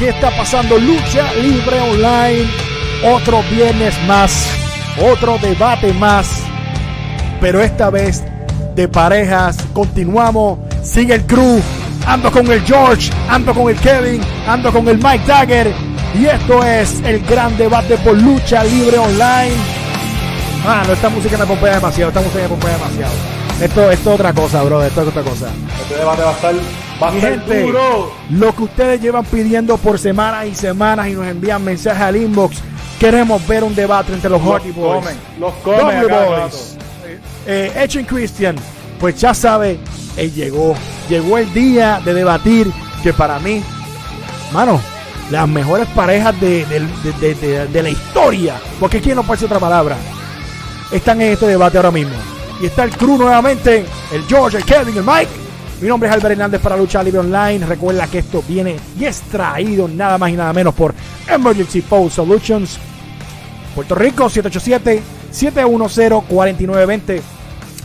¿Qué 0.00 0.08
está 0.08 0.30
pasando? 0.34 0.78
Lucha 0.78 1.30
Libre 1.34 1.78
Online. 1.78 2.48
Otro 3.04 3.42
viernes 3.50 3.94
más. 4.06 4.48
Otro 4.98 5.36
debate 5.36 5.92
más. 5.92 6.26
Pero 7.38 7.60
esta 7.60 7.90
vez 7.90 8.24
de 8.74 8.88
parejas. 8.88 9.58
Continuamos. 9.74 10.58
Sigue 10.82 11.16
el 11.16 11.26
crew. 11.26 11.60
Ando 12.06 12.32
con 12.32 12.50
el 12.50 12.62
George. 12.62 13.12
Ando 13.28 13.52
con 13.52 13.68
el 13.68 13.76
Kevin. 13.76 14.22
Ando 14.48 14.72
con 14.72 14.88
el 14.88 14.96
Mike 14.96 15.26
Dagger. 15.26 15.70
Y 16.18 16.24
esto 16.24 16.64
es 16.64 17.02
el 17.04 17.20
gran 17.26 17.58
debate 17.58 17.98
por 17.98 18.16
Lucha 18.16 18.64
Libre 18.64 18.96
Online. 18.96 19.52
Ah, 20.66 20.82
no, 20.86 20.94
esta 20.94 21.10
música 21.10 21.36
me 21.36 21.44
pompea 21.44 21.74
demasiado. 21.74 22.08
Esta 22.08 22.22
música 22.22 22.42
me 22.44 22.48
pompea 22.48 22.72
demasiado. 22.72 23.12
Esto, 23.60 23.90
esto 23.90 24.08
es 24.08 24.14
otra 24.14 24.32
cosa, 24.32 24.62
bro. 24.62 24.82
Esto 24.82 25.02
es 25.02 25.08
otra 25.08 25.22
cosa. 25.22 25.48
Este 25.82 25.96
debate 25.96 26.22
va 26.22 26.30
a 26.30 26.32
estar, 26.32 26.54
va 27.02 27.10
Mi 27.10 27.20
gente, 27.20 27.62
duro. 27.62 28.12
lo 28.30 28.54
que 28.54 28.62
ustedes 28.62 29.00
llevan 29.00 29.24
pidiendo 29.24 29.76
por 29.78 29.98
semanas 29.98 30.46
y 30.46 30.54
semanas 30.54 31.08
y 31.08 31.12
nos 31.12 31.26
envían 31.26 31.62
mensajes 31.64 32.02
al 32.02 32.16
inbox. 32.16 32.58
Queremos 32.98 33.46
ver 33.46 33.64
un 33.64 33.74
debate 33.74 34.12
entre 34.12 34.28
los 34.28 34.40
Hardy 34.42 34.68
Los 34.68 34.76
Boys. 34.76 35.00
comen, 35.04 35.16
los 35.38 35.54
comen 35.54 36.02
Boys. 36.08 36.76
Eh, 37.46 37.72
Edge 37.74 38.04
Christian, 38.06 38.56
pues 38.98 39.18
ya 39.18 39.32
sabe, 39.32 39.78
él 40.16 40.32
llegó. 40.34 40.74
Llegó 41.08 41.38
el 41.38 41.52
día 41.54 42.00
de 42.04 42.12
debatir 42.14 42.70
que 43.02 43.12
para 43.14 43.38
mí, 43.38 43.62
mano, 44.52 44.80
las 45.30 45.48
mejores 45.48 45.86
parejas 45.88 46.38
de, 46.40 46.66
de- 46.66 47.34
de- 47.34 47.66
de- 47.68 47.82
la 47.82 47.88
historia, 47.88 48.56
porque 48.78 48.98
aquí 48.98 49.14
no 49.14 49.22
puede 49.22 49.38
ser 49.40 49.46
otra 49.46 49.58
palabra, 49.58 49.96
están 50.92 51.20
en 51.22 51.32
este 51.32 51.46
debate 51.46 51.78
ahora 51.78 51.90
mismo. 51.90 52.12
Y 52.60 52.66
está 52.66 52.84
el 52.84 52.90
crew 52.90 53.16
nuevamente, 53.16 53.86
el 54.12 54.24
George, 54.28 54.58
el 54.58 54.64
Kevin, 54.64 54.98
el 54.98 55.04
Mike. 55.04 55.30
Mi 55.80 55.88
nombre 55.88 56.08
es 56.10 56.14
Albert 56.14 56.32
Hernández 56.32 56.60
para 56.60 56.76
Lucha 56.76 57.02
Libre 57.02 57.20
Online. 57.20 57.64
Recuerda 57.64 58.06
que 58.06 58.18
esto 58.18 58.44
viene 58.46 58.76
y 58.98 59.06
es 59.06 59.22
traído 59.22 59.88
nada 59.88 60.18
más 60.18 60.28
y 60.30 60.34
nada 60.34 60.52
menos 60.52 60.74
por 60.74 60.94
Emergency 61.26 61.80
Pole 61.80 62.10
Solutions. 62.10 62.78
Puerto 63.74 63.94
Rico 63.94 64.26
787-710-4920. 64.26 67.22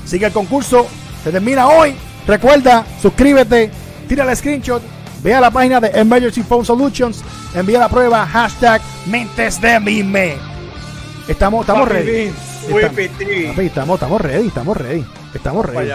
Sigue 0.05 0.25
el 0.25 0.33
concurso. 0.33 0.85
Se 1.23 1.31
termina 1.31 1.69
hoy. 1.69 1.95
Recuerda, 2.27 2.85
suscríbete, 3.01 3.71
tira 4.09 4.29
el 4.29 4.35
screenshot, 4.35 4.81
ve 5.21 5.33
a 5.33 5.39
la 5.39 5.51
página 5.51 5.79
de 5.79 5.91
Emergency 5.93 6.41
Phone 6.41 6.65
Solutions, 6.65 7.23
envía 7.53 7.79
la 7.79 7.87
prueba, 7.87 8.25
hashtag 8.25 8.81
mentes 9.05 9.61
de 9.61 9.79
mime. 9.79 10.35
Estamos, 11.27 11.61
estamos 11.61 11.87
ready. 11.87 12.33
Estamos, 13.57 13.95
estamos 13.95 14.21
ready, 14.21 14.47
estamos 14.47 14.75
ready. 14.75 15.05
Estamos 15.35 15.65
ready. 15.65 15.89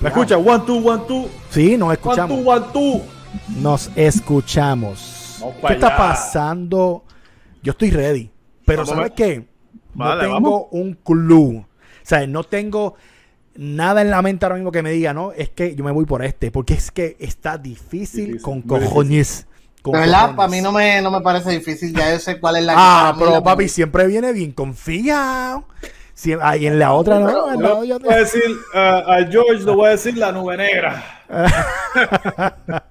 ¿Me 0.00 0.08
escucha? 0.08 0.36
One, 0.36 0.64
two, 0.66 0.76
one, 0.78 1.02
two. 1.08 1.28
Sí, 1.50 1.76
nos 1.76 1.86
One, 1.88 1.94
escuchamos. 1.94 2.38
two, 2.42 2.48
one, 2.50 2.66
two. 2.72 3.02
Nos 3.60 3.90
escuchamos. 3.96 5.38
Vamos 5.40 5.56
¿Qué 5.66 5.72
está 5.74 5.86
allá. 5.88 5.96
pasando? 5.96 7.04
Yo 7.62 7.72
estoy 7.72 7.90
ready. 7.90 8.30
Pero 8.64 8.82
Vamos 8.82 8.94
¿sabes 8.96 9.12
qué? 9.16 9.46
No 9.94 10.18
tengo 10.18 10.32
vamos. 10.34 10.62
un 10.72 10.94
clue. 10.94 11.58
O 11.58 11.66
sea, 12.02 12.26
no 12.26 12.44
tengo 12.44 12.94
nada 13.56 14.02
en 14.02 14.10
la 14.10 14.20
mente 14.22 14.44
ahora 14.44 14.56
mismo 14.56 14.70
que 14.72 14.82
me 14.82 14.90
diga, 14.90 15.14
¿no? 15.14 15.32
Es 15.32 15.48
que 15.50 15.74
yo 15.74 15.82
me 15.82 15.90
voy 15.90 16.04
por 16.04 16.22
este. 16.24 16.50
Porque 16.50 16.74
es 16.74 16.90
que 16.90 17.16
está 17.18 17.56
difícil, 17.58 18.26
Difícil, 18.26 18.42
con 18.42 18.62
cojones. 18.62 19.46
Con 19.82 19.94
De 19.94 20.00
verdad, 20.00 20.20
cojones. 20.20 20.36
para 20.36 20.48
mí 20.48 20.60
no 20.60 20.72
me, 20.72 21.00
no 21.00 21.10
me 21.10 21.20
parece 21.22 21.50
difícil. 21.52 21.94
Ya 21.94 22.12
yo 22.12 22.18
sé 22.18 22.38
cuál 22.38 22.56
es 22.56 22.64
la 22.64 22.74
Ah, 22.76 23.14
pero 23.18 23.30
la- 23.30 23.42
papi 23.42 23.68
siempre 23.68 24.06
viene 24.06 24.32
bien 24.32 24.52
confiado. 24.52 25.64
Ahí 26.40 26.66
en 26.66 26.78
la 26.78 26.94
otra 26.94 27.18
no. 27.20 27.84
Yo 27.84 27.96
otra- 27.96 28.06
voy 28.08 28.14
a 28.14 28.18
decir 28.18 28.42
uh, 28.74 28.78
a 29.10 29.18
George, 29.30 29.64
le 29.64 29.70
voy 29.72 29.86
a 29.86 29.90
decir 29.90 30.16
la 30.16 30.32
nube 30.32 30.56
negra. 30.56 31.04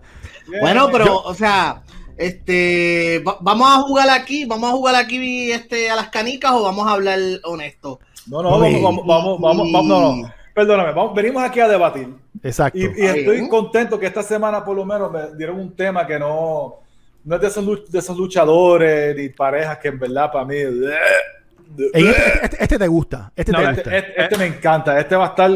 Bueno, 0.62 0.90
pero, 0.92 1.22
o 1.22 1.34
sea, 1.34 1.82
este, 2.18 3.24
va- 3.28 3.38
vamos 3.42 3.68
a 3.68 3.82
jugar 3.82 4.10
aquí, 4.12 4.46
vamos 4.46 4.70
a 4.70 4.74
jugar 4.74 4.96
aquí 4.96 5.52
este, 5.52 5.90
a 5.90 5.96
las 5.96 6.10
canicas 6.10 6.52
o 6.52 6.62
vamos 6.62 6.86
a 6.88 6.92
hablar 6.92 7.18
honesto. 7.44 8.00
No, 8.28 8.44
no, 8.44 8.50
Oye. 8.50 8.80
vamos, 8.82 9.06
vamos, 9.06 9.42
vamos, 9.42 9.72
vamos, 9.72 9.88
no, 9.88 10.16
no. 10.18 10.34
Perdóname, 10.54 10.94
vamos, 10.94 11.16
venimos 11.16 11.44
aquí 11.44 11.60
a 11.60 11.68
debatir. 11.68 12.14
Exacto. 12.44 12.78
Y, 12.78 12.84
estoy 12.86 13.38
bien. 13.38 13.50
contento 13.50 14.00
que 14.00 14.06
esta 14.06 14.22
semana 14.22 14.64
por 14.64 14.76
lo 14.76 14.86
menos 14.86 15.12
me 15.12 15.36
dieron 15.36 15.60
un 15.60 15.76
tema 15.76 16.06
que 16.06 16.20
no, 16.20 16.76
no 17.24 17.36
es 17.36 17.42
de 17.42 17.48
esos, 17.48 17.92
de 17.92 18.00
esos 18.00 18.16
luchadores 18.16 19.16
ni 19.18 19.30
parejas 19.30 19.80
que 19.80 19.88
en 19.88 20.00
verdad 20.00 20.32
para 20.32 20.46
mí... 20.46 20.56
este, 21.94 22.46
este- 22.46 22.64
este 22.64 22.78
te 22.80 22.88
gusta. 22.88 23.32
Este 23.36 23.52
No, 23.52 23.60
te 23.60 23.64
Este, 23.66 23.76
gusta. 23.82 23.98
este- 23.98 24.22
este 24.24 24.38
me 24.38 24.46
encanta, 24.46 25.00
este 25.00 25.16
va 25.16 25.26
a 25.26 25.30
estar 25.30 25.52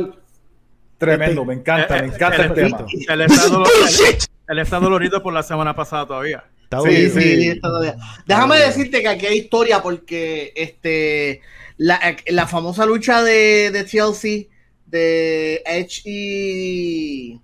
tremendo, 0.98 1.42
Este- 1.42 1.46
me 1.48 1.54
encanta, 1.54 1.98
Eh, 1.98 2.02
me 2.02 2.08
eh, 2.08 2.12
encanta 2.16 2.36
el, 2.44 2.50
el- 2.50 2.54
tema. 2.56 2.86
Él 3.10 3.22
está, 3.22 3.48
dolorido, 3.48 3.86
él, 4.08 4.16
él 4.50 4.60
está 4.60 4.80
dolorido 4.80 5.24
por 5.24 5.34
la 5.34 5.44
semana 5.44 5.76
pasada 5.76 6.06
todavía. 6.06 6.44
Está 6.64 6.82
Sí, 6.82 6.90
bien. 6.90 7.12
Sí, 7.12 7.22
sí. 7.22 7.48
está 7.50 7.68
todavía. 7.68 7.96
Déjame 8.28 8.60
decirte 8.60 9.02
que 9.02 9.08
aquí 9.08 9.26
hay 9.26 9.38
historia 9.40 9.82
porque 9.82 10.54
este 10.56 11.42
la, 11.78 12.00
la 12.28 12.46
famosa 12.46 12.86
lucha 12.86 13.24
de, 13.24 13.72
de 13.72 13.84
TLC 13.86 14.50
de 14.86 15.64
Edge 15.66 16.02
y 16.06 17.40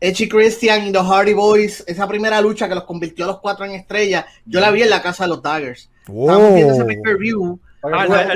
Edge 0.00 0.24
y 0.24 0.28
Christian 0.28 0.86
y 0.88 0.92
The 0.92 0.98
Hardy 0.98 1.32
Boys, 1.34 1.82
esa 1.86 2.06
primera 2.06 2.40
lucha 2.40 2.68
que 2.68 2.74
los 2.74 2.84
convirtió 2.84 3.24
a 3.24 3.28
los 3.28 3.40
cuatro 3.40 3.64
en 3.64 3.72
estrellas, 3.72 4.24
yo 4.46 4.60
la 4.60 4.70
vi 4.70 4.82
en 4.82 4.90
la 4.90 5.02
casa 5.02 5.24
de 5.24 5.28
los 5.30 5.42
Daggers. 5.42 5.90
Estábamos 6.06 6.54
viendo 6.54 6.74
ese 6.74 6.84
pay-per-view. 6.84 7.58
Ah, 7.92 8.32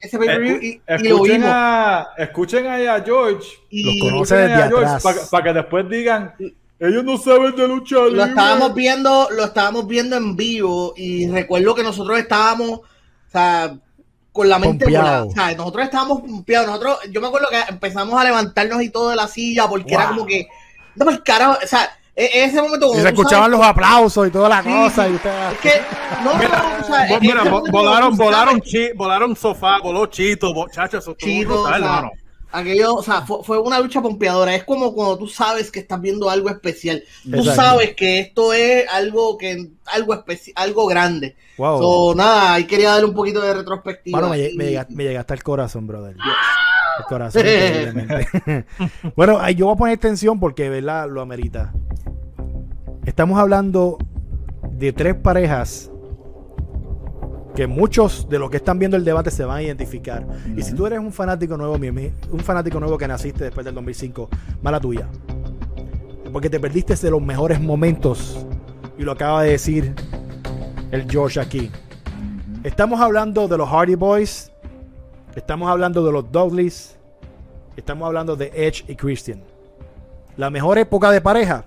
ese, 0.00 0.18
pay-per-view 0.18 0.58
y, 0.62 0.80
y 0.88 1.08
lo 1.08 1.22
vimos. 1.22 1.48
a, 1.50 2.08
escuchen 2.16 2.66
ahí 2.66 2.86
a 2.86 3.02
George. 3.02 3.46
Y 3.70 4.00
Los 4.00 4.10
conoce 4.10 4.36
desde 4.36 4.54
a 4.54 4.68
George 4.68 4.86
atrás. 4.86 5.28
para, 5.30 5.44
que 5.44 5.52
después 5.52 5.88
digan, 5.88 6.34
ellos 6.78 7.04
no 7.04 7.18
saben 7.18 7.54
de 7.56 7.68
lucha 7.68 7.96
lo 7.96 8.24
estábamos 8.24 8.74
viendo, 8.74 9.28
lo 9.30 9.44
estábamos 9.44 9.86
viendo 9.86 10.16
en 10.16 10.36
vivo 10.36 10.94
y 10.96 11.28
recuerdo 11.28 11.74
que 11.74 11.82
nosotros 11.82 12.18
estábamos, 12.18 12.70
o 12.70 12.84
sea, 13.30 13.76
con 14.32 14.48
la 14.48 14.58
mente 14.58 14.84
volada. 14.84 15.24
O 15.24 15.30
sea, 15.30 15.54
nosotros 15.54 15.84
estábamos 15.84 16.20
pompeados. 16.20 16.68
Nosotros, 16.68 16.98
yo 17.10 17.20
me 17.20 17.28
acuerdo 17.28 17.48
que 17.50 17.60
empezamos 17.68 18.20
a 18.20 18.24
levantarnos 18.24 18.82
y 18.82 18.90
todo 18.90 19.10
de 19.10 19.16
la 19.16 19.28
silla 19.28 19.66
porque 19.68 19.94
era 19.94 20.08
como 20.08 20.26
que, 20.26 20.46
no 20.94 21.10
el 21.10 21.22
carajo, 21.22 21.58
o 21.62 21.66
sea, 21.66 21.90
en 22.16 22.28
en 22.42 22.48
ese 22.50 22.62
momento 22.62 22.90
Y 22.94 23.00
se 23.00 23.08
escuchaban 23.08 23.50
sabes- 23.50 23.58
los 23.58 23.66
aplausos 23.66 24.26
y 24.26 24.30
toda 24.30 24.48
la 24.48 24.62
Sí, 24.62 24.68
cosa. 24.70 25.04
sí. 25.04 25.10
Y 25.12 25.14
usted- 25.16 25.52
es 25.52 25.58
que, 25.58 25.70
no, 26.24 26.32
no, 26.32 26.38
o 26.38 26.84
sea, 26.84 27.06
Bo- 27.10 27.20
Mira, 27.20 27.44
momento 27.44 27.72
volaron, 27.72 28.16
volaron, 28.16 28.60
chi, 28.62 28.88
volaron 28.94 29.36
sofá, 29.36 29.78
voló 29.82 30.06
chito, 30.06 30.52
muchachos, 30.54 31.04
eso 31.04 31.14
Chito, 31.14 31.48
brutal, 31.48 31.64
o 31.64 31.66
sea, 31.68 31.76
hermano. 31.96 32.10
Aquello, 32.52 32.94
o 32.94 33.02
sea, 33.02 33.20
fue, 33.22 33.42
fue 33.44 33.58
una 33.58 33.78
lucha 33.80 34.00
pompeadora. 34.00 34.54
Es 34.54 34.64
como 34.64 34.94
cuando 34.94 35.18
tú 35.18 35.28
sabes 35.28 35.70
que 35.70 35.80
estás 35.80 36.00
viendo 36.00 36.30
algo 36.30 36.48
especial. 36.48 37.02
Tú 37.24 37.36
Exacto. 37.38 37.54
sabes 37.60 37.94
que 37.94 38.20
esto 38.20 38.52
es 38.54 38.86
algo 38.90 39.36
que 39.36 39.68
algo 39.86 40.14
especi- 40.14 40.52
algo 40.54 40.86
grande. 40.86 41.36
Wow. 41.58 41.78
So, 41.82 42.14
nada, 42.14 42.54
ahí 42.54 42.64
quería 42.64 42.90
darle 42.92 43.06
un 43.06 43.14
poquito 43.14 43.42
de 43.42 43.52
retrospectiva. 43.52 44.20
Mano, 44.20 44.30
me, 44.32 44.50
me 44.54 44.64
llega- 44.66 44.86
me 44.88 45.04
llegaste 45.04 45.34
al 45.34 45.42
corazón, 45.42 45.86
brother. 45.86 46.16
El 46.98 47.04
corazón, 47.08 47.42
bueno, 49.16 49.50
yo 49.50 49.66
voy 49.66 49.74
a 49.74 49.76
poner 49.76 49.98
tensión 49.98 50.40
porque, 50.40 50.68
¿verdad? 50.68 51.08
Lo 51.10 51.20
amerita. 51.20 51.72
Estamos 53.04 53.38
hablando 53.38 53.98
de 54.72 54.92
tres 54.92 55.14
parejas 55.14 55.90
que 57.56 57.66
muchos 57.66 58.28
de 58.28 58.38
los 58.38 58.50
que 58.50 58.58
están 58.58 58.78
viendo 58.78 58.96
el 58.96 59.04
debate 59.04 59.30
se 59.30 59.44
van 59.44 59.58
a 59.58 59.62
identificar. 59.62 60.26
Y 60.54 60.62
si 60.62 60.74
tú 60.74 60.86
eres 60.86 60.98
un 60.98 61.12
fanático 61.12 61.56
nuevo, 61.56 61.74
un 61.74 62.40
fanático 62.40 62.78
nuevo 62.78 62.98
que 62.98 63.08
naciste 63.08 63.44
después 63.44 63.64
del 63.64 63.74
2005, 63.74 64.28
mala 64.62 64.78
tuya. 64.78 65.08
Porque 66.32 66.50
te 66.50 66.60
perdiste 66.60 66.94
de 66.94 67.10
los 67.10 67.22
mejores 67.22 67.60
momentos. 67.60 68.46
Y 68.98 69.02
lo 69.02 69.12
acaba 69.12 69.42
de 69.42 69.52
decir 69.52 69.94
el 70.90 71.10
George 71.10 71.40
aquí. 71.40 71.70
Estamos 72.62 73.00
hablando 73.00 73.48
de 73.48 73.56
los 73.56 73.68
Hardy 73.68 73.94
Boys. 73.94 74.52
Estamos 75.36 75.68
hablando 75.70 76.04
de 76.04 76.10
los 76.12 76.32
Dudleys. 76.32 76.96
Estamos 77.76 78.06
hablando 78.06 78.34
de 78.36 78.50
Edge 78.54 78.84
y 78.88 78.96
Christian. 78.96 79.40
La 80.36 80.50
mejor 80.50 80.78
época 80.78 81.10
de 81.10 81.20
pareja. 81.20 81.64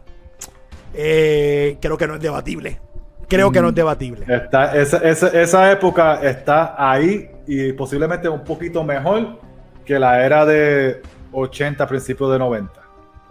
eh, 0.93 1.77
creo 1.79 1.97
que 1.97 2.07
no 2.07 2.15
es 2.15 2.21
debatible. 2.21 2.79
Creo 3.27 3.51
que 3.51 3.61
no 3.61 3.69
es 3.69 3.75
debatible. 3.75 4.25
Está, 4.27 4.75
esa, 4.75 4.97
esa, 4.97 5.27
esa 5.27 5.71
época 5.71 6.19
está 6.27 6.73
ahí 6.77 7.29
y 7.45 7.71
posiblemente 7.73 8.27
un 8.27 8.43
poquito 8.43 8.83
mejor 8.83 9.39
que 9.85 9.99
la 9.99 10.25
era 10.25 10.45
de 10.47 11.01
80, 11.31 11.85
principios 11.87 12.31
de 12.31 12.39
90. 12.39 12.71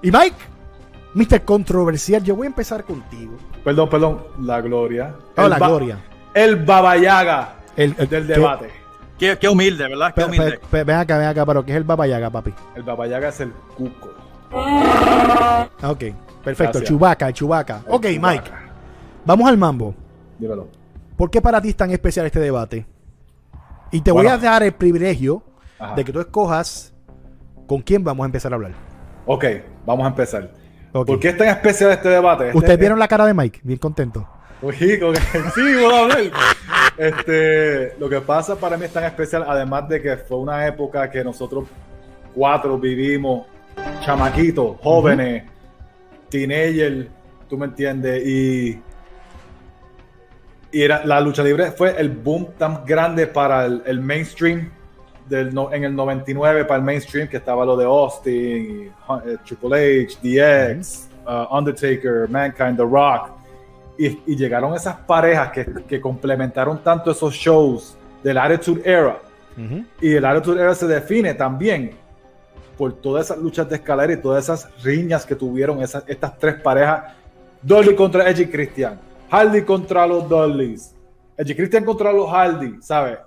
Y 0.02 0.12
Mike, 0.12 0.37
Mr. 1.14 1.43
Controversial, 1.44 2.23
yo 2.23 2.37
voy 2.37 2.46
a 2.46 2.50
empezar 2.50 2.85
contigo. 2.85 3.32
Perdón, 3.64 3.88
perdón, 3.88 4.25
la 4.40 4.61
gloria. 4.61 5.14
Oh, 5.37 5.43
El 5.43 5.50
la 5.50 5.58
gloria. 5.58 5.99
El 6.32 6.56
babayaga 6.64 7.55
El, 7.75 7.93
el- 7.99 8.08
del 8.08 8.26
debate. 8.29 8.70
Qué, 9.19 9.37
qué 9.38 9.49
humilde, 9.49 9.88
¿verdad? 9.88 10.15
Qué 10.15 10.25
humilde. 10.25 10.53
pe- 10.53 10.67
pe- 10.70 10.85
ven 10.85 10.97
acá, 10.97 11.19
ven 11.19 11.26
acá, 11.29 11.44
pero 11.44 11.65
¿qué 11.65 11.73
es 11.73 11.76
el 11.76 11.85
Babayaga, 11.85 12.31
papi? 12.31 12.55
El 12.76 12.82
babayaga 12.85 13.29
es 13.29 13.41
el 13.41 13.53
cuco. 13.76 14.11
Ah, 14.53 15.69
Ok, 15.82 16.05
perfecto. 16.44 16.81
Chubaca, 16.82 17.32
Chubaca. 17.32 17.82
Ok, 17.88 18.05
Chewbacca. 18.06 18.31
Mike, 18.32 18.50
vamos 19.25 19.49
al 19.49 19.59
mambo. 19.59 19.94
Dímelo. 20.38 20.69
¿Por 21.17 21.31
qué 21.31 21.41
para 21.43 21.61
ti 21.61 21.70
es 21.70 21.76
tan 21.76 21.91
especial 21.91 22.26
este 22.26 22.38
debate? 22.41 22.87
Y 23.91 24.00
te 24.03 24.12
voy 24.12 24.26
a 24.26 24.37
dar 24.38 24.62
el 24.62 24.73
privilegio 24.73 25.43
Ajá. 25.79 25.94
de 25.97 26.05
que 26.05 26.12
tú 26.12 26.21
escojas 26.21 26.93
con 27.67 27.81
quién 27.82 28.05
vamos 28.05 28.25
a 28.25 28.26
empezar 28.26 28.53
a 28.53 28.56
hablar. 28.56 28.73
Ok, 29.26 29.44
vamos 29.85 30.05
a 30.05 30.09
empezar. 30.09 30.50
Ok. 30.93 31.06
¿Por 31.06 31.21
qué 31.21 31.31
es 31.31 31.37
tan 31.37 31.49
especial 31.49 31.91
este 31.91 32.09
debate? 32.09 32.47
Este- 32.47 32.59
¿Ustedes 32.59 32.79
vieron 32.79 32.99
la 32.99 33.09
cara 33.09 33.26
de 33.26 33.35
Mike? 33.35 33.61
Bien 33.62 33.79
contento. 33.79 34.26
Uy, 34.62 34.99
con- 34.99 35.14
sí, 35.55 35.75
voy 35.75 35.93
a 35.93 36.00
hablar. 36.03 36.19
Este, 36.99 37.95
lo 37.99 38.09
que 38.09 38.21
pasa 38.21 38.56
para 38.56 38.77
mí 38.77 38.85
es 38.87 38.93
tan 38.93 39.05
especial, 39.05 39.45
además 39.47 39.89
de 39.89 40.03
que 40.03 40.17
fue 40.17 40.39
una 40.39 40.67
época 40.67 41.09
que 41.09 41.23
nosotros 41.23 41.65
cuatro 42.35 42.77
vivimos, 42.77 43.47
chamaquitos, 44.00 44.77
jóvenes, 44.83 45.45
teenagers, 46.29 47.06
tú 47.49 47.56
me 47.56 47.67
entiendes, 47.67 48.27
y, 48.27 48.83
y 50.73 50.83
era, 50.83 51.05
la 51.06 51.21
lucha 51.21 51.43
libre 51.45 51.71
fue 51.71 51.95
el 51.99 52.09
boom 52.11 52.49
tan 52.59 52.85
grande 52.85 53.29
para 53.29 53.65
el, 53.67 53.83
el 53.87 54.00
mainstream 54.00 54.69
del, 55.29 55.55
no- 55.55 55.73
en 55.73 55.85
el 55.85 55.95
99 55.95 56.65
para 56.65 56.79
el 56.79 56.85
mainstream 56.85 57.29
que 57.29 57.37
estaba 57.37 57.65
lo 57.65 57.77
de 57.77 57.85
Austin, 57.85 58.91
eh, 59.25 59.37
Triple 59.47 60.05
H, 60.05 60.19
DX, 60.23 61.09
uh, 61.27 61.56
Undertaker, 61.56 62.29
Mankind, 62.29 62.77
The 62.77 62.83
Rock 62.85 63.38
y, 63.99 64.21
y 64.27 64.37
llegaron 64.37 64.75
esas 64.75 64.95
parejas 64.97 65.50
que, 65.50 65.67
que 65.89 66.00
complementaron 66.00 66.83
tanto 66.83 67.11
esos 67.11 67.35
shows 67.35 67.97
del 68.23 68.39
Attitude 68.39 68.83
Era. 68.85 69.19
Y 70.00 70.15
el 70.15 70.25
Attitude 70.25 70.61
Era 70.62 70.75
se 70.75 70.87
define 70.87 71.35
también 71.35 71.91
por 72.77 72.93
todas 72.93 73.27
esas 73.27 73.39
luchas 73.39 73.69
de 73.69 73.75
escalera 73.77 74.12
y 74.12 74.17
todas 74.19 74.45
esas 74.45 74.69
riñas 74.85 75.27
que 75.27 75.35
tuvieron 75.35 75.83
esas, 75.83 76.05
estas 76.06 76.39
tres 76.39 76.55
parejas. 76.61 77.12
Dolly 77.61 77.97
contra 77.97 78.29
Edge 78.31 78.43
y 78.43 78.47
Christian. 78.47 79.00
Hardy 79.31 79.62
contra 79.62 80.06
los 80.06 80.29
Dollys. 80.29 80.95
Edge 81.37 81.50
y 81.50 81.55
Christian 81.56 81.85
contra 81.85 82.12
los 82.12 82.31
Hardy, 82.31 82.81
¿sabes? 82.81 83.19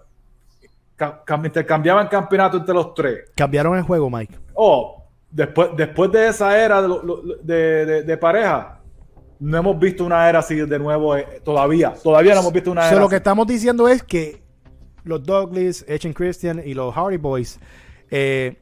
Ca- 0.95 1.21
cam- 1.25 1.45
intercambiaban 1.45 2.07
campeonato 2.07 2.57
entre 2.57 2.73
los 2.73 2.93
tres. 2.93 3.29
Cambiaron 3.35 3.75
el 3.77 3.83
juego, 3.83 4.09
Mike. 4.09 4.37
Oh, 4.53 5.03
después, 5.29 5.69
después 5.75 6.11
de 6.13 6.27
esa 6.29 6.57
era 6.57 6.81
de, 6.81 6.87
de- 7.43 7.85
de- 7.85 8.03
de 8.03 8.17
pareja, 8.17 8.79
no 9.41 9.57
hemos 9.57 9.77
visto 9.79 10.05
una 10.05 10.29
era 10.29 10.39
así 10.39 10.55
de 10.55 10.79
nuevo 10.79 11.17
eh, 11.17 11.41
todavía. 11.43 11.93
Todavía 12.01 12.33
no 12.35 12.39
hemos 12.41 12.53
visto 12.53 12.71
una 12.71 12.83
So, 12.83 12.91
era 12.91 12.99
lo 13.01 13.09
que 13.09 13.15
así. 13.15 13.19
estamos 13.21 13.45
diciendo 13.47 13.87
es 13.89 14.01
que 14.03 14.41
los 15.03 15.21
Douglas, 15.23 15.83
Edge 15.87 16.05
and 16.05 16.15
Christian 16.15 16.61
y 16.63 16.73
los 16.73 16.93
Hardy 16.93 17.17
Boys 17.17 17.59
eh, 18.09 18.55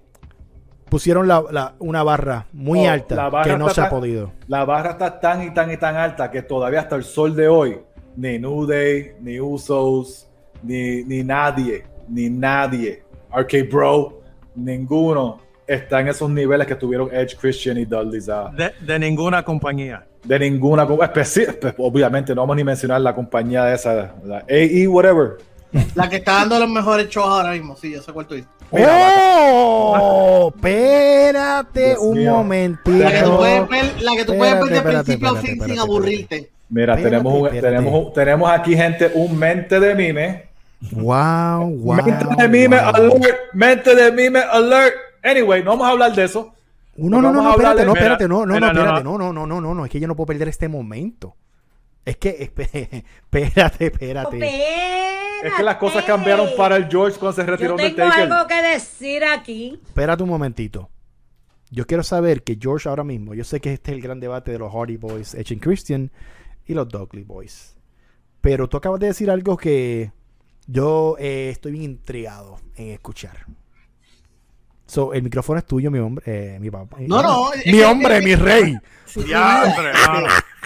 pusieron 0.90 1.28
la- 1.28 1.44
la- 1.52 1.76
una 1.80 2.02
barra 2.04 2.48
muy 2.54 2.88
Oh, 2.88 2.90
alta 2.92 3.16
la 3.16 3.30
barra 3.30 3.52
que 3.52 3.58
no 3.58 3.70
se 3.70 3.82
ha 3.82 3.90
podido. 3.90 4.32
La 4.48 4.66
barra 4.66 4.92
está 4.92 5.20
tan 5.20 5.44
y 5.44 5.54
tan 5.54 5.72
y 5.72 5.78
tan 5.78 5.96
alta 5.96 6.32
que 6.32 6.42
todavía 6.42 6.80
hasta 6.80 6.96
el 6.96 7.04
sol 7.04 7.36
de 7.36 7.48
hoy, 7.48 7.80
ni 8.16 8.40
New 8.40 8.66
Day, 8.66 9.14
ni 9.22 9.40
Usos, 9.40 10.28
ni, 10.64 11.04
ni 11.04 11.24
nadie, 11.24 11.84
ni 12.08 12.30
nadie, 12.30 13.04
RK 13.32 13.70
Bro, 13.70 14.22
ninguno 14.56 15.40
está 15.68 16.00
en 16.02 16.08
esos 16.08 16.30
niveles 16.30 16.66
que 16.66 16.76
tuvieron 16.76 17.10
Edge, 17.14 17.36
Christian 17.40 17.78
y 17.78 17.86
Dudley. 17.86 18.22
De, 18.56 18.72
de 18.86 18.98
ninguna 19.00 19.44
compañía. 19.44 20.06
De 20.24 20.38
ninguna, 20.40 20.84
obviamente 20.84 22.36
no 22.36 22.42
vamos 22.42 22.58
ni 22.58 22.64
mencionar 22.64 23.02
la 23.02 23.16
compañía 23.16 23.64
de 23.66 23.76
esa, 23.76 24.16
la 24.26 24.44
AE, 24.50 24.88
whatever. 24.88 25.38
La 25.96 26.10
que 26.10 26.18
está 26.18 26.34
dando 26.34 26.60
los 26.60 26.70
mejores 26.70 27.10
shows 27.10 27.28
ahora 27.28 27.52
mismo, 27.52 27.76
sí, 27.76 27.92
yo 27.92 28.02
sé 28.02 28.12
cuál 28.12 28.26
tú 28.26 28.36
dices. 28.36 28.50
Mira, 28.72 29.50
¡Oh! 29.52 30.52
Espérate 30.56 31.86
Dios 31.86 32.00
un 32.00 32.26
momentito. 32.26 32.92
La 32.92 33.12
que 33.12 33.24
tú 33.24 33.38
puedes 33.38 33.70
ver, 33.70 34.02
la 34.02 34.16
que 34.16 34.26
tú 34.26 34.38
puedes 34.38 34.54
ver 34.56 34.64
de 34.64 34.76
Espérate, 34.78 35.04
principio 35.04 35.28
a 35.28 35.32
espérate, 35.32 35.48
fin 35.48 35.56
sin 35.56 35.62
espérate, 35.62 35.80
aburrirte. 35.80 36.50
Mira, 36.70 36.94
Espérate, 36.94 37.24
tenemos, 37.24 37.52
tenemos, 37.52 38.14
tenemos 38.14 38.52
aquí 38.52 38.76
gente, 38.76 39.12
un 39.16 39.38
mente 39.38 39.80
de 39.80 39.96
mime. 39.96 40.50
Wow, 40.92 41.70
wow. 41.78 41.96
mente 41.96 42.26
de 42.38 42.48
mime 42.48 42.78
wow. 42.80 42.96
alert, 42.96 43.40
mente 43.54 43.96
de 43.96 44.12
mime 44.12 44.40
alert. 44.40 44.96
Anyway, 45.24 45.64
no 45.64 45.72
vamos 45.72 45.88
a 45.88 45.92
hablar 45.92 46.14
de 46.14 46.24
eso. 46.24 46.54
No, 47.02 47.22
no, 47.22 47.32
no, 47.32 47.42
no, 47.42 47.52
espérate, 47.52 47.80
de- 47.82 47.86
no, 47.86 47.94
espérate, 47.94 48.28
no, 48.28 48.46
no, 48.46 48.54
mira, 48.54 48.74
no, 48.74 48.80
espérate, 48.82 49.04
no. 49.04 49.18
no, 49.18 49.34
no, 49.34 49.46
no, 49.48 49.62
no, 49.62 49.76
no, 49.76 49.86
es 49.86 49.92
que 49.92 50.00
yo 50.00 50.08
no 50.08 50.16
puedo 50.16 50.28
perder 50.28 50.48
este 50.50 50.68
momento. 50.68 51.36
Es 52.06 52.18
que, 52.18 52.30
espérate, 53.32 53.86
espérate. 53.86 54.38
Es 55.44 55.54
que 55.54 55.64
las 55.64 55.76
cosas 55.78 56.04
cambiaron 56.06 56.50
para 56.58 56.76
el 56.76 56.88
George 56.90 57.18
cuando 57.20 57.34
se 57.36 57.44
retiró 57.44 57.78
Yo 57.78 57.84
del 57.84 57.96
tengo 57.96 58.10
Taker. 58.10 58.32
algo 58.32 58.48
que 58.48 58.62
decir 58.62 59.24
aquí. 59.24 59.80
Espérate 59.86 60.24
un 60.24 60.30
momentito. 60.30 60.90
Yo 61.72 61.86
quiero 61.86 62.04
saber 62.04 62.44
que 62.44 62.58
George 62.60 62.90
ahora 62.90 63.04
mismo, 63.04 63.34
yo 63.36 63.44
sé 63.44 63.60
que 63.62 63.72
este 63.74 63.92
es 63.92 63.96
el 63.98 64.02
gran 64.02 64.20
debate 64.20 64.52
de 64.52 64.60
los 64.60 64.74
Hardy 64.74 64.98
Boys, 64.98 65.36
Edge 65.36 65.54
and 65.54 65.62
Christian 65.62 66.12
y 66.66 66.74
los 66.74 66.90
Dudley 66.90 67.24
Boys. 67.24 67.78
Pero 68.42 68.68
tú 68.68 68.78
acabas 68.78 69.00
de 69.00 69.08
decir 69.08 69.30
algo 69.30 69.56
que 69.56 70.12
yo 70.66 71.16
eh, 71.20 71.50
estoy 71.52 71.74
bien 71.74 71.84
intrigado 71.84 72.58
en 72.76 72.90
escuchar. 72.90 73.46
So, 74.90 75.14
el 75.14 75.22
micrófono 75.22 75.60
es 75.60 75.66
tuyo, 75.66 75.92
mi 75.92 76.00
hombre, 76.00 76.24
eh, 76.26 76.58
mi 76.60 76.72
papá. 76.72 76.98
No, 77.02 77.22
no, 77.22 77.52
Mi 77.66 77.72
que- 77.74 77.86
hombre, 77.86 78.22
mi 78.22 78.36
rey. 78.36 78.76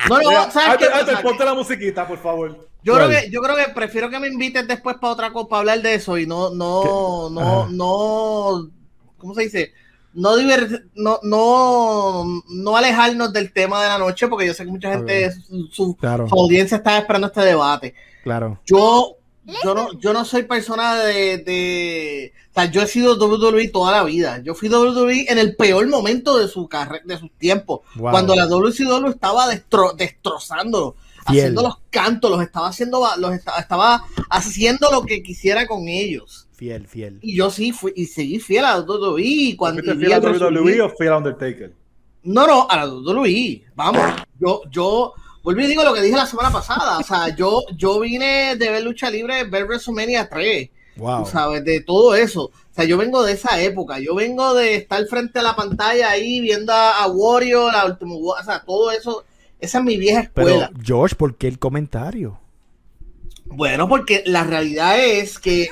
No, 0.09 0.21
no, 0.21 0.51
¿sabes 0.51 0.77
qué 0.77 0.85
antes, 0.93 1.19
ponte 1.21 1.45
la 1.45 1.53
musiquita, 1.53 2.07
por 2.07 2.17
favor. 2.19 2.67
Yo 2.83 2.95
creo, 2.95 3.09
que, 3.09 3.29
yo 3.31 3.41
creo 3.41 3.55
que 3.55 3.71
prefiero 3.73 4.09
que 4.09 4.19
me 4.19 4.27
invites 4.27 4.67
después 4.67 4.97
para 4.99 5.13
otra 5.13 5.31
cosa, 5.31 5.47
para 5.47 5.59
hablar 5.61 5.81
de 5.81 5.93
eso 5.95 6.17
y 6.17 6.25
no, 6.27 6.49
no, 6.49 6.81
¿Qué? 6.83 7.33
no, 7.35 7.41
Ajá. 7.61 7.67
no, 7.71 8.69
¿cómo 9.17 9.33
se 9.35 9.43
dice? 9.43 9.71
No, 10.13 10.35
diver- 10.37 10.85
no, 10.95 11.19
no, 11.23 12.25
no 12.49 12.77
alejarnos 12.77 13.31
del 13.31 13.53
tema 13.53 13.81
de 13.81 13.87
la 13.87 13.97
noche 13.97 14.27
porque 14.27 14.45
yo 14.47 14.53
sé 14.53 14.65
que 14.65 14.71
mucha 14.71 14.91
gente, 14.91 15.31
su, 15.31 15.67
su- 15.71 15.95
Claro, 15.95 16.27
su 16.27 16.35
audiencia 16.35 16.77
está 16.77 16.97
esperando 16.97 17.27
este 17.27 17.41
debate. 17.41 17.95
claro. 18.23 18.59
Yo, 18.65 19.15
yo 19.63 19.74
no, 19.75 19.94
yo 20.00 20.13
no 20.13 20.24
soy 20.25 20.44
persona 20.44 20.95
de, 20.95 21.38
de, 21.40 22.34
o 22.51 22.54
sea, 22.54 22.66
yo 22.72 22.81
he 22.81 22.88
sido 22.88 23.16
WWE 23.18 23.68
toda 23.69 23.92
la 23.92 24.04
vida. 24.04 24.40
Yo 24.44 24.56
fui 24.56 24.69
WWE 24.69 25.25
en 25.30 25.38
el 25.38 25.56
peor 25.56 25.88
momento 25.88 26.38
de 26.38 26.48
su 26.48 26.68
carrera, 26.68 27.04
de 27.06 27.18
sus 27.18 27.31
tiempos, 27.38 27.81
Wow. 27.95 28.12
cuando 28.12 28.36
la 28.36 28.45
WCW 28.48 29.07
estaba 29.10 29.48
destro, 29.48 29.94
destrozándolo, 29.94 30.95
Fiel. 31.28 31.40
haciendo 31.40 31.62
los 31.63 31.75
cantos, 31.90 32.31
los 32.31 32.42
estaba 32.42 32.68
haciendo, 32.69 33.06
los 33.18 33.34
esta- 33.34 33.57
estaba 33.60 34.04
haciendo 34.30 34.90
lo 34.92 35.04
que 35.04 35.22
quisiera 35.24 35.68
con 35.68 35.88
ellos. 35.88 36.48
Fiel, 36.54 36.88
fiel. 36.88 37.19
Y 37.22 37.36
yo 37.36 37.50
sí 37.50 37.72
fui 37.74 37.92
y 37.95 38.06
seguí 38.06 38.40
fiel 38.40 38.63
a 38.66 38.78
la 38.78 38.81
WWE 38.81 39.22
y 39.24 39.56
cuando 39.56 39.81
¿Fuiste 39.81 39.95
y 39.95 39.98
vi 39.98 40.06
fiel 40.06 40.13
a 40.13 40.19
WWE 40.19 40.81
o 40.81 40.90
fiel 40.90 41.12
a 41.13 41.18
Undertaker? 41.18 41.74
no, 42.24 42.48
no, 42.48 42.68
a 42.69 42.78
la 42.78 42.88
WWE. 42.88 43.63
Vamos, 43.75 44.01
yo, 44.40 44.62
yo, 44.72 45.13
vuelvo 45.44 45.62
y 45.62 45.68
digo 45.68 45.84
lo 45.84 45.94
que 45.94 46.01
dije 46.01 46.16
la 46.16 46.25
semana 46.25 46.51
pasada. 46.51 46.98
O 46.98 47.04
sea, 47.04 47.36
yo, 47.36 47.62
yo 47.75 48.00
vine 48.00 48.56
de 48.56 48.69
ver 48.72 48.84
lucha 48.84 49.10
libre, 49.10 49.44
ver 49.44 49.66
WrestleMania 49.66 50.30
3, 50.30 50.69
Wow. 50.95 51.25
sabes, 51.25 51.63
de 51.66 51.81
todo 51.81 52.16
eso. 52.16 52.45
O 52.45 52.51
sea, 52.75 52.86
yo 52.86 52.98
vengo 52.98 53.24
de 53.24 53.34
esa 53.34 53.62
época. 53.62 54.00
Yo 54.00 54.16
vengo 54.16 54.54
de 54.54 54.75
estar 54.75 55.04
frente 55.06 55.40
a 55.40 55.44
la 55.44 55.56
pantalla 55.56 56.10
ahí 56.10 56.40
viendo 56.40 56.72
a, 56.74 57.04
a 57.04 57.07
Wario, 57.07 57.72
la 57.72 57.86
última, 57.86 58.13
o 58.16 58.44
sea, 58.44 58.63
todo 58.63 58.92
eso. 58.92 59.25
Esa 59.60 59.78
es 59.80 59.84
mi 59.84 59.98
vieja 59.98 60.22
escuela. 60.22 60.69
Pero, 60.72 60.84
George, 60.84 61.16
¿por 61.16 61.36
qué 61.36 61.48
el 61.48 61.60
comentario? 61.60 62.40
Bueno, 63.45 63.88
porque 63.88 64.23
la 64.26 64.44
realidad 64.44 65.00
es 65.00 65.40
que 65.40 65.69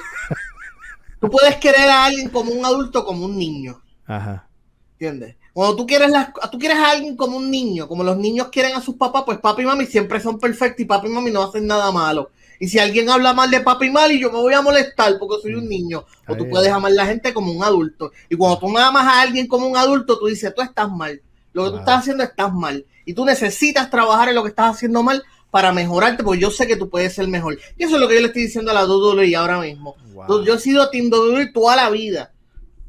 tú 1.20 1.30
puedes 1.30 1.56
querer 1.58 1.90
a 1.90 2.06
alguien 2.06 2.30
como 2.30 2.52
un 2.52 2.66
adulto, 2.66 3.06
como 3.06 3.26
un 3.26 3.38
niño. 3.38 3.82
Ajá. 4.06 4.48
¿Entiendes? 4.94 5.36
Cuando 5.54 5.76
tú 5.76 5.86
quieres, 5.86 6.10
las, 6.10 6.30
tú 6.50 6.58
quieres 6.58 6.78
a 6.78 6.92
alguien 6.92 7.18
como 7.18 7.38
un 7.38 7.52
niño, 7.52 7.88
como 7.88 8.04
los 8.04 8.18
niños 8.18 8.48
quieren 8.50 8.76
a 8.76 8.82
sus 8.82 8.96
papás, 8.96 9.24
pues 9.26 9.40
papi 9.40 9.64
y 9.64 9.66
mami 9.66 9.86
siempre 9.86 10.20
son 10.20 10.40
perfectos 10.40 10.80
y 10.80 10.86
papi 10.86 11.08
y 11.08 11.12
mami 11.12 11.32
no 11.32 11.44
hacen 11.44 11.68
nada 11.68 11.92
malo. 11.92 12.32
Y 12.60 12.68
si 12.68 12.80
alguien 12.80 13.10
habla 13.10 13.34
mal 13.34 13.50
de 13.50 13.60
papi 13.60 13.88
y 13.88 13.90
mami, 13.90 14.20
yo 14.20 14.32
me 14.32 14.38
voy 14.38 14.54
a 14.54 14.62
molestar 14.62 15.18
porque 15.20 15.42
soy 15.42 15.56
un 15.56 15.68
niño. 15.68 16.06
O 16.28 16.36
tú 16.36 16.48
puedes 16.48 16.72
amar 16.72 16.92
a 16.92 16.96
la 16.96 17.06
gente 17.08 17.34
como 17.34 17.52
un 17.52 17.64
adulto. 17.64 18.12
Y 18.30 18.36
cuando 18.36 18.60
tú 18.60 18.78
amas 18.78 19.06
a 19.06 19.22
alguien 19.22 19.48
como 19.48 19.68
un 19.68 19.76
adulto, 19.76 20.18
tú 20.18 20.28
dices, 20.28 20.54
tú 20.56 20.62
estás 20.62 20.90
mal. 20.90 21.22
Lo 21.54 21.66
que 21.66 21.72
tú 21.72 21.78
estás 21.78 22.00
haciendo 22.00 22.24
estás 22.24 22.54
mal. 22.54 22.86
Y 23.04 23.14
tú 23.14 23.26
necesitas 23.26 23.90
trabajar 23.90 24.30
en 24.30 24.36
lo 24.36 24.44
que 24.44 24.50
estás 24.50 24.76
haciendo 24.76 25.02
mal 25.04 25.24
para 25.50 25.74
mejorarte, 25.74 26.24
porque 26.24 26.40
yo 26.40 26.50
sé 26.50 26.66
que 26.66 26.78
tú 26.78 26.90
puedes 26.90 27.14
ser 27.14 27.28
mejor. 27.28 27.58
Y 27.78 27.84
eso 27.84 27.96
es 27.96 28.02
lo 28.02 28.08
que 28.08 28.14
yo 28.16 28.22
le 28.22 28.28
estoy 28.28 28.44
diciendo 28.44 28.72
a 28.72 28.74
la 28.74 28.86
WWE 28.86 29.36
ahora 29.36 29.60
mismo. 29.60 29.96
Wow. 30.14 30.46
Yo 30.46 30.54
he 30.54 30.60
sido 30.60 30.90
Team 30.90 31.12
WWE 31.12 31.52
toda 31.52 31.76
la 31.76 31.90
vida. 31.90 32.32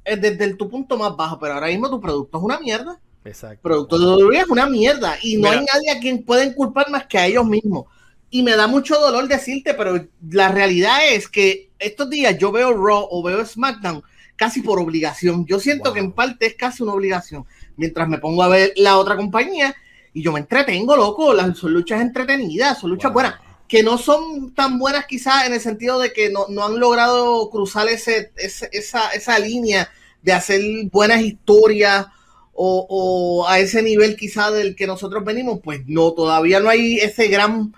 Desde 0.04 0.44
el- 0.44 0.56
tu 0.56 0.68
punto 0.68 0.96
más 0.98 1.16
bajo, 1.16 1.38
pero 1.38 1.54
ahora 1.54 1.68
mismo 1.68 1.88
tu 1.90 2.00
producto 2.00 2.38
es 2.38 2.44
una 2.44 2.58
mierda. 2.58 2.98
Exacto. 3.24 3.60
Producto 3.62 3.98
de 3.98 4.06
WWE 4.24 4.38
es 4.40 4.48
una 4.48 4.66
mierda. 4.66 5.16
Y 5.22 5.36
no 5.36 5.48
Mira. 5.48 5.60
hay 5.60 5.66
nadie 5.72 5.90
a 5.90 6.00
quien 6.00 6.24
pueden 6.24 6.54
culpar 6.54 6.90
más 6.90 7.06
que 7.06 7.18
a 7.18 7.26
ellos 7.26 7.44
mismos. 7.46 7.84
Y 8.30 8.42
me 8.42 8.56
da 8.56 8.66
mucho 8.66 8.98
dolor 8.98 9.28
decirte, 9.28 9.74
pero 9.74 10.06
la 10.30 10.48
realidad 10.48 11.06
es 11.10 11.28
que 11.28 11.70
estos 11.78 12.10
días 12.10 12.36
yo 12.38 12.50
veo 12.50 12.72
Raw 12.72 13.06
o 13.10 13.22
veo 13.22 13.44
SmackDown 13.44 14.02
casi 14.34 14.60
por 14.62 14.80
obligación. 14.80 15.46
Yo 15.46 15.60
siento 15.60 15.90
Wow. 15.90 15.94
que 15.94 16.00
en 16.00 16.12
parte 16.12 16.46
es 16.46 16.54
casi 16.54 16.82
una 16.82 16.94
obligación. 16.94 17.44
Mientras 17.76 18.08
me 18.08 18.18
pongo 18.18 18.42
a 18.42 18.48
ver 18.48 18.72
la 18.76 18.96
otra 18.98 19.16
compañía 19.16 19.74
y 20.12 20.22
yo 20.22 20.32
me 20.32 20.40
entretengo, 20.40 20.96
loco. 20.96 21.32
Las, 21.32 21.56
son 21.58 21.72
luchas 21.74 22.00
entretenidas, 22.00 22.80
son 22.80 22.90
luchas 22.90 23.10
Wow. 23.10 23.14
buenas 23.14 23.34
que 23.72 23.82
no 23.82 23.96
son 23.98 24.54
tan 24.54 24.78
buenas 24.78 25.06
quizás 25.06 25.46
en 25.46 25.54
el 25.54 25.60
sentido 25.60 25.98
de 25.98 26.12
que 26.12 26.30
no, 26.30 26.46
no 26.50 26.64
han 26.66 26.78
logrado 26.78 27.48
cruzar 27.50 27.88
ese, 27.88 28.30
ese- 28.36 28.68
esa, 28.72 29.10
esa 29.12 29.38
línea 29.38 29.90
de 30.22 30.32
hacer 30.34 30.60
buenas 30.92 31.22
historias 31.22 32.06
o, 32.52 32.86
o 32.90 33.48
a 33.48 33.58
ese 33.60 33.82
nivel 33.82 34.14
quizás 34.16 34.52
del 34.52 34.76
que 34.76 34.86
nosotros 34.86 35.24
venimos, 35.24 35.60
pues 35.64 35.80
no, 35.86 36.12
todavía 36.12 36.60
no 36.60 36.68
hay 36.68 36.98
ese 36.98 37.28
gran... 37.28 37.74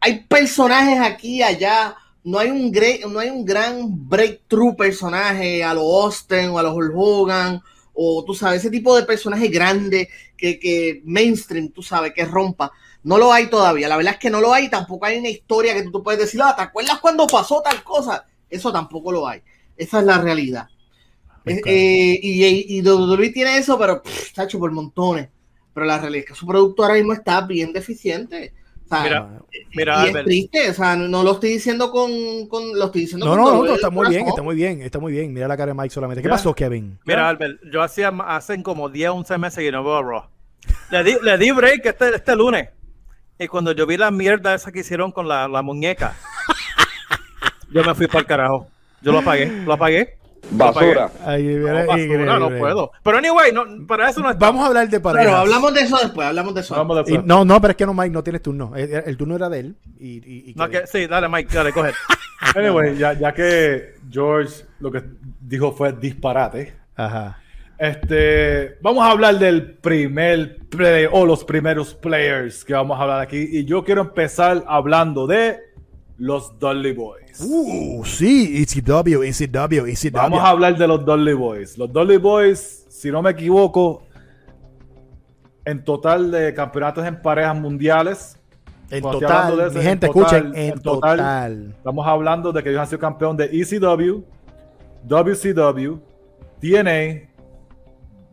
Hay 0.00 0.24
personajes 0.24 1.00
aquí 1.00 1.36
y 1.38 1.42
allá, 1.42 1.96
no 2.24 2.38
hay 2.38 2.50
un, 2.50 2.72
no 3.12 3.18
hay 3.20 3.30
un 3.30 3.44
gran 3.44 4.08
breakthrough 4.08 4.76
personaje 4.76 5.64
a 5.64 5.74
los 5.74 5.84
Austin 5.84 6.50
o 6.50 6.58
a 6.58 6.62
los 6.62 6.74
Hogan 6.94 7.62
o 7.94 8.24
tú 8.26 8.34
sabes, 8.34 8.60
ese 8.60 8.70
tipo 8.70 8.94
de 8.96 9.04
personaje 9.04 9.48
grande 9.48 10.08
que, 10.36 10.58
que 10.58 11.00
mainstream, 11.04 11.70
tú 11.70 11.82
sabes, 11.82 12.12
que 12.12 12.24
rompa. 12.26 12.70
No 13.06 13.18
lo 13.18 13.32
hay 13.32 13.46
todavía. 13.46 13.88
La 13.88 13.96
verdad 13.96 14.14
es 14.14 14.18
que 14.18 14.30
no 14.30 14.40
lo 14.40 14.52
hay. 14.52 14.68
Tampoco 14.68 15.06
hay 15.06 15.18
una 15.18 15.28
historia 15.28 15.74
que 15.74 15.84
tú 15.84 16.02
puedes 16.02 16.18
decir, 16.18 16.40
ah, 16.42 16.56
¿te 16.56 16.62
acuerdas 16.62 16.98
cuando 16.98 17.24
pasó 17.28 17.62
tal 17.62 17.84
cosa? 17.84 18.26
Eso 18.50 18.72
tampoco 18.72 19.12
lo 19.12 19.28
hay. 19.28 19.42
Esa 19.76 20.00
es 20.00 20.06
la 20.06 20.18
realidad. 20.18 20.68
Eh, 21.44 21.60
eh, 21.64 22.18
y, 22.20 22.78
y, 22.78 22.82
WWE 22.82 23.30
tiene 23.30 23.58
eso, 23.58 23.78
pero 23.78 24.02
está 24.04 24.42
hecho 24.42 24.58
por 24.58 24.72
montones. 24.72 25.28
Pero 25.72 25.86
la 25.86 26.00
realidad 26.00 26.24
es 26.24 26.30
que 26.30 26.34
su 26.34 26.48
producto 26.48 26.82
ahora 26.82 26.96
mismo 26.96 27.12
está 27.12 27.42
bien 27.42 27.72
deficiente. 27.72 28.52
O 28.84 28.88
sea, 28.88 29.02
Mira, 29.04 29.30
y 29.52 29.76
mira, 29.76 30.02
es 30.02 30.08
Albert. 30.08 30.26
triste, 30.26 30.70
o 30.70 30.74
sea, 30.74 30.96
no 30.96 31.22
lo 31.22 31.32
estoy 31.32 31.50
diciendo 31.50 31.92
con, 31.92 32.48
con 32.48 32.76
lo 32.76 32.86
estoy 32.86 33.02
diciendo 33.02 33.26
No, 33.26 33.30
con 33.30 33.40
no, 33.40 33.54
no, 33.58 33.62
del 33.62 33.74
está 33.76 33.90
muy 33.90 34.08
bien, 34.08 34.26
está 34.26 34.42
muy 34.42 34.56
bien, 34.56 34.82
está 34.82 34.98
muy 34.98 35.12
bien. 35.12 35.32
Mira 35.32 35.46
la 35.46 35.56
cara 35.56 35.72
de 35.72 35.78
Mike 35.78 35.94
solamente. 35.94 36.22
¿Qué 36.24 36.28
pasó, 36.28 36.52
Kevin? 36.52 36.98
Mira, 37.04 37.28
Albert, 37.28 37.60
yo 37.72 37.82
hacía 37.82 38.08
hacen 38.08 38.64
como 38.64 38.88
10, 38.88 39.10
11 39.10 39.38
meses 39.38 39.62
que 39.62 39.70
no 39.70 39.84
veo 39.84 39.94
a 39.94 40.02
Raw. 40.02 40.24
Le 40.90 41.04
di, 41.04 41.16
le 41.22 41.38
di 41.38 41.52
break 41.52 41.86
este, 41.86 42.16
este 42.16 42.34
lunes. 42.34 42.68
Y 43.38 43.48
cuando 43.48 43.72
yo 43.72 43.86
vi 43.86 43.96
la 43.96 44.10
mierda 44.10 44.54
esa 44.54 44.72
que 44.72 44.80
hicieron 44.80 45.12
con 45.12 45.28
la, 45.28 45.46
la 45.48 45.62
muñeca, 45.62 46.14
yo 47.70 47.84
me 47.84 47.94
fui 47.94 48.06
para 48.06 48.20
el 48.20 48.26
carajo. 48.26 48.68
Yo 49.02 49.12
lo 49.12 49.18
apagué, 49.18 49.46
lo 49.64 49.72
apagué. 49.74 50.16
Basura. 50.48 51.10
No, 51.26 51.36
mira, 51.36 51.72
basura, 51.86 51.98
no 51.98 52.34
increíble. 52.36 52.58
puedo. 52.60 52.92
Pero 53.02 53.18
anyway, 53.18 53.52
no, 53.52 53.64
para 53.86 54.08
eso 54.08 54.20
no 54.20 54.30
está. 54.30 54.46
Vamos 54.46 54.62
a 54.64 54.68
hablar 54.68 54.88
de 54.88 55.00
parejas. 55.00 55.26
Pero 55.26 55.36
hablamos 55.38 55.74
de 55.74 55.80
eso 55.80 55.98
después, 55.98 56.26
hablamos 56.26 56.54
de 56.54 56.60
eso. 56.60 56.86
Y- 57.08 57.18
no, 57.24 57.44
no, 57.44 57.60
pero 57.60 57.72
es 57.72 57.76
que 57.76 57.84
no, 57.84 57.92
Mike, 57.92 58.10
no 58.10 58.22
tienes 58.22 58.42
turno. 58.42 58.72
El, 58.76 58.90
el 59.06 59.16
turno 59.16 59.34
era 59.36 59.48
de 59.48 59.60
él. 59.60 59.76
Y, 59.98 60.18
y- 60.18 60.50
y 60.50 60.54
No, 60.54 60.68
que, 60.68 60.86
sí, 60.86 61.06
dale, 61.06 61.28
Mike, 61.28 61.52
dale, 61.54 61.72
coge. 61.72 61.92
Anyway, 62.54 62.96
ya, 62.96 63.14
ya 63.14 63.32
que 63.34 63.96
George 64.10 64.64
lo 64.78 64.92
que 64.92 65.02
dijo 65.40 65.72
fue 65.72 65.92
disparate. 65.92 66.74
Ajá. 66.94 67.38
Este, 67.78 68.78
vamos 68.80 69.04
a 69.04 69.10
hablar 69.10 69.38
del 69.38 69.74
primer 69.76 70.58
play 70.68 71.06
o 71.10 71.26
los 71.26 71.44
primeros 71.44 71.94
players 71.94 72.64
que 72.64 72.72
vamos 72.72 72.98
a 72.98 73.02
hablar 73.02 73.20
aquí. 73.20 73.48
Y 73.50 73.64
yo 73.64 73.84
quiero 73.84 74.00
empezar 74.00 74.64
hablando 74.66 75.26
de 75.26 75.58
los 76.16 76.58
Dudley 76.58 76.94
Boys. 76.94 77.40
Uh, 77.40 78.02
sí, 78.04 78.62
ECW, 78.62 79.22
ECW, 79.22 79.86
ECW. 79.86 80.12
Vamos 80.12 80.40
a 80.40 80.48
hablar 80.48 80.76
de 80.76 80.86
los 80.86 81.04
Dudley 81.04 81.34
Boys. 81.34 81.76
Los 81.76 81.92
Dudley 81.92 82.16
Boys, 82.16 82.86
si 82.88 83.10
no 83.10 83.20
me 83.20 83.32
equivoco, 83.32 84.02
en 85.66 85.84
total 85.84 86.30
de 86.30 86.54
campeonatos 86.54 87.04
en 87.04 87.20
parejas 87.20 87.56
mundiales, 87.56 88.38
En 88.88 89.02
total, 89.02 89.60
eso, 89.60 89.72
mi 89.72 89.80
en 89.80 89.82
gente, 89.82 90.06
total, 90.06 90.22
escuchen, 90.22 90.46
en 90.54 90.72
en 90.72 90.80
total. 90.80 91.16
total. 91.18 91.74
estamos 91.76 92.06
hablando 92.06 92.52
de 92.52 92.62
que 92.62 92.70
ellos 92.70 92.80
han 92.80 92.86
sido 92.86 93.00
campeón 93.00 93.36
de 93.36 93.46
ECW, 93.46 94.22
WCW, 95.04 95.98
TNA, 96.60 97.35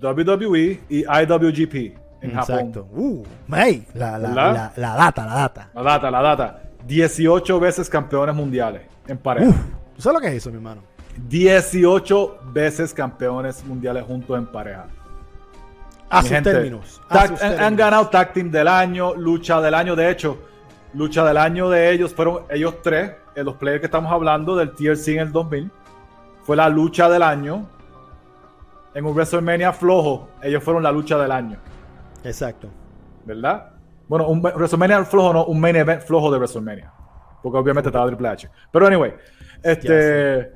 WWE 0.04 0.82
y 0.90 1.00
IWGP 1.00 1.76
en 2.22 2.32
Exacto. 2.32 2.84
Japón. 2.84 2.90
Uh, 2.94 3.24
hey, 3.56 3.86
la, 3.94 4.18
la, 4.18 4.30
la, 4.30 4.74
la 4.76 4.96
data, 4.96 5.26
la 5.26 5.34
data. 5.36 5.70
La 5.74 5.82
data, 5.82 6.12
la 6.12 6.22
data. 6.22 6.62
18 6.86 7.60
veces 7.60 7.90
campeones 7.90 8.36
mundiales 8.36 8.82
en 9.08 9.18
pareja. 9.18 9.50
Uf, 9.50 9.56
¿tú 9.96 10.02
sabes 10.02 10.16
lo 10.16 10.22
que 10.22 10.28
es 10.28 10.36
eso, 10.36 10.50
mi 10.50 10.58
hermano? 10.58 10.82
18 11.30 12.40
veces 12.52 12.94
campeones 12.94 13.64
mundiales 13.66 14.04
juntos 14.04 14.38
en 14.38 14.46
pareja. 14.48 14.88
A 16.10 16.22
sus 16.22 16.30
gente, 16.30 16.52
términos. 16.52 17.02
a 17.10 17.66
han, 17.66 17.76
ganado 17.76 18.08
Tag 18.10 18.34
Team 18.34 18.52
del 18.52 18.68
año, 18.68 19.16
lucha 19.16 19.60
del 19.62 19.74
año. 19.74 19.96
De 19.96 20.10
hecho, 20.10 20.38
lucha 20.94 21.24
del 21.24 21.38
año 21.38 21.70
de 21.70 21.92
ellos 21.92 22.14
fueron 22.14 22.42
ellos 22.50 22.76
tres, 22.84 23.14
eh, 23.36 23.44
los 23.44 23.56
players 23.56 23.80
que 23.80 23.88
estamos 23.88 24.12
hablando 24.12 24.56
del 24.56 24.72
TLC 24.72 25.10
en 25.10 25.20
el 25.20 25.32
2000. 25.32 25.72
Fue 26.44 26.56
la 26.56 26.70
lucha 26.70 27.10
del 27.10 27.24
año. 27.24 27.68
En 28.96 29.06
un 29.06 29.14
WrestleMania 29.14 29.74
flojo, 29.74 30.30
ellos 30.42 30.64
fueron 30.64 30.84
la 30.84 30.92
lucha 30.92 31.18
del 31.18 31.32
año, 31.32 31.58
Exacto. 32.24 32.70
¿verdad? 33.26 33.72
Bueno, 34.08 34.28
un 34.28 34.42
WrestleMania 34.42 35.04
flojo, 35.06 35.34
no, 35.34 35.46
un 35.46 35.60
main 35.60 35.76
event 35.76 36.02
flojo 36.04 36.32
de 36.32 36.38
WrestleMania. 36.38 36.92
Porque 37.42 37.58
obviamente 37.58 37.90
estaba 37.90 38.06
Triple 38.08 38.28
H. 38.30 38.50
Pero 38.72 38.88
anyway, 38.88 39.14
este. 39.62 40.52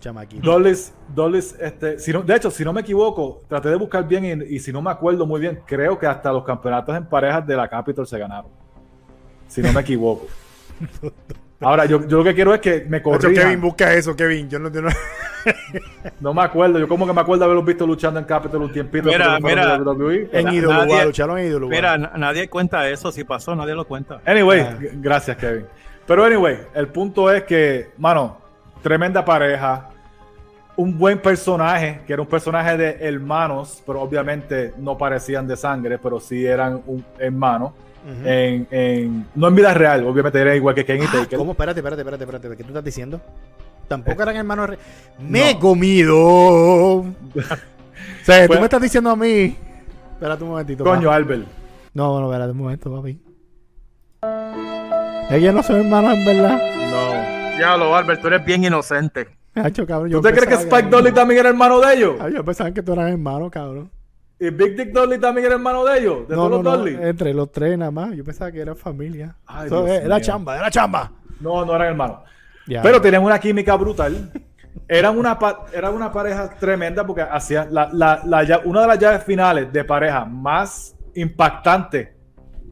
Chamaquito. 0.00 0.42
Dollis, 0.50 0.92
Dollis, 1.14 1.54
este, 1.60 1.96
si 2.00 2.12
no, 2.12 2.22
de 2.22 2.34
hecho, 2.34 2.50
si 2.50 2.64
no 2.64 2.72
me 2.72 2.80
equivoco, 2.80 3.42
traté 3.48 3.68
de 3.68 3.76
buscar 3.76 4.06
bien 4.06 4.24
y, 4.24 4.56
y 4.56 4.58
si 4.58 4.72
no 4.72 4.82
me 4.82 4.90
acuerdo 4.90 5.24
muy 5.26 5.40
bien, 5.40 5.60
creo 5.64 5.96
que 5.96 6.06
hasta 6.08 6.32
los 6.32 6.42
campeonatos 6.44 6.96
en 6.96 7.06
parejas 7.06 7.46
de 7.46 7.54
la 7.54 7.68
Capitol 7.68 8.04
se 8.04 8.18
ganaron. 8.18 8.50
Si 9.46 9.62
no 9.62 9.72
me 9.72 9.80
equivoco. 9.80 10.26
Ahora, 11.60 11.84
yo, 11.84 12.04
yo 12.08 12.18
lo 12.18 12.24
que 12.24 12.34
quiero 12.34 12.52
es 12.52 12.60
que 12.60 12.84
me 12.88 13.00
corrijan. 13.00 13.32
Kevin, 13.32 13.60
busca 13.60 13.94
eso, 13.94 14.16
Kevin. 14.16 14.48
Yo 14.50 14.58
no, 14.58 14.70
yo 14.72 14.82
no- 14.82 14.88
No 16.20 16.32
me 16.34 16.42
acuerdo, 16.42 16.78
yo 16.78 16.88
como 16.88 17.06
que 17.06 17.12
me 17.12 17.20
acuerdo 17.20 17.44
haberlos 17.44 17.64
visto 17.64 17.86
luchando 17.86 18.18
en 18.20 18.26
Capitol 18.26 18.62
un 18.62 18.72
tiempito. 18.72 19.08
Mira, 19.08 19.38
mira. 19.40 19.74
En 20.32 20.48
ídolo, 20.52 20.72
nadie- 20.84 21.04
lucharon 21.06 21.38
en 21.38 21.46
ídolo. 21.46 21.68
Mira, 21.68 21.98
na- 21.98 22.12
nadie 22.16 22.48
cuenta 22.48 22.88
eso. 22.88 23.10
Si 23.12 23.24
pasó, 23.24 23.54
nadie 23.54 23.74
lo 23.74 23.84
cuenta. 23.86 24.20
Anyway, 24.24 24.60
Ah. 24.60 24.76
gracias, 24.94 25.36
Kevin. 25.36 25.66
Pero 26.06 26.24
anyway, 26.24 26.58
el 26.74 26.88
punto 26.88 27.30
es 27.32 27.44
que, 27.44 27.90
mano, 27.98 28.38
tremenda 28.82 29.24
pareja. 29.24 29.88
Un 30.74 30.96
buen 30.98 31.18
personaje, 31.18 32.00
que 32.06 32.12
era 32.14 32.22
un 32.22 32.28
personaje 32.28 32.76
de 32.78 32.96
hermanos, 33.00 33.82
pero 33.86 34.00
obviamente 34.00 34.72
no 34.78 34.96
parecían 34.96 35.46
de 35.46 35.56
sangre, 35.56 35.98
pero 35.98 36.18
sí 36.18 36.46
eran 36.46 36.80
un 36.86 37.04
hermano. 37.18 37.74
En, 38.24 38.66
en- 38.72 39.26
no 39.36 39.46
en 39.46 39.54
vida 39.54 39.72
real, 39.74 40.04
obviamente 40.04 40.40
era 40.40 40.56
igual 40.56 40.74
que 40.74 40.84
Ken 40.84 41.00
y 41.00 41.06
Ah, 41.06 41.10
Taker. 41.12 41.38
¿Cómo? 41.38 41.52
Espérate, 41.52 41.78
espérate, 41.78 42.02
espérate, 42.02 42.24
espérate. 42.24 42.48
¿Qué 42.56 42.62
tú 42.64 42.70
estás 42.70 42.82
diciendo? 42.82 43.20
Tampoco 43.92 44.22
eran 44.22 44.36
hermanos. 44.36 44.70
re- 44.70 44.78
Me 45.18 45.50
he 45.50 45.58
comido. 45.58 46.16
o 46.18 47.04
sea, 48.24 48.46
tú 48.48 48.54
me 48.54 48.64
estás 48.64 48.80
diciendo 48.80 49.10
a 49.10 49.16
mí. 49.16 49.56
Espérate 50.14 50.42
un 50.44 50.50
momentito. 50.50 50.82
Coño. 50.84 51.10
Albert. 51.10 51.46
No, 51.94 52.20
no, 52.20 52.26
espérate 52.30 52.52
un 52.52 52.58
momento, 52.58 52.90
papi. 52.94 53.20
Ellos 55.30 55.54
no 55.54 55.62
son 55.62 55.76
hermanos, 55.76 56.14
en 56.14 56.24
verdad. 56.24 56.58
No. 56.90 57.56
Diablo, 57.58 57.94
Albert, 57.94 58.20
tú 58.20 58.28
eres 58.28 58.44
bien 58.44 58.64
inocente. 58.64 59.28
Hacho, 59.54 59.86
cabrón. 59.86 60.10
¿Tú 60.10 60.20
te 60.22 60.32
crees 60.32 60.46
que 60.46 60.54
Spike 60.54 60.88
Dolly 60.88 61.12
también 61.12 61.40
era 61.40 61.48
hermano 61.50 61.80
de 61.80 61.94
ellos? 61.94 62.16
Ay, 62.20 62.32
yo 62.34 62.44
pensaba 62.44 62.70
que 62.72 62.82
tú 62.82 62.94
eras 62.94 63.10
hermano, 63.10 63.50
cabrón. 63.50 63.90
¿Y 64.40 64.50
Big 64.50 64.74
Dick 64.76 64.92
Dolly 64.92 65.18
también 65.18 65.46
era 65.46 65.54
hermano 65.56 65.84
de 65.84 65.98
ellos? 66.00 66.26
¿De 66.28 66.34
no, 66.34 66.48
todos 66.48 66.50
no, 66.50 66.56
los 66.56 66.64
no, 66.64 66.76
Dolly? 66.78 66.96
entre 67.00 67.34
los 67.34 67.52
tres 67.52 67.76
nada 67.78 67.90
más. 67.90 68.14
Yo 68.16 68.24
pensaba 68.24 68.50
que 68.50 68.60
era 68.60 68.74
familia. 68.74 69.36
Ay, 69.46 69.68
eh, 69.70 70.00
era 70.04 70.16
mío. 70.16 70.24
chamba, 70.24 70.56
era 70.56 70.70
chamba. 70.70 71.12
No, 71.40 71.64
no 71.64 71.76
eran 71.76 71.88
hermanos. 71.88 72.18
Pero 72.66 73.00
tenían 73.00 73.22
una 73.22 73.38
química 73.38 73.76
brutal. 73.76 74.30
Eran 74.88 75.16
una, 75.18 75.38
eran 75.74 75.94
una 75.94 76.12
pareja 76.12 76.50
tremenda 76.58 77.06
porque 77.06 77.22
hacían 77.22 77.72
la, 77.72 77.88
la- 77.92 78.20
la 78.24 78.60
una 78.64 78.82
de 78.82 78.86
las 78.88 78.98
llaves 78.98 79.24
finales 79.24 79.72
de 79.72 79.84
pareja 79.84 80.24
más 80.24 80.94
impactante 81.14 82.14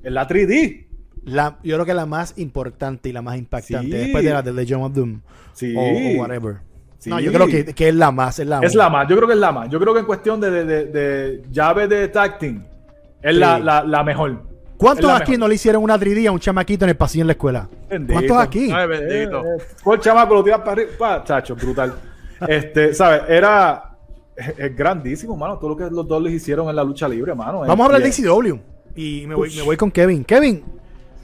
en 0.03 0.15
la 0.15 0.27
3D. 0.27 0.87
La- 1.25 1.59
yo 1.63 1.77
creo 1.77 1.87
que 1.87 1.95
la 1.95 2.07
más 2.07 2.39
importante 2.39 3.09
y 3.09 3.13
la 3.13 3.23
más 3.23 3.37
impactante 3.37 3.91
Sí. 3.91 3.99
después 4.05 4.25
de 4.25 4.31
la 4.33 4.43
de 4.43 4.53
Legend 4.53 4.83
of 4.85 4.93
Doom 4.95 5.21
Sí. 5.53 5.75
o, 5.77 5.81
o 5.81 6.21
whatever. 6.23 6.57
Sí. 6.99 7.11
No, 7.11 7.19
yo 7.21 7.33
creo 7.33 7.47
que, 7.47 7.65
que 7.75 7.89
es 7.89 7.95
la 7.95 8.11
más, 8.11 8.39
es 8.39 8.47
la 8.47 8.61
Es 8.61 8.75
la 8.75 8.89
más, 8.91 9.09
yo 9.09 9.17
creo 9.17 9.27
que 9.29 9.35
es 9.35 9.41
la 9.41 9.53
más. 9.53 9.69
Yo 9.71 9.81
creo 9.81 9.95
que 9.95 10.01
en 10.01 10.07
cuestión 10.07 10.41
de, 10.41 10.51
de, 10.51 10.65
de- 10.65 10.85
de 10.87 11.43
llave 11.51 11.89
de 11.89 12.09
tag 12.09 12.39
team, 12.39 12.65
es 13.23 13.35
la, 13.35 13.59
la, 13.59 13.83
la 13.85 14.03
mejor. 14.05 14.43
¿Cuántos 14.81 15.11
aquí 15.11 15.33
mejor. 15.33 15.41
no 15.41 15.49
le 15.49 15.55
hicieron 15.57 15.83
una 15.83 15.99
3D 15.99 16.27
a 16.27 16.33
un 16.33 16.41
chamaquito 16.41 16.87
en 16.87 16.89
el 16.89 16.97
pasillo 16.97 17.23
en 17.23 17.27
la 17.27 17.33
escuela? 17.35 17.69
Bendito. 17.89 18.15
¿Cuántos 18.15 18.37
aquí? 18.39 18.71
Ay, 18.73 18.89
bendito. 18.89 19.45
Eh, 19.45 19.59
eh, 19.59 19.99
chamaco, 20.01 20.35
lo 20.35 20.43
tiras 20.43 20.61
para 20.61 20.73
arriba. 20.73 20.91
Pa, 20.99 21.25
chacho, 21.25 21.55
brutal. 21.55 21.95
Este, 22.49 22.95
¿sabes? 22.95 23.25
Era 23.29 23.91
es, 24.35 24.75
grandísimo, 24.75 25.37
mano. 25.37 25.59
Todo 25.59 25.71
lo 25.71 25.77
que 25.77 25.95
los 25.95 26.09
dos 26.09 26.23
les 26.23 26.33
hicieron 26.33 26.71
en 26.71 26.77
la 26.77 26.83
lucha 26.83 27.07
libre, 27.07 27.35
mano. 27.35 27.61
Vamos 27.61 27.81
a 27.81 27.85
hablar 27.85 28.03
de 28.03 28.09
ECW. 28.09 28.57
Y 28.97 29.27
me 29.27 29.35
voy, 29.35 29.55
me 29.55 29.61
voy 29.61 29.77
con 29.77 29.91
Kevin. 29.91 30.25
Kevin, 30.25 30.65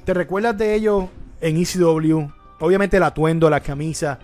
¿te 0.04 0.12
recuerdas 0.12 0.58
de 0.58 0.75
ellos 0.75 1.06
en 1.40 1.56
ECW? 1.56 2.28
Obviamente 2.60 2.98
el 2.98 3.02
atuendo, 3.02 3.48
la 3.48 3.60
camisa. 3.60 4.18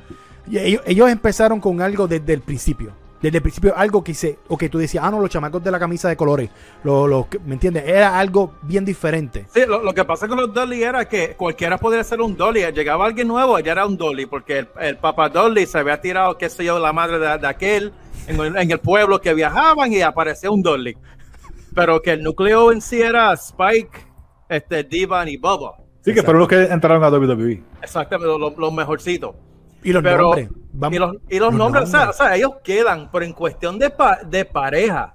Y 0.47 0.59
ellos, 0.59 0.83
ellos 0.85 1.09
empezaron 1.09 1.59
con 1.59 1.81
algo 1.81 2.07
desde 2.07 2.35
el 2.35 2.43
principio. 2.43 2.93
Desde 3.23 3.37
el 3.39 3.43
principio, 3.43 3.73
algo 3.77 4.03
que 4.03 4.13
se. 4.15 4.39
O 4.49 4.59
que 4.59 4.69
tú 4.69 4.79
decías, 4.79 5.05
ah, 5.05 5.11
no, 5.11 5.21
los 5.21 5.31
chamacos 5.31 5.63
de 5.63 5.71
la 5.71 5.79
camisa 5.79 6.09
de 6.09 6.17
colores. 6.17 6.51
Los, 6.83 7.09
los 7.09 7.27
que- 7.29 7.39
¿Me 7.39 7.55
entiendes? 7.55 7.85
Era 7.87 8.19
algo 8.19 8.55
bien 8.63 8.85
diferente. 8.85 9.47
Sí, 9.55 9.61
lo, 9.67 9.83
lo 9.83 9.95
que 9.95 10.05
pasa 10.05 10.27
con 10.27 10.39
los 10.39 10.53
Dolly 10.53 10.83
era 10.83 11.09
que 11.09 11.35
cualquiera 11.37 11.79
podía 11.79 12.03
ser 12.03 12.21
un 12.21 12.37
Dolly. 12.37 12.63
Llegaba 12.73 13.07
alguien 13.07 13.29
nuevo, 13.29 13.59
ya 13.61 13.73
era 13.73 13.87
un 13.87 13.97
Dolly, 13.97 14.27
porque 14.27 14.59
el, 14.59 14.69
el 14.81 14.97
papá 14.99 15.29
Dolly 15.29 15.67
se 15.67 15.79
había 15.79 16.01
tirado, 16.01 16.37
qué 16.37 16.51
sé 16.51 16.65
yo, 16.65 16.79
la 16.81 16.93
madre 16.93 17.19
de, 17.21 17.39
de 17.39 17.47
aquel 17.47 17.93
en 18.27 18.41
el, 18.41 18.57
en 18.57 18.71
el 18.71 18.81
pueblo 18.81 19.21
que 19.21 19.33
viajaban 19.35 19.93
y 19.93 20.03
aparecía 20.03 20.51
un 20.51 20.63
Dolly. 20.63 20.97
Pero 21.75 22.03
que 22.03 22.11
el 22.13 22.23
núcleo 22.23 22.73
en 22.73 22.81
sí 22.81 23.01
era 23.01 23.33
Spike, 23.35 24.05
este, 24.49 24.83
Divan 24.85 25.29
y 25.29 25.37
Bubba. 25.37 25.77
Sí, 26.05 26.13
que 26.13 26.23
fueron 26.23 26.41
los 26.41 26.49
que 26.49 26.65
entraron 26.65 27.05
a. 27.05 27.09
WWE. 27.09 27.63
Exactamente, 27.81 28.37
los, 28.37 28.57
los 28.59 28.73
mejorcitos. 28.73 29.37
Y 29.83 29.93
los 29.93 30.03
Pero, 30.03 30.23
nombres. 30.23 30.49
Vamos- 30.73 30.95
y 30.97 30.99
los, 30.99 31.17
y 31.29 31.39
los 31.39 31.53
nombres, 31.55 31.85
o 31.85 31.87
sea, 31.87 32.11
o 32.11 32.13
sea, 32.13 32.35
ellos 32.37 32.53
quedan, 32.65 33.11
pero 33.11 33.25
en 33.25 33.33
cuestión 33.33 33.79
de, 33.79 33.91
pa- 33.91 34.21
de 34.25 34.45
pareja, 34.45 35.13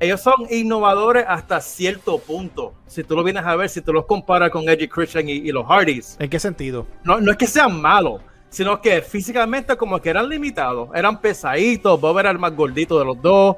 ellos 0.00 0.20
son 0.20 0.34
innovadores 0.50 1.24
hasta 1.28 1.60
cierto 1.60 2.18
punto. 2.18 2.74
Si 2.86 3.04
tú 3.04 3.14
lo 3.16 3.22
vienes 3.22 3.44
a 3.44 3.54
ver, 3.56 3.68
si 3.68 3.80
tú 3.80 3.92
los 3.92 4.04
comparas 4.06 4.50
con 4.50 4.68
Edgy 4.68 4.88
Christian 4.88 5.28
y, 5.28 5.32
y 5.32 5.52
los 5.52 5.66
Hardys, 5.66 6.16
¿En 6.18 6.28
qué 6.28 6.38
sentido? 6.38 6.86
no, 7.04 7.20
no 7.20 7.30
es 7.30 7.36
que 7.36 7.46
sean 7.46 7.80
malos, 7.80 8.20
sino 8.48 8.80
que 8.80 9.00
físicamente 9.02 9.76
como 9.76 10.00
que 10.00 10.10
eran 10.10 10.28
limitados, 10.28 10.88
eran 10.94 11.20
pesaditos, 11.20 12.00
Bob 12.00 12.18
era 12.18 12.30
el 12.30 12.38
más 12.38 12.54
gordito 12.54 12.98
de 12.98 13.04
los 13.04 13.20
dos, 13.22 13.56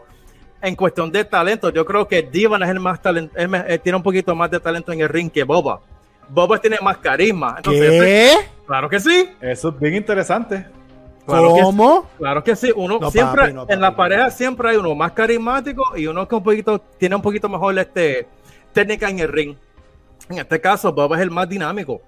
en 0.60 0.74
cuestión 0.76 1.10
de 1.12 1.24
talento, 1.24 1.70
yo 1.70 1.84
creo 1.86 2.06
que 2.08 2.22
Divan 2.22 2.62
es 2.64 2.68
el 2.68 2.80
más 2.80 3.00
talento, 3.00 3.34
tiene 3.82 3.96
un 3.96 4.02
poquito 4.02 4.34
más 4.34 4.50
de 4.50 4.58
talento 4.60 4.92
en 4.92 5.00
el 5.00 5.08
ring 5.08 5.30
que 5.30 5.44
Boba. 5.44 5.80
Boba 6.28 6.58
tiene 6.58 6.76
más 6.82 6.98
carisma. 6.98 7.54
Entonces, 7.56 7.90
¿Qué? 7.90 8.32
Claro 8.66 8.88
que 8.88 9.00
sí. 9.00 9.30
Eso 9.40 9.68
es 9.70 9.78
bien 9.80 9.94
interesante. 9.94 10.66
Claro 11.26 11.54
que 11.54 11.62
¿Cómo? 11.62 12.02
sí. 12.02 12.16
Claro 12.18 12.44
que 12.44 12.56
sí. 12.56 12.72
Uno 12.74 12.98
No, 13.00 13.10
siempre 13.10 13.42
papi, 13.42 13.52
no, 13.54 13.66
en 13.68 13.80
la 13.80 13.94
pareja 13.94 14.24
no. 14.24 14.30
siempre 14.30 14.70
hay 14.70 14.76
uno 14.76 14.94
más 14.94 15.12
carismático 15.12 15.96
y 15.96 16.06
uno 16.06 16.26
que 16.26 16.34
un 16.34 16.42
poquito 16.42 16.78
tiene 16.98 17.16
un 17.16 17.22
poquito 17.22 17.48
mejor 17.48 17.78
este 17.78 18.26
técnica 18.72 19.08
en 19.08 19.18
el 19.18 19.28
ring. 19.28 19.56
En 20.30 20.38
este 20.38 20.60
caso, 20.60 20.92
Boba 20.92 21.16
es 21.16 21.22
el 21.22 21.30
más 21.30 21.48
dinámico 21.48 22.00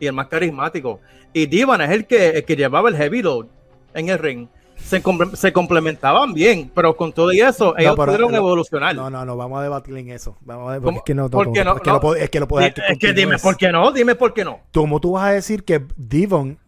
y 0.00 0.06
el 0.06 0.12
más 0.12 0.28
carismático. 0.28 1.00
Y 1.32 1.46
Divan 1.46 1.80
es 1.80 1.90
el 1.90 2.06
que, 2.06 2.30
el 2.30 2.44
que 2.44 2.56
llevaba 2.56 2.88
el 2.88 2.96
heavy 2.96 3.22
load 3.22 3.46
en 3.94 4.08
el 4.08 4.18
ring. 4.18 4.48
Se, 4.78 5.02
se 5.34 5.52
complementaban 5.52 6.32
bien, 6.32 6.70
pero 6.74 6.96
con 6.96 7.12
todo 7.12 7.32
y 7.32 7.40
eso, 7.40 7.76
ellos 7.76 7.94
pero- 7.94 8.06
pudieron 8.06 8.32
no, 8.32 8.38
evolucionar. 8.38 8.94
No, 8.94 9.10
no, 9.10 9.24
no, 9.24 9.36
vamos 9.36 9.58
a 9.60 9.62
debatir 9.62 9.96
en 9.96 10.10
eso. 10.10 10.36
Vamos 10.40 10.72
a 10.72 10.76
es 10.76 11.02
que 11.04 11.14
no, 11.14 11.28
¿Por 11.28 11.52
qué 11.52 11.64
no? 11.64 11.76
es 11.76 11.82
que 11.82 11.90
No. 11.90 12.00
no 12.00 12.14
es 12.14 12.30
que 12.30 12.40
no 12.40 12.48
puedo 12.48 12.64
es 12.66 12.98
que 12.98 13.12
dime 13.12 13.38
por 13.38 13.56
qué 13.56 13.70
no, 13.70 13.92
dime 13.92 14.14
por 14.14 14.32
qué 14.32 14.44
no. 14.44 14.60
¿Cómo 14.72 15.00
tú 15.00 15.12
vas 15.12 15.24
a 15.24 15.32
decir 15.32 15.64
que 15.64 15.84
Devon 15.96 16.58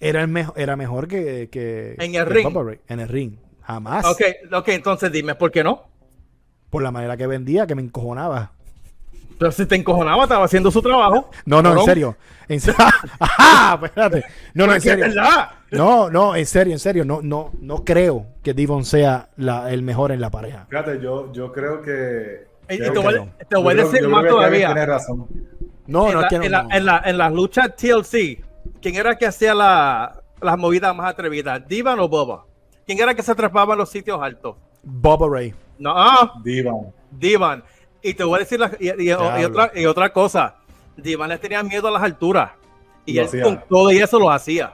era, 0.00 0.20
el 0.22 0.28
mejor, 0.28 0.54
era 0.58 0.76
mejor 0.76 1.08
que, 1.08 1.48
que 1.50 1.94
En 1.98 2.14
el 2.14 2.24
que 2.24 2.34
ring. 2.34 2.54
Ray? 2.56 2.80
En 2.88 3.00
el 3.00 3.08
ring. 3.08 3.36
Jamás. 3.62 4.04
Ok, 4.06 4.22
ok, 4.52 4.68
entonces 4.68 5.12
dime 5.12 5.34
por 5.34 5.50
qué 5.50 5.62
no. 5.62 5.84
Por 6.70 6.82
la 6.82 6.90
manera 6.90 7.16
que 7.16 7.26
vendía, 7.26 7.66
que 7.66 7.74
me 7.74 7.82
encojonaba. 7.82 8.52
Pero 9.38 9.52
si 9.52 9.66
te 9.66 9.76
encojonaba, 9.76 10.24
estaba 10.24 10.44
haciendo 10.44 10.70
su 10.70 10.82
trabajo. 10.82 11.30
No, 11.44 11.62
no, 11.62 11.72
en 11.78 11.84
serio. 11.84 12.16
En 12.48 12.60
serio. 12.60 12.78
Ajá, 13.20 13.78
espérate. 13.84 14.24
No, 14.54 14.66
no, 14.66 14.74
en 14.74 14.80
serio. 14.80 15.06
No, 15.70 16.10
no, 16.10 16.34
en 16.34 16.46
serio, 16.46 16.72
en 16.72 16.78
serio. 16.78 17.04
No, 17.04 17.20
no, 17.22 17.50
no 17.60 17.84
creo 17.84 18.26
que 18.42 18.52
Devon 18.54 18.84
sea 18.84 19.28
la- 19.36 19.70
el 19.70 19.82
mejor 19.82 20.10
en 20.12 20.20
la 20.20 20.30
pareja. 20.30 20.66
Fíjate, 20.68 21.00
yo, 21.00 21.32
yo 21.32 21.52
creo 21.52 21.82
que. 21.82 22.48
Y 22.70 22.78
creo 22.78 22.92
te 22.92 22.98
que 22.98 23.04
voy, 23.04 23.14
no. 23.14 23.28
te 23.48 23.56
voy 23.56 23.72
a 23.72 23.76
creo- 23.76 23.90
decir 23.90 24.08
más 24.08 24.26
todavía. 24.26 24.66
Tiene 24.66 24.86
razón. 24.86 25.26
No, 25.86 26.08
en, 26.08 26.14
no, 26.14 26.20
la- 26.20 26.26
es 26.26 26.30
que 26.30 26.38
no. 26.38 26.44
en, 26.44 26.52
la- 26.52 26.62
no. 26.64 26.68
en 26.74 26.86
la- 26.86 27.02
en 27.04 27.18
las 27.18 27.32
luchas 27.32 27.76
TLC, 27.76 28.42
¿quién 28.82 28.96
era 28.96 29.16
que 29.16 29.26
hacía 29.26 29.54
la- 29.54 30.20
las 30.40 30.58
movidas 30.58 30.94
más 30.96 31.10
atrevidas? 31.10 31.66
¿Divan 31.68 32.00
o 32.00 32.08
Boba? 32.08 32.44
¿Quién 32.86 32.98
era 32.98 33.14
que 33.14 33.22
se 33.22 33.30
atrapaba 33.32 33.74
en 33.74 33.78
los 33.78 33.88
sitios 33.90 34.18
altos? 34.20 34.56
Bubba 34.82 35.28
Ray. 35.30 35.54
No, 35.78 35.92
ah, 35.94 36.32
Divan. 36.42 36.92
Divan. 37.10 37.62
Y 38.08 38.14
te 38.14 38.24
voy 38.24 38.36
a 38.36 38.38
decir 38.40 38.58
la- 38.60 38.70
y, 38.78 38.88
y- 38.88 39.08
y 39.08 39.12
otra, 39.12 39.70
y 39.74 39.86
otra 39.86 40.12
cosa. 40.12 40.54
Divan 40.96 41.28
le 41.28 41.38
tenía 41.38 41.62
miedo 41.62 41.88
a 41.88 41.90
las 41.92 42.02
alturas. 42.02 42.50
Y 43.06 43.14
Lo 43.14 43.22
él 43.22 43.26
hacía. 43.28 43.42
con 43.44 43.62
todo 43.68 43.90
y 43.92 43.98
eso 43.98 44.18
lo 44.18 44.30
hacía. 44.30 44.72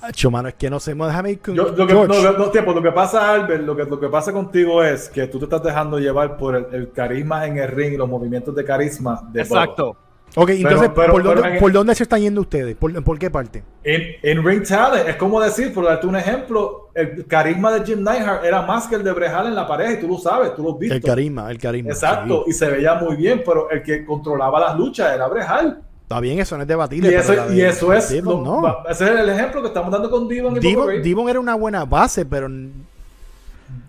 Acho, 0.00 0.30
mano, 0.30 0.48
es 0.48 0.54
que 0.54 0.70
no 0.70 0.78
sé. 0.78 0.94
Déjame 0.94 1.32
ir 1.32 1.40
con 1.40 1.54
Yo- 1.56 1.64
lo, 1.70 1.86
que, 1.86 1.92
George. 1.92 2.22
no, 2.22 2.32
no, 2.38 2.50
tiempo, 2.50 2.72
lo 2.72 2.80
que 2.82 2.92
pasa, 2.92 3.32
Albert, 3.32 3.64
lo 3.64 3.74
que, 3.74 3.84
lo 3.84 3.98
que 3.98 4.08
pasa 4.08 4.32
contigo 4.32 4.82
es 4.84 5.08
que 5.08 5.26
tú 5.26 5.38
te 5.40 5.46
estás 5.46 5.62
dejando 5.62 5.98
llevar 5.98 6.36
por 6.36 6.54
el, 6.54 6.66
el 6.72 6.92
carisma 6.92 7.46
en 7.46 7.58
el 7.58 7.68
ring 7.68 7.94
y 7.94 7.96
los 7.96 8.08
movimientos 8.08 8.54
de 8.54 8.64
carisma 8.64 9.20
de. 9.32 9.40
Exacto. 9.42 9.96
Ok, 10.36 10.50
entonces, 10.50 10.90
pero- 10.94 11.12
¿por, 11.12 11.22
dónde, 11.22 11.42
pero 11.42 11.54
en- 11.54 11.60
¿por 11.60 11.72
dónde 11.72 11.94
se 11.94 12.02
están 12.04 12.20
yendo 12.20 12.40
ustedes? 12.42 12.76
¿Por, 12.76 13.02
por 13.02 13.18
qué 13.18 13.30
parte? 13.30 13.62
En, 13.82 14.02
en 14.22 14.44
Ring 14.44 14.62
Talent, 14.66 15.08
es 15.08 15.16
como 15.16 15.40
decir, 15.40 15.72
por 15.72 15.84
darte 15.86 16.06
un 16.06 16.16
ejemplo, 16.16 16.90
el 16.94 17.26
carisma 17.26 17.72
de 17.72 17.84
Jim 17.84 18.04
Neidhart 18.04 18.44
era 18.44 18.62
más 18.62 18.86
que 18.86 18.96
el 18.96 19.02
de 19.04 19.12
Brejal 19.12 19.46
en 19.46 19.54
la 19.54 19.66
pareja 19.66 19.92
y 19.94 20.00
tú 20.00 20.06
lo 20.08 20.18
sabes, 20.18 20.54
tú 20.54 20.62
lo 20.62 20.72
has 20.74 20.78
visto. 20.78 20.94
El 20.94 21.02
carisma, 21.02 21.50
el 21.50 21.58
carisma. 21.58 21.90
Exacto, 21.90 22.42
sí. 22.44 22.50
y 22.50 22.54
se 22.54 22.68
veía 22.70 22.94
muy 22.94 23.16
bien, 23.16 23.42
pero 23.44 23.70
el 23.70 23.82
que 23.82 24.04
controlaba 24.04 24.60
las 24.60 24.76
luchas 24.76 25.12
era 25.14 25.26
Brejal. 25.28 25.82
Está 26.02 26.20
bien, 26.20 26.38
eso 26.38 26.56
no 26.56 26.62
es 26.62 26.68
debatible. 26.68 27.10
Y 27.10 27.14
eso, 27.14 27.52
y 27.52 27.60
eso 27.60 27.92
es, 27.92 28.08
Devon, 28.10 28.44
lo- 28.44 28.60
no. 28.62 28.84
ese 28.88 29.04
es 29.04 29.10
el 29.10 29.28
ejemplo 29.28 29.60
que 29.60 29.68
estamos 29.68 29.90
dando 29.90 30.10
con 30.10 30.26
Divan 30.28 30.56
y 30.56 30.60
Devon, 30.60 30.88
Ray. 30.88 31.02
Devon 31.02 31.28
era 31.28 31.40
una 31.40 31.54
buena 31.54 31.84
base, 31.84 32.24
pero 32.24 32.48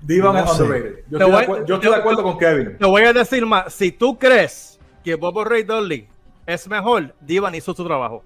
Divan 0.01 0.34
no 0.36 0.39
es 0.43 0.51
sé. 0.51 0.63
underrated. 0.63 0.96
Yo 1.10 1.17
Te 1.17 1.24
estoy, 1.24 1.41
de, 1.41 1.48
voy- 1.48 1.60
acu- 1.60 1.65
yo 1.65 1.75
estoy 1.75 1.89
de 1.91 1.96
acuerdo 1.96 2.24
con 2.24 2.38
Kevin. 2.38 2.77
Te 2.77 2.86
voy 2.86 3.03
a 3.03 3.13
decir 3.13 3.46
más. 3.46 3.74
Si 3.74 3.91
tú 3.91 4.17
crees 4.17 4.79
que 5.03 5.15
Bobo 5.15 5.43
Ray 5.46 5.63
Dudley 5.63 6.08
es 6.53 6.68
mejor, 6.68 7.13
Divan 7.22 7.56
hizo 7.56 7.74
su 7.74 7.84
trabajo. 7.86 8.24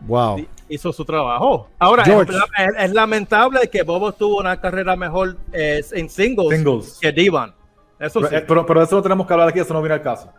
wow. 0.00 0.44
Hizo 0.68 0.92
su 0.92 1.04
trabajo. 1.04 1.68
Ahora, 1.78 2.02
es, 2.02 2.28
es- 2.28 2.36
es 2.78 2.92
lamentable 2.92 3.68
que 3.70 3.82
Bobo 3.82 4.12
tuvo 4.12 4.38
una 4.40 4.60
carrera 4.60 4.94
mejor 4.96 5.36
eh, 5.52 5.82
en 5.92 6.08
singles, 6.10 6.56
Singles. 6.58 6.98
que 7.00 7.10
Divan. 7.12 7.54
Eso. 7.98 8.20
Pero, 8.20 8.36
eh, 8.36 8.44
pero, 8.46 8.66
pero 8.66 8.82
eso 8.82 8.96
no 8.96 9.02
tenemos 9.02 9.26
que 9.26 9.32
hablar 9.32 9.48
aquí, 9.48 9.58
eso 9.60 9.72
no 9.74 9.80
viene 9.80 9.94
al 9.94 10.02
caso. 10.02 10.30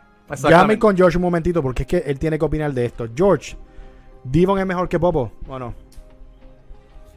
Ir 0.69 0.77
con 0.79 0.95
George 0.95 1.17
un 1.17 1.23
momentito, 1.23 1.61
porque 1.63 1.83
es 1.83 1.87
que 1.87 1.97
él 1.97 2.19
tiene 2.19 2.37
que 2.37 2.45
opinar 2.45 2.71
de 2.71 2.85
esto. 2.85 3.07
George, 3.15 3.57
¿Devon 4.23 4.59
es 4.59 4.65
mejor 4.67 4.87
que 4.87 4.97
Bobo 4.97 5.31
o 5.47 5.57
no? 5.59 5.73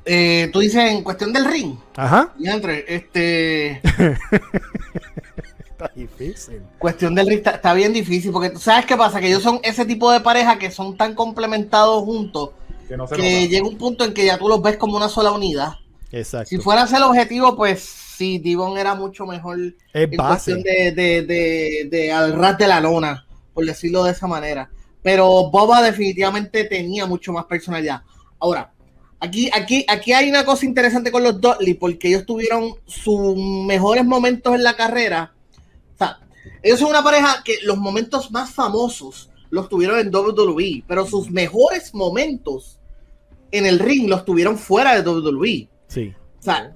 Eh, 0.05 0.49
tú 0.53 0.61
dices 0.61 0.83
en 0.91 1.05
cuestión 1.05 1.33
del 1.33 1.45
ring. 1.45 1.77
Ajá. 1.97 2.33
Y 2.39 2.49
entre, 2.49 2.85
este. 2.93 3.81
Está 5.85 5.95
difícil. 5.95 6.63
Cuestión 6.79 7.15
del 7.15 7.27
ring 7.27 7.43
está, 7.45 7.75
bien 7.75 7.93
difícil 7.93 8.33
porque 8.33 8.57
sabes 8.57 8.87
qué 8.87 8.97
pasa, 8.97 9.21
que 9.21 9.29
ellos 9.29 9.43
son 9.43 9.61
ese 9.63 9.85
tipo 9.85 10.11
de 10.13 10.21
pareja 10.21 10.59
que 10.59 10.71
son 10.71 10.97
tan 10.97 11.15
complementados 11.15 12.05
juntos 12.05 12.51
Que 12.89 12.97
no 12.97 13.07
llega 13.07 13.67
un 13.67 13.79
punto 13.79 14.05
en 14.05 14.15
que 14.15 14.27
ya 14.27 14.39
tú 14.39 14.49
los 14.49 14.63
ves 14.63 14.77
como 14.77 14.97
una 14.97 15.09
sola 15.09 15.33
unidad. 15.33 15.75
Exacto. 16.11 16.49
Si 16.49 16.59
fuera 16.59 16.85
ese 16.85 16.97
el 16.97 17.03
objetivo, 17.05 17.57
pues 17.57 17.81
sí, 17.83 18.39
Divon 18.39 18.77
era 18.77 18.95
mucho 18.95 19.27
mejor 19.27 19.59
es 19.59 19.75
en 19.95 20.11
base. 20.17 20.53
cuestión 20.53 20.63
de, 20.63 20.93
de, 20.93 21.23
de, 21.23 21.89
de 21.91 22.13
al 22.13 22.35
ras 22.35 22.59
de 22.59 22.69
la 22.69 22.81
lona, 22.81 23.27
por 23.55 23.65
decirlo 23.65 24.05
de 24.05 24.13
esa 24.13 24.27
manera. 24.27 24.71
Pero 25.03 25.51
Boba 25.51 25.83
definitivamente 25.83 26.65
tenía 26.65 27.07
mucho 27.07 27.33
más 27.33 27.47
personalidad. 27.47 28.03
Ahora, 28.39 28.73
aquí, 29.19 29.51
aquí, 29.53 29.85
aquí 29.89 30.13
hay 30.13 30.29
una 30.29 30.45
cosa 30.45 30.67
interesante 30.67 31.11
con 31.11 31.23
los 31.23 31.41
Dudley, 31.41 31.75
porque 31.75 32.09
ellos 32.09 32.27
tuvieron 32.27 32.75
sus 32.87 33.37
mejores 33.37 34.05
momentos 34.05 34.55
en 34.55 34.63
la 34.63 34.75
carrera. 34.75 35.33
Ellos 36.63 36.79
son 36.79 36.91
una 36.91 37.03
pareja 37.03 37.43
que 37.45 37.59
los 37.63 37.79
momentos 37.79 38.31
más 38.31 38.53
famosos 38.53 39.31
los 39.51 39.69
tuvieron 39.69 39.99
en 39.99 40.15
WWE, 40.15 40.85
pero 40.87 41.07
sus 41.07 41.31
mejores 41.31 41.93
momentos 41.95 42.79
en 43.51 43.67
el 43.67 43.79
ring 43.79 44.09
los 44.09 44.25
tuvieron 44.25 44.59
fuera 44.59 45.01
de 45.01 45.09
WWE. 45.09 45.69
Sí. 45.89 46.15
O 46.41 46.43
sea, 46.43 46.75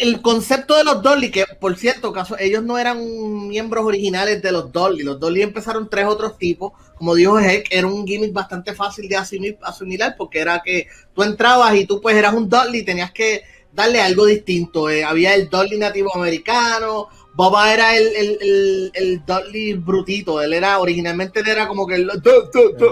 el 0.00 0.20
concepto 0.20 0.76
de 0.76 0.84
los 0.84 1.02
Dolly, 1.02 1.30
que 1.30 1.46
por 1.58 1.76
cierto, 1.76 2.12
caso, 2.12 2.36
ellos 2.38 2.62
no 2.62 2.76
eran 2.76 3.48
miembros 3.48 3.86
originales 3.86 4.42
de 4.42 4.52
los 4.52 4.70
Dolly. 4.70 5.02
Los 5.02 5.18
Dolly 5.18 5.42
empezaron 5.42 5.88
tres 5.88 6.06
otros 6.06 6.36
tipos. 6.36 6.72
Como 6.96 7.14
dijo 7.14 7.38
Heck, 7.38 7.68
era 7.70 7.86
un 7.86 8.06
gimmick 8.06 8.32
bastante 8.32 8.74
fácil 8.74 9.08
de 9.08 9.16
asumir, 9.16 9.58
asimilar 9.62 10.14
porque 10.16 10.40
era 10.40 10.60
que 10.62 10.86
tú 11.14 11.22
entrabas 11.22 11.74
y 11.74 11.86
tú 11.86 12.00
pues 12.00 12.14
eras 12.16 12.34
un 12.34 12.48
Dolly 12.48 12.80
y 12.80 12.84
tenías 12.84 13.12
que 13.12 13.42
darle 13.72 14.00
algo 14.02 14.26
distinto. 14.26 14.90
Eh, 14.90 15.02
había 15.02 15.34
el 15.34 15.48
Dolly 15.48 15.78
nativo 15.78 16.14
americano. 16.14 17.08
Boba 17.34 17.72
era 17.72 17.96
el, 17.96 18.06
el, 18.14 18.38
el, 18.40 18.92
el 18.94 19.24
Dolly 19.26 19.74
brutito. 19.74 20.40
Él 20.40 20.52
era 20.52 20.78
originalmente 20.78 21.40
era 21.40 21.66
como 21.66 21.86
que 21.86 21.96
el, 21.96 22.10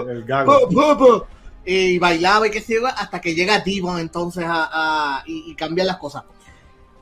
El, 0.09 0.25
y 1.65 1.97
bailaba 1.97 2.47
y 2.47 2.51
qué 2.51 2.59
sé 2.61 2.73
yo, 2.75 2.85
hasta 2.87 3.21
que 3.21 3.33
llega 3.33 3.59
Devon 3.59 3.99
entonces 3.99 4.43
a, 4.45 4.69
a- 5.19 5.23
y, 5.25 5.51
y 5.51 5.55
cambian 5.55 5.87
las 5.87 5.97
cosas. 5.97 6.23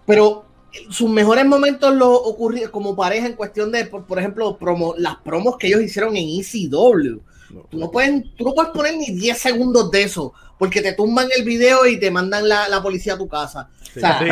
Pero 0.05 0.45
sus 0.89 1.09
mejores 1.09 1.45
momentos 1.45 1.93
lo 1.95 2.13
ocurrieron 2.13 2.71
como 2.71 2.95
pareja 2.95 3.27
en 3.27 3.33
cuestión 3.33 3.71
de, 3.71 3.85
por, 3.85 4.05
por 4.05 4.19
ejemplo, 4.19 4.57
promo, 4.57 4.93
las 4.97 5.17
promos 5.17 5.57
que 5.57 5.67
ellos 5.67 5.81
hicieron 5.81 6.15
en 6.15 6.27
ECW. 6.29 7.19
Tú 7.69 7.77
no, 7.77 7.91
puedes, 7.91 8.23
tú 8.37 8.45
no 8.45 8.53
puedes 8.53 8.71
poner 8.71 8.95
ni 8.95 9.07
10 9.11 9.37
segundos 9.37 9.91
de 9.91 10.03
eso, 10.03 10.33
porque 10.57 10.81
te 10.81 10.93
tumban 10.93 11.27
el 11.35 11.43
video 11.43 11.85
y 11.85 11.99
te 11.99 12.09
mandan 12.09 12.47
la, 12.47 12.69
la 12.69 12.81
policía 12.81 13.15
a 13.15 13.17
tu 13.17 13.27
casa. 13.27 13.67
O 13.95 13.99
sea, 13.99 14.19
sí. 14.19 14.25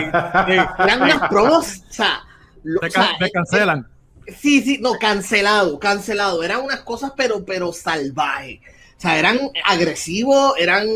eran 0.83 1.01
unas 1.01 1.27
promos, 1.27 1.81
o 1.89 1.93
sea, 1.93 2.21
lo- 2.63 2.79
Te, 2.81 2.87
o 2.87 2.91
sea, 2.91 3.03
can- 3.09 3.17
te 3.19 3.31
cancelan. 3.31 3.87
Sí, 4.37 4.61
sí, 4.61 4.77
no, 4.79 4.93
cancelado, 4.99 5.79
cancelado. 5.79 6.43
Eran 6.43 6.61
unas 6.61 6.81
cosas, 6.81 7.13
pero, 7.17 7.43
pero 7.45 7.73
salvajes. 7.73 8.59
O 8.97 9.01
sea, 9.01 9.17
eran 9.17 9.39
agresivos, 9.65 10.53
eran 10.57 10.87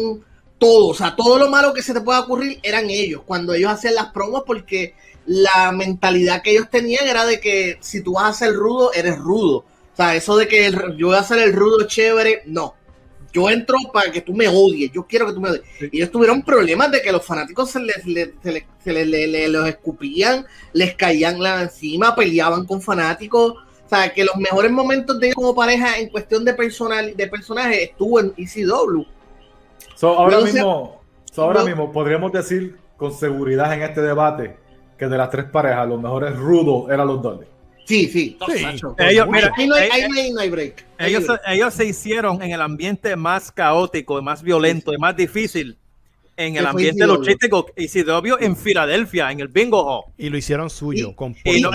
todo. 0.59 0.87
O 0.89 0.93
sea, 0.93 1.15
todo 1.15 1.39
lo 1.39 1.49
malo 1.49 1.73
que 1.73 1.81
se 1.81 1.93
te 1.93 2.01
pueda 2.01 2.19
ocurrir 2.21 2.59
eran 2.63 2.89
ellos. 2.89 3.21
Cuando 3.25 3.53
ellos 3.53 3.71
hacían 3.71 3.95
las 3.95 4.11
promos, 4.11 4.43
porque 4.45 4.93
la 5.25 5.71
mentalidad 5.71 6.41
que 6.41 6.51
ellos 6.51 6.69
tenían 6.69 7.07
era 7.07 7.25
de 7.25 7.39
que 7.39 7.77
si 7.81 8.01
tú 8.03 8.13
vas 8.13 8.25
a 8.29 8.45
ser 8.45 8.53
rudo, 8.53 8.93
eres 8.93 9.17
rudo. 9.17 9.57
O 9.59 9.95
sea, 9.95 10.15
eso 10.15 10.35
de 10.37 10.47
que 10.47 10.65
el- 10.67 10.95
yo 10.97 11.07
voy 11.07 11.17
a 11.17 11.23
ser 11.23 11.39
el 11.39 11.53
rudo 11.53 11.87
chévere, 11.87 12.43
no. 12.45 12.75
Yo 13.33 13.49
entro 13.49 13.75
para 13.91 14.11
que 14.11 14.21
tú 14.21 14.33
me 14.33 14.47
odies, 14.47 14.91
yo 14.91 15.07
quiero 15.07 15.25
que 15.25 15.33
tú 15.33 15.41
me 15.41 15.49
odies. 15.49 15.63
Y 15.91 15.97
ellos 15.97 16.11
tuvieron 16.11 16.43
problemas 16.43 16.91
de 16.91 17.01
que 17.01 17.11
los 17.11 17.25
fanáticos 17.25 17.71
se 17.71 17.79
les, 17.79 18.05
le- 18.05 18.35
se 18.43 18.51
les- 18.51 18.63
se 18.83 18.93
les- 18.93 19.07
le- 19.07 19.27
le- 19.27 19.47
los 19.47 19.67
escupían, 19.67 20.45
les 20.71 20.95
caían 20.95 21.41
la 21.41 21.63
encima, 21.63 22.15
peleaban 22.15 22.65
con 22.65 22.79
fanáticos. 22.81 23.53
O 23.85 23.89
sea, 23.89 24.13
que 24.13 24.23
los 24.23 24.35
mejores 24.37 24.71
momentos 24.71 25.19
de 25.19 25.27
ellos 25.27 25.35
como 25.35 25.53
pareja 25.55 25.97
en 25.97 26.09
cuestión 26.09 26.45
de, 26.45 26.53
personal, 26.53 27.15
de 27.15 27.27
personaje 27.27 27.83
estuvo 27.83 28.19
en 28.19 28.33
ECW. 28.37 29.03
So, 29.95 30.09
ahora 30.17 30.37
mismo, 30.41 31.01
so, 31.31 31.43
ahora 31.43 31.59
no- 31.61 31.65
mismo 31.65 31.91
podríamos 31.91 32.31
decir 32.31 32.77
con 32.97 33.11
seguridad 33.13 33.73
en 33.73 33.81
este 33.83 34.01
debate 34.01 34.57
que 34.97 35.07
de 35.07 35.17
las 35.17 35.29
tres 35.29 35.45
parejas, 35.45 35.87
los 35.87 35.99
mejores 36.01 36.35
rudos 36.37 36.89
eran 36.91 37.07
los 37.07 37.21
Dolly. 37.21 37.45
Sí, 37.85 38.07
sí. 38.07 38.37
Sí. 38.55 38.63
Macho. 38.63 38.95
Ellos, 38.97 39.27
mira, 39.29 39.51
ahí, 39.57 39.67
no 39.67 39.75
hay, 39.75 39.89
ahí 39.89 40.31
no 40.31 40.39
hay- 40.39 40.49
break. 40.49 40.85
Ellos, 41.47 41.73
se 41.73 41.85
hicieron 41.85 42.41
en 42.41 42.51
el 42.51 42.61
ambiente 42.61 43.15
más 43.15 43.51
caótico, 43.51 44.19
y 44.19 44.21
más 44.21 44.41
violento 44.41 44.93
y 44.93 44.97
más 44.97 45.15
difícil 45.15 45.77
en 46.35 46.55
el 46.55 46.65
ambiente 46.65 47.03
ECW. 47.03 47.13
luchístico 47.15 47.67
ECW 47.75 48.37
en 48.39 48.55
Filadelfia, 48.57 49.31
en 49.31 49.39
el 49.41 49.49
Bingo 49.49 49.83
Hall. 49.85 50.11
Y 50.17 50.29
lo 50.29 50.37
hicieron 50.37 50.69
suyo. 50.69 51.09
Y- 51.09 51.13
Y, 51.43 51.51
Y- 51.51 51.57
y 51.57 51.61
lo- 51.61 51.65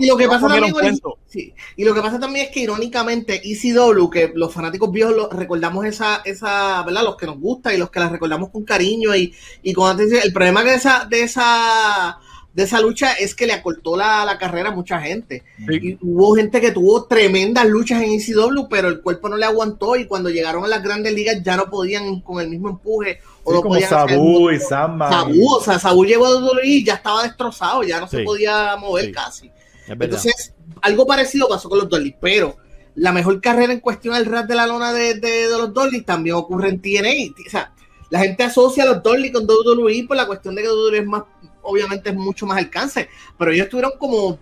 y 0.00 0.16
que 0.16 0.28
pasa 0.28 0.46
también 0.46 0.64
es- 0.66 0.72
cuento. 0.74 1.18
Sí, 1.26 1.52
y 1.76 1.84
lo 1.84 1.92
que 1.94 2.00
pasa 2.02 2.20
también 2.20 2.46
es 2.46 2.52
que 2.52 2.60
irónicamente 2.60 3.40
ECW, 3.44 4.08
que 4.10 4.30
los 4.34 4.52
fanáticos 4.54 4.92
viejos 4.92 5.16
lo- 5.16 5.28
recordamos 5.30 5.84
esa, 5.86 6.22
esa, 6.24 6.82
¿verdad? 6.84 7.02
Los 7.02 7.16
que 7.16 7.26
nos 7.26 7.38
gusta 7.40 7.74
y 7.74 7.78
los 7.78 7.90
que 7.90 7.98
la 7.98 8.08
recordamos 8.08 8.50
con 8.50 8.62
cariño 8.64 9.16
y, 9.16 9.34
y 9.62 9.72
con 9.72 9.90
atención. 9.90 10.20
El 10.22 10.32
problema 10.32 10.62
de 10.62 10.74
esa, 10.74 11.04
de 11.10 11.22
esa, 11.22 12.18
de 12.56 12.62
esa 12.62 12.80
lucha 12.80 13.12
es 13.12 13.34
que 13.34 13.46
le 13.46 13.52
acortó 13.52 13.96
la, 13.96 14.24
la 14.24 14.38
carrera 14.38 14.70
a 14.70 14.74
mucha 14.74 14.98
gente. 15.00 15.44
Y 15.70 15.98
hubo 16.00 16.34
gente 16.34 16.60
que 16.60 16.72
tuvo 16.72 17.04
tremendas 17.04 17.66
luchas 17.66 18.02
en 18.02 18.12
ECW, 18.14 18.66
pero 18.68 18.88
el 18.88 19.02
cuerpo 19.02 19.28
no 19.28 19.36
le 19.36 19.44
aguantó 19.44 19.94
y 19.94 20.06
cuando 20.06 20.30
llegaron 20.30 20.64
a 20.64 20.68
las 20.68 20.82
grandes 20.82 21.12
ligas 21.12 21.42
ya 21.44 21.54
no 21.56 21.68
podían 21.70 22.20
con 22.22 22.40
el 22.42 22.48
mismo 22.48 22.70
empuje 22.70 23.20
o 23.44 23.50
Sí, 23.50 23.56
no 23.56 23.62
como 23.62 23.74
podían 23.74 23.92
hacer 23.94 24.10
el 24.10 24.16
Sabu 24.16 24.50
y 24.50 24.58
Sandman. 24.58 25.12
Sabu, 25.12 25.48
o 25.54 25.60
sea, 25.62 25.78
Sabu 25.78 26.04
llegó 26.06 26.26
a 26.26 26.30
WWE 26.40 26.66
y 26.66 26.82
ya 26.84 26.94
estaba 26.94 27.22
destrozado, 27.24 27.82
ya 27.82 28.00
no 28.00 28.08
se 28.08 28.16
podía 28.24 28.74
mover 28.76 29.12
casi. 29.12 29.50
Entonces, 29.86 30.54
algo 30.80 31.06
parecido 31.06 31.48
pasó 31.48 31.68
con 31.68 31.78
los 31.78 31.88
Dolly, 31.90 32.16
pero 32.20 32.56
la 32.94 33.12
mejor 33.12 33.40
carrera 33.42 33.74
en 33.74 33.80
cuestión 33.80 34.14
del 34.14 34.24
rap 34.24 34.46
de 34.46 34.54
la 34.54 34.66
lona 34.66 34.92
de, 34.94 35.14
de- 35.14 35.48
de 35.48 35.58
los 35.58 35.74
Dolly 35.74 36.00
también 36.02 36.36
ocurre 36.36 36.70
en 36.70 36.80
TNA. 36.80 37.34
O 37.46 37.50
sea, 37.50 37.72
la 38.08 38.20
gente 38.20 38.42
asocia 38.44 38.84
a 38.84 38.86
los 38.86 39.02
Dolly 39.02 39.30
con 39.32 39.44
WWE 39.46 40.04
por 40.08 40.16
la 40.16 40.26
cuestión 40.26 40.54
de 40.54 40.62
que 40.62 40.68
WWE 40.68 40.98
es 40.98 41.06
más, 41.06 41.24
obviamente 41.66 42.10
es 42.10 42.16
mucho 42.16 42.46
más 42.46 42.58
alcance, 42.58 43.08
pero 43.38 43.50
ellos 43.52 43.68
tuvieron 43.68 43.92
como 43.98 44.38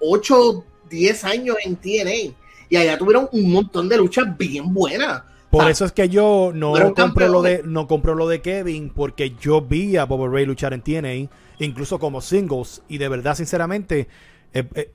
8, 0.00 0.64
10 0.90 1.24
años 1.24 1.56
en 1.64 1.76
TNA 1.76 2.34
y 2.68 2.76
allá 2.76 2.98
tuvieron 2.98 3.28
un 3.32 3.52
montón 3.52 3.88
de 3.88 3.96
luchas 3.96 4.36
bien 4.36 4.72
buenas. 4.72 5.22
Por 5.50 5.64
Ah, 5.64 5.70
eso 5.70 5.84
es 5.84 5.92
que 5.92 6.08
yo 6.08 6.50
no 6.54 6.72
compro 6.94 7.28
lo 7.28 7.40
de 7.40 7.62
no 7.64 7.86
compro 7.86 8.14
lo 8.14 8.28
de 8.28 8.40
Kevin 8.42 8.90
porque 8.90 9.34
yo 9.40 9.60
vi 9.62 9.96
a 9.96 10.04
Bobo 10.04 10.28
Ray 10.28 10.44
luchar 10.44 10.72
en 10.74 10.82
TNA, 10.82 11.30
incluso 11.58 11.98
como 11.98 12.20
singles 12.20 12.82
y 12.88 12.98
de 12.98 13.08
verdad 13.08 13.34
sinceramente 13.36 14.08
eh, 14.52 14.64
eh, 14.74 14.90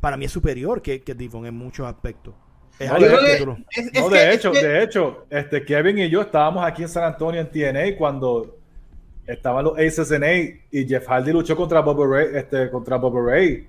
para 0.00 0.16
mí 0.16 0.24
es 0.24 0.32
superior 0.32 0.82
que, 0.82 1.02
que 1.02 1.14
Devon 1.14 1.46
en 1.46 1.54
muchos 1.54 1.86
aspectos. 1.86 2.34
Es 2.78 2.90
No, 2.90 2.98
de- 2.98 3.06
Es- 3.70 3.86
es 3.92 4.00
No, 4.02 4.08
que- 4.08 4.28
es 4.30 4.34
hecho, 4.36 4.50
que- 4.52 4.66
de 4.66 4.82
hecho, 4.82 5.26
este 5.30 5.64
Kevin 5.64 5.98
y 5.98 6.08
yo 6.10 6.22
estábamos 6.22 6.64
aquí 6.64 6.82
en 6.82 6.88
San 6.88 7.04
Antonio 7.04 7.40
en 7.40 7.50
TNA 7.50 7.96
cuando 7.96 8.56
estaban 9.32 9.64
los 9.64 9.78
Aces 9.78 10.10
en 10.10 10.24
A 10.24 10.32
y 10.32 10.86
Jeff 10.86 11.06
Hardy 11.06 11.32
luchó 11.32 11.56
contra 11.56 11.80
Bobo 11.80 12.06
Ray, 12.06 12.28
este, 12.34 12.70
contra 12.70 12.96
Bobo 12.96 13.24
Ray. 13.24 13.66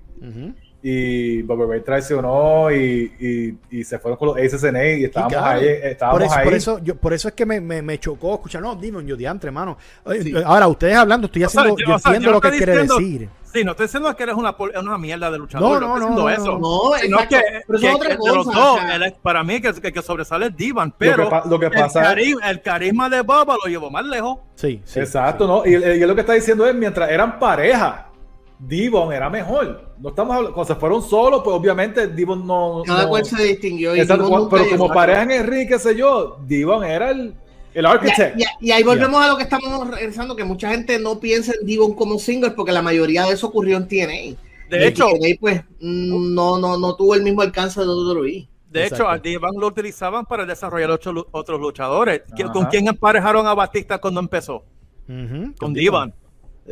Y 0.86 1.40
Bobo 1.40 1.64
Ray 1.66 1.80
traicionó 1.80 2.70
y, 2.70 3.10
y, 3.18 3.78
y 3.78 3.84
se 3.84 3.98
fueron 3.98 4.18
con 4.18 4.28
los 4.28 4.36
Aces 4.36 4.62
en 4.64 4.76
A 4.76 4.84
y 4.86 5.04
estábamos 5.04 5.32
claro. 5.32 5.60
ahí, 5.60 5.66
estábamos 5.82 6.18
Por 6.18 6.26
eso, 6.26 6.36
ahí. 6.38 6.44
por 6.44 6.54
eso, 6.54 6.78
yo, 6.80 6.94
por 6.96 7.12
eso 7.14 7.28
es 7.28 7.34
que 7.34 7.46
me, 7.46 7.58
me, 7.58 7.80
me 7.80 7.98
chocó 7.98 8.34
escuchar, 8.34 8.60
no, 8.60 8.76
Demon, 8.76 9.06
yo 9.06 9.16
diantre, 9.16 9.48
hermano. 9.48 9.78
Sí. 10.22 10.34
Ahora, 10.44 10.68
ustedes 10.68 10.94
hablando, 10.96 11.24
estoy 11.26 11.42
O 11.44 11.48
sea, 11.48 11.62
haciendo, 11.62 11.80
yo- 11.80 11.86
yo 11.88 11.94
o 11.94 11.98
sea, 11.98 12.10
entiendo 12.10 12.26
yo 12.26 12.30
no 12.32 12.36
lo 12.36 12.40
que 12.42 12.50
quiere 12.58 12.72
diciendo- 12.72 12.96
decir. 12.98 13.28
Sí, 13.54 13.62
no 13.64 13.70
estoy 13.70 13.86
diciendo 13.86 14.16
que 14.16 14.22
eres 14.24 14.34
una, 14.34 14.54
una 14.80 14.98
mierda 14.98 15.30
de 15.30 15.38
luchador. 15.38 15.80
No, 15.80 15.96
No, 15.96 16.10
no, 16.10 16.28
eso. 16.28 16.58
No, 16.58 16.98
Sino 17.00 17.20
exacto, 17.20 17.36
que, 17.36 17.60
pero 17.66 17.78
eso 17.78 17.86
que- 17.86 17.88
es 17.88 17.94
otra 17.94 18.08
que 18.08 18.16
de 18.16 18.18
los 18.36 18.46
cosa, 18.46 18.58
dos, 18.58 18.74
o 18.74 18.80
sea. 18.80 18.96
él 18.96 19.02
es- 19.04 19.12
para 19.22 19.42
mí 19.44 19.60
que, 19.62 19.72
que, 19.74 19.92
que 19.92 20.02
sobresale 20.02 20.46
es 20.48 20.56
Divan, 20.56 20.88
Lo 20.88 20.92
que 20.92 20.96
pero 20.98 21.42
lo 21.48 21.58
que 21.60 21.70
pasa 21.70 22.00
el, 22.00 22.06
carisma, 22.08 22.50
el 22.50 22.60
carisma 22.62 23.08
de 23.08 23.20
Boba 23.22 23.56
lo 23.64 23.70
llevó 23.70 23.90
más 23.90 24.04
lejos. 24.04 24.38
Sí, 24.56 24.82
sí. 24.84 24.98
Exacto, 25.00 25.46
¿no? 25.46 25.64
Y, 25.64 25.70
y 25.70 25.74
él 26.02 26.06
lo 26.08 26.14
que 26.16 26.20
está 26.22 26.34
diciendo 26.34 26.66
es, 26.66 26.74
mientras 26.74 27.08
eran 27.08 27.38
pareja, 27.38 28.08
Devon 28.58 29.12
era 29.12 29.28
mejor. 29.28 29.90
No 29.98 30.10
estamos 30.10 30.34
hablando, 30.36 30.54
cuando 30.54 30.74
se 30.74 30.80
fueron 30.80 31.02
solos, 31.02 31.42
pues 31.44 31.54
obviamente 31.56 32.06
Devon 32.08 32.46
no... 32.46 32.82
Cada 32.86 33.02
no- 33.04 33.08
cual 33.10 33.24
se 33.24 33.42
distinguió. 33.42 33.94
y 33.96 34.00
Exacto, 34.00 34.48
pero 34.50 34.64
como 34.70 34.88
pareja 34.88 35.22
en 35.22 35.46
ring, 35.46 35.68
qué 35.68 35.78
sé 35.78 35.94
yo, 35.96 36.38
Devon 36.46 36.84
era 36.84 37.10
el, 37.10 37.34
el 37.74 37.84
Y, 37.84 37.86
architect. 37.86 38.40
y- 38.40 38.66
y 38.68 38.70
ahí 38.70 38.82
volvemos 38.82 39.22
a 39.22 39.28
lo 39.28 39.36
que 39.36 39.42
estamos 39.42 39.88
regresando, 39.90 40.36
que 40.36 40.44
mucha 40.44 40.70
gente 40.70 40.98
no 40.98 41.18
piensa 41.20 41.52
en 41.60 41.66
Devon 41.66 41.94
como 41.94 42.18
single 42.18 42.52
porque 42.52 42.72
la 42.72 42.82
mayoría 42.82 43.24
de 43.24 43.32
eso 43.34 43.48
ocurrió 43.48 43.76
en 43.76 43.88
TNA. 43.88 44.38
De 44.70 44.82
Y 44.82 44.84
hecho, 44.88 45.06
TNA 45.06 45.36
pues 45.40 45.62
no, 45.80 46.58
no, 46.58 46.78
no 46.78 46.96
tuvo 46.96 47.14
el 47.14 47.22
mismo 47.22 47.42
alcance 47.42 47.80
de 47.80 47.86
WWE. 47.86 48.48
de 48.70 48.82
Exacto. 48.84 49.04
hecho, 49.04 49.08
a 49.10 49.18
Divan 49.18 49.52
lo 49.58 49.66
utilizaban 49.68 50.24
para 50.24 50.46
desarrollar 50.46 50.90
ocho 50.90 51.12
otros 51.32 51.60
luchadores. 51.60 52.22
¿Qui- 52.34 52.44
Ajá. 52.44 52.52
¿Con 52.52 52.64
quién 52.66 52.88
emparejaron 52.88 53.46
a 53.46 53.54
Batista 53.54 53.98
cuando 53.98 54.20
empezó? 54.20 54.64
Ujú, 55.08 55.54
Con 55.60 55.74
Divan, 55.74 56.14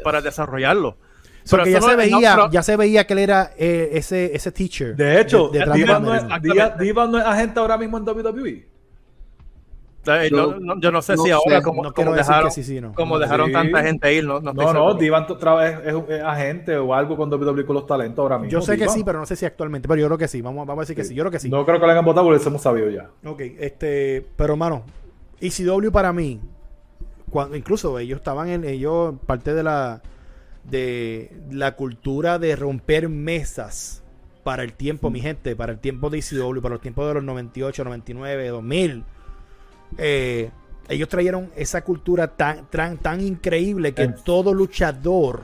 para 0.03 0.21
desarrollarlo. 0.23 0.97
Porque 1.51 1.71
ya 1.73 1.81
se 1.81 1.91
no- 1.91 1.97
veía, 1.97 2.35
pero- 2.35 2.51
ya 2.51 2.63
se 2.63 2.77
veía 2.77 3.07
que 3.07 3.13
él 3.15 3.19
era 3.19 3.51
eh, 3.59 3.91
ese, 3.95 4.35
ese 4.35 4.53
teacher. 4.53 4.95
De 4.97 5.21
hecho, 5.21 5.49
de- 5.49 5.59
detrás 5.61 5.77
de 5.77 5.83
Divan 5.85 6.03
no, 6.03 6.15
es. 6.15 6.23
Diva- 6.79 7.07
no 7.09 7.19
es 7.19 7.25
agente 7.25 7.59
ahora 7.61 7.77
mismo 7.79 7.99
en 7.99 8.05
WWE. 8.05 8.67
Eh, 10.05 10.29
Yo- 10.33 10.55
no, 10.55 10.59
no- 10.75 10.81
yo 10.81 10.91
no 10.91 11.01
sé 11.01 11.15
no 11.15 11.23
si 11.23 11.29
sé, 11.29 11.33
ahora 11.33 11.63
como, 11.63 11.81
no 11.85 11.93
quiero 11.93 12.11
como 12.11 12.17
decir 12.17 12.29
dejaron, 12.31 12.49
que 12.49 12.55
sí, 12.57 12.65
sí, 12.65 12.81
no. 12.81 12.93
como 12.93 13.15
No, 13.15 13.21
dejaron 13.21 13.47
sí. 13.47 13.53
tanta 13.53 13.83
gente 13.85 14.13
ir, 14.13 14.25
no, 14.25 14.41
no, 14.41 14.53
No, 14.53 14.63
no, 14.65 14.73
seguro. 14.73 14.95
Divan 14.95 15.27
tra- 15.29 15.65
es, 15.87 15.95
es, 15.95 16.05
es 16.19 16.23
agente 16.25 16.77
o 16.77 16.93
algo 16.93 17.17
con 17.17 17.31
WWE 17.33 17.65
con 17.65 17.75
los 17.75 17.87
talentos 17.87 18.21
ahora 18.21 18.37
mismo. 18.39 18.51
Yo 18.51 18.61
sé 18.63 18.77
que 18.77 18.89
sí, 18.89 19.05
pero 19.05 19.21
no 19.21 19.27
sé 19.27 19.37
si 19.37 19.47
actualmente. 19.47 19.87
Pero 19.87 20.01
yo 20.01 20.07
creo 20.09 20.19
que 20.19 20.27
sí. 20.27 20.43
Vamos, 20.43 20.67
vamos 20.67 20.81
a 20.81 20.83
decir 20.83 20.97
que 20.97 21.05
sí. 21.05 21.15
Yo 21.15 21.23
creo 21.23 21.31
que 21.31 21.39
sí. 21.39 21.49
No 21.49 21.65
creo 21.65 21.79
que 21.79 21.87
lo 21.87 21.93
hayan 21.93 22.05
votado 22.05 22.27
porque 22.27 22.41
eso 22.41 22.49
hemos 22.49 22.63
sabido 22.63 22.91
ya. 22.91 23.11
Ok, 23.25 23.41
este, 23.61 24.27
pero 24.35 24.55
hermano, 24.55 24.83
ECW 25.41 25.93
para 25.93 26.13
mí, 26.13 26.41
cuando 27.31 27.55
incluso 27.57 27.97
ellos 28.01 28.19
estaban 28.19 28.49
en 28.49 28.65
ellos 28.65 29.15
parte 29.25 29.55
de 29.55 29.63
la 29.63 30.03
de 30.65 31.33
la 31.51 31.75
cultura 31.77 32.39
de 32.39 32.55
romper 32.57 33.09
mesas 33.09 34.03
para 34.45 34.63
el 34.65 34.73
tiempo, 34.73 35.11
mi 35.11 35.21
gente, 35.21 35.55
para 35.57 35.73
el 35.73 35.79
tiempo 35.79 36.11
de 36.11 36.19
ECW, 36.19 36.61
para 36.61 36.75
los 36.75 36.83
tiempos 36.83 37.07
de 37.09 37.15
los 37.15 37.25
98, 37.25 37.85
99, 37.85 38.49
2000. 38.49 39.05
Eh, 39.99 40.51
ellos 40.89 41.09
trajeron 41.09 41.51
esa 41.57 41.83
cultura 41.85 42.29
tan, 42.29 42.67
tan, 42.71 42.99
tan 42.99 43.21
increíble 43.21 43.93
que 43.93 44.03
En- 44.03 44.15
todo 44.25 44.53
luchador 44.53 45.43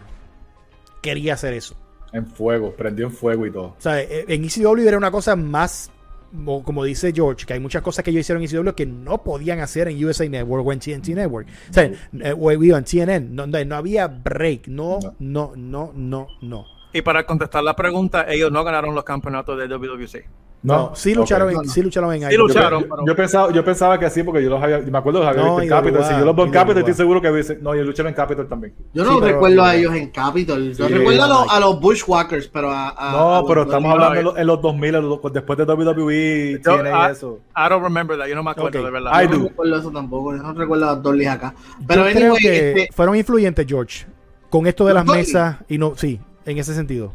quería 1.00 1.34
hacer 1.34 1.54
eso. 1.54 1.76
En 2.12 2.26
fuego, 2.26 2.72
prendió 2.74 3.06
en 3.06 3.12
fuego 3.12 3.46
y 3.46 3.50
todo. 3.52 3.66
O 3.66 3.76
sea, 3.78 4.00
eh, 4.00 4.24
en 4.28 4.44
ECW 4.44 4.88
era 4.88 4.96
una 4.96 5.10
cosa 5.10 5.36
más, 5.36 5.90
mo- 6.32 6.62
como 6.62 6.84
dice 6.84 7.12
George, 7.14 7.46
que 7.46 7.54
hay 7.54 7.60
muchas 7.60 7.82
cosas 7.82 8.04
que 8.04 8.10
ellos 8.10 8.20
hicieron 8.20 8.42
en 8.42 8.48
ECW 8.48 8.74
que 8.74 8.86
no 8.86 9.22
podían 9.22 9.60
hacer 9.60 9.88
en 9.88 10.04
USA 10.04 10.28
Network 10.28 10.66
o 10.66 10.72
en 10.72 10.78
TNT 10.80 11.08
Network. 11.14 11.48
O 11.70 11.72
sea, 11.72 11.84
eh, 11.84 12.34
o 12.38 12.50
en 12.50 12.84
TNN. 12.84 13.34
No, 13.34 13.46
no, 13.46 13.64
no 13.64 13.76
había 13.76 14.06
break. 14.08 14.68
No, 14.68 14.98
no, 15.18 15.52
no, 15.56 15.92
no, 15.94 16.28
no. 16.42 16.64
Y 16.92 17.02
para 17.02 17.24
contestar 17.26 17.62
la 17.62 17.76
pregunta, 17.76 18.26
ellos 18.28 18.50
no 18.50 18.64
ganaron 18.64 18.94
los 18.94 19.04
campeonatos 19.04 19.58
de 19.58 19.68
WWC. 19.68 20.24
No, 20.60 20.90
sí 20.96 21.14
lucharon, 21.14 21.50
en, 21.50 21.68
sí 21.68 21.80
lucharon 21.82 22.12
en 22.14 22.28
Sí 22.30 22.36
lucharon. 22.36 22.82
yo- 22.82 23.06
yo 23.06 23.14
pensaba, 23.16 23.52
yo 23.52 23.64
pensaba 23.64 23.96
que 23.98 24.10
sí, 24.10 24.24
porque 24.24 24.42
yo 24.42 24.50
los 24.50 24.60
había, 24.60 24.80
me 24.80 24.98
acuerdo 24.98 25.20
los 25.20 25.28
había 25.28 25.42
No, 25.42 25.48
visto 25.56 25.62
en 25.62 25.68
Capitol. 25.68 26.04
Si 26.04 26.10
yo 26.18 26.24
los 26.24 26.34
veo 26.34 26.44
en 26.46 26.50
Capitol, 26.50 26.78
estoy 26.78 26.94
seguro 26.94 27.22
que 27.22 27.30
hubiese- 27.30 27.58
no, 27.62 27.76
yo 27.76 27.84
lucharon 27.84 28.10
en 28.10 28.14
Capitol 28.16 28.48
también. 28.48 28.74
Yo 28.92 29.04
Sí, 29.04 29.10
no 29.10 29.20
pero- 29.20 29.32
recuerdo 29.34 29.62
a 29.64 29.74
ellos 29.76 29.94
en 29.94 30.10
Capitol. 30.10 30.72
Yo 30.74 30.88
Sí, 30.88 30.92
recuerdo 30.94 31.22
a 31.22 31.28
no, 31.28 31.34
los, 31.34 31.46
no. 31.46 31.52
a 31.52 31.60
los 31.60 31.80
Bushwhackers, 31.80 32.48
pero 32.48 32.70
a. 32.72 32.88
a- 32.90 33.12
No, 33.12 33.44
pero 33.46 33.62
estamos 33.62 33.88
no. 33.88 33.94
hablando 33.94 34.18
en 34.18 34.24
los, 34.24 34.38
en 34.38 34.46
los 34.48 34.60
2000, 34.62 34.94
en 34.96 35.08
los- 35.08 35.20
después 35.32 35.56
de 35.58 35.64
WWE, 35.64 36.60
Yo- 36.64 36.74
tiene 36.74 36.90
eso. 37.10 37.38
I 37.56 37.68
don't 37.68 37.82
remember 37.84 38.18
that, 38.18 38.26
yo 38.26 38.34
no 38.34 38.42
me 38.42 38.50
acuerdo 38.50 38.82
de 38.82 38.90
verdad. 38.90 39.12
I 39.22 39.26
do. 39.28 39.38
no 39.38 39.44
recuerdo 39.48 39.76
eso 39.78 39.90
tampoco. 39.92 40.36
Yo 40.36 40.42
no 40.42 40.52
recuerdo 40.54 40.88
a 40.88 40.94
los 40.94 41.02
Dolly 41.04 41.26
acá. 41.26 41.54
Pero 41.86 42.08
Yo 42.08 42.14
creo 42.16 42.34
que 42.34 42.68
este, 42.70 42.88
fueron 42.92 43.14
influyentes, 43.16 43.64
George, 43.66 44.06
con 44.50 44.66
esto 44.66 44.84
de 44.86 44.94
las 44.94 45.06
mesas 45.06 45.56
y 45.68 45.78
no, 45.78 45.92
sí, 45.96 46.20
en 46.44 46.58
ese 46.58 46.74
sentido. 46.74 47.12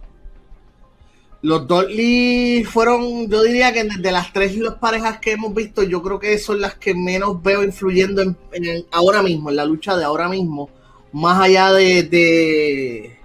Los 1.44 1.68
Dolly 1.68 2.64
fueron, 2.64 3.30
yo 3.30 3.44
diría 3.44 3.74
que 3.74 3.84
de 3.84 4.12
las 4.12 4.32
tres 4.32 4.56
las 4.58 4.76
parejas 4.76 5.20
que 5.20 5.34
hemos 5.34 5.54
visto, 5.54 5.84
yo 5.84 6.02
creo 6.02 6.18
que 6.18 6.38
son 6.40 6.62
las 6.62 6.76
que 6.76 6.96
menos 6.96 7.44
veo 7.44 7.64
influyendo 7.64 8.22
en, 8.22 8.38
en 8.54 8.66
el- 8.66 8.86
ahora 8.92 9.22
mismo, 9.22 9.50
en 9.50 9.58
la 9.58 9.66
lucha 9.66 9.98
de 9.98 10.06
ahora 10.06 10.30
mismo, 10.30 10.70
más 11.12 11.40
allá 11.42 11.72
de, 11.74 12.04
de... 12.04 13.18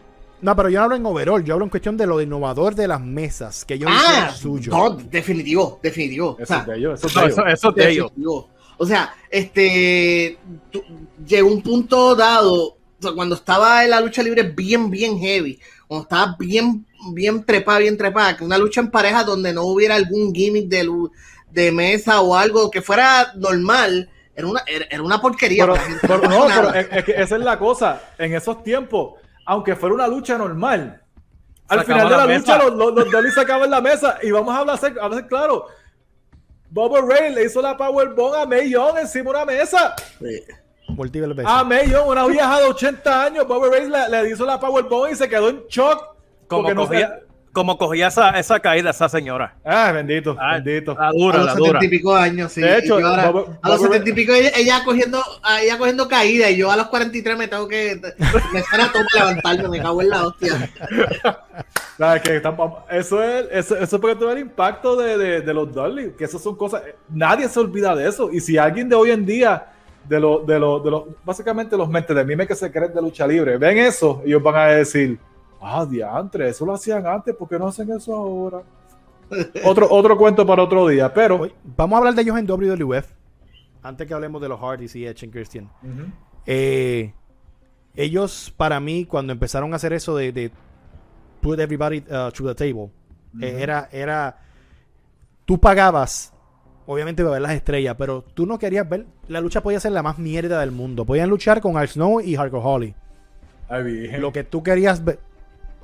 No, 0.43 0.55
pero 0.57 0.69
yo 0.69 0.79
no 0.81 0.85
hablo 0.85 0.97
en 0.97 1.07
overall, 1.07 1.45
yo 1.45 1.55
hablo 1.55 1.65
en 1.67 1.71
cuestión 1.71 1.97
de 1.97 2.07
lo 2.07 2.21
innovador 2.21 2.75
de 2.75 2.89
las 2.89 3.01
mesas, 3.01 3.65
que 3.65 3.75
ellos 3.75 3.91
Ah, 3.93 4.33
suyo. 4.37 4.73
no, 4.73 4.91
definitivo, 4.91 5.79
definitivo. 5.83 6.31
O 6.31 6.37
Eso 6.39 6.47
sea, 6.47 6.59
es 6.61 6.67
de 6.67 6.77
ellos, 6.77 6.99
eso 6.99 7.07
es 7.09 7.15
No, 7.15 7.23
de 7.23 7.29
eso, 7.29 7.41
ellos. 7.47 7.53
eso 7.55 7.69
es 7.71 7.75
de 7.77 7.91
ellos. 7.91 8.07
definitivo. 8.11 8.49
O 8.79 8.87
sea, 8.87 9.15
este, 9.31 10.39
tú- 10.71 10.83
llegó 11.27 11.49
un 11.49 11.63
punto 11.63 12.15
dado, 12.17 12.55
o 12.65 12.77
sea, 13.01 13.13
cuando 13.13 13.35
estaba 13.37 13.85
en 13.85 13.91
la 13.91 14.01
lucha 14.01 14.23
libre 14.23 14.43
bien, 14.43 14.91
bien 14.91 15.19
heavy, 15.19 15.59
cuando 15.89 16.03
estaba 16.03 16.37
bien, 16.39 16.85
bien 17.15 17.45
trepada, 17.45 17.79
bien 17.79 17.97
trepada, 17.97 18.37
que 18.37 18.45
una 18.45 18.59
lucha 18.59 18.81
en 18.81 18.91
pareja 18.91 19.25
donde 19.25 19.53
no 19.53 19.65
hubiera 19.65 19.95
algún 19.95 20.35
gimmick 20.35 20.69
de, 20.69 20.89
de 21.51 21.73
mesa 21.73 22.21
o 22.21 22.37
algo 22.37 22.71
que 22.71 22.83
fuera 22.83 23.33
normal, 23.37 24.11
era 24.35 24.47
una, 24.47 24.63
era, 24.67 24.87
era 24.91 25.03
una 25.03 25.21
porquería. 25.21 25.67
Pero, 25.67 25.77
pero 26.01 26.29
no 26.29 26.47
pero 26.47 26.75
es, 26.75 27.05
que 27.05 27.13
esa 27.13 27.37
es 27.37 27.43
la 27.43 27.59
cosa. 27.59 28.01
En 28.19 28.35
esos 28.35 28.63
tiempos, 28.63 29.15
aunque 29.45 29.75
fuera 29.75 29.95
una 29.95 30.07
lucha 30.07 30.39
normal, 30.39 31.03
al 31.69 31.85
final 31.85 32.09
de 32.09 32.17
la, 32.17 32.27
la 32.27 32.37
lucha 32.39 32.59
los, 32.59 32.75
los, 32.75 32.95
los 32.95 33.11
Dolly 33.11 33.31
sacaban 33.31 33.71
la 33.71 33.81
mesa. 33.81 34.19
Y 34.23 34.31
vamos 34.31 34.55
a 34.55 34.59
hablar, 34.59 34.79
a 34.79 35.05
hablar 35.05 35.27
claro. 35.27 35.67
Bobo 36.71 37.01
Ray 37.01 37.35
le 37.35 37.45
hizo 37.45 37.63
la 37.63 37.77
Powerbomb 37.77 38.35
a 38.35 38.47
May 38.47 38.71
Young 38.71 38.99
encima 38.99 39.25
de 39.25 39.31
una 39.31 39.45
mesa. 39.45 39.95
Multiple 40.89 41.35
veces. 41.35 41.47
A 41.47 41.65
May 41.65 41.91
Young, 41.91 42.09
una 42.09 42.27
vieja 42.27 42.61
de 42.61 42.67
80 42.67 43.25
años. 43.25 43.47
Bobo 43.47 43.67
Ray 43.69 43.89
le, 43.89 44.09
le 44.09 44.31
hizo 44.31 44.45
la 44.45 44.61
Powerbomb 44.61 45.11
y 45.11 45.15
se 45.15 45.29
quedó 45.29 45.49
en 45.49 45.63
shock. 45.69 46.18
Como 46.49 46.73
no 46.73 46.87
cogía, 46.87 47.21
Como 47.53 47.79
cogía 47.79 48.09
esa, 48.09 48.31
esa 48.39 48.61
caída 48.61 48.91
esa 48.91 49.09
señora. 49.09 49.57
Ah, 49.65 49.91
bendito, 49.93 50.37
Ah, 50.39 50.55
bendito. 50.61 50.95
La 50.95 51.09
A 51.09 51.13
dura, 51.13 51.39
los 51.39 51.47
la 51.47 51.55
dura. 51.55 51.67
setenta 51.81 51.85
y 51.87 51.89
pico 51.89 52.15
años, 52.15 52.53
sí. 52.53 52.61
De 52.61 52.79
hecho, 52.79 52.99
Y 52.99 53.03
yo 53.03 53.09
ahora- 53.09 53.31
Bob- 53.31 53.59
a 53.63 53.69
los 53.71 53.81
setenta 53.81 54.11
y 54.11 54.13
pico 54.13 54.33
ella, 54.33 54.51
ella 54.57 54.85
cogiendo, 54.85 55.23
ella 55.63 55.79
cogiendo 55.79 56.07
caída 56.09 56.51
y 56.51 56.57
yo 56.59 56.71
a 56.71 56.77
los 56.77 56.87
43 56.89 57.37
me 57.39 57.49
tengo 57.49 57.67
que 57.67 58.01
me 58.53 58.63
suena 58.63 58.93
todo 58.93 59.03
para 59.13 59.27
levantarme, 59.31 59.69
me 59.71 59.81
cago 59.83 60.03
en 60.03 60.09
la 60.11 60.27
hostia. 60.27 60.71
Eso 62.91 63.23
es, 63.23 63.47
eso, 63.51 63.77
eso 63.77 63.97
es 63.97 64.01
porque 64.01 64.17
tú 64.17 64.27
ves 64.27 64.37
el 64.37 64.43
impacto 64.43 64.97
de, 64.97 65.19
de, 65.19 65.41
de 65.41 65.55
los 65.55 65.73
Dudley, 65.75 66.13
que 66.17 66.25
eso 66.25 66.39
son 66.39 66.55
cosas, 66.57 66.83
nadie 67.09 67.49
se 67.49 67.59
olvida 67.59 67.95
de 67.97 68.09
eso. 68.09 68.31
Y 68.33 68.41
si 68.41 68.57
alguien 68.57 68.89
de 68.89 68.95
hoy 68.95 69.11
en 69.11 69.27
día, 69.27 69.67
de 70.09 70.21
los, 70.21 70.47
de 70.47 70.59
los, 70.59 70.85
de 70.85 70.91
los, 70.91 71.03
básicamente 71.25 71.77
los 71.77 71.89
mentes 71.89 72.15
de 72.15 72.25
mime 72.25 72.47
que 72.47 72.55
se 72.55 72.71
creen 72.71 72.95
de 72.95 73.03
lucha 73.03 73.27
libre, 73.27 73.59
ven 73.59 73.79
eso, 73.79 74.23
ellos 74.25 74.43
van 74.43 74.57
a 74.57 74.65
decir, 74.67 75.19
ah, 75.61 75.87
diantre, 75.87 76.49
eso 76.49 76.65
lo 76.65 76.75
hacían 76.75 77.07
antes, 77.07 77.35
¿por 77.35 77.49
qué 77.49 77.59
no 77.59 77.69
hacen 77.69 77.91
eso 77.91 78.15
ahora? 78.15 78.63
otro, 79.65 79.87
otro 79.91 80.17
cuento 80.17 80.47
para 80.47 80.63
otro 80.63 80.89
día, 80.89 81.13
pero... 81.13 81.49
Vamos 81.77 81.97
a 81.97 81.99
hablar 81.99 82.15
de 82.15 82.23
ellos 82.23 82.39
en 82.39 82.47
WWF. 82.47 83.07
Antes 83.83 84.07
que 84.07 84.15
hablemos 84.15 84.41
de 84.41 84.49
los 84.49 84.61
Hardys 84.61 84.95
y 84.97 85.07
Edge 85.07 85.25
and 85.25 85.33
Christian. 85.33 85.71
Eh, 86.47 87.13
ellos, 87.95 88.53
para 88.57 88.81
mí, 88.81 89.05
cuando 89.05 89.33
empezaron 89.33 89.73
a 89.73 89.77
hacer 89.77 89.93
eso 89.93 90.17
de, 90.17 90.33
de 90.33 90.51
put 91.41 91.59
everybody 91.59 91.99
uh, 92.11 92.31
to 92.31 92.47
the 92.47 92.55
table, 92.55 92.91
eh, 93.41 93.57
era, 93.61 93.89
era. 93.93 94.39
Tú 95.45 95.59
pagabas, 95.59 96.33
obviamente, 96.87 97.23
para 97.23 97.35
ver 97.35 97.43
las 97.43 97.53
estrellas, 97.53 97.97
pero 97.99 98.23
tú 98.23 98.47
no 98.47 98.59
querías 98.59 98.89
ver. 98.89 99.07
La 99.29 99.41
lucha 99.41 99.63
podía 99.63 99.81
ser 99.81 99.93
la 99.93 100.03
más 100.03 100.19
mierda 100.19 100.61
del 100.61 100.71
mundo. 100.71 101.05
Podían 101.05 101.29
luchar 101.29 101.61
con 101.61 101.77
Al 101.77 101.89
Snow 101.89 102.21
y 102.21 102.37
Hardcore 102.37 102.65
Holly. 102.65 102.95
Ahí 103.69 103.83
vi. 103.83 104.09
Lo 104.19 104.33
que 104.33 104.45
tú 104.45 104.63
querías 104.63 105.05
ver. 105.05 105.21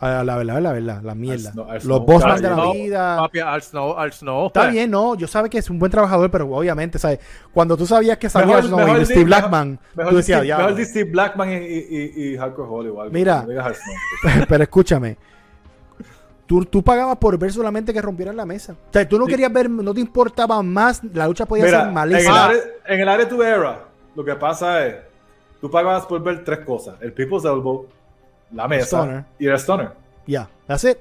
Ah, 0.05 0.25
La 0.25 0.37
verdad, 0.37 0.61
la 0.61 0.73
verdad, 0.73 1.01
la 1.03 1.15
mierda. 1.15 1.51
Snow- 1.53 1.67
Al 1.69 1.75
Los 1.75 1.83
Snow, 1.85 2.01
Bossman 2.01 2.37
de 2.43 2.49
la 2.49 2.55
Snow, 2.55 2.73
vida. 2.75 3.17
Papi, 3.19 3.39
al 3.41 3.63
snow, 3.63 3.99
al 3.99 4.13
snow. 4.13 4.47
Está 4.47 4.67
bien, 4.69 4.91
no, 4.91 5.15
yo 5.15 5.27
sabía 5.27 5.49
que 5.49 5.59
es 5.59 5.71
un 5.71 5.79
buen 5.79 5.91
trabajador, 5.91 6.31
pero 6.31 6.49
obviamente, 6.49 6.99
¿sabes? 6.99 7.19
Cuando 7.53 7.77
tú 7.77 7.87
sabías 7.87 8.19
que 8.19 8.29
salía 8.29 8.57
Mejor- 8.57 8.65
Snow 8.69 8.79
mejor 8.79 9.01
y 9.01 9.05
Steve 9.05 9.25
mejor- 9.25 9.27
Blackman, 9.27 9.79
Mejor 9.95 10.11
tú 10.13 10.17
decías, 10.19 10.41
Steve- 10.43 10.57
mejor 10.59 10.85
Steve 10.85 11.11
Blackman 11.11 11.49
y, 11.53 11.55
y, 11.55 12.13
y, 12.17 12.33
y 12.33 12.37
Hardcore 12.37 12.69
Holly 12.71 12.89
o 12.91 13.01
algo. 13.01 13.13
Mira. 13.13 13.45
No. 13.49 13.63
Pero 14.49 14.63
escúchame. 14.63 15.17
Tú, 16.47 16.63
tú 16.67 16.83
pagabas 16.83 17.17
por 17.17 17.39
ver 17.39 17.51
solamente 17.53 17.93
que 17.95 18.03
rompieran 18.03 18.37
la 18.37 18.45
mesa. 18.45 18.73
O 18.75 18.93
sea, 18.93 19.09
tú 19.09 19.19
no 19.19 19.25
querías 19.25 19.51
ver, 19.51 19.71
no 19.71 19.95
te 19.95 20.01
importaba 20.01 20.63
más, 20.63 21.03
la 21.15 21.27
lucha 21.27 21.47
podía 21.47 21.65
Mira, 21.65 21.85
ser 21.85 21.93
malísima. 21.93 22.51
en 22.87 23.01
el 23.01 23.09
área 23.09 23.25
de 23.25 23.31
tu 23.35 23.43
era, 23.43 23.85
lo 24.15 24.23
que 24.23 24.35
pasa 24.35 24.87
es, 24.87 24.97
tú 25.63 25.71
pagabas 25.71 26.05
por 26.05 26.23
ver 26.23 26.45
tres 26.45 26.59
cosas: 26.59 26.97
el 27.01 27.15
People's 27.15 27.47
Elbow, 27.47 27.87
la 28.55 28.69
mesa 28.69 28.99
Stunner. 29.03 29.25
y 29.39 29.47
el 29.47 29.59
Stunner. 29.59 29.91
Ya, 30.27 30.49
that's 30.67 30.85
it. 30.85 30.99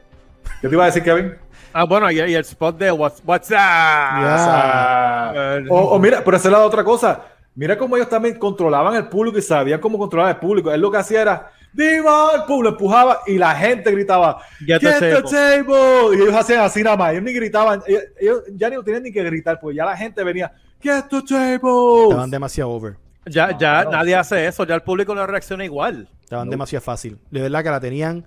¿Qué 0.62 0.68
te 0.68 0.74
iba 0.76 0.84
a 0.84 0.88
decir, 0.88 1.04
Kevin? 1.04 1.34
Ah, 1.74 1.86
bueno, 1.86 2.12
y, 2.12 2.16
y 2.16 2.34
el 2.36 2.42
spot 2.42 2.78
de 2.78 2.92
What's, 2.92 3.22
what's 3.26 3.50
up? 3.50 3.56
Ya. 3.56 3.60
Ah, 3.62 5.34
Eh, 5.36 5.66
o, 5.70 5.80
o 5.80 6.00
mira, 6.00 6.24
pero 6.24 6.38
esa 6.38 6.48
es 6.48 6.52
la 6.52 6.60
otra 6.66 6.84
cosa. 6.84 7.22
Mira 7.56 7.78
cómo 7.78 7.96
ellos 7.96 8.10
también 8.10 8.38
controlaban 8.40 8.96
el 8.96 9.08
público 9.08 9.38
y 9.38 9.42
sabían 9.42 9.80
cómo 9.80 9.98
controlar 9.98 10.30
el 10.30 10.38
público. 10.38 10.72
Él 10.72 10.82
lo 10.82 10.92
que 10.92 10.98
hacía 10.98 11.22
era, 11.22 11.52
¡Diva! 11.72 12.32
El 12.36 12.44
público 12.44 12.76
empujaba 12.76 13.20
y 13.26 13.38
la 13.38 13.56
gente 13.56 13.92
gritaba, 13.92 14.40
Get 14.66 14.82
Get, 14.82 15.00
the 15.00 15.00
the 15.00 15.22
table." 15.24 15.64
table. 15.64 16.18
Y 16.18 16.22
ellos 16.22 16.36
hacían 16.36 16.60
así 16.62 16.84
nada 16.84 16.98
más. 16.98 17.12
Ellos 17.14 17.24
ni 17.24 17.34
gritaban. 17.34 17.82
Ellos, 17.88 18.04
ellos 18.20 18.42
ya 18.54 18.70
ni 18.70 18.84
tenían 18.84 19.04
ni 19.04 19.12
que 19.12 19.24
gritar, 19.24 19.60
porque 19.60 19.78
ya 19.78 19.86
la 19.86 19.98
gente 19.98 20.24
venía, 20.24 20.52
Get 20.82 21.06
the 21.10 21.22
table. 21.22 22.04
Estaban 22.10 22.30
demasiado 22.30 22.70
over. 22.72 22.96
Ya, 23.26 23.52
ya 23.52 23.58
Claro. 23.58 23.92
nadie 23.92 24.16
hace 24.16 24.46
eso, 24.48 24.66
ya 24.66 24.76
el 24.76 24.82
público 24.82 25.16
no 25.16 25.26
reacciona 25.26 25.64
igual. 25.66 26.08
Estaban 26.34 26.50
demasiado 26.50 26.82
fácil. 26.84 27.18
De 27.32 27.42
verdad 27.42 27.64
que 27.64 27.70
la 27.70 27.80
tenían, 27.80 28.26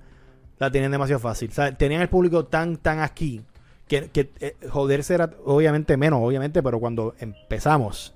la 0.58 0.70
tenían 0.70 0.92
demasiado 0.92 1.20
fácil. 1.20 1.50
O 1.50 1.52
sea, 1.52 1.76
tenían 1.76 2.02
el 2.02 2.08
público 2.08 2.46
tan, 2.46 2.76
tan 2.76 3.00
aquí 3.00 3.42
que, 3.88 4.10
que, 4.10 4.30
eh, 4.40 4.56
joderse 4.68 5.14
era 5.14 5.30
obviamente 5.44 5.96
menos, 5.96 6.20
obviamente, 6.22 6.62
pero 6.62 6.80
cuando 6.80 7.14
empezamos 7.18 8.14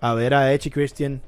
a 0.00 0.14
ver 0.14 0.34
a 0.34 0.52
Edge 0.52 0.68
y 0.68 0.70
Christian 0.70 1.22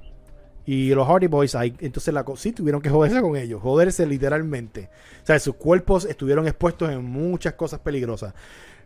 y 0.64 0.90
los 0.94 1.07
Hardy 1.07 1.29
Boys, 1.29 1.55
ahí, 1.55 1.75
entonces 1.81 2.12
la 2.12 2.25
sí 2.37 2.53
tuvieron 2.53 2.83
que 2.83 2.90
joderse 2.90 3.20
con 3.20 3.37
ellos, 3.37 3.62
joderse 3.62 4.05
literalmente. 4.05 4.90
O 5.22 5.27
sea, 5.27 5.38
sus 5.38 5.55
cuerpos 5.55 6.05
estuvieron 6.05 6.46
expuestos 6.46 6.90
en 6.90 7.05
muchas 7.05 7.55
cosas 7.55 7.81
peligrosas. 7.81 8.35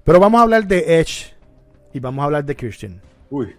Pero 0.04 0.20
vamos 0.20 0.40
a 0.40 0.42
hablar 0.42 0.66
de 0.66 1.00
Edge 1.00 1.34
y 1.92 2.00
vamos 2.00 2.22
a 2.22 2.26
hablar 2.26 2.44
de 2.44 2.56
Christian. 2.56 3.00
Uy. 3.30 3.56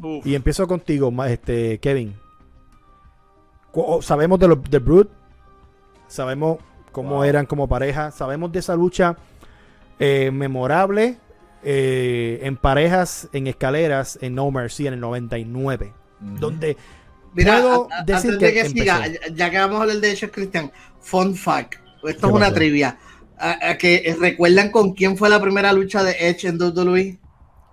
Uf. 0.00 0.26
Y 0.26 0.34
empiezo 0.34 0.66
contigo, 0.66 1.12
este, 1.24 1.78
Kevin. 1.78 2.14
Sabemos 4.02 4.38
de, 4.38 4.48
los 4.48 4.62
de 4.70 4.78
Brute, 4.78 5.10
sabemos 6.08 6.58
cómo 6.92 7.16
Wow. 7.16 7.24
eran 7.24 7.46
como 7.46 7.68
pareja, 7.68 8.10
sabemos 8.10 8.52
de 8.52 8.58
esa 8.58 8.76
lucha 8.76 9.16
eh, 9.98 10.30
memorable 10.32 11.18
eh, 11.64 12.40
en 12.42 12.56
parejas, 12.56 13.28
en 13.32 13.46
escaleras, 13.46 14.18
en 14.20 14.34
No 14.34 14.50
Mercy 14.50 14.86
en 14.88 14.94
el 14.94 15.00
99, 15.00 15.92
donde 16.20 16.76
Mira, 17.34 17.52
Puedo 17.62 17.88
a- 17.90 18.00
a- 18.00 18.04
decir 18.04 18.32
antes 18.32 18.40
de 18.40 18.52
que 18.62 18.68
siga, 18.68 19.02
ya- 19.32 19.50
que 19.50 19.58
vamos 19.58 19.78
a 19.78 19.82
hablar 19.82 19.96
de 19.98 20.10
Edge 20.12 20.30
Christian, 20.30 20.70
fun 21.00 21.34
fact. 21.34 21.76
Esto 21.76 22.02
¿Qué 22.02 22.16
es 22.16 22.24
una 22.24 22.52
trivia. 22.52 22.98
A- 23.38 23.70
a 23.70 23.78
que 23.78 23.94
eh, 24.04 24.16
¿Recuerdan 24.20 24.70
con 24.70 24.92
quién 24.92 25.16
fue 25.16 25.30
la 25.30 25.40
primera 25.40 25.72
lucha 25.72 26.02
de 26.04 26.14
Edge 26.28 26.44
en 26.48 26.58
WWE? 26.60 27.18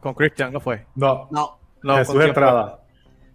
Con 0.01 0.13
Christian, 0.13 0.53
¿no 0.53 0.61
fue? 0.61 0.85
No, 0.95 1.27
No, 1.31 1.59
No, 1.83 1.95
Jesús 1.97 2.07
¿con 2.13 2.17
quién 2.19 2.29
Estrada. 2.29 2.79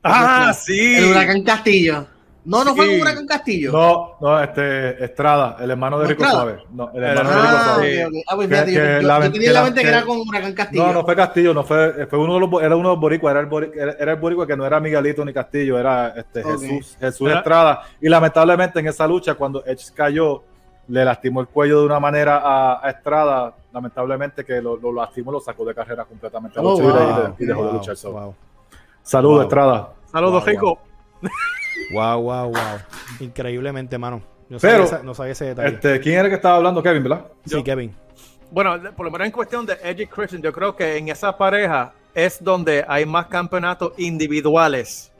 Ah, 0.03 0.47
El 0.49 0.55
sí. 0.55 1.05
Huracán 1.11 1.43
Castillo. 1.43 2.07
No, 2.47 2.63
no 2.63 2.75
fue 2.77 2.87
con 2.87 3.01
Huracán 3.01 3.27
Castillo. 3.27 3.73
No, 3.73 4.17
no, 4.21 4.43
este, 4.43 5.03
Estrada, 5.03 5.57
el 5.61 5.71
hermano 5.71 5.99
de 5.99 6.05
¿No 6.05 6.11
Rico 6.11 6.25
Estrada? 6.25 6.45
Suave. 6.45 6.63
No, 6.73 6.91
el 6.93 7.03
El 7.03 7.17
hermano 7.19 7.31
de 7.31 7.37
Rico 7.37 7.55
Ah, 7.57 7.65
Suave. 7.75 8.03
Ah, 8.29 8.35
pues 8.37 8.49
Que- 8.49 8.55
fíjate, 8.55 8.73
yo- 8.73 8.81
que 8.81 8.87
yo, 9.03 9.09
la- 9.09 9.15
yo 9.25 9.33
tenía 9.33 9.37
en 9.41 9.47
que 9.47 9.53
la 9.53 9.63
mente 9.63 9.81
que 9.81 9.87
que- 9.87 9.93
era 9.95 10.05
con 10.05 10.19
Huracán 10.29 10.53
Castillo. 10.53 10.87
No, 10.87 10.93
no 10.93 11.05
fue 11.05 11.17
Castillo, 11.17 11.55
no 11.55 11.65
fue, 11.65 12.07
fue 12.07 12.19
uno 12.19 12.35
de 12.35 12.41
los, 12.41 12.63
era 12.63 12.77
uno 12.77 12.89
de 12.91 12.95
los 12.95 13.01
boricuas, 13.01 13.31
era 13.33 13.41
el, 13.41 13.49
bori- 13.49 13.71
era, 13.75 14.13
el 14.13 14.19
boricua 14.19 14.47
que 14.47 14.57
no 14.57 14.67
era 14.67 14.79
Miguelito 14.79 15.25
ni 15.25 15.33
Castillo, 15.33 15.79
era 15.79 16.09
este. 16.17 16.43
Jesús, 16.45 16.97
Jesús 17.01 17.29
Era- 17.31 17.39
Estrada. 17.39 17.83
Y 18.01 18.09
lamentablemente 18.11 18.79
en 18.79 18.89
esa 18.89 19.07
lucha, 19.07 19.35
cuando 19.35 19.65
Edge 19.65 19.93
cayó, 19.95 20.43
le 20.89 21.03
lastimó 21.03 21.41
el 21.41 21.47
cuello 21.49 21.81
de 21.81 21.87
una 21.87 21.99
manera 21.99 22.43
a, 22.45 22.87
a 22.87 22.91
Estrada, 22.91 23.55
lamentablemente 23.73 24.45
que 24.45 24.61
lo, 24.61 24.77
lo 24.77 24.93
lastimó, 24.93 25.33
lo 25.33 25.41
sacó 25.41 25.65
de 25.65 25.75
carrera 25.75 26.05
completamente 26.05 26.59
a 26.59 26.63
Oh, 26.63 26.79
y 26.79 26.83
wow, 26.83 26.93
de- 26.93 27.43
y, 27.43 27.47
dejó 27.47 27.67
de 27.69 27.73
luchar 27.73 27.97
solo. 27.97 28.21
wow, 28.21 28.35
Saludos, 29.03 29.37
Wow. 29.37 29.43
Estrada. 29.45 29.89
Saludos, 30.13 30.43
Wow, 30.45 30.47
Rico. 30.47 30.79
Wow, 31.93 32.21
wow, 32.21 32.49
wow. 32.51 32.79
Increíblemente, 33.21 33.99
mano. 33.99 34.23
No 34.49 34.59
Pero, 34.59 34.87
sabía, 34.87 34.99
esa- 34.99 35.03
no 35.03 35.15
sabía 35.15 35.33
ese 35.33 35.45
detalle. 35.47 35.69
Este, 35.75 36.01
¿Quién 36.01 36.19
era 36.19 36.29
que 36.29 36.35
estaba 36.37 36.57
hablando, 36.57 36.83
Kevin, 36.83 37.03
verdad? 37.03 37.27
sí, 37.47 37.63
Kevin. 37.63 37.95
Bueno, 38.51 38.79
por 38.97 39.07
lo 39.07 39.11
menos 39.11 39.27
en 39.27 39.33
cuestión 39.33 39.67
de 39.67 39.73
Edge 39.83 40.03
y 40.03 40.07
Christian, 40.07 40.43
yo 40.43 40.53
creo 40.53 40.77
que 40.77 40.97
en 40.97 41.09
esa 41.09 41.37
pareja 41.37 41.93
es 42.15 42.43
donde 42.43 42.85
hay 42.87 43.05
más 43.05 43.27
campeonatos 43.27 43.93
individuales. 43.99 45.13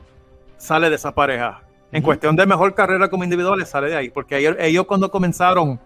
Sale 0.57 0.89
de 0.89 0.95
esa 0.95 1.13
pareja. 1.13 1.61
En 1.91 2.01
cuestión 2.01 2.35
de 2.35 2.45
mejor 2.45 2.73
carrera 2.73 3.09
como 3.09 3.23
individuales, 3.23 3.69
sale 3.69 3.89
de 3.89 3.95
ahí. 3.95 4.09
Porque 4.09 4.37
ellos, 4.37 4.55
ellos 4.59 4.85
cuando 4.85 5.09
comenzaron, 5.11 5.79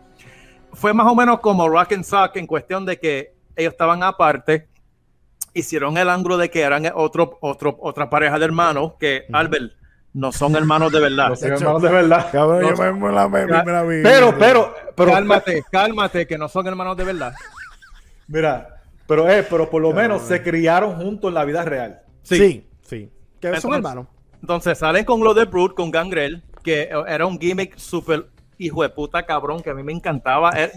fue 0.73 0.93
más 0.93 1.07
o 1.07 1.15
menos 1.15 1.39
como 1.39 1.67
Rock 1.69 1.93
and 1.93 2.03
Sock 2.03 2.35
en 2.35 2.45
cuestión 2.45 2.85
de 2.85 2.99
que 2.99 3.33
ellos 3.55 3.71
estaban 3.73 4.03
aparte, 4.03 4.67
hicieron 5.53 5.97
el 5.97 6.09
ángulo 6.09 6.37
de 6.37 6.49
que 6.49 6.61
eran 6.61 6.83
otro, 6.95 7.37
otro, 7.41 7.77
otra 7.81 8.09
pareja 8.09 8.37
de 8.37 8.45
hermanos, 8.45 8.93
que 8.99 9.25
Albert, 9.33 9.73
no 10.13 10.31
son 10.31 10.55
hermanos 10.55 10.91
de 10.91 10.99
verdad. 10.99 11.29
No 11.29 11.35
sé, 11.35 11.47
hermanos 11.47 11.81
de 11.81 11.89
verdad. 11.89 12.29
Cabrón, 12.31 12.61
No, 12.61 12.69
yo 12.75 12.77
me, 12.93 12.93
me 13.07 13.11
la, 13.13 13.27
me, 13.29 13.47
ya- 13.47 13.63
me 13.63 13.71
la 13.71 13.83
vi. 13.83 14.03
Pero, 14.03 14.37
pero, 14.37 14.73
pero, 14.95 15.11
cálmate, 15.11 15.63
cálmate, 15.71 16.27
que 16.27 16.37
no 16.37 16.47
son 16.49 16.67
hermanos 16.67 16.97
de 16.97 17.03
verdad. 17.03 17.33
mira, 18.27 18.81
pero, 19.07 19.29
eh, 19.29 19.45
pero 19.49 19.69
por 19.69 19.81
lo 19.81 19.91
menos 19.93 20.21
se 20.23 20.41
criaron 20.41 20.95
juntos 20.95 21.29
en 21.29 21.33
la 21.35 21.45
vida 21.45 21.63
real. 21.65 22.01
Sí, 22.23 22.67
sí. 22.83 23.11
Que 23.39 23.47
son 23.47 23.55
Entonces- 23.55 23.77
hermanos. 23.77 24.07
Entonces 24.41 24.77
salen 24.77 25.03
con 25.03 25.21
lo 25.21 25.33
de 25.33 25.45
Brute, 25.45 25.75
con 25.75 25.91
Gangrel, 25.91 26.41
que 26.63 26.89
era 27.07 27.25
un 27.25 27.37
gimmick 27.39 27.77
súper 27.77 28.27
hijo 28.57 28.83
de 28.83 28.89
puta 28.89 29.25
cabrón, 29.25 29.61
que 29.61 29.69
a 29.69 29.73
mí 29.73 29.83
me 29.83 29.91
encantaba. 29.91 30.51
Eh, 30.55 30.71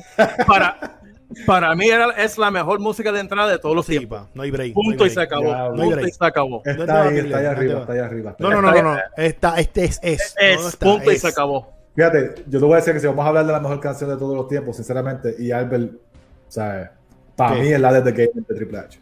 Para, 0.46 1.00
para 1.46 1.74
mí 1.74 1.88
era, 1.88 2.10
es 2.12 2.38
la 2.38 2.50
mejor 2.50 2.80
música 2.80 3.12
de 3.12 3.20
entrada 3.20 3.50
de 3.50 3.58
todos 3.58 3.74
los 3.76 3.86
Sí, 3.86 3.98
tiempos. 3.98 4.20
pa, 4.22 4.28
no 4.34 4.42
hay 4.42 4.50
break. 4.50 4.72
Punto 4.74 4.98
no 4.98 5.04
hay 5.04 5.10
y 5.10 5.14
se 5.14 5.20
acabó. 5.20 5.46
Ya, 5.50 5.58
no 5.68 5.82
hay 5.82 5.90
Punto 5.90 6.06
y 6.06 6.10
se 6.12 6.24
acabó. 6.24 6.62
¿Dónde 6.64 6.80
Está 6.82 7.02
ahí, 7.02 7.18
está 7.18 7.36
ahí 7.38 7.44
¿Dónde 7.44 7.48
arriba, 7.48 7.80
está 7.80 7.92
ahí 7.92 7.98
arriba. 7.98 8.36
No, 8.38 8.50
no, 8.50 8.62
no, 8.62 8.70
no, 8.72 8.82
no. 8.82 8.98
Está, 9.16 9.58
este 9.58 9.84
es, 9.84 9.98
es. 10.02 10.34
Está, 10.38 10.86
punto 10.86 11.10
y 11.12 11.18
se 11.18 11.28
acabó. 11.28 11.72
Fíjate, 11.94 12.34
yo 12.48 12.58
te 12.58 12.64
voy 12.64 12.72
a 12.74 12.76
decir 12.76 12.94
que 12.94 13.00
si 13.00 13.06
vamos 13.06 13.24
a 13.24 13.28
hablar 13.28 13.44
de 13.46 13.52
la 13.52 13.60
mejor 13.60 13.78
canción 13.80 14.08
de 14.10 14.16
todos 14.16 14.34
los 14.36 14.48
tiempos, 14.48 14.76
sinceramente, 14.76 15.34
y 15.38 15.50
Albert, 15.50 15.92
o 15.94 16.50
sea, 16.50 16.92
para 17.36 17.54
¿Qué? 17.56 17.60
mí 17.60 17.68
es 17.72 17.80
la 17.80 17.92
de 17.92 18.00
The 18.00 18.12
Game 18.12 18.46
de 18.48 18.54
Triple 18.54 18.78
H. 18.78 18.98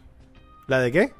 ¿La 0.67 0.79
de 0.79 0.91
qué? 0.91 1.13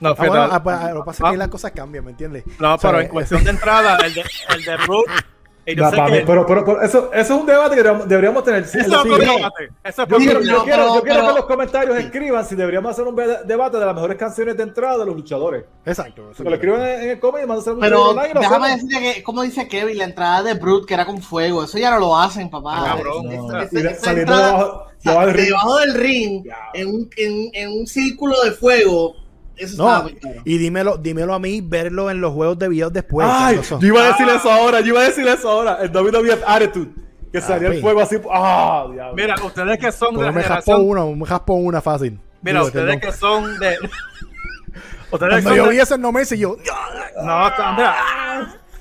No, 0.00 0.10
Ah, 0.10 0.14
fue 0.16 0.28
bueno, 0.28 0.48
ah, 0.50 0.62
pues, 0.62 0.76
ah, 0.76 0.92
lo 0.92 1.00
que 1.02 1.06
pasa 1.06 1.22
es 1.24 1.28
Ah, 1.28 1.32
que 1.32 1.38
las 1.38 1.48
cosas 1.48 1.70
cambian, 1.72 2.04
¿me 2.04 2.10
entiendes? 2.10 2.44
no, 2.60 2.76
pero 2.78 2.98
en 2.98 3.06
es- 3.06 3.10
cuestión 3.12 3.42
de 3.44 3.50
entrada, 3.50 3.96
el 4.04 4.12
de, 4.14 4.22
el 4.54 4.64
de 4.64 4.76
Brute, 4.86 5.12
Y 5.66 5.74
yo 5.76 5.82
No, 5.84 5.90
sé 5.90 5.96
para 5.96 6.10
que- 6.10 6.18
mí, 6.20 6.24
pero, 6.26 6.44
pero, 6.46 6.64
pero 6.64 6.82
eso, 6.82 7.10
eso 7.12 7.34
es 7.34 7.40
un 7.40 7.46
debate 7.46 7.74
que 7.76 7.82
deberíamos, 7.82 8.44
tener. 8.44 8.66
Sí, 8.66 8.78
Eso 8.80 9.02
es 9.02 9.04
yo- 9.08 9.16
debate. 9.16 9.70
Eso 9.82 9.88
es 9.88 9.96
Yo 9.96 10.02
otro 10.04 10.18
quiero, 10.18 10.40
Sí, 10.42 10.46
yo 10.48 10.52
no, 10.58 10.64
quiero- 10.64 10.82
pero- 10.82 10.94
yo 10.96 11.02
quiero 11.02 11.02
pero- 11.16 11.22
que 11.24 11.28
en 11.30 11.34
los 11.36 11.44
comentarios 11.46 11.96
escriban 11.98 12.44
si 12.44 12.54
deberíamos 12.54 12.92
hacer 12.92 13.04
un 13.06 13.16
debate 13.16 13.78
de 13.78 13.86
las 13.86 13.94
mejores 13.94 14.18
canciones 14.18 14.56
de 14.58 14.62
entrada 14.62 14.98
de 14.98 15.06
los 15.06 15.16
luchadores. 15.16 15.64
Exacto. 15.86 16.30
eso 16.32 16.42
Que 16.44 16.50
lo 16.50 16.54
escriban 16.56 16.82
en, 16.82 17.00
en 17.02 17.10
el 17.10 17.18
comment 17.20 17.44
y 17.44 17.48
manden 17.48 17.74
un 17.74 17.80
Pero 17.80 18.10
online 18.10 18.32
déjame 18.34 18.66
hacemos. 18.66 18.82
decirte 18.90 19.14
que, 19.14 19.22
como 19.22 19.42
dice 19.42 19.66
Kevin, 19.68 19.98
la 19.98 20.04
entrada 20.04 20.42
de 20.42 20.54
Brute 20.54 20.86
que 20.86 20.94
era 20.94 21.06
con 21.06 21.22
fuego, 21.22 21.64
eso 21.64 21.78
ya 21.78 21.90
no 21.92 21.98
lo 21.98 22.18
hacen, 22.18 22.50
papá. 22.50 22.74
Ah, 22.80 22.84
cabrón. 22.96 23.28
De- 23.28 23.36
esa 23.36 23.94
saliendo 24.04 24.32
entrada- 24.34 24.46
debajo, 24.52 24.86
debajo 25.02 25.26
del 25.26 25.34
ring. 25.34 25.46
debajo 25.46 25.76
del 25.78 25.94
ring, 25.94 26.44
Ya. 26.44 26.56
en 26.74 26.88
un, 26.88 27.10
en, 27.16 27.50
en 27.54 27.70
un 27.80 27.86
círculo 27.86 28.40
de 28.42 28.50
fuego, 28.52 29.14
eso 29.56 29.76
No, 29.88 30.02
muy 30.04 30.18
y 30.44 30.58
dímelo, 30.58 30.96
dímelo 30.96 31.34
a 31.34 31.38
mí, 31.38 31.60
verlo 31.60 32.10
en 32.10 32.20
los 32.20 32.32
juegos 32.32 32.58
de 32.58 32.68
videos 32.68 32.92
después. 32.92 33.26
Ay, 33.30 33.54
cuando 33.56 33.62
son- 33.64 33.80
yo 33.80 33.86
iba 33.88 34.00
a 34.02 34.06
decir 34.08 34.28
eso 34.28 34.50
ahora, 34.50 34.80
yo 34.80 34.86
iba 34.88 35.00
a 35.00 35.04
decir 35.04 35.26
eso 35.26 35.48
ahora. 35.48 35.78
El 35.82 35.90
WWF 35.92 36.42
Attitude, 36.46 36.90
que 37.32 37.40
salía 37.40 37.68
el 37.68 37.80
fuego 37.80 38.00
así. 38.00 38.16
Ah, 38.32 38.86
diablo. 38.92 39.14
Mira, 39.14 39.34
ustedes 39.44 39.78
que 39.78 39.92
son 39.92 40.14
de 40.16 40.22
la 40.22 40.32
me 40.32 40.42
generación. 40.42 40.80
una, 40.88 41.04
me 41.06 41.26
jaspó 41.26 41.54
una 41.54 41.80
fácil. 41.80 42.18
Mira, 42.42 42.58
Digo, 42.60 42.66
ustedes 42.66 43.00
que 43.00 43.12
son 43.12 43.58
de. 43.58 43.76
ustedes 45.10 45.42
Cuando 45.42 45.54
yo 45.54 45.64
de- 45.64 45.70
vi 45.70 45.78
ese 45.80 45.96
no 45.98 46.12
me 46.12 46.22
y 46.22 46.38
yo, 46.38 46.56
No, 47.22 47.50
mira, 47.76 47.96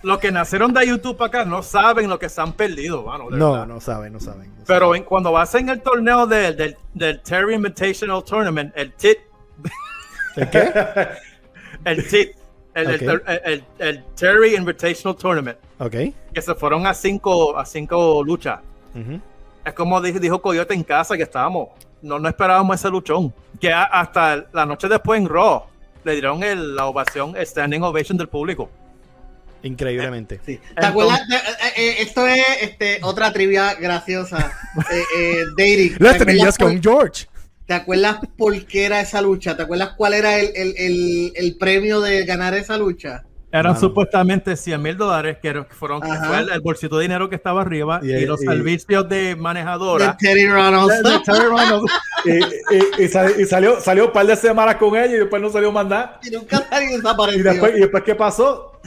los 0.01 0.17
que 0.19 0.31
nacieron 0.31 0.73
de 0.73 0.85
YouTube 0.85 1.15
para 1.15 1.27
acá 1.29 1.45
no 1.45 1.63
saben 1.63 2.09
lo 2.09 2.19
que 2.19 2.27
se 2.27 2.41
han 2.41 2.53
perdido, 2.53 3.03
mano. 3.03 3.29
de 3.29 3.37
no, 3.37 3.65
no 3.65 3.79
saben, 3.79 4.11
no 4.13 4.19
saben. 4.19 4.49
no 4.57 4.63
Pero 4.67 4.95
en- 4.95 5.03
cuando 5.03 5.31
vas 5.31 5.53
en 5.55 5.69
el 5.69 5.81
torneo 5.81 6.27
del, 6.27 6.57
del, 6.57 6.77
del 6.93 7.21
Terry 7.21 7.55
Invitational 7.55 8.23
Tournament, 8.23 8.73
el 8.75 8.91
TIT, 8.93 9.17
saben. 9.17 9.32
¿El 10.35 10.49
qué? 10.49 10.71
el 11.85 12.07
TIT, 12.07 12.31
el, 12.75 12.89
el- 12.89 13.09
Ok. 13.09 13.21
el- 13.27 13.41
el- 13.45 13.63
el 13.79 14.03
Terry 14.15 14.55
Invitational 14.55 15.15
Tournament, 15.17 15.57
Ok. 15.79 15.95
que 16.33 16.41
se 16.41 16.55
fueron 16.55 16.85
a 16.87 16.93
cinco, 16.93 17.57
a 17.57 17.65
cinco 17.65 18.23
luchas. 18.23 18.59
Es 19.65 19.73
como 19.73 19.99
dijo, 20.01 20.19
dijo 20.19 20.41
Coyote 20.41 20.73
en 20.73 20.83
casa 20.83 21.15
que 21.17 21.23
estábamos. 21.23 21.69
No, 22.01 22.19
no 22.19 22.27
esperábamos 22.27 22.75
ese 22.79 22.89
luchón. 22.89 23.33
Que 23.61 23.71
a- 23.71 23.83
hasta 23.83 24.45
la 24.51 24.65
noche 24.65 24.87
después 24.89 25.19
en 25.21 25.29
Raw 25.29 25.63
le 26.03 26.11
dieron 26.13 26.43
el- 26.43 26.75
la 26.75 26.85
ovación, 26.87 27.35
el 27.37 27.45
standing 27.47 27.81
ovation 27.81 28.17
del 28.17 28.27
público. 28.27 28.69
Increíblemente. 29.63 30.41
Sí. 30.45 30.59
¿Te 30.77 30.85
acuerdas? 30.85 31.21
eh, 31.31 31.37
eh, 31.77 31.95
esto 31.99 32.27
es 32.27 32.43
este, 32.61 32.99
otra 33.01 33.31
trivia 33.31 33.73
graciosa. 33.75 34.51
Eh, 34.91 35.03
eh, 35.17 35.43
Dating. 35.57 35.97
¿Te 35.97 36.33
Las 36.35 36.57
por- 36.57 36.67
con 36.67 36.81
George. 36.83 37.27
¿Te 37.65 37.73
acuerdas 37.73 38.17
por 38.37 38.65
qué 38.65 38.85
era 38.85 38.99
esa 39.01 39.21
lucha? 39.21 39.55
¿Te 39.55 39.63
acuerdas 39.63 39.93
cuál 39.95 40.13
era 40.13 40.37
el, 40.39 40.49
el, 40.55 40.73
el, 40.77 41.31
el 41.35 41.57
premio 41.57 42.01
de 42.01 42.25
ganar 42.25 42.53
esa 42.53 42.77
lucha? 42.77 43.23
Eran 43.51 43.79
supuestamente 43.79 44.55
100 44.57 44.81
mil 44.81 44.97
dólares, 44.97 45.37
que, 45.39 45.63
fueron 45.69 46.01
que 46.01 46.09
Ajá. 46.09 46.25
fue 46.25 46.39
el, 46.39 46.49
el 46.49 46.59
bolsito 46.61 46.97
de 46.97 47.03
dinero 47.03 47.29
que 47.29 47.35
estaba 47.35 47.61
arriba 47.61 47.99
y, 48.01 48.11
Y- 48.11 48.25
los 48.25 48.41
y- 48.41 48.47
servicios 48.47 49.07
de 49.07 49.15
De 49.15 49.35
manejadora. 49.35 50.17
Terry 50.17 50.47
Reynolds. 50.47 51.03
De- 51.03 51.09
de 51.11 51.19
Terry 51.19 51.45
Reynolds. 51.55 51.91
Y, 52.25 52.31
y- 52.39 53.03
y 53.03 53.07
sal- 53.09 53.33
y 53.37 53.45
salió, 53.45 53.79
salió 53.81 54.05
un 54.07 54.11
par 54.13 54.25
de 54.25 54.35
semanas 54.37 54.77
con 54.77 54.95
ella 54.95 55.05
y 55.13 55.19
después 55.19 55.41
no 55.41 55.49
salió 55.49 55.71
más 55.73 55.85
nada. 55.85 56.19
Y 56.23 56.31
nunca 56.31 56.65
nadie 56.71 56.93
Y 56.93 56.97
desapareció. 56.97 57.43
después, 57.43 57.73
y 57.77 57.79
después 57.81 58.03
¿qué 58.03 58.15
pasó? 58.15 58.79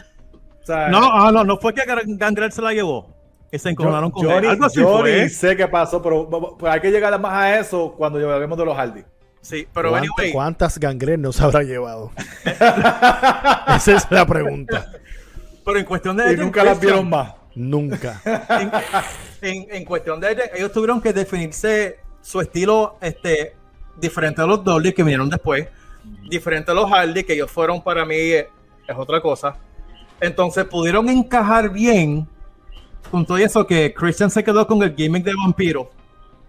O 0.62 0.66
sea, 0.66 0.88
No, 0.88 1.00
ah, 1.12 1.30
no, 1.30 1.44
no 1.44 1.58
fue 1.58 1.72
que 1.74 1.82
Gan- 1.82 2.16
Gangrel 2.18 2.50
se 2.50 2.60
la 2.62 2.72
llevó. 2.72 3.14
Se 3.58 3.68
yo, 3.68 3.70
encojonaron 3.72 4.10
con 4.10 4.30
él. 4.30 4.42
ni- 4.42 4.48
Algo 4.48 4.64
así 4.66 4.80
fue. 4.82 5.28
sé 5.28 5.56
qué 5.56 5.66
pasó, 5.68 6.02
pero, 6.02 6.28
pero 6.58 6.72
hay 6.72 6.80
que 6.80 6.90
llegar 6.90 7.18
más 7.20 7.32
a 7.32 7.58
eso 7.58 7.94
cuando 7.96 8.18
lleguemos 8.18 8.56
de 8.58 8.64
los 8.64 8.76
Hardy. 8.76 9.02
Sí, 9.40 9.66
pero 9.72 9.90
¿Cuánta- 9.90 10.08
anyway, 10.16 10.32
¿Cuántas 10.32 10.78
gangrenas 10.78 11.20
nos 11.20 11.40
habrá 11.40 11.62
llevado? 11.62 12.10
Esa 12.44 13.92
es 13.96 14.06
la 14.10 14.26
pregunta. 14.26 14.90
pero 15.64 15.78
en 15.78 15.84
cuestión 15.84 16.16
de 16.16 16.32
Y 16.32 16.36
nunca 16.36 16.64
las 16.64 16.80
vieron 16.80 17.08
más. 17.08 17.34
Nunca. 17.54 18.20
en, 18.50 18.70
en- 19.42 19.66
en 19.76 19.84
cuestión 19.84 20.20
de 20.20 20.32
ellos, 20.32 20.44
ellos 20.54 20.72
tuvieron 20.72 21.00
que 21.00 21.12
definirse 21.12 21.98
su 22.20 22.40
estilo 22.40 22.96
este 23.00 23.54
diferente 23.96 24.42
a 24.42 24.46
los 24.46 24.62
Dolly 24.62 24.92
que 24.92 25.02
vinieron 25.02 25.30
después, 25.30 25.66
diferente 26.28 26.70
a 26.70 26.74
los 26.74 26.90
Hardy 26.90 27.24
que 27.24 27.32
ellos 27.34 27.50
fueron 27.50 27.82
para 27.82 28.04
mí 28.04 28.14
eh, 28.16 28.48
es 28.86 28.96
otra 28.96 29.20
cosa. 29.20 29.56
Entonces 30.20 30.64
pudieron 30.64 31.08
encajar 31.08 31.70
bien 31.70 32.28
con 33.10 33.24
todo 33.26 33.36
eso 33.38 33.66
que 33.66 33.92
Christian 33.94 34.30
se 34.30 34.42
quedó 34.44 34.66
con 34.66 34.82
el 34.82 34.94
gimmick 34.94 35.24
de 35.24 35.32
vampiro 35.34 35.90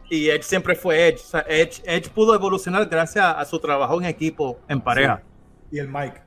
y 0.09 0.29
Edge 0.29 0.43
siempre 0.43 0.75
fue 0.75 1.07
Edge. 1.09 1.21
O 1.21 1.27
sea, 1.27 1.45
Edge, 1.47 1.81
Edge 1.85 2.09
pudo 2.09 2.33
evolucionar 2.35 2.85
gracias 2.87 3.23
a, 3.25 3.39
a 3.39 3.45
su 3.45 3.59
trabajo 3.59 3.99
en 3.99 4.05
equipo, 4.05 4.59
en 4.67 4.79
pareja. 4.81 5.21
Y 5.71 5.79
el 5.79 5.87
Mike. 5.89 6.21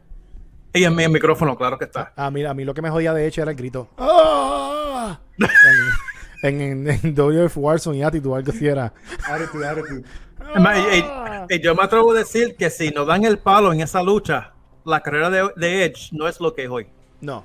Y 0.73 0.85
en 0.85 0.95
micrófono, 1.13 1.57
claro 1.57 1.77
que 1.79 1.85
está. 1.87 2.13
A 2.15 2.31
mí, 2.31 2.45
a 2.45 2.55
mí 2.55 2.65
lo 2.65 2.73
que 2.75 2.83
me 2.83 2.91
jodía 2.91 3.13
de 3.13 3.27
hecho 3.27 3.43
era 3.43 3.51
el 3.51 3.57
grito. 3.57 3.89
¡Ah! 3.99 5.19
En, 6.43 6.61
en, 6.61 6.89
en 6.89 7.15
WF 7.15 7.57
Warzone 7.57 7.99
y 7.99 8.03
Attitude, 8.03 8.37
algo 8.37 8.51
así 8.53 8.67
era. 8.67 8.93
Attitude, 9.29 9.67
attitude. 9.69 10.05
Y- 10.57 10.99
y- 10.99 11.05
y 11.57 11.61
yo 11.61 11.75
me 11.75 11.83
atrevo 11.83 12.13
a 12.13 12.15
decir 12.15 12.57
que 12.57 12.71
si 12.71 12.91
nos 12.91 13.07
dan 13.07 13.25
el 13.25 13.39
palo 13.39 13.73
en 13.73 13.81
esa 13.81 14.03
lucha, 14.03 14.53
la 14.85 15.01
carrera 15.01 15.29
de, 15.31 15.51
de 15.57 15.85
Edge 15.85 16.11
no 16.13 16.29
es 16.29 16.41
lo 16.41 16.55
que 16.55 16.65
es 16.65 16.71
hoy. 16.71 16.87
No, 17.21 17.45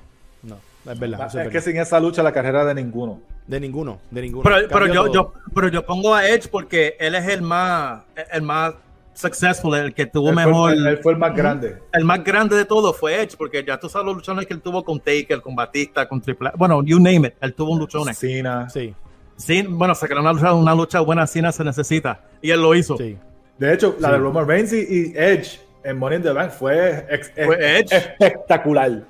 es 0.92 0.98
verdad. 0.98 1.26
Es 1.26 1.34
es 1.34 1.48
que 1.52 1.60
sin 1.60 1.76
esa 1.76 1.98
lucha 2.00 2.22
la 2.22 2.32
carrera 2.32 2.64
de 2.64 2.74
ninguno. 2.74 3.20
De 3.46 3.60
ninguno, 3.60 3.98
de 4.10 4.22
ninguno. 4.22 4.42
Pero, 4.42 4.68
pero 4.68 4.86
yo, 4.86 5.04
todo. 5.04 5.12
yo, 5.14 5.32
pero 5.54 5.68
yo 5.68 5.84
pongo 5.86 6.14
a 6.14 6.28
Edge 6.28 6.48
porque 6.50 6.96
él 6.98 7.14
es 7.14 7.26
el 7.28 7.42
más, 7.42 8.02
el 8.32 8.42
más 8.42 8.74
successful, 9.14 9.74
el 9.76 9.94
que 9.94 10.06
tuvo 10.06 10.30
Él 10.30 10.34
mejor, 10.36 10.72
él, 10.72 10.86
él 10.86 10.98
fue 10.98 11.12
el 11.12 11.18
más 11.18 11.34
grande. 11.34 11.76
el 11.92 12.04
más 12.04 12.22
grande 12.24 12.56
de 12.56 12.64
todo 12.64 12.92
fue 12.92 13.22
Edge, 13.22 13.36
porque 13.38 13.64
ya 13.64 13.78
tú 13.78 13.88
sabes 13.88 14.04
los 14.06 14.16
luchones 14.16 14.46
que 14.46 14.52
él 14.54 14.60
tuvo 14.60 14.84
con 14.84 14.98
Taker, 15.00 15.40
con 15.40 15.54
Batista, 15.56 16.06
con 16.08 16.20
Triple. 16.20 16.50
Bueno, 16.56 16.82
you 16.84 16.98
name 16.98 17.28
it, 17.28 17.34
él 17.40 17.54
tuvo 17.54 17.72
un 17.72 17.78
luchones. 17.78 18.18
Cena. 18.18 18.68
Sí, 18.68 18.94
Sí, 19.38 19.62
bueno, 19.68 19.94
sacar 19.94 20.18
una 20.18 20.32
lucha, 20.32 20.54
una 20.54 20.74
lucha 20.74 21.00
buena 21.00 21.26
Cena 21.26 21.52
se 21.52 21.62
necesita. 21.62 22.20
Y 22.42 22.50
él 22.50 22.60
lo 22.62 22.74
hizo. 22.74 22.96
sí. 22.96 23.16
De 23.58 23.72
hecho, 23.72 23.96
la 24.00 24.12
de 24.12 24.18
Roman 24.18 24.46
Reigns 24.46 24.72
y, 24.74 24.76
y 24.80 25.12
Edge 25.16 25.60
en 25.84 25.98
Money 25.98 26.16
in 26.18 26.22
the 26.22 26.32
Bank 26.32 26.50
fue, 26.50 27.06
ex- 27.08 27.32
Fue 27.34 27.78
ex- 27.80 27.92
Edge. 27.92 27.96
espectacular. 28.18 29.02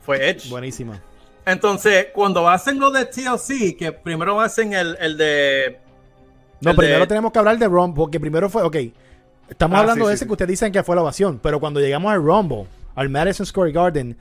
Fue 0.00 0.30
Edge. 0.30 0.48
Buenísima. 0.48 0.98
Entonces, 1.44 2.06
cuando 2.14 2.48
hacen 2.48 2.78
lo 2.78 2.90
de 2.90 3.04
TLC, 3.06 3.76
que 3.76 3.92
primero 3.92 4.40
hacen 4.40 4.72
el, 4.72 4.96
el 5.00 5.16
de. 5.16 5.78
No, 6.60 6.70
el 6.70 6.76
primero 6.76 7.00
de- 7.00 7.06
tenemos 7.08 7.32
que 7.32 7.38
hablar 7.38 7.58
de 7.58 7.66
Rumble, 7.66 7.94
porque 7.96 8.20
primero 8.20 8.48
fue, 8.48 8.62
ok, 8.62 8.76
estamos 9.48 9.76
Ah, 9.76 9.80
hablando 9.80 10.04
sí, 10.04 10.10
de 10.10 10.12
sí, 10.12 10.14
ese 10.14 10.24
sí. 10.24 10.26
que 10.28 10.32
ustedes 10.32 10.48
dicen 10.50 10.70
que 10.72 10.82
fue 10.84 10.94
la 10.94 11.02
ovación, 11.02 11.40
pero 11.42 11.58
cuando 11.58 11.80
llegamos 11.80 12.12
al 12.12 12.22
Rumble, 12.22 12.66
al 12.94 13.08
Madison 13.08 13.44
Square 13.44 13.72
Garden, 13.72 14.16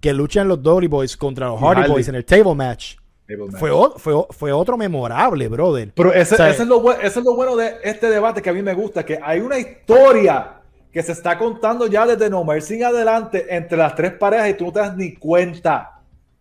que 0.00 0.12
luchan 0.14 0.48
los 0.48 0.62
Dolly 0.62 0.86
Boys 0.86 1.16
contra 1.16 1.48
los 1.48 1.60
Hardy 1.60 1.82
Hardy. 1.82 1.92
Boys 1.92 2.08
en 2.08 2.14
el 2.14 2.24
table 2.24 2.54
match, 2.54 2.94
Table 3.28 3.46
match. 3.46 3.56
fue, 3.60 3.70
o- 3.70 3.94
fue, 3.98 4.14
fue 4.30 4.52
otro 4.52 4.78
memorable, 4.78 5.48
brother. 5.48 5.92
Pero 5.94 6.14
ese, 6.14 6.34
O 6.34 6.36
sea, 6.38 6.48
ese 6.48 6.62
es 6.62 6.68
lo 6.68 6.92
eso 6.94 7.18
es 7.20 7.24
lo 7.26 7.34
bueno 7.36 7.56
de 7.56 7.74
este 7.84 8.08
debate 8.08 8.40
que 8.40 8.48
a 8.48 8.54
mí 8.54 8.62
me 8.62 8.72
gusta, 8.72 9.04
que 9.04 9.18
hay 9.22 9.40
una 9.40 9.58
historia 9.58 10.60
que 10.90 11.02
se 11.02 11.12
está 11.12 11.36
contando 11.36 11.86
ya 11.88 12.06
desde 12.06 12.30
No 12.30 12.42
Mercy 12.44 12.76
en 12.76 12.84
adelante 12.84 13.46
entre 13.54 13.76
las 13.76 13.94
tres 13.94 14.12
parejas 14.12 14.48
y 14.50 14.54
tú 14.54 14.66
no 14.66 14.72
te 14.72 14.78
das 14.80 14.96
ni 14.96 15.14
cuenta. 15.16 15.90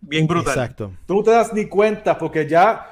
Bien 0.08 0.28
brutal. 0.28 0.54
Exacto. 0.54 0.92
Tú 1.06 1.16
no 1.16 1.24
te 1.24 1.32
das 1.32 1.54
ni 1.54 1.66
cuenta 1.66 2.18
porque 2.18 2.48
ya... 2.48 2.88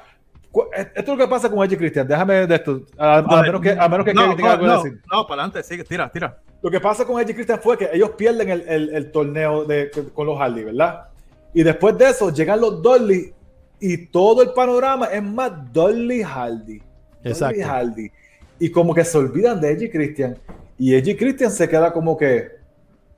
cu- 0.50 0.66
Esto 0.74 1.00
es 1.00 1.08
lo 1.08 1.16
que 1.16 1.28
pasa 1.28 1.50
con 1.50 1.64
Edge 1.64 1.74
y 1.74 1.76
Christian. 1.76 2.06
Déjame 2.08 2.46
de 2.46 2.54
esto. 2.54 2.82
A, 2.98 3.18
a 3.18 3.42
menos 3.42 3.60
que, 3.60 3.70
a 3.72 3.88
menos 3.88 4.04
que 4.04 4.14
no, 4.14 4.22
Kevin 4.22 4.36
tenga 4.36 4.48
no, 4.48 4.52
algo 4.54 4.64
que 4.64 4.70
no, 4.72 4.82
decir. 4.82 5.02
no, 5.12 5.26
para 5.26 5.42
adelante, 5.42 5.62
sigue, 5.68 5.84
tira, 5.84 6.10
tira. 6.10 6.38
Lo 6.62 6.70
que 6.70 6.80
pasa 6.80 7.04
con 7.04 7.20
Edge 7.20 7.30
y 7.30 7.34
Christian 7.34 7.60
fue 7.60 7.76
que 7.76 7.90
ellos 7.92 8.10
pierden 8.10 8.48
el, 8.48 8.60
el- 8.68 8.94
el 8.94 9.10
torneo 9.10 9.64
de, 9.64 9.90
con 10.14 10.26
los 10.26 10.38
Hardy, 10.38 10.64
¿verdad? 10.64 11.08
Y 11.54 11.62
después 11.62 11.96
de 11.98 12.08
eso 12.10 12.30
llegan 12.32 12.60
los 12.60 12.80
Dolly 12.82 13.32
y 13.80 14.06
todo 14.06 14.42
el 14.42 14.52
panorama 14.52 15.06
es 15.06 15.22
más 15.22 15.52
Dolly 15.72 16.22
Hardy. 16.22 16.80
Exacto. 17.24 17.56
Dolly 17.56 17.62
Hardy. 17.68 18.10
Y 18.58 18.70
como 18.70 18.94
que 18.94 19.04
se 19.04 19.18
olvidan 19.18 19.60
de 19.60 19.72
Edge 19.72 19.84
y 19.86 19.90
Christian. 19.90 20.38
Y 20.78 20.94
Edge 20.94 21.10
y 21.10 21.16
Christian 21.16 21.50
se 21.50 21.68
queda 21.68 21.92
como 21.92 22.16
que, 22.16 22.48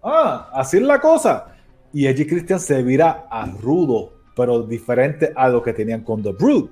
ah, 0.03 0.51
así 0.55 0.79
es 0.79 0.83
la 0.83 1.01
cosa. 1.01 1.54
Y 1.95 2.07
Edge 2.07 2.23
y 2.23 2.27
Christian 2.27 2.61
se 2.61 2.83
vira 2.83 3.27
a 3.31 3.47
rudo, 3.47 4.13
pero 4.37 4.63
diferente 4.63 5.33
a 5.35 5.49
lo 5.49 5.63
que 5.63 5.73
tenían 5.73 6.03
con 6.03 6.23
The 6.23 6.33
Brood. 6.33 6.69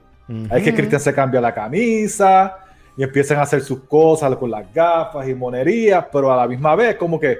Es 0.50 0.62
que 0.62 0.70
Ujú. 0.70 0.76
Cristian 0.78 1.00
se 1.00 1.14
cambia 1.14 1.40
la 1.40 1.54
camisa 1.54 2.56
y 2.96 3.02
empiezan 3.02 3.38
a 3.38 3.42
hacer 3.42 3.61
sus 3.62 3.80
cosas 3.85 4.35
con 4.37 4.50
las 4.50 4.72
gafas 4.74 5.26
y 5.28 5.35
monerías, 5.35 6.06
pero 6.12 6.30
a 6.32 6.37
la 6.37 6.46
misma 6.46 6.74
vez, 6.76 6.96
como 6.96 7.18
que 7.20 7.38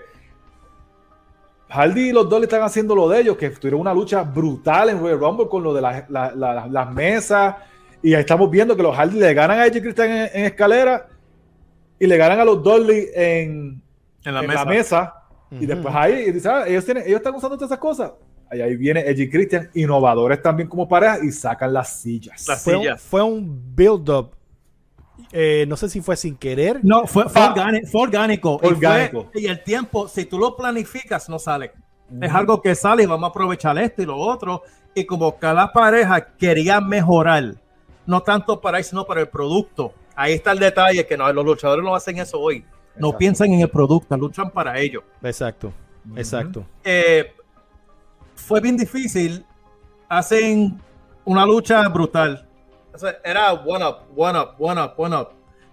Hardy 1.71 2.11
y 2.11 2.12
los 2.12 2.29
Dolly 2.29 2.45
están 2.45 2.62
haciendo 2.62 2.95
lo 2.95 3.09
de 3.09 3.21
ellos, 3.21 3.37
que 3.37 3.49
tuvieron 3.51 3.81
una 3.81 3.95
lucha 3.95 4.23
brutal 4.23 4.90
en 4.90 5.01
Royal 5.01 5.18
Rumble 5.18 5.49
con 5.49 5.62
lo 5.62 5.73
de 5.73 5.81
las- 5.81 6.11
la- 6.11 6.33
la- 6.35 6.66
las 6.66 6.92
mesas. 6.92 7.55
Y 8.03 8.14
ahí 8.14 8.21
estamos 8.21 8.51
viendo 8.51 8.77
que 8.77 8.83
los 8.83 8.95
Hardy 8.95 9.18
le 9.18 9.33
ganan 9.33 9.59
a 9.59 9.66
Edge 9.66 9.81
Christian 9.81 10.11
en, 10.11 10.29
en 10.35 10.45
escalera 10.45 11.07
y 11.99 12.07
le 12.07 12.16
ganan 12.16 12.40
a 12.40 12.45
los 12.45 12.62
Dolly 12.62 13.07
en, 13.14 13.81
En 14.25 14.35
la 14.35 14.40
en 14.40 14.47
mesa. 14.49 14.64
la 14.64 14.71
mesa. 14.71 15.14
Y 15.53 15.57
Ujú. 15.57 15.67
después 15.67 15.95
ahí, 15.95 16.25
y 16.29 16.33
dice, 16.33 16.49
ah, 16.49 16.65
ellos, 16.67 16.85
tienen, 16.85 17.05
ellos 17.07 17.17
están 17.19 17.35
usando 17.35 17.57
todas 17.57 17.71
esas 17.71 17.79
cosas. 17.79 18.12
Ahí, 18.51 18.61
ahí 18.61 18.77
viene 18.77 19.01
Edge 19.01 19.23
y 19.23 19.31
Christian, 19.31 19.71
innovadores 19.75 20.41
también 20.43 20.69
como 20.69 20.88
pareja, 20.88 21.19
y 21.23 21.31
sacan 21.31 21.73
las 21.73 22.01
sillas. 22.01 22.47
Las 22.49 22.62
Fue 22.65 22.75
un, 22.77 22.83
sillas. 22.83 23.03
fue 23.03 23.23
un 23.23 23.75
build-up. 23.75 24.31
eh, 25.31 25.64
no 25.68 25.76
sé 25.76 25.89
si 25.89 26.01
fue 26.01 26.16
sin 26.16 26.37
querer. 26.37 26.81
No, 26.83 27.07
fue, 27.07 27.29
fue, 27.29 27.41
Ah. 27.41 27.51
orgánico, 27.53 27.87
fue 27.91 28.03
orgánico. 28.03 28.57
Y 28.62 28.66
fue- 28.66 28.68
Orgánico. 28.76 29.31
Y, 29.35 29.47
el 29.47 29.62
tiempo, 29.62 30.09
si 30.09 30.24
tú 30.26 30.39
lo 30.39 30.57
planificas, 30.57 31.29
no 31.29 31.39
sale. 31.39 31.72
Es 32.20 32.31
algo 32.33 32.61
que 32.61 32.74
sale 32.74 33.05
y 33.05 33.07
vamos 33.07 33.29
a 33.29 33.31
aprovechar 33.31 33.79
esto 33.79 34.03
y 34.03 34.07
lo 34.07 34.16
otro. 34.18 34.62
Y 34.95 35.05
como 35.07 35.39
cada 35.39 35.72
pareja 35.72 36.20
quería 36.37 36.81
mejorar, 36.83 37.55
no 38.05 38.22
tanto 38.22 38.61
para 38.61 38.76
él, 38.79 38.85
sino 38.85 39.07
para 39.07 39.22
el 39.22 39.29
producto. 39.29 39.95
Ahí 40.14 40.35
está 40.35 40.53
el 40.53 40.59
detalle, 40.59 41.07
que 41.07 41.16
no, 41.16 41.33
los 41.33 41.45
luchadores 41.47 41.83
no 41.83 41.95
hacen 41.95 42.18
eso 42.18 42.39
hoy. 42.39 42.62
No 42.95 43.09
Exacto. 43.09 43.18
piensan 43.18 43.53
en 43.53 43.61
el 43.61 43.70
producto, 43.70 44.16
luchan 44.16 44.51
para 44.51 44.78
ellos. 44.78 45.03
Exacto, 45.22 45.72
exacto. 46.16 46.64
Eh, 46.84 47.32
fue 48.34 48.61
bien 48.61 48.76
difícil. 48.76 49.45
Hacen 50.09 50.78
una 51.24 51.47
lucha 51.47 51.88
brutal. 51.88 52.47
O 52.93 52.99
sea, 52.99 53.16
era 53.24 53.53
one 53.53 53.84
up, 53.84 53.97
one 54.14 54.38
up, 54.38 54.49
one 54.59 54.80
up, 54.80 54.93
one 54.97 55.16
up. 55.16 55.28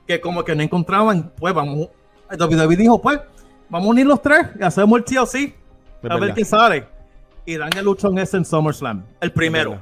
Que 0.07 0.21
como 0.21 0.43
que 0.43 0.55
no 0.55 0.63
encontraban, 0.63 1.31
pues 1.37 1.53
vamos. 1.53 1.89
WWE 2.31 2.75
dijo, 2.75 3.01
pues, 3.01 3.19
vamos 3.69 3.87
a 3.87 3.91
unir 3.91 4.05
los 4.05 4.21
tres 4.21 4.47
y 4.59 4.63
hacemos 4.63 4.99
el 4.99 5.03
TLC. 5.03 5.55
A 6.09 6.17
ver 6.17 6.33
qué 6.33 6.45
sale. 6.45 6.87
Y 7.45 7.57
dan 7.57 7.75
el 7.75 7.83
luchón 7.83 8.17
ese 8.17 8.37
en 8.37 8.45
SummerSlam. 8.45 9.03
El 9.19 9.31
primero. 9.33 9.81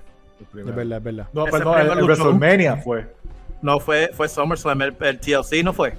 verdad. 0.54 0.70
Es 0.70 0.76
verdad, 0.76 0.98
es 0.98 1.04
verdad. 1.04 1.28
No, 1.34 1.46
perdón, 1.46 1.80
el. 1.80 2.04
WrestleMania 2.04 2.78
fue. 2.78 3.14
No 3.62 3.80
fue, 3.80 4.10
fue 4.14 4.28
SummerSlam, 4.28 4.82
el, 4.82 4.96
el 5.00 5.20
TLC 5.20 5.64
no 5.64 5.74
fue. 5.74 5.98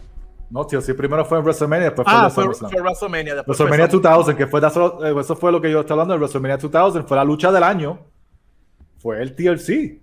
No, 0.50 0.66
tío, 0.66 0.80
sí, 0.80 0.92
primero 0.94 1.24
fue 1.24 1.38
en 1.38 1.44
WrestleMania, 1.44 1.84
después 1.86 2.06
fue 2.08 2.14
Ah, 2.16 2.24
en 2.24 2.30
fue, 2.30 2.42
SummerSlam. 2.44 2.70
fue 2.70 2.80
WrestleMania. 2.80 3.34
después 3.34 3.56
fue 3.58 3.66
WrestleMania 3.66 3.90
SummerSlam. 3.90 4.16
2000, 4.24 4.36
que 4.36 4.46
fue 4.46 4.60
eso, 4.66 5.20
eso 5.20 5.36
fue 5.36 5.52
lo 5.52 5.60
que 5.60 5.70
yo 5.70 5.80
estaba 5.80 6.02
hablando 6.02 6.14
de 6.14 6.18
WrestleMania 6.20 6.56
2000, 6.56 7.02
fue 7.04 7.16
la 7.16 7.24
lucha 7.24 7.52
del 7.52 7.62
año. 7.62 7.98
Fue 8.98 9.20
el 9.22 9.34
TLC. 9.34 10.00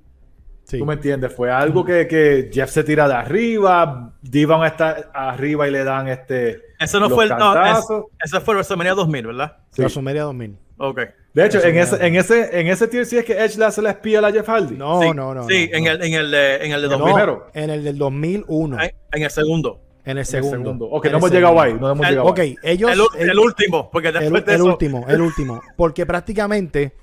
Sí. 0.64 0.80
¿Tú 0.80 0.86
me 0.86 0.94
entiendes? 0.96 1.34
Fue 1.36 1.52
algo 1.52 1.84
que, 1.86 2.08
que 2.08 2.50
Jeff 2.52 2.70
se 2.72 2.84
tira 2.84 3.08
de 3.08 3.14
arriba, 3.14 4.14
Divan 4.22 4.64
está 4.66 5.12
arriba 5.14 5.68
y 5.68 5.72
le 5.72 5.84
dan 5.84 6.08
este. 6.08 6.62
Ese 6.80 6.98
no 7.00 7.08
los 7.08 7.14
fue 7.14 7.26
el. 7.26 7.30
No, 7.32 7.54
cantazos. 7.54 8.06
ese 8.24 8.40
fue 8.40 8.56
WrestleMania 8.56 8.94
2000, 8.96 9.28
¿verdad? 9.28 9.58
Sí. 9.72 9.82
WrestleMania 9.82 10.24
2000. 10.24 10.58
Ok. 10.78 11.02
De 11.34 11.46
hecho, 11.46 11.62
en 11.64 11.78
ese, 11.78 12.06
en 12.08 12.16
ese, 12.16 12.60
en 12.60 12.68
ese 12.68 12.88
TLC 12.88 13.14
es 13.14 13.26
que 13.26 13.34
Edge 13.44 13.58
le 13.58 13.66
hace 13.66 13.82
la 13.82 13.92
espía 13.92 14.20
a 14.20 14.22
la 14.24 14.32
Jeff 14.32 14.48
Hardy. 14.48 14.76
No, 14.78 15.02
sí, 15.02 15.12
no, 15.14 15.34
no. 15.36 15.48
Sí, 15.48 15.70
no, 15.72 15.78
en, 15.78 15.84
no. 15.84 15.92
El, 15.92 16.02
en, 16.04 16.14
el 16.14 16.32
de, 16.32 16.56
en 16.66 16.72
el 16.72 16.82
de 16.82 16.88
No, 16.88 16.98
2000. 16.98 17.14
primero. 17.14 17.48
en 17.54 17.70
el 17.70 17.84
del 17.84 17.98
2001. 17.98 18.82
En, 18.82 18.92
en 19.12 19.24
el 19.24 19.30
segundo. 19.30 19.82
En 20.06 20.12
el 20.12 20.18
En 20.18 20.18
el 20.20 20.26
segundo. 20.26 20.58
segundo. 20.58 20.86
Ok, 20.86 21.06
En 21.06 21.12
no 21.14 21.18
hemos 21.18 21.32
llegado 21.32 21.60
ahí. 21.60 21.74
No 21.74 21.90
hemos 21.92 22.06
El- 22.06 22.12
llegado 22.12 22.30
Ok, 22.30 22.40
ahí. 22.40 22.56
ellos. 22.64 22.92
el, 22.92 23.02
u- 23.02 23.08
el- 23.18 23.30
el 23.32 23.40
último, 23.40 23.90
porque 23.92 24.10
el, 24.10 24.14
después 24.14 24.46
de 24.46 24.52
el 24.54 24.62
eso. 24.62 24.66
último, 24.66 25.06
el 25.08 25.22
último. 25.22 25.62
Porque 25.76 26.06
prácticamente 26.06 26.94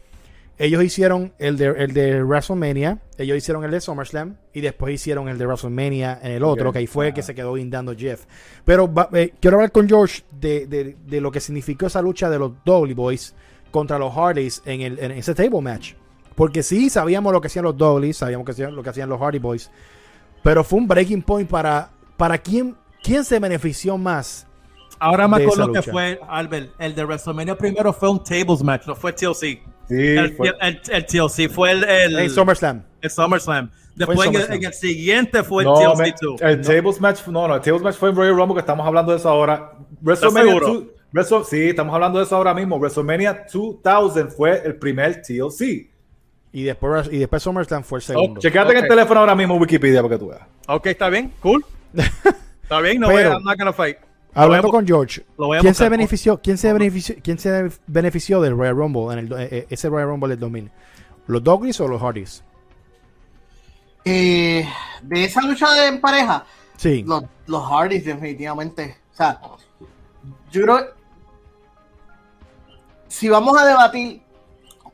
ellos 0.59 0.85
hicieron 0.85 1.33
el 1.39 1.57
de, 1.57 1.67
el 1.67 1.93
de 1.95 2.23
WrestleMania, 2.23 2.99
ellos 3.19 3.37
hicieron 3.37 3.65
el 3.65 3.71
de 3.73 3.81
SummerSlam 3.81 4.37
y 4.53 4.61
después 4.61 4.95
hicieron 4.95 5.29
el 5.29 5.37
de 5.39 5.47
WrestleMania 5.47 6.21
en 6.23 6.33
el 6.33 6.45
otro, 6.45 6.69
Ok. 6.69 6.75
que 6.75 6.79
ahí 6.81 6.87
fue 6.87 7.13
que 7.13 7.23
se 7.23 7.35
quedó 7.35 7.55
guindando 7.55 7.95
Jeff. 7.97 8.25
Pero 8.65 8.93
eh, 9.15 9.33
quiero 9.41 9.57
hablar 9.57 9.73
con 9.73 9.89
George 9.89 10.23
de, 10.31 10.67
de- 10.69 10.97
de 11.05 11.21
lo 11.21 11.33
que 11.33 11.41
significó 11.41 11.87
esa 11.87 12.01
lucha 12.03 12.31
de 12.31 12.39
los 12.39 12.53
Dudley 12.65 12.95
Boys 12.95 13.35
contra 13.73 13.99
los 13.99 14.15
Hardys 14.15 14.63
en, 14.65 14.83
el, 14.83 14.99
en 15.01 15.11
ese 15.13 15.35
table 15.35 15.61
match. 15.63 15.95
Porque 16.37 16.63
sí, 16.63 16.89
sabíamos 16.91 17.33
lo 17.33 17.41
que 17.41 17.49
hacían 17.49 17.65
los 17.65 17.77
Dudley, 17.77 18.13
sabíamos 18.13 18.45
que 18.45 18.53
hacían, 18.53 18.77
lo 18.77 18.83
que 18.83 18.91
hacían 18.91 19.09
los 19.09 19.19
Hardy 19.21 19.39
Boys, 19.39 19.71
pero 20.43 20.63
fue 20.65 20.79
un 20.79 20.87
breaking 20.87 21.23
point 21.23 21.49
para, 21.49 21.91
para 22.17 22.39
quién, 22.39 22.75
quién 23.03 23.25
se 23.25 23.39
benefició 23.39 23.99
más. 23.99 24.47
Ahora 24.99 25.27
me 25.27 25.43
acuerdo 25.43 25.73
que 25.73 25.83
fue, 25.83 26.21
Albert, 26.29 26.71
el 26.79 26.95
de 26.95 27.05
WrestleMania 27.05 27.57
primero 27.57 27.93
fue 27.93 28.09
un 28.11 28.23
tables 28.23 28.63
match, 28.63 28.87
no 28.87 28.95
fue 28.95 29.13
TLC. 29.13 29.41
Sí, 29.89 29.97
El, 29.97 30.37
fue- 30.37 30.55
el- 30.61 30.81
el 30.91 31.07
TLC 31.07 31.49
fue 31.53 31.73
el, 31.73 31.83
el, 31.85 32.19
En 32.21 32.31
SummerSlam. 32.31 32.85
el 33.01 33.11
SummerSlam. 33.11 33.71
Después 33.97 34.27
en, 34.29 34.35
el, 34.37 34.53
en 34.53 34.65
el 34.65 34.73
siguiente 34.73 35.43
fue 35.43 35.65
el 35.65 35.69
No, 35.69 35.75
TLC 35.75 35.99
me- 35.99 36.15
2. 36.21 36.41
el 36.43 36.61
tables 36.63 37.01
match, 37.01 37.27
no, 37.27 37.49
no, 37.49 37.57
el 37.57 37.61
tables 37.61 37.83
match 37.83 37.97
fue 37.97 38.11
en 38.11 38.17
Royal 38.17 38.37
Rumble 38.37 38.55
que 38.55 38.61
estamos 38.61 38.87
hablando 38.87 39.11
de 39.13 39.19
eso 39.19 39.29
ahora. 39.29 39.73
WrestleMania 40.01 40.53
seguro? 40.55 40.67
2 40.73 40.85
Wrestle- 41.13 41.45
sí, 41.45 41.69
estamos 41.69 41.93
hablando 41.95 42.19
de 42.21 42.25
eso 42.25 42.37
ahora 42.37 42.55
mismo. 42.55 42.79
WrestleMania 42.79 43.45
2000 43.53 44.29
fue 44.31 44.63
el 44.65 44.77
primer 44.77 45.21
TLC. 45.21 45.91
Y 46.55 46.63
después, 46.63 47.09
y 47.13 47.19
después 47.19 47.43
SummerSlam 47.43 47.83
fue 47.83 47.99
el 47.99 48.03
segundo. 48.03 48.41
Checate 48.41 48.73
en 48.73 48.79
el 48.85 48.89
teléfono 48.89 49.21
ahora 49.21 49.35
mismo 49.35 49.57
Wikipedia 49.57 50.01
para 50.01 50.15
que 50.15 50.19
tú 50.19 50.29
veas. 50.29 50.43
Ok, 50.69 50.87
está 50.87 51.09
bien, 51.11 51.33
cool. 51.41 51.65
Está 52.73 52.81
bien, 52.81 53.01
no 53.01 53.09
Pero- 53.09 53.19
voy 53.19 53.27
a, 53.29 53.33
I'm 53.35 53.45
not 53.45 53.59
gonna 53.59 53.73
fight. 53.75 53.99
Hablando 54.35 54.69
Lo 54.69 54.73
voy 54.73 54.79
a 54.79 54.79
con 54.79 54.87
George, 54.87 55.27
lo 55.37 55.47
voy 55.49 55.59
a 55.59 55.61
¿quién 55.61 55.75
se 55.75 55.89
benefició, 55.91 56.41
quién 56.41 56.57
se 56.57 56.73
benefició, 56.73 57.17
quién 57.23 57.39
se 57.39 57.71
benefició 57.87 58.41
del 58.41 58.57
Royal 58.57 58.75
Rumble 58.77 59.13
en 59.13 59.19
el, 59.19 59.33
eh, 59.35 59.49
eh, 59.53 59.67
ese 59.69 59.91
Royal 59.91 60.09
Rumble 60.09 60.31
del 60.31 60.41
2000? 60.41 60.71
¿Los 61.27 61.45
Doggies 61.45 61.79
o 61.83 61.89
los 61.89 62.01
Hardys? 62.01 62.43
Eh, 64.07 64.67
de 65.03 65.25
esa 65.25 65.43
lucha 65.43 65.71
de 65.75 65.87
en 65.89 66.01
pareja, 66.01 66.47
Sí. 66.79 67.03
los, 67.07 67.25
los 67.47 67.63
Hardys, 67.71 68.07
definitivamente. 68.07 68.97
O 69.13 69.17
sea, 69.17 69.39
yo 70.51 70.63
creo. 70.63 70.79
Si 73.07 73.29
vamos 73.29 73.55
a 73.61 73.67
debatir 73.67 74.23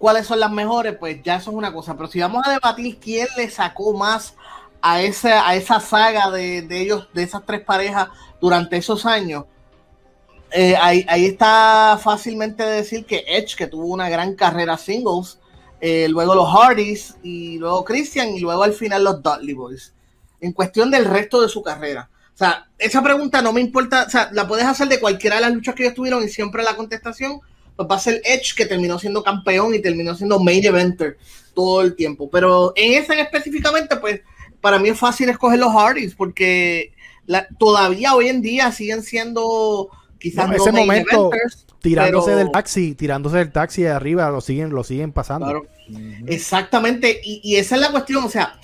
cuáles 0.01 0.27
son 0.27 0.41
las 0.41 0.51
mejores, 0.51 0.97
pues 0.99 1.23
ya 1.23 1.37
eso 1.37 1.53
es 1.53 1.57
una 1.57 1.73
cosa. 1.73 1.97
Pero 1.97 2.09
si 2.09 2.19
vamos 2.19 2.45
a 2.45 2.51
debatir 2.51 2.99
quién 2.99 3.29
le 3.37 3.49
sacó 3.49 3.97
más 3.97 4.35
a 4.81 5.03
esa, 5.03 5.49
a 5.49 5.55
esa 5.55 5.81
saga 5.81 6.31
de, 6.31 6.63
de 6.63 6.81
ellos, 6.81 7.09
de 7.13 7.23
esas 7.23 7.45
tres 7.45 7.61
parejas 7.63 8.09
durante 8.41 8.77
esos 8.77 9.07
años, 9.07 9.45
eh, 10.51 10.77
ahí, 10.81 11.05
ahí 11.09 11.27
está 11.27 11.99
fácilmente 12.03 12.63
decir 12.63 13.05
que 13.05 13.25
Edge, 13.27 13.55
que 13.57 13.67
tuvo 13.67 13.87
una 13.87 14.09
gran 14.09 14.35
carrera 14.35 14.79
singles, 14.79 15.39
eh, 15.81 16.09
luego 16.09 16.35
los 16.35 16.49
Hardys 16.49 17.17
y 17.23 17.59
luego 17.59 17.85
Christian 17.85 18.35
y 18.35 18.41
luego 18.41 18.63
al 18.63 18.73
final 18.73 19.05
los 19.05 19.23
Dudley 19.23 19.55
Boys. 19.55 19.93
En 20.41 20.53
cuestión 20.53 20.91
del 20.91 21.05
resto 21.05 21.41
de 21.43 21.49
su 21.49 21.63
carrera. 21.63 22.09
O 22.35 22.39
sea, 22.39 22.69
esa 22.79 23.03
pregunta 23.03 23.43
no 23.43 23.53
me 23.53 23.61
importa, 23.61 24.05
o 24.07 24.11
sea, 24.11 24.31
la 24.33 24.47
puedes 24.47 24.65
hacer 24.65 24.89
de 24.89 25.01
cualquiera 25.01 25.37
de 25.37 25.43
las 25.43 25.53
luchas 25.53 25.75
que 25.75 25.83
ellos 25.83 25.95
tuvieron 25.95 26.23
y 26.23 26.29
siempre 26.29 26.63
la 26.63 26.77
contestación 26.77 27.41
pues 27.77 27.89
va 27.89 27.97
a 27.97 28.01
ser 28.01 28.21
Edge 28.25 28.55
que 28.57 28.67
terminó 28.67 28.99
siendo 28.99 29.23
campeón 29.23 29.75
y 29.75 29.81
terminó 29.81 30.15
siendo 30.15 30.41
main 30.41 30.65
eventer 30.65 31.19
todo 31.55 31.83
el 31.83 31.95
tiempo. 31.95 32.29
Pero 32.31 32.73
en 32.75 32.95
esa 33.01 33.15
en 33.15 33.21
específicamente, 33.21 33.97
pues 33.97 34.21
para 34.61 34.79
mí 34.79 34.89
es 34.89 34.99
fácil 34.99 35.29
escoger 35.29 35.59
los 35.59 35.73
Hardys 35.73 36.15
porque 36.15 36.93
la- 37.27 37.47
todavía 37.59 38.15
hoy 38.15 38.29
en 38.29 38.43
día 38.43 38.73
siguen 38.73 39.03
siendo 39.03 39.89
quizás 40.19 40.49
No, 40.49 40.57
ese 40.57 40.73
momento, 40.73 41.31
eventers, 41.33 41.65
Tirándose 41.81 42.27
pero- 42.27 42.39
del 42.39 42.51
taxi, 42.51 42.95
tirándose 42.95 43.37
del 43.37 43.53
taxi 43.53 43.83
de 43.83 43.91
arriba, 43.91 44.29
lo 44.31 44.41
siguen, 44.41 44.71
lo 44.71 44.83
siguen 44.83 45.13
pasando. 45.13 45.47
Claro. 45.47 45.67
Exactamente, 46.27 47.21
y, 47.23 47.41
y 47.45 47.57
esa 47.57 47.77
es 47.77 47.81
la 47.81 47.91
cuestión, 47.93 48.25
o 48.25 48.29
sea, 48.29 48.59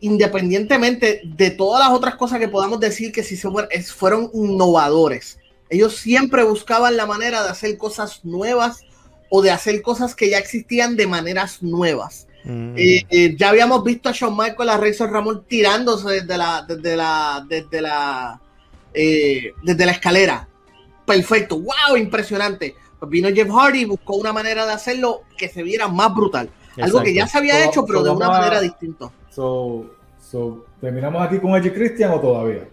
independientemente 0.00 1.22
de 1.24 1.50
todas 1.50 1.80
las 1.86 1.96
otras 1.96 2.14
cosas 2.16 2.38
que 2.38 2.48
podamos 2.48 2.80
decir 2.80 3.12
que 3.12 3.22
si 3.22 3.36
se 3.36 3.48
fueron 3.94 4.30
innovadores, 4.34 5.38
ellos 5.68 5.96
siempre 5.96 6.42
buscaban 6.44 6.96
la 6.96 7.06
manera 7.06 7.42
de 7.42 7.48
hacer 7.50 7.76
cosas 7.76 8.24
nuevas 8.24 8.80
o 9.28 9.42
de 9.42 9.50
hacer 9.50 9.82
cosas 9.82 10.14
que 10.14 10.28
ya 10.30 10.38
existían 10.38 10.96
de 10.96 11.06
maneras 11.06 11.62
nuevas. 11.62 12.26
Mm. 12.44 12.74
Eh, 12.76 13.06
eh, 13.10 13.36
ya 13.36 13.50
habíamos 13.50 13.84
visto 13.84 14.08
a 14.08 14.12
Shawn 14.12 14.36
Michaels, 14.36 14.70
a 14.72 14.76
Razor 14.78 15.10
Ramón 15.12 15.44
tirándose 15.46 16.10
desde 16.10 16.38
la, 16.38 16.64
desde 16.66 16.96
la, 16.96 17.44
desde 17.48 17.80
la, 17.82 18.40
eh, 18.94 19.52
desde 19.62 19.86
la 19.86 19.92
escalera. 19.92 20.48
Perfecto, 21.04 21.58
wow, 21.60 21.96
impresionante. 21.96 22.74
Pues 22.98 23.10
vino 23.10 23.28
Jeff 23.28 23.48
Hardy 23.50 23.80
y 23.80 23.84
buscó 23.84 24.16
una 24.16 24.32
manera 24.32 24.64
de 24.66 24.72
hacerlo 24.72 25.22
que 25.36 25.48
se 25.48 25.62
viera 25.62 25.88
más 25.88 26.14
brutal. 26.14 26.48
Algo 26.80 27.02
que 27.02 27.12
ya 27.12 27.26
se 27.26 27.38
había 27.38 27.62
So- 27.62 27.68
hecho, 27.70 27.84
pero 27.86 27.98
so 28.00 28.04
de 28.06 28.10
una 28.12 28.26
a- 28.26 28.30
manera 28.30 28.60
distinta. 28.60 29.10
So, 29.30 29.86
so, 30.18 30.64
¿terminamos 30.80 31.20
aquí 31.22 31.38
con 31.38 31.50
Edge 31.56 31.72
Christian 31.74 32.12
o 32.12 32.20
todavía? 32.20 32.68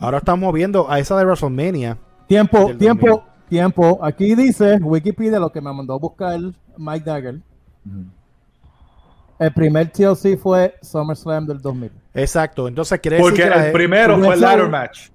Ahora 0.00 0.18
estamos 0.18 0.52
viendo 0.52 0.90
a 0.90 0.98
esa 0.98 1.16
de 1.18 1.24
WrestleMania. 1.24 1.96
Tiempo, 2.26 2.72
tiempo, 2.78 3.06
2000. 3.06 3.48
tiempo. 3.48 3.98
Aquí 4.02 4.34
dice 4.34 4.76
Wikipedia 4.82 5.38
lo 5.38 5.50
que 5.50 5.60
me 5.60 5.72
mandó 5.72 5.94
a 5.94 5.98
buscar 5.98 6.38
Mike 6.76 7.04
Dagger. 7.04 7.40
El 9.38 9.52
primer 9.52 9.90
TLC 9.90 10.36
fue 10.36 10.74
SummerSlam 10.82 11.46
del 11.46 11.60
2000. 11.60 11.90
Exacto. 12.14 12.66
Entonces 12.68 12.98
quiere 13.00 13.18
Porque 13.18 13.44
decir 13.44 13.52
que 13.60 13.66
el 13.66 13.72
primero 13.72 14.18
fue 14.18 14.34
el 14.34 14.40
ladder 14.40 14.68
match. 14.68 15.08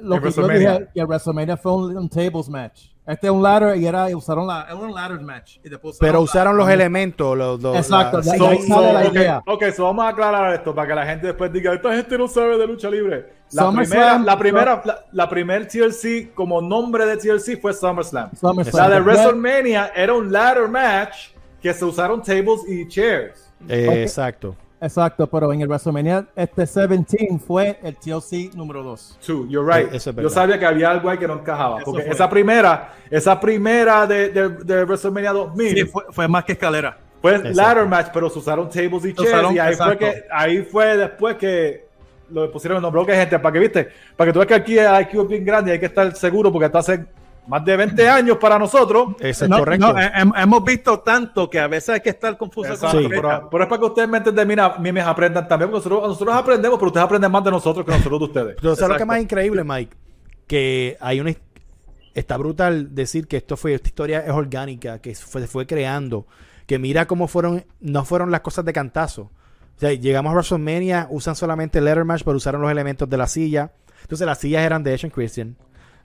Lo 0.00 0.16
que 0.20 0.30
yo 0.30 0.42
WrestleMania. 0.42 0.72
dije, 0.78 0.88
que 0.94 1.00
el 1.00 1.06
WrestleMania 1.06 1.56
fue 1.56 1.72
un, 1.72 1.96
un 1.96 2.08
tables 2.08 2.48
match. 2.48 2.88
Este 3.06 3.26
es 3.26 3.32
un 3.32 3.42
ladder 3.42 3.76
y 3.78 3.86
era, 3.86 4.06
usaron 4.16 4.46
la, 4.46 4.62
era 4.64 4.74
un 4.76 4.94
ladder 4.94 5.20
match. 5.20 5.58
Y 5.64 5.68
después 5.68 5.96
pero 5.98 6.20
usaron 6.20 6.56
los 6.56 6.66
la- 6.68 6.74
elementos, 6.74 7.36
los, 7.36 7.60
los- 7.60 7.76
Exacto, 7.76 8.18
la- 8.18 8.24
de 8.24 8.30
ahí 8.32 8.38
So, 8.38 8.44
sale 8.46 8.62
so, 8.68 8.92
la 8.92 9.00
ok, 9.08 9.12
idea. 9.14 9.42
ok, 9.46 9.64
so 9.74 9.84
vamos 9.84 10.04
a 10.04 10.08
aclarar 10.08 10.54
esto 10.54 10.74
para 10.74 10.88
que 10.88 10.94
la 10.94 11.06
gente 11.06 11.26
después 11.28 11.52
diga, 11.52 11.72
esta 11.72 11.94
gente 11.96 12.16
no 12.18 12.28
sabe 12.28 12.58
de 12.58 12.66
lucha 12.66 12.88
libre. 12.90 13.32
La 13.52 13.64
SummerSlam- 13.64 13.74
primera, 13.88 14.18
la 14.18 14.38
primera, 14.38 14.82
la, 14.84 15.04
la 15.10 15.28
primer 15.28 15.66
TLC 15.66 16.32
como 16.34 16.60
nombre 16.60 17.06
de 17.06 17.16
TLC 17.16 17.60
fue 17.60 17.72
SummerSlam. 17.74 18.30
SummerSlam. 18.36 18.88
La 18.90 18.94
de 18.96 19.00
WrestleMania 19.02 19.92
era 19.96 20.14
un 20.14 20.30
ladder 20.32 20.68
match 20.68 21.30
que 21.60 21.72
se 21.74 21.84
usaron 21.84 22.22
tables 22.22 22.60
y 22.68 22.86
chairs. 22.88 23.51
Eh. 23.68 24.02
Exacto. 24.02 24.56
Exacto, 24.80 25.28
pero 25.28 25.52
en 25.52 25.60
el 25.60 25.68
WrestleMania 25.68 26.26
este 26.34 26.66
17 26.66 27.38
fue 27.38 27.78
el 27.84 27.94
TLC 27.94 28.52
número 28.56 28.82
2. 28.82 29.18
Two, 29.24 29.46
you're 29.48 29.64
right. 29.64 29.92
Eh, 29.92 29.96
eso 29.96 30.10
es 30.10 30.16
Yo 30.16 30.28
sabía 30.28 30.58
que 30.58 30.66
había 30.66 30.90
algo 30.90 31.08
ahí 31.08 31.18
que 31.18 31.28
no 31.28 31.34
encajaba. 31.34 31.76
Eso 31.76 31.84
porque 31.84 32.02
fue. 32.02 32.14
esa 32.14 32.28
primera, 32.28 32.92
esa 33.08 33.38
primera 33.38 34.06
de, 34.08 34.30
de, 34.30 34.48
de 34.48 34.84
WrestleMania 34.84 35.32
2000 35.32 35.76
Sí, 35.76 35.84
fue, 35.84 36.02
fue 36.10 36.26
más 36.26 36.44
que 36.44 36.52
escalera. 36.52 36.98
fue 37.20 37.36
Exacto. 37.36 37.56
ladder 37.56 37.86
match, 37.86 38.08
pero 38.12 38.28
se 38.28 38.40
usaron 38.40 38.68
tables 38.68 39.04
y 39.04 39.14
chairs. 39.14 39.52
y 39.52 39.58
ahí 39.60 39.74
fue, 39.76 39.98
que, 39.98 40.24
ahí 40.32 40.62
fue 40.62 40.96
después 40.96 41.36
que 41.36 41.86
lo 42.30 42.50
pusieron 42.50 42.78
el 42.78 42.82
nombre. 42.82 43.02
Ok, 43.02 43.10
gente, 43.10 43.38
para 43.38 43.52
que 43.52 43.58
viste, 43.60 43.88
para 44.16 44.28
que 44.28 44.32
tú 44.32 44.40
veas 44.40 44.48
que 44.48 44.54
aquí 44.54 44.78
el 44.78 45.00
IQ 45.02 45.22
es 45.22 45.28
bien 45.28 45.44
grande 45.44 45.70
y 45.70 45.74
hay 45.74 45.78
que 45.80 45.86
estar 45.86 46.12
seguro 46.16 46.50
porque 46.50 46.66
esto 46.66 46.78
hace 46.78 47.04
más 47.46 47.64
de 47.64 47.76
20 47.76 48.08
años 48.08 48.36
para 48.38 48.58
nosotros. 48.58 49.14
Eso 49.20 49.44
es 49.44 49.50
No, 49.50 49.58
correcto. 49.58 49.92
no, 49.92 49.98
hem- 49.98 50.32
hemos 50.42 50.64
visto 50.64 51.00
tanto 51.00 51.50
que 51.50 51.58
a 51.58 51.66
veces 51.66 51.90
hay 51.90 52.00
que 52.00 52.10
estar 52.10 52.36
confuso 52.38 52.72
Exacto, 52.72 52.96
con 52.96 53.02
la 53.04 53.08
pero, 53.08 53.48
pero 53.50 53.64
es 53.64 53.68
para 53.68 53.80
que 53.80 53.86
ustedes 53.86 54.08
me 54.08 54.18
entiendan, 54.18 54.46
mira, 54.48 54.76
mimes 54.78 55.04
aprendan 55.04 55.48
también, 55.48 55.70
porque 55.70 55.88
nosotros, 55.88 56.08
nosotros 56.10 56.36
aprendemos, 56.36 56.78
pero 56.78 56.86
ustedes 56.88 57.04
aprenden 57.04 57.30
más 57.32 57.44
de 57.44 57.50
nosotros 57.50 57.84
que 57.84 57.92
nosotros 57.92 58.18
de 58.20 58.24
ustedes. 58.26 58.56
Pero 58.60 58.74
¿sabes 58.76 58.80
lo 58.80 58.86
que 58.88 58.92
Exacto. 58.94 59.06
más 59.06 59.20
increíble, 59.20 59.64
Mike? 59.64 59.96
Que 60.46 60.96
hay 61.00 61.20
una... 61.20 61.34
Está 62.14 62.36
brutal 62.36 62.94
decir 62.94 63.26
que 63.26 63.38
esto 63.38 63.56
fue, 63.56 63.74
esta 63.74 63.88
historia 63.88 64.20
es 64.20 64.30
orgánica, 64.30 64.98
que 65.00 65.14
fue, 65.14 65.40
se 65.40 65.46
fue 65.46 65.66
creando. 65.66 66.26
Que 66.66 66.78
mira 66.78 67.06
cómo 67.06 67.26
fueron, 67.26 67.64
no 67.80 68.04
fueron 68.04 68.30
las 68.30 68.42
cosas 68.42 68.64
de 68.66 68.72
cantazo. 68.72 69.22
O 69.76 69.80
sea, 69.80 69.92
llegamos 69.94 70.30
a 70.30 70.34
WrestleMania, 70.34 71.06
usan 71.10 71.34
solamente 71.34 71.80
letter 71.80 72.04
match, 72.04 72.22
pero 72.24 72.36
usaron 72.36 72.60
los 72.60 72.70
elementos 72.70 73.08
de 73.08 73.16
la 73.16 73.26
silla. 73.26 73.72
Entonces 74.02 74.26
las 74.26 74.38
sillas 74.38 74.62
eran 74.62 74.82
de 74.82 74.92
Edge 74.94 75.10
Christian. 75.10 75.56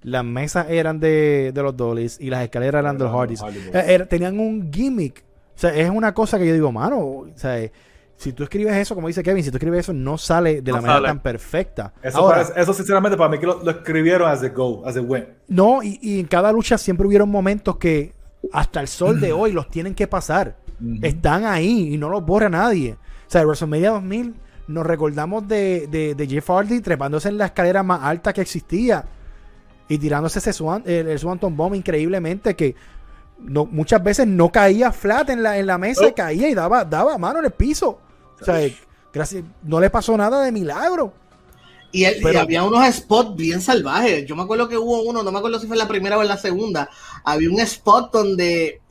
Las 0.03 0.23
mesas 0.23 0.67
eran 0.69 0.99
de, 0.99 1.51
de 1.53 1.63
los 1.63 1.75
Dollies 1.75 2.17
y 2.21 2.29
las 2.29 2.43
escaleras 2.43 2.79
eran 2.79 2.97
de 2.97 3.03
los 3.05 3.13
Eran 3.13 3.19
Hardys. 3.21 3.41
Eh, 3.73 3.83
era- 3.93 4.05
tenían 4.05 4.39
un 4.39 4.71
gimmick. 4.71 5.23
O 5.55 5.59
sea, 5.59 5.75
es 5.75 5.89
una 5.89 6.13
cosa 6.13 6.37
que 6.37 6.47
yo 6.47 6.53
digo, 6.53 6.71
mano, 6.71 6.99
o 6.99 7.27
sea, 7.35 7.59
eh, 7.59 7.71
si 8.15 8.31
tú 8.33 8.43
escribes 8.43 8.75
eso, 8.75 8.95
como 8.95 9.07
dice 9.07 9.21
Kevin, 9.23 9.43
si 9.43 9.49
tú 9.51 9.57
escribes 9.57 9.81
eso, 9.81 9.93
no 9.93 10.17
sale 10.17 10.61
de 10.61 10.71
No 10.71 10.77
la 10.77 10.81
manera 10.81 11.07
tan 11.07 11.19
perfecta. 11.19 11.93
Eso, 12.01 12.19
Ahora, 12.19 12.37
parece- 12.43 12.59
eso 12.61 12.73
sinceramente 12.73 13.17
para 13.17 13.29
mí 13.29 13.39
que 13.39 13.45
lo, 13.47 13.63
lo 13.63 13.71
escribieron 13.71 14.29
as 14.29 14.43
a 14.43 14.49
go, 14.49 14.83
as 14.85 14.97
a 14.97 15.01
win. 15.01 15.25
no, 15.47 15.81
y, 15.83 15.99
y 16.01 16.19
en 16.19 16.27
cada 16.27 16.51
lucha 16.51 16.77
siempre 16.77 17.05
hubieron 17.07 17.29
momentos 17.29 17.77
que 17.77 18.13
hasta 18.53 18.79
el 18.81 18.87
sol 18.87 19.19
de 19.19 19.31
hoy 19.33 19.51
los 19.51 19.69
tienen 19.69 19.93
que 19.95 20.07
pasar. 20.07 20.57
Están 21.01 21.43
ahí 21.45 21.93
y 21.95 21.97
no 21.97 22.07
los 22.09 22.23
borra 22.23 22.49
nadie. 22.49 22.93
O 22.93 22.97
sea, 23.29 23.41
en 23.41 23.47
WrestleMania 23.47 23.89
2000 23.91 24.35
nos 24.67 24.85
recordamos 24.85 25.47
de, 25.47 25.87
de, 25.87 26.13
de 26.13 26.27
Jeff 26.27 26.47
Hardy 26.49 26.81
trepándose 26.81 27.29
en 27.29 27.37
la 27.39 27.45
escalera 27.47 27.81
más 27.81 28.03
alta 28.03 28.31
que 28.31 28.41
existía 28.41 29.03
y 29.87 29.97
tirándose 29.97 30.39
ese 30.39 30.53
swan, 30.53 30.83
el, 30.85 31.07
el 31.07 31.19
Swanton 31.19 31.55
Bomb 31.55 31.75
increíblemente 31.75 32.55
que 32.55 32.75
no, 33.39 33.65
muchas 33.65 34.03
veces 34.03 34.27
no 34.27 34.51
caía 34.51 34.91
flat 34.91 35.29
en 35.29 35.43
la, 35.43 35.57
en 35.57 35.67
la 35.67 35.77
mesa, 35.77 36.11
caía 36.13 36.49
y 36.49 36.53
daba, 36.53 36.83
daba 36.83 37.17
mano 37.17 37.39
en 37.39 37.45
el 37.45 37.51
piso. 37.51 37.99
O 38.39 38.45
sea, 38.45 38.59
gracias, 39.13 39.43
no 39.63 39.79
le 39.79 39.89
pasó 39.89 40.17
nada 40.17 40.43
de 40.43 40.51
milagro. 40.51 41.13
Y, 41.91 42.05
había 42.05 42.63
unos 42.63 42.93
spots 42.93 43.35
bien 43.35 43.61
salvajes. 43.61 44.25
Yo 44.25 44.35
me 44.35 44.43
acuerdo 44.43 44.67
que 44.67 44.77
hubo 44.77 45.01
uno, 45.03 45.23
no 45.23 45.31
me 45.31 45.37
acuerdo 45.37 45.59
si 45.59 45.67
fue 45.67 45.77
la 45.77 45.87
primera 45.87 46.17
o 46.17 46.21
en 46.21 46.27
la 46.27 46.37
segunda. 46.37 46.89
Había 47.23 47.49
un 47.49 47.59
spot 47.61 48.11
donde 48.11 48.81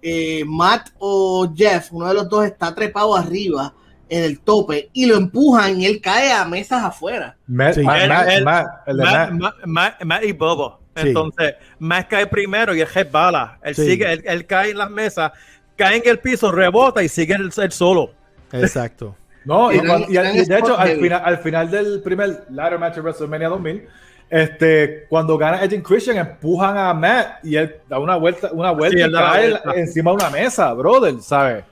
eh, 0.00 0.44
Matt 0.46 0.90
o 0.98 1.52
Jeff, 1.54 1.92
uno 1.92 2.08
de 2.08 2.14
los 2.14 2.28
dos, 2.28 2.46
está 2.46 2.74
trepado 2.74 3.14
arriba 3.14 3.74
en 4.08 4.22
el 4.24 4.40
tope 4.40 4.90
y 4.92 5.06
lo 5.06 5.16
empujan 5.16 5.80
y 5.80 5.86
él 5.86 6.00
cae 6.00 6.32
a 6.32 6.44
mesas 6.44 6.82
afuera. 6.84 7.36
Matt, 7.46 7.74
Sí. 7.74 7.80
El- 7.80 8.10
el- 8.10 8.48
el 8.88 10.24
y 10.24 10.32
Bobo. 10.32 10.80
Sí. 10.96 11.08
Entonces, 11.08 11.54
Matt 11.78 12.08
cae 12.08 12.26
primero 12.26 12.74
y 12.74 12.80
él 12.80 12.88
bala. 13.10 13.58
Él 13.62 13.74
Sí. 13.74 13.84
sigue, 13.86 14.12
él, 14.12 14.22
él 14.26 14.46
cae 14.46 14.70
en 14.70 14.78
las 14.78 14.90
mesas, 14.90 15.30
cae 15.76 15.96
en 15.98 16.02
el 16.06 16.18
piso, 16.18 16.50
rebota 16.50 17.02
y 17.02 17.08
sigue 17.08 17.34
el, 17.34 17.50
el 17.56 17.72
solo. 17.72 18.10
Exacto. 18.52 19.14
No, 19.44 19.72
y, 19.72 19.78
de 19.78 20.58
hecho, 20.58 20.78
al 20.78 20.96
final, 20.98 21.22
al 21.24 21.38
final 21.38 21.70
del 21.70 22.02
primer 22.02 22.44
ladder 22.50 22.78
match 22.78 22.96
de 22.96 23.00
WrestleMania 23.00 23.48
2000, 23.48 23.86
este, 24.28 25.06
cuando 25.08 25.38
gana 25.38 25.62
Edge 25.64 25.82
Christian, 25.82 26.18
empujan 26.18 26.76
a 26.76 26.92
Matt 26.92 27.42
y 27.44 27.56
él 27.56 27.76
da 27.88 27.98
una 27.98 28.16
vuelta, 28.16 28.50
una 28.52 28.72
vuelta 28.72 28.96
Sí, 28.96 29.00
y 29.00 29.04
él 29.04 29.12
da 29.12 29.20
la 29.22 29.30
cae 29.32 29.50
vuelta. 29.50 29.72
encima 29.76 30.10
de 30.10 30.14
una 30.16 30.30
mesa, 30.30 30.72
brother, 30.74 31.14
¿sabes? 31.22 31.64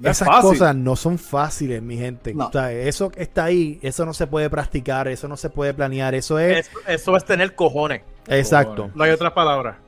No 0.00 0.08
Esas 0.10 0.28
cosas 0.40 0.76
no 0.76 0.94
son 0.94 1.18
fáciles, 1.18 1.82
mi 1.82 1.96
gente. 1.96 2.32
No. 2.32 2.46
O 2.46 2.52
sea, 2.52 2.70
eso 2.72 3.10
está 3.16 3.44
ahí, 3.44 3.78
eso 3.82 4.06
no 4.06 4.14
se 4.14 4.26
puede 4.28 4.48
practicar, 4.48 5.08
eso 5.08 5.26
no 5.26 5.36
se 5.36 5.50
puede 5.50 5.74
planear, 5.74 6.14
eso 6.14 6.38
es... 6.38 6.68
Eso, 6.68 6.78
eso 6.86 7.16
es 7.16 7.24
tener 7.24 7.54
cojones. 7.56 8.02
exacto, 8.28 8.90
No 8.94 9.02
hay 9.04 9.10
otra 9.10 9.34
palabra. 9.34 9.78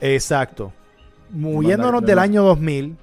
exacto. 0.00 0.72
Moviéndonos 1.30 2.02
Mandar- 2.02 2.06
del 2.08 2.18
año 2.18 2.42
2000, 2.44 2.96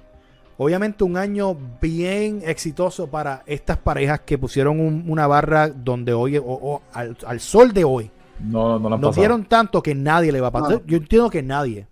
obviamente 0.56 1.04
un 1.04 1.16
año 1.16 1.56
bien 1.80 2.42
exitoso 2.44 3.08
para 3.08 3.42
estas 3.46 3.78
parejas 3.78 4.20
que 4.20 4.38
pusieron 4.38 4.78
un- 4.80 5.04
una 5.08 5.26
barra 5.26 5.68
donde 5.68 6.12
hoy, 6.12 6.38
o- 6.38 6.44
o 6.44 6.82
al, 6.92 7.16
al 7.26 7.40
sol 7.40 7.72
de 7.72 7.84
hoy, 7.84 8.10
No, 8.38 8.78
no 8.78 8.86
han 8.86 9.00
nos 9.00 9.00
pasado. 9.10 9.20
dieron 9.20 9.44
tanto 9.46 9.82
que 9.82 9.94
nadie 9.94 10.30
le 10.32 10.40
va 10.40 10.48
a 10.48 10.52
pasar. 10.52 10.70
No. 10.74 10.82
Yo 10.86 10.96
entiendo 10.98 11.28
que 11.28 11.42
nadie 11.42 11.86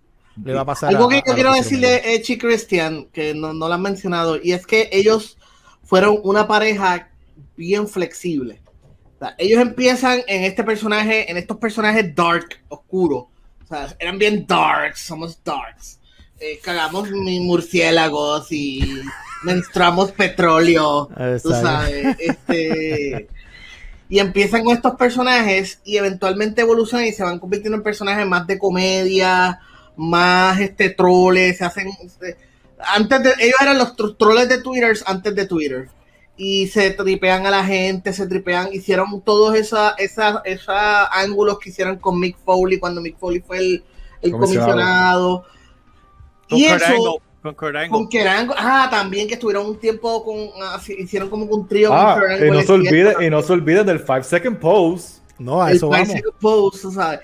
le 0.44 0.54
va 0.54 0.62
a 0.62 0.66
pasar. 0.66 0.90
Algo 0.90 1.06
a- 1.06 1.10
que 1.10 1.22
yo 1.26 1.34
quiero 1.34 1.52
decirle 1.54 2.22
y 2.26 2.38
Christian, 2.38 3.06
que 3.12 3.34
no, 3.34 3.52
no 3.52 3.68
lo 3.68 3.74
han 3.74 3.82
mencionado, 3.82 4.38
y 4.42 4.52
es 4.52 4.66
que 4.66 4.88
ellos 4.92 5.36
fueron 5.84 6.20
una 6.22 6.46
pareja 6.46 7.08
bien 7.56 7.88
flexible. 7.88 8.60
O 9.16 9.18
sea, 9.18 9.34
ellos 9.38 9.60
empiezan 9.60 10.22
en 10.26 10.44
este 10.44 10.64
personaje, 10.64 11.30
en 11.30 11.36
estos 11.36 11.58
personajes 11.58 12.14
dark, 12.14 12.60
oscuros. 12.68 13.24
O 13.64 13.66
sea, 13.68 13.94
eran 13.98 14.18
bien 14.18 14.46
darks, 14.46 15.00
somos 15.00 15.38
darks. 15.44 15.98
Eh, 16.38 16.58
cagamos 16.62 17.10
murciélagos 17.10 18.50
y 18.50 18.80
menstruamos 19.44 20.12
petróleo. 20.12 21.08
Tú 21.42 21.50
sabes, 21.50 22.16
este, 22.18 23.28
y 24.08 24.18
empiezan 24.18 24.64
con 24.64 24.74
estos 24.74 24.94
personajes 24.96 25.80
y 25.84 25.98
eventualmente 25.98 26.62
evolucionan 26.62 27.06
y 27.06 27.12
se 27.12 27.22
van 27.22 27.38
convirtiendo 27.38 27.76
en 27.76 27.82
personajes 27.82 28.26
más 28.26 28.46
de 28.46 28.58
comedia, 28.58 29.60
más 30.02 30.58
este 30.60 30.88
troles, 30.90 31.58
se 31.58 31.64
hacen 31.64 31.90
se- 32.18 32.36
antes 32.78 33.22
de 33.22 33.32
ellos 33.40 33.56
eran 33.60 33.76
los 33.76 33.94
tro- 33.96 34.16
troles 34.16 34.48
de 34.48 34.62
Twitter 34.62 34.96
antes 35.04 35.34
de 35.34 35.46
Twitter 35.46 35.88
y 36.36 36.68
se 36.68 36.90
tripean 36.92 37.44
a 37.46 37.50
la 37.50 37.62
gente, 37.64 38.14
se 38.14 38.26
tripean, 38.26 38.70
hicieron 38.72 39.20
todos 39.20 39.54
esa, 39.54 39.90
esa, 39.98 40.40
esa 40.46 41.06
ángulos 41.06 41.58
que 41.58 41.68
hicieron 41.68 41.96
con 41.96 42.18
Mick 42.18 42.38
Foley 42.42 42.78
cuando 42.78 43.02
Mick 43.02 43.18
Foley 43.18 43.40
fue 43.40 43.58
el, 43.58 43.84
el 44.22 44.30
Comisionado. 44.32 45.44
comisionado. 45.44 45.44
Con 46.48 46.58
Y 46.58 46.68
Kurt 46.68 46.82
eso, 46.82 46.86
Angle, 46.94 47.22
con 47.42 47.54
Kurt 47.54 47.76
Angle. 47.76 47.90
con 47.90 48.08
Kerango, 48.08 48.54
ah, 48.56 48.88
también 48.90 49.28
que 49.28 49.34
estuvieron 49.34 49.66
un 49.66 49.78
tiempo 49.78 50.24
con, 50.24 50.36
ah, 50.62 50.80
hicieron 50.98 51.28
como 51.28 51.44
un 51.44 51.68
trío 51.68 51.92
Ah, 51.92 52.14
con 52.14 52.20
Kurt 52.22 52.30
y 52.30 52.34
Angle, 52.36 52.50
no, 52.52 52.60
es 52.60 52.66
se 52.66 52.72
olviden, 52.72 52.92
cierto. 53.04 53.22
y 53.22 53.30
no 53.30 53.42
se 53.42 53.52
olviden 53.52 53.86
del 53.86 53.98
5 53.98 54.22
second 54.22 54.58
pose. 54.58 55.19
No, 55.40 55.62
a 55.62 55.70
el 55.70 55.76
eso 55.76 55.88
vamos. 55.88 56.08
Sabes. 56.94 57.20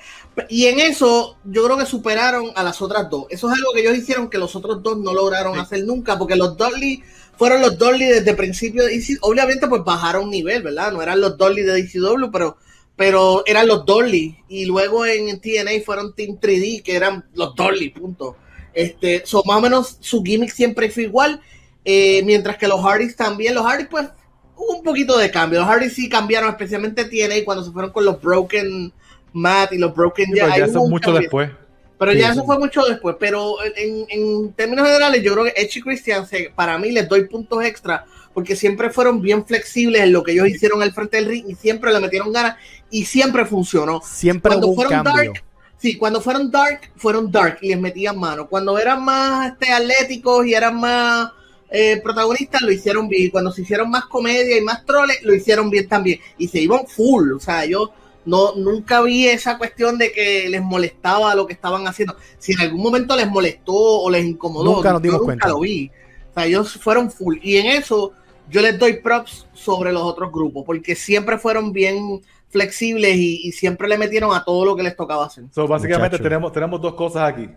Y 0.49 0.67
en 0.67 0.81
eso, 0.81 1.37
yo 1.45 1.65
creo 1.65 1.77
que 1.79 1.87
superaron 1.87 2.51
a 2.57 2.63
las 2.63 2.81
otras 2.83 3.09
dos. 3.09 3.27
Eso 3.31 3.49
es 3.49 3.55
algo 3.57 3.73
que 3.75 3.81
ellos 3.81 3.97
hicieron 3.97 4.29
que 4.29 4.39
los 4.39 4.55
otros 4.57 4.83
dos 4.83 4.99
no 4.99 5.15
lograron 5.15 5.55
Sí. 5.55 5.61
hacer 5.61 5.85
nunca, 5.85 6.19
porque 6.19 6.37
los 6.37 6.57
Dolly 6.57 7.03
fueron 7.39 7.63
los 7.63 7.79
Dolly 7.79 8.05
desde 8.07 8.31
el 8.31 8.37
principio 8.37 8.85
de 8.85 8.95
EC. 8.95 9.19
Obviamente, 9.23 9.67
pues 9.69 9.83
bajaron 9.85 10.25
un 10.25 10.31
nivel, 10.31 10.63
¿verdad? 10.63 10.93
No 10.93 11.03
eran 11.03 11.21
los 11.21 11.37
Dolly 11.39 11.63
de 11.63 11.83
DCW, 11.83 12.31
pero, 12.31 12.57
pero 12.97 13.43
eran 13.47 13.67
los 13.67 13.85
Dolly. 13.87 14.37
Y 14.49 14.65
luego 14.67 15.05
en 15.07 15.41
TNA 15.41 15.83
fueron 15.85 16.15
Team 16.15 16.39
3D, 16.41 16.83
que 16.83 16.97
eran 16.97 17.25
los 17.35 17.55
Dolly, 17.55 17.91
punto. 17.91 18.37
Este, 18.75 19.23
so, 19.25 19.43
más 19.47 19.59
o 19.59 19.61
menos 19.63 19.97
su 20.01 20.23
gimmick 20.23 20.51
siempre 20.53 20.91
fue 20.91 21.05
igual. 21.05 21.41
eh, 21.89 22.21
mientras 22.25 22.57
que 22.59 22.67
los 22.67 22.81
Hardys 22.85 23.15
también, 23.15 23.55
los 23.55 23.65
Hardys, 23.65 23.87
pues, 23.89 24.09
hubo 24.57 24.79
un 24.79 24.83
poquito 24.83 25.17
de 25.19 25.31
cambio. 25.31 25.61
Los 25.65 25.93
sí 25.93 26.09
cambiaron, 26.09 26.51
especialmente 26.51 27.05
TNA 27.05 27.45
cuando 27.45 27.65
se 27.65 27.71
fueron 27.71 27.93
con 27.93 28.05
los 28.05 28.21
Broken 28.21 28.93
Matt 29.33 29.73
y 29.73 29.79
los 29.79 29.95
Broken 29.95 30.27
Sí, 30.27 30.33
pero 30.35 30.49
ya 30.49 30.55
eso 30.65 30.65
es 30.67 30.77
un 30.77 30.91
mucho 30.91 31.05
cambio. 31.07 31.21
después. 31.21 31.51
Pero 31.99 32.13
Sí, 32.13 32.19
ya 32.19 32.27
sí. 32.27 32.33
eso 32.33 32.45
fue 32.45 32.59
mucho 32.59 32.83
después. 32.85 33.17
Pero 33.19 33.55
en, 33.77 34.07
en 34.09 34.53
términos 34.53 34.87
generales, 34.87 35.23
yo 35.23 35.33
creo 35.33 35.45
que 35.45 35.55
Edge 35.57 35.79
y 35.79 35.83
Christian, 35.83 36.27
se- 36.27 36.51
para 36.55 36.79
mí, 36.79 36.91
les 36.91 37.09
doy 37.09 37.27
puntos 37.27 37.65
extra 37.65 38.05
porque 38.35 38.55
siempre 38.55 38.91
fueron 38.91 39.23
bien 39.23 39.47
flexibles 39.47 40.03
en 40.03 40.13
lo 40.13 40.23
que 40.23 40.33
ellos 40.33 40.47
hicieron 40.49 40.83
al 40.83 40.93
frente 40.93 41.17
del 41.17 41.25
ring 41.27 41.47
y 41.49 41.55
siempre 41.55 41.91
le 41.91 42.01
metieron 42.01 42.31
ganas 42.33 42.57
y 42.91 43.07
siempre 43.07 43.47
funcionó. 43.47 44.03
Siempre 44.05 44.51
Cuando 44.51 44.67
hubo 44.67 44.73
un 44.73 44.77
fueron 44.89 45.05
cambio. 45.05 45.33
dark, 45.33 45.45
sí, 45.79 45.97
cuando 45.97 46.21
fueron 46.21 46.51
dark, 46.51 46.81
fueron 46.97 47.33
dark 47.33 47.59
y 47.63 47.69
les 47.71 47.81
metían 47.81 48.19
mano. 48.19 48.47
Cuando 48.47 48.79
eran 48.79 49.03
más 49.03 49.53
este, 49.53 49.73
atléticos 49.73 50.45
y 50.47 50.53
eran 50.53 50.79
más 50.79 51.31
eh, 51.71 52.01
protagonistas, 52.03 52.63
lo 52.63 52.71
hicieron 52.73 53.09
bien. 53.09 53.25
Y 53.27 53.31
Cuando 53.31 53.51
se 53.53 53.63
hicieron 53.63 53.91
más 53.91 54.07
comedia 54.07 54.57
y 54.59 54.61
más 54.61 54.85
troles, 54.85 55.19
lo 55.23 55.35
hicieron 55.35 55.71
bien 55.71 55.89
también. 55.89 56.21
Y 56.39 56.49
se 56.49 56.61
iban 56.61 56.87
full. 56.87 57.33
O 57.33 57.41
sea, 57.41 57.65
yo 57.65 57.91
no 58.25 58.55
nunca 58.57 59.03
vi 59.03 59.27
esa 59.29 59.57
cuestión 59.59 59.99
de 59.99 60.11
que 60.13 60.49
les 60.49 60.63
molestaba 60.63 61.35
lo 61.35 61.47
que 61.47 61.53
estaban 61.53 61.87
haciendo. 61.87 62.17
Si 62.39 62.53
en 62.53 62.61
algún 62.61 62.83
momento 62.83 63.15
les 63.17 63.29
molestó 63.29 63.73
o 63.75 64.11
les 64.11 64.25
incomodó, 64.25 64.77
Nunca 64.77 64.93
nos 64.93 65.03
yo 65.03 65.13
nunca 65.13 65.25
cuenta. 65.25 65.49
lo 65.49 65.61
vi. 65.61 65.91
O 66.31 66.35
sea, 66.35 66.47
ellos 66.47 66.73
fueron 66.83 67.11
full. 67.11 67.39
Y 67.43 67.57
en 67.57 67.67
eso 67.67 68.13
yo 68.51 68.61
les 68.63 68.79
doy 68.79 68.95
props 69.01 69.47
sobre 69.53 69.93
los 69.93 70.03
otros 70.03 70.31
grupos, 70.33 70.65
porque 70.65 70.95
siempre 70.95 71.39
fueron 71.39 71.73
bien 71.73 72.21
flexibles 72.49 73.17
y, 73.17 73.47
y 73.49 73.53
siempre 73.53 73.89
le 73.89 73.99
metieron 73.99 74.35
a 74.35 74.45
todo 74.45 74.65
lo 74.65 74.77
que 74.77 74.83
les 74.83 74.97
tocaba 74.97 75.27
hacer. 75.27 75.45
So, 75.53 75.67
básicamente 75.67 76.17
Muchacho. 76.17 76.23
tenemos, 76.23 76.53
tenemos 76.53 76.81
dos 76.81 76.95
cosas 76.95 77.29
aquí. 77.33 77.49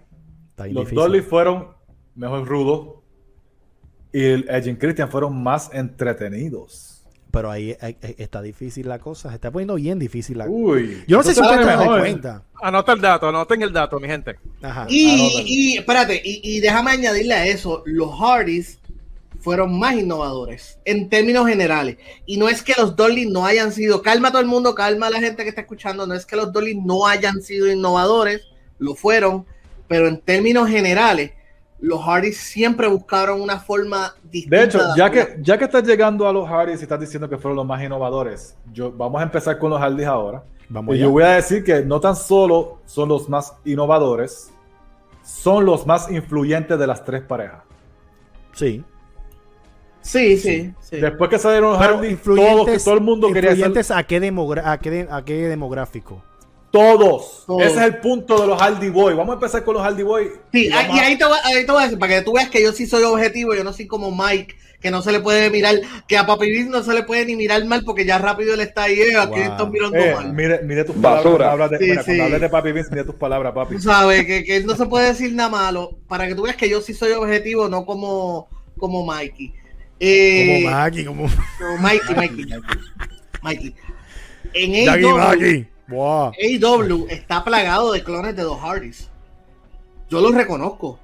Está 0.49 0.67
Los. 0.67 0.91
Dolly 0.91 1.21
fueron 1.21 1.67
mejor 2.15 2.45
rudos 2.47 2.98
y 4.11 4.23
el 4.23 4.45
Edge 4.49 4.77
Christian 4.77 5.09
fueron 5.09 5.41
más 5.41 5.69
entretenidos. 5.73 7.03
Pero 7.31 7.51
ahí, 7.51 7.77
está 8.17 8.41
difícil 8.41 8.89
la 8.89 8.97
cosa. 8.97 9.29
Se 9.29 9.35
está 9.35 9.51
poniendo 9.51 9.75
bien 9.75 9.99
difícil 9.99 10.39
la 10.39 10.45
cosa. 10.47 10.57
Uy, 10.57 11.03
Yo 11.07 11.17
no 11.17 11.23
sé 11.23 11.35
si 11.35 11.41
ustedes 11.41 11.61
se 11.61 11.67
dan 11.67 11.79
mejor. 11.79 11.99
cuenta. 11.99 12.43
Anota 12.61 12.93
el 12.93 13.01
dato, 13.01 13.27
anoten 13.29 13.61
el 13.61 13.71
dato, 13.71 13.99
mi 13.99 14.07
gente. 14.07 14.35
Ajá. 14.63 14.87
Y, 14.89 15.43
y 15.45 15.77
espérate, 15.77 16.19
y, 16.23 16.41
y 16.43 16.59
déjame 16.59 16.91
añadirle 16.91 17.35
a 17.35 17.45
eso, 17.45 17.83
los 17.85 18.09
Hardys 18.19 18.79
fueron 19.39 19.77
más 19.77 19.95
innovadores 19.95 20.79
en 20.85 21.07
términos 21.07 21.47
generales. 21.47 21.97
Y 22.25 22.37
no 22.37 22.49
es 22.49 22.61
que 22.63 22.73
los 22.77 22.95
Dolly 22.95 23.27
no 23.27 23.45
hayan 23.45 23.71
sido, 23.71 24.01
calma 24.01 24.31
todo 24.31 24.41
el 24.41 24.47
mundo, 24.47 24.75
calma 24.75 25.07
a 25.07 25.11
la 25.11 25.19
gente 25.19 25.43
que 25.43 25.49
está 25.49 25.61
escuchando, 25.61 26.07
no 26.07 26.13
es 26.13 26.25
que 26.25 26.35
los 26.35 26.51
Dolly 26.51 26.75
no 26.75 27.05
hayan 27.07 27.41
sido 27.41 27.71
innovadores, 27.71 28.41
lo 28.79 28.95
fueron, 28.95 29.45
pero 29.87 30.07
en 30.07 30.19
términos 30.19 30.67
generales, 30.67 31.31
los 31.81 32.03
Hardys 32.03 32.37
siempre 32.37 32.87
buscaron 32.87 33.39
una 33.41 33.57
forma 33.59 34.13
distinta. 34.23 34.57
De 34.57 34.63
hecho, 34.63 34.79
ya 34.97 35.09
que, 35.09 35.37
ya 35.41 35.57
que 35.57 35.63
estás 35.65 35.83
llegando 35.83 36.27
a 36.27 36.33
los 36.33 36.47
Hardys 36.47 36.79
y 36.79 36.83
estás 36.83 36.99
diciendo 36.99 37.29
que 37.29 37.37
fueron 37.37 37.55
los 37.55 37.65
más 37.65 37.81
innovadores, 37.81 38.55
yo, 38.73 38.91
vamos 38.91 39.19
a 39.21 39.23
empezar 39.23 39.57
con 39.57 39.69
los 39.69 39.79
Hardys 39.79 40.05
ahora. 40.07 40.43
Vamos 40.67 40.95
y 40.95 40.99
yo 40.99 41.09
voy 41.09 41.23
a 41.23 41.29
decir 41.31 41.63
que 41.63 41.81
no 41.81 41.99
tan 41.99 42.15
solo 42.15 42.79
son 42.85 43.09
los 43.09 43.27
más 43.29 43.53
innovadores, 43.65 44.51
son 45.23 45.65
los 45.65 45.87
más 45.87 46.11
influyentes 46.11 46.77
de 46.77 46.85
las 46.87 47.03
tres 47.03 47.21
parejas. 47.23 47.61
Sí. 48.53 48.83
Sí, 50.01 50.37
sí, 50.37 50.73
sí. 50.81 50.97
Después 50.97 51.29
que 51.29 51.37
salieron 51.39 51.71
los 51.71 51.79
Hardys, 51.79 52.11
influyentes, 52.11 52.65
todos, 52.65 52.83
todo 52.83 52.93
el 52.95 53.01
mundo 53.01 53.27
quería 53.31 53.49
ser 53.51 53.57
influyentes 53.59 53.91
a 53.91 54.03
qué, 54.03 54.19
demogra- 54.21 54.63
a, 54.71 54.77
qué 54.79 54.89
de- 54.89 55.07
a 55.11 55.23
qué 55.23 55.47
demográfico. 55.47 56.23
Todos. 56.71 57.43
Todos. 57.47 57.61
Ese 57.63 57.75
es 57.79 57.85
el 57.85 57.97
punto 57.97 58.39
de 58.41 58.47
los 58.47 58.61
Hardy 58.61 58.89
Boy. 58.89 59.13
Vamos 59.15 59.31
a 59.31 59.35
empezar 59.35 59.63
con 59.63 59.73
los 59.75 59.83
Hardy 59.83 60.03
Boy. 60.03 60.29
Sí, 60.51 60.67
Y 60.67 60.71
ah, 60.71 60.81
vamos 60.83 60.95
y 60.95 60.99
a- 60.99 61.03
ahí 61.05 61.17
te, 61.17 61.25
voy, 61.25 61.37
ahí 61.43 61.65
te 61.65 61.71
voy 61.71 61.81
a 61.81 61.83
decir, 61.85 61.99
para 61.99 62.15
que 62.15 62.21
tú 62.21 62.33
veas 62.33 62.49
que 62.49 62.61
yo 62.61 62.71
sí 62.73 62.85
soy 62.85 63.03
objetivo, 63.03 63.55
yo 63.55 63.63
no 63.63 63.73
soy 63.73 63.87
como 63.87 64.11
Mike, 64.15 64.55
que 64.79 64.91
no 64.91 65.01
se 65.01 65.11
le 65.11 65.19
puede 65.19 65.49
mirar, 65.49 65.75
que 66.07 66.17
a 66.17 66.25
Papi 66.25 66.49
Vince 66.49 66.69
no 66.69 66.83
se 66.83 66.93
le 66.93 67.03
puede 67.03 67.25
ni 67.25 67.35
mirar 67.35 67.65
mal 67.65 67.83
porque 67.83 68.05
ya 68.05 68.17
rápido 68.17 68.53
él 68.53 68.61
está 68.61 68.83
ahí, 68.83 68.99
eh, 68.99 69.17
aquí 69.17 69.31
Wow. 69.39 69.41
están 69.51 69.71
mirando 69.71 69.97
Eh, 69.97 70.13
mal. 70.15 70.33
mire, 70.33 70.59
mire 70.63 70.83
tus 70.85 70.99
Basura. 71.01 71.37
palabras. 71.51 71.69
cuando 71.69 71.77
de, 71.77 71.77
Sí, 71.79 71.89
mira, 71.91 72.03
cuando 72.03 72.13
sí. 72.13 72.21
hables 72.21 72.41
de 72.41 72.49
Papi 72.49 72.71
Vince, 72.71 72.89
mire 72.91 73.03
tus 73.03 73.15
palabras, 73.15 73.53
papi. 73.53 73.75
Tú 73.75 73.81
sabes 73.81 74.25
que, 74.25 74.43
que 74.45 74.61
no 74.63 74.75
se 74.75 74.85
puede 74.85 75.07
decir 75.07 75.33
nada 75.33 75.49
malo, 75.49 75.97
para 76.07 76.27
que 76.27 76.35
tú 76.35 76.43
veas 76.43 76.55
que 76.55 76.69
yo 76.69 76.79
sí 76.81 76.93
soy 76.93 77.11
objetivo, 77.11 77.67
no 77.67 77.85
como, 77.85 78.47
como 78.77 79.05
Mikey. 79.05 79.53
Eh, 79.99 80.61
Como 80.63 80.71
Maki, 80.75 81.03
como 81.03 81.23
no, 81.23 81.77
Mikey, 81.81 82.15
Mikey, 82.15 82.45
Mikey. 83.41 83.75
En 84.53 84.85
Jackie 84.85 85.03
AEW, 85.05 85.17
Maki. 85.17 85.67
Wow. 85.89 86.31
AEW 86.41 87.07
está 87.09 87.43
plagado 87.43 87.91
de 87.91 88.03
clones 88.03 88.35
de 88.35 88.43
los 88.43 88.59
Hardys. 88.59 89.09
Yo 90.09 90.21
los 90.21 90.33
reconozco. 90.33 90.99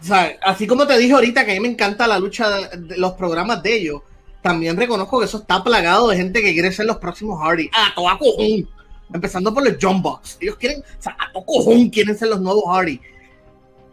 O 0.00 0.04
sea, 0.06 0.36
así 0.42 0.66
como 0.66 0.86
te 0.86 0.98
dije 0.98 1.12
ahorita 1.14 1.44
que 1.44 1.52
a 1.52 1.54
mí 1.54 1.60
me 1.60 1.68
encanta 1.68 2.06
la 2.06 2.18
lucha 2.18 2.50
de, 2.50 2.76
de 2.78 2.96
los 2.98 3.12
programas 3.12 3.62
de 3.62 3.74
ellos, 3.76 4.02
también 4.42 4.76
reconozco 4.76 5.18
que 5.18 5.24
eso 5.26 5.38
está 5.38 5.64
plagado 5.64 6.08
de 6.08 6.16
gente 6.16 6.42
que 6.42 6.52
quiere 6.52 6.70
ser 6.72 6.86
los 6.86 6.98
próximos 6.98 7.40
Hardy. 7.42 7.70
Ah, 7.72 7.88
a 7.90 7.94
toda 7.94 8.18
cojón. 8.18 8.68
Empezando 9.12 9.52
por 9.54 9.64
los 9.64 9.76
John 9.80 10.02
Bucks. 10.02 10.36
Ellos 10.40 10.56
quieren, 10.56 10.80
o 10.80 11.02
sea, 11.02 11.16
a 11.18 11.32
todo 11.32 11.44
cojón 11.46 11.88
quieren 11.88 12.16
ser 12.18 12.28
los 12.28 12.40
nuevos 12.40 12.64
Hardy. 12.66 13.00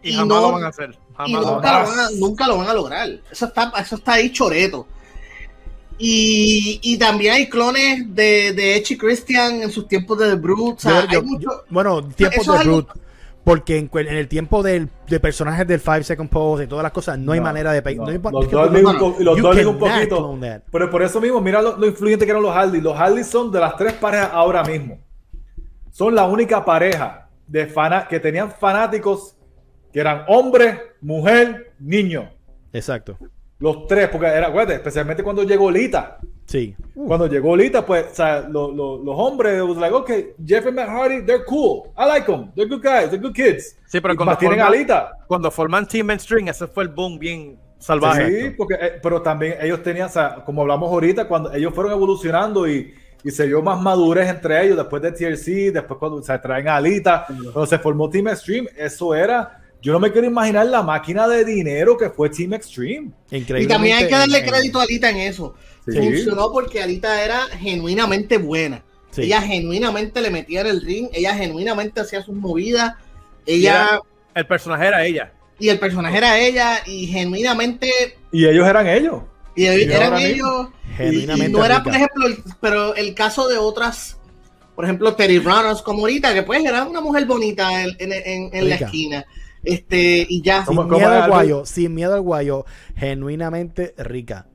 Y 0.04 0.10
Y 0.10 0.14
jamás 0.14 0.28
no- 0.28 0.42
lo 0.42 0.52
van 0.54 0.64
a 0.64 0.68
hacer. 0.68 0.90
Y 0.92 1.14
Jamás 1.34 1.46
nunca 1.46 1.80
lo, 1.82 1.88
van 1.90 2.00
a, 2.00 2.10
nunca 2.18 2.48
lo 2.48 2.58
van 2.58 2.68
a 2.68 2.74
lograr. 2.74 3.10
Eso 3.32 3.46
está, 3.46 3.72
eso 3.80 3.96
está 3.96 4.14
ahí 4.14 4.32
choreto. 4.32 4.88
Y, 6.04 6.80
y 6.82 6.98
también 6.98 7.34
hay 7.36 7.48
clones 7.48 8.14
de, 8.16 8.54
de 8.54 8.84
y 8.90 8.98
Christian 8.98 9.62
en 9.62 9.72
sus 9.72 9.88
tiempos 9.88 10.18
de 10.18 10.30
The 10.32 10.36
Brute. 10.36 10.78
O 10.78 10.80
sea, 10.80 11.02
Yo- 11.06 11.08
yo- 11.12 11.20
hay 11.20 11.26
mucho- 11.26 11.50
yo- 11.52 11.64
bueno, 11.70 12.04
tiempos 12.10 12.48
de 12.48 12.58
algo- 12.58 12.72
Root. 12.82 12.88
Porque 13.44 13.78
en, 13.78 13.90
el 14.08 14.28
tiempo 14.28 14.62
del, 14.64 14.88
de 15.08 15.20
personajes 15.20 15.68
del 15.68 15.80
5 15.80 16.04
Second 16.04 16.30
Pose 16.30 16.64
y 16.66 16.68
todas 16.68 16.84
las 16.84 16.92
cosas, 16.92 17.18
no 17.18 17.32
hay 17.32 17.40
No, 17.40 17.46
manera 17.46 17.72
de 17.72 17.82
no. 17.96 18.04
no 18.06 18.10
hay 18.12 18.20
Los 18.20 18.44
es 18.44 18.50
que 18.50 19.42
Dolly 19.42 19.64
tú- 19.64 19.70
un 19.70 19.80
poquito. 19.80 20.40
Pero 20.72 20.90
por 20.92 21.02
eso 21.04 21.20
mismo, 21.22 21.42
mira 21.42 21.60
lo, 21.62 21.76
lo 21.78 21.88
influyente 21.88 22.26
que 22.26 22.32
eran 22.32 22.44
los 22.44 22.54
Hardy. 22.54 22.82
Los 22.82 22.96
Hardy 22.98 23.24
son 23.24 23.52
de 23.52 23.60
las 23.60 23.76
tres 23.78 23.94
parejas 23.94 24.30
ahora 24.34 24.64
mismo. 24.64 25.00
Son 25.92 26.14
la 26.16 26.26
única 26.26 26.64
pareja 26.64 27.30
de 27.48 27.66
fana 27.68 28.08
que 28.08 28.20
tenían 28.20 28.52
fanáticos 28.52 29.36
que 29.92 30.00
eran 30.00 30.24
hombre, 30.28 30.80
mujer, 31.02 31.74
niño. 31.80 32.30
Exacto. 32.74 33.18
Los 33.62 33.88
tres, 33.88 34.10
porque 34.10 34.28
era, 34.28 34.48
acuérdate, 34.48 34.74
especialmente 34.76 35.24
cuando 35.24 35.44
llegó 35.44 35.72
Lita. 35.72 36.18
Sí. 36.48 36.76
Cuando 36.94 37.28
llegó 37.28 37.56
Lita, 37.56 37.86
pues, 37.86 38.08
o 38.12 38.16
sea, 38.16 38.42
lo- 38.42 38.72
lo- 38.72 38.98
los 38.98 39.16
hombres, 39.18 39.62
was 39.62 39.78
like, 39.78 39.94
okay, 39.96 40.32
Jeff 40.46 40.66
and 40.66 40.76
Matt 40.76 40.90
Hardy, 40.90 41.22
they're 41.26 41.46
cool. 41.46 41.84
I 41.98 42.06
like 42.08 42.26
them. 42.26 42.52
They're 42.56 42.68
good 42.68 42.82
guys. 42.84 43.10
They're 43.10 43.22
good 43.22 43.34
kids. 43.34 43.78
Sí, 43.86 44.02
pero 44.02 44.14
Y 44.16 44.18
cuando 44.18 44.34
a 44.34 44.38
forman- 44.38 44.72
Lita. 44.72 45.12
Cuando 45.28 45.50
forman 45.52 45.88
Team 45.88 46.10
String, 46.18 46.50
ese 46.50 46.68
fue 46.68 46.84
el 46.84 46.90
boom 46.90 47.18
bien 47.20 47.58
salvaje. 47.78 48.28
Sí, 48.50 48.56
porque, 48.58 48.76
eh, 48.82 49.00
pero 49.02 49.22
también 49.22 49.56
ellos 49.62 49.82
tenían, 49.82 50.08
o 50.08 50.12
sea, 50.12 50.44
como 50.46 50.62
hablamos 50.64 50.92
ahorita, 50.92 51.28
cuando 51.28 51.54
ellos 51.54 51.74
fueron 51.74 51.94
evolucionando 51.94 52.68
y, 52.68 52.94
y 53.24 53.32
se 53.32 53.46
vio 53.46 53.62
más 53.62 53.80
madurez 53.80 54.28
entre 54.30 54.64
ellos 54.66 54.76
después 54.78 55.02
de 55.04 55.12
TLC, 55.12 55.72
después 55.72 55.98
cuando 56.00 56.22
se 56.24 56.38
traen 56.40 56.68
a 56.68 56.76
Alita, 56.78 57.26
cuando 57.28 57.66
se 57.68 57.78
formó 57.80 58.10
Team 58.10 58.28
Extreme, 58.30 58.68
eso 58.76 59.14
era, 59.16 59.61
yo 59.82 59.94
no 59.94 60.00
me 60.00 60.12
quiero 60.12 60.28
imaginar 60.28 60.68
la 60.68 60.84
máquina 60.84 61.28
de 61.28 61.44
dinero 61.44 61.98
que 61.98 62.10
fue 62.10 62.30
Team 62.30 62.54
Extreme. 62.54 63.12
Y 63.32 63.68
también 63.68 63.98
hay 63.98 64.08
que 64.08 64.16
darle 64.16 64.44
crédito 64.46 64.80
a 64.80 64.84
Alita 64.84 65.10
en 65.10 65.18
eso. 65.18 65.56
Sí. 65.88 65.98
Funcionó 65.98 66.52
porque 66.52 66.82
Alita 66.82 67.24
era 67.24 67.42
genuinamente 67.60 68.38
buena. 68.38 68.84
Sí. 69.10 69.24
Ella 69.24 69.42
genuinamente 69.42 70.22
le 70.22 70.30
metía 70.30 70.62
en 70.62 70.68
el 70.68 70.82
ring, 70.82 71.10
ella 71.12 71.34
genuinamente 71.36 72.00
hacía 72.00 72.22
sus 72.22 72.36
movidas, 72.36 72.94
ella 73.46 73.72
Era- 73.90 74.02
El 74.36 74.48
personaje 74.48 74.86
era 74.88 75.06
ella. 75.06 75.34
y 75.60 75.70
el 75.70 75.80
personaje 75.80 76.18
era 76.18 76.40
ella 76.40 76.82
y 76.86 77.08
genuinamente 77.08 77.90
Y 78.32 78.46
ellos 78.46 78.68
eran 78.68 78.88
ellos. 78.88 79.24
y 79.56 79.64
Y 79.64 79.68
eran 79.68 80.18
ellos 80.18 80.68
y- 80.70 80.92
y, 80.92 80.96
Genuinamente 80.96 81.50
no 81.58 81.66
era 81.66 81.80
rica. 81.80 81.84
por 81.84 81.96
ejemplo 81.96 82.28
el- 82.28 82.38
pero 82.62 82.96
el 82.96 83.14
caso 83.14 83.48
de 83.50 83.58
otras 83.58 84.18
por 84.76 84.86
ejemplo 84.86 85.14
Terry 85.16 85.40
Runners 85.40 85.82
como 85.82 86.02
ahorita 86.02 86.34
que 86.34 86.44
pues 86.44 86.64
era 86.64 86.84
una 86.86 87.02
mujer 87.02 87.26
bonita 87.26 87.84
en, 87.84 87.90
en- 88.00 88.12
en- 88.14 88.50
en 88.54 88.70
la 88.70 88.76
esquina 88.76 89.26
este 89.64 90.26
y 90.30 90.42
ya 90.42 90.64
¿Cómo- 90.66 90.82
Sin 90.84 90.90
cómo 90.90 91.00
miedo 91.00 91.12
al 91.12 91.22
algo? 91.24 91.36
guayo, 91.36 91.66
sin 91.66 91.94
miedo 91.94 92.14
al 92.16 92.22
guayo, 92.22 92.66
genuinamente 92.96 93.94
rica. 93.98 94.48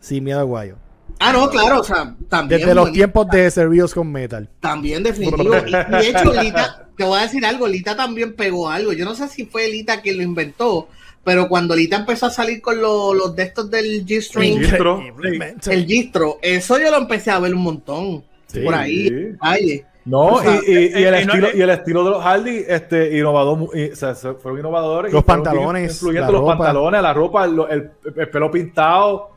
Sin 0.00 0.24
miedo 0.24 0.40
al 0.40 0.46
guayo. 0.46 0.76
ah 1.18 1.32
no 1.32 1.48
claro 1.48 1.80
o 1.80 1.84
sea 1.84 2.14
también 2.28 2.60
Desde 2.60 2.74
los 2.74 2.92
tiempos 2.92 3.26
de 3.28 3.50
Servios 3.50 3.94
con 3.94 4.10
Metal. 4.12 4.48
También 4.60 5.02
definitivo. 5.02 5.54
Y, 5.66 5.70
de 5.72 6.08
hecho, 6.08 6.32
Lita, 6.42 6.88
te 6.96 7.04
voy 7.04 7.18
a 7.18 7.22
decir 7.22 7.44
algo, 7.46 7.66
Lita 7.66 7.96
también 7.96 8.34
pegó 8.34 8.68
algo. 8.68 8.92
Yo 8.92 9.04
no 9.04 9.14
sé 9.14 9.28
si 9.28 9.46
fue 9.46 9.68
Lita 9.68 10.00
quien 10.02 10.18
lo 10.18 10.22
inventó, 10.22 10.88
pero 11.24 11.48
cuando 11.48 11.74
Lita 11.74 11.96
empezó 11.96 12.26
a 12.26 12.30
salir 12.30 12.60
con 12.60 12.80
lo- 12.80 13.14
los 13.14 13.34
de 13.34 13.42
estos 13.44 13.70
del 13.70 14.04
G-String, 14.06 14.58
el 15.70 15.86
Gistro, 15.86 16.38
eso 16.42 16.78
yo 16.78 16.90
lo 16.90 16.98
empecé 16.98 17.30
a 17.30 17.38
ver 17.38 17.54
un 17.54 17.62
montón. 17.62 18.24
Sí. 18.46 18.60
por 18.60 18.74
ahí, 18.76 19.08
Sí. 19.08 19.14
calle. 19.40 19.84
No, 20.06 20.20
O 20.26 20.40
sea, 20.42 20.60
y, 20.66 20.70
y- 20.70 20.72
y 21.00 21.02
el 21.04 21.14
eh, 21.14 21.20
eh, 21.22 21.24
no, 21.26 21.32
estilo, 21.32 21.46
eh, 21.48 21.52
y 21.56 21.60
el 21.62 21.70
estilo 21.70 22.04
de 22.04 22.10
los 22.10 22.22
Hardy, 22.22 22.64
este, 22.68 23.18
innovador, 23.18 23.58
mu- 23.58 23.70
y, 23.74 23.90
o 23.90 23.96
sea, 23.96 24.14
se- 24.14 24.34
fueron 24.34 24.60
innovadores. 24.60 25.12
Los 25.12 25.24
fueron 25.24 25.42
pantalones, 25.44 26.02
la 26.02 26.20
los 26.20 26.30
ropa. 26.40 26.56
pantalones, 26.58 27.02
la 27.02 27.12
ropa, 27.12 27.44
el, 27.44 27.90
el 28.16 28.28
pelo 28.30 28.50
pintado, 28.50 29.30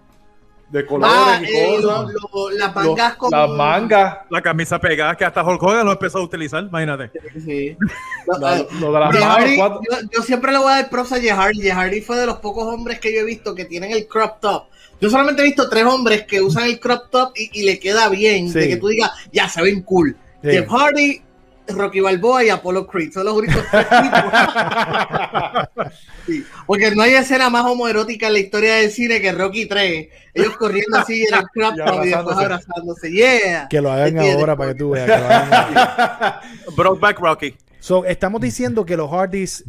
de 0.69 0.85
colores 0.85 1.15
Ah, 1.17 1.41
y 1.41 1.45
eh, 1.51 1.81
cosas. 1.81 1.83
lo- 2.13 2.29
lo- 2.31 2.49
las 2.51 2.75
Los- 2.75 2.85
mangas 2.85 3.15
como... 3.15 3.35
Las 3.35 3.49
mangas, 3.49 4.17
La 4.29 4.41
camisa 4.43 4.77
pegada 4.79 5.15
que 5.17 5.25
hasta 5.25 5.43
Hulk 5.43 5.63
Hogan 5.63 5.83
lo 5.87 5.93
empezó 5.93 6.19
a 6.19 6.21
utilizar, 6.21 6.63
imagínate. 6.63 7.09
Sí. 7.43 7.75
la- 8.39 8.63
lo 8.79 8.91
de 8.93 8.99
las 8.99 9.11
Jeff 9.11 9.21
manos. 9.21 9.37
Hardy, 9.39 9.55
cuatro- 9.57 9.81
yo, 9.89 9.97
yo 10.17 10.21
siempre 10.21 10.51
le 10.51 10.59
voy 10.59 10.71
a 10.71 10.75
dar 10.75 10.89
props 10.91 11.13
a 11.13 11.19
Jeff 11.19 11.35
Hardy. 11.35 11.61
Jeff 11.61 11.73
Hardy 11.75 12.01
fue 12.01 12.17
de 12.17 12.27
los 12.27 12.37
pocos 12.37 12.71
hombres 12.71 12.99
que 12.99 13.11
yo 13.11 13.21
he 13.21 13.25
visto 13.25 13.55
que 13.55 13.65
tienen 13.65 13.89
el 13.91 14.07
crop 14.07 14.39
top. 14.39 14.65
Yo 15.01 15.09
solamente 15.09 15.41
he 15.41 15.45
visto 15.45 15.67
tres 15.67 15.85
hombres 15.85 16.25
que 16.27 16.39
usan 16.41 16.65
el 16.65 16.79
crop 16.79 17.09
top 17.09 17.31
y, 17.35 17.49
y 17.59 17.63
le 17.65 17.79
queda 17.79 18.07
bien. 18.09 18.49
Sí. 18.51 18.59
De 18.59 18.67
que 18.67 18.77
tú 18.77 18.89
digas, 18.89 19.09
ya 19.33 19.49
se 19.49 19.63
ven 19.63 19.81
cool. 19.81 20.15
Sí. 20.43 20.49
Jeff 20.51 20.67
Hardy, 20.69 21.21
Rocky 21.67 21.99
Balboa 21.99 22.43
y 22.43 22.49
Apollo 22.49 22.87
Creed. 22.87 23.11
Son 23.11 23.25
los 23.25 23.33
únicos 23.35 23.63
tres 23.71 23.87
tipos. 23.89 24.23
Sí, 26.25 26.45
Porque 26.67 26.91
no 26.95 27.01
hay 27.01 27.13
escena 27.15 27.49
más 27.49 27.65
homoerótica 27.65 28.27
en 28.27 28.33
la 28.33 28.39
historia 28.39 28.75
del 28.75 28.91
cine 28.91 29.19
que 29.19 29.31
Rocky 29.31 29.65
3. 29.65 30.07
Ellos 30.35 30.55
corriendo 30.57 30.97
así 30.99 31.23
en 31.23 31.33
el 31.39 31.43
crop 31.47 31.73
Y 32.05 32.09
después 32.09 32.37
abrazándose. 32.37 33.11
Yeah. 33.11 33.67
Que 33.67 33.81
lo 33.81 33.91
hagan 33.91 34.19
ahora 34.19 34.55
para 34.55 34.73
que 34.73 34.79
tú 34.79 34.91
veas. 34.91 35.09
que 35.09 35.17
lo 35.17 35.25
hagan 35.25 35.53
ahora. 35.53 36.41
Brokeback 36.75 37.19
Rocky. 37.19 37.55
So, 37.79 38.05
estamos 38.05 38.41
diciendo 38.41 38.85
que 38.85 38.95
los 38.95 39.09
Hardys 39.09 39.63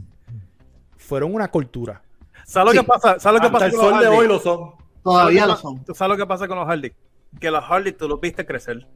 fueron 0.98 1.34
una 1.34 1.48
cultura. 1.48 2.02
¿Sabes 2.44 2.66
lo 2.66 2.72
Sí. 2.72 2.78
que 2.80 2.84
pasa? 2.84 3.18
¿Sabes 3.18 3.40
lo 3.40 3.40
que 3.40 3.46
Hasta 3.46 3.52
pasa 3.52 3.66
el 3.66 3.72
con 3.72 3.80
los 3.80 3.90
sol 3.90 4.00
de 4.00 4.06
Hardy? 4.06 4.18
hoy 4.18 4.28
lo 4.28 4.38
son. 4.40 4.70
Todavía 5.02 5.40
¿Sabes 5.42 5.54
lo 5.56 5.60
son. 5.62 5.78
pa- 5.78 5.84
¿Tú 5.86 5.94
sabes 5.94 6.10
lo 6.10 6.16
que 6.24 6.28
pasa 6.28 6.48
con 6.48 6.58
los 6.58 6.66
Hardy? 6.68 6.92
Que 7.40 7.50
los 7.50 7.64
Hardy 7.64 7.92
tú 7.92 8.06
los 8.08 8.20
viste 8.20 8.44
crecer. 8.44 8.86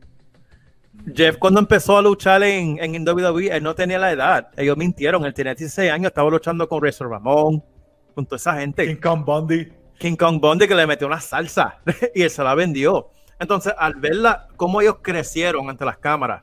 Jeff 1.14 1.36
cuando 1.38 1.60
empezó 1.60 1.98
a 1.98 2.02
luchar 2.02 2.42
en, 2.42 2.78
en 2.82 3.06
WWE, 3.06 3.48
él 3.48 3.62
no 3.62 3.74
tenía 3.74 3.98
la 3.98 4.12
edad. 4.12 4.48
Ellos 4.56 4.76
mintieron, 4.76 5.24
él 5.24 5.34
tenía 5.34 5.54
16 5.54 5.90
años, 5.90 6.06
estaba 6.06 6.30
luchando 6.30 6.68
con 6.68 6.82
Razor 6.82 7.10
Ramón, 7.10 7.62
con 8.14 8.24
toda 8.24 8.36
esa 8.36 8.54
gente. 8.54 8.86
King 8.86 9.00
Kong 9.00 9.24
Bundy. 9.24 9.72
King 9.98 10.16
Kong 10.16 10.40
Bundy 10.40 10.66
que 10.66 10.74
le 10.74 10.86
metió 10.86 11.06
una 11.06 11.20
salsa 11.20 11.78
y 12.14 12.22
él 12.22 12.30
se 12.30 12.42
la 12.42 12.54
vendió. 12.54 13.10
Entonces, 13.38 13.74
al 13.76 13.94
verla, 13.94 14.48
cómo 14.56 14.80
ellos 14.80 14.96
crecieron 15.02 15.68
ante 15.68 15.84
las 15.84 15.98
cámaras, 15.98 16.42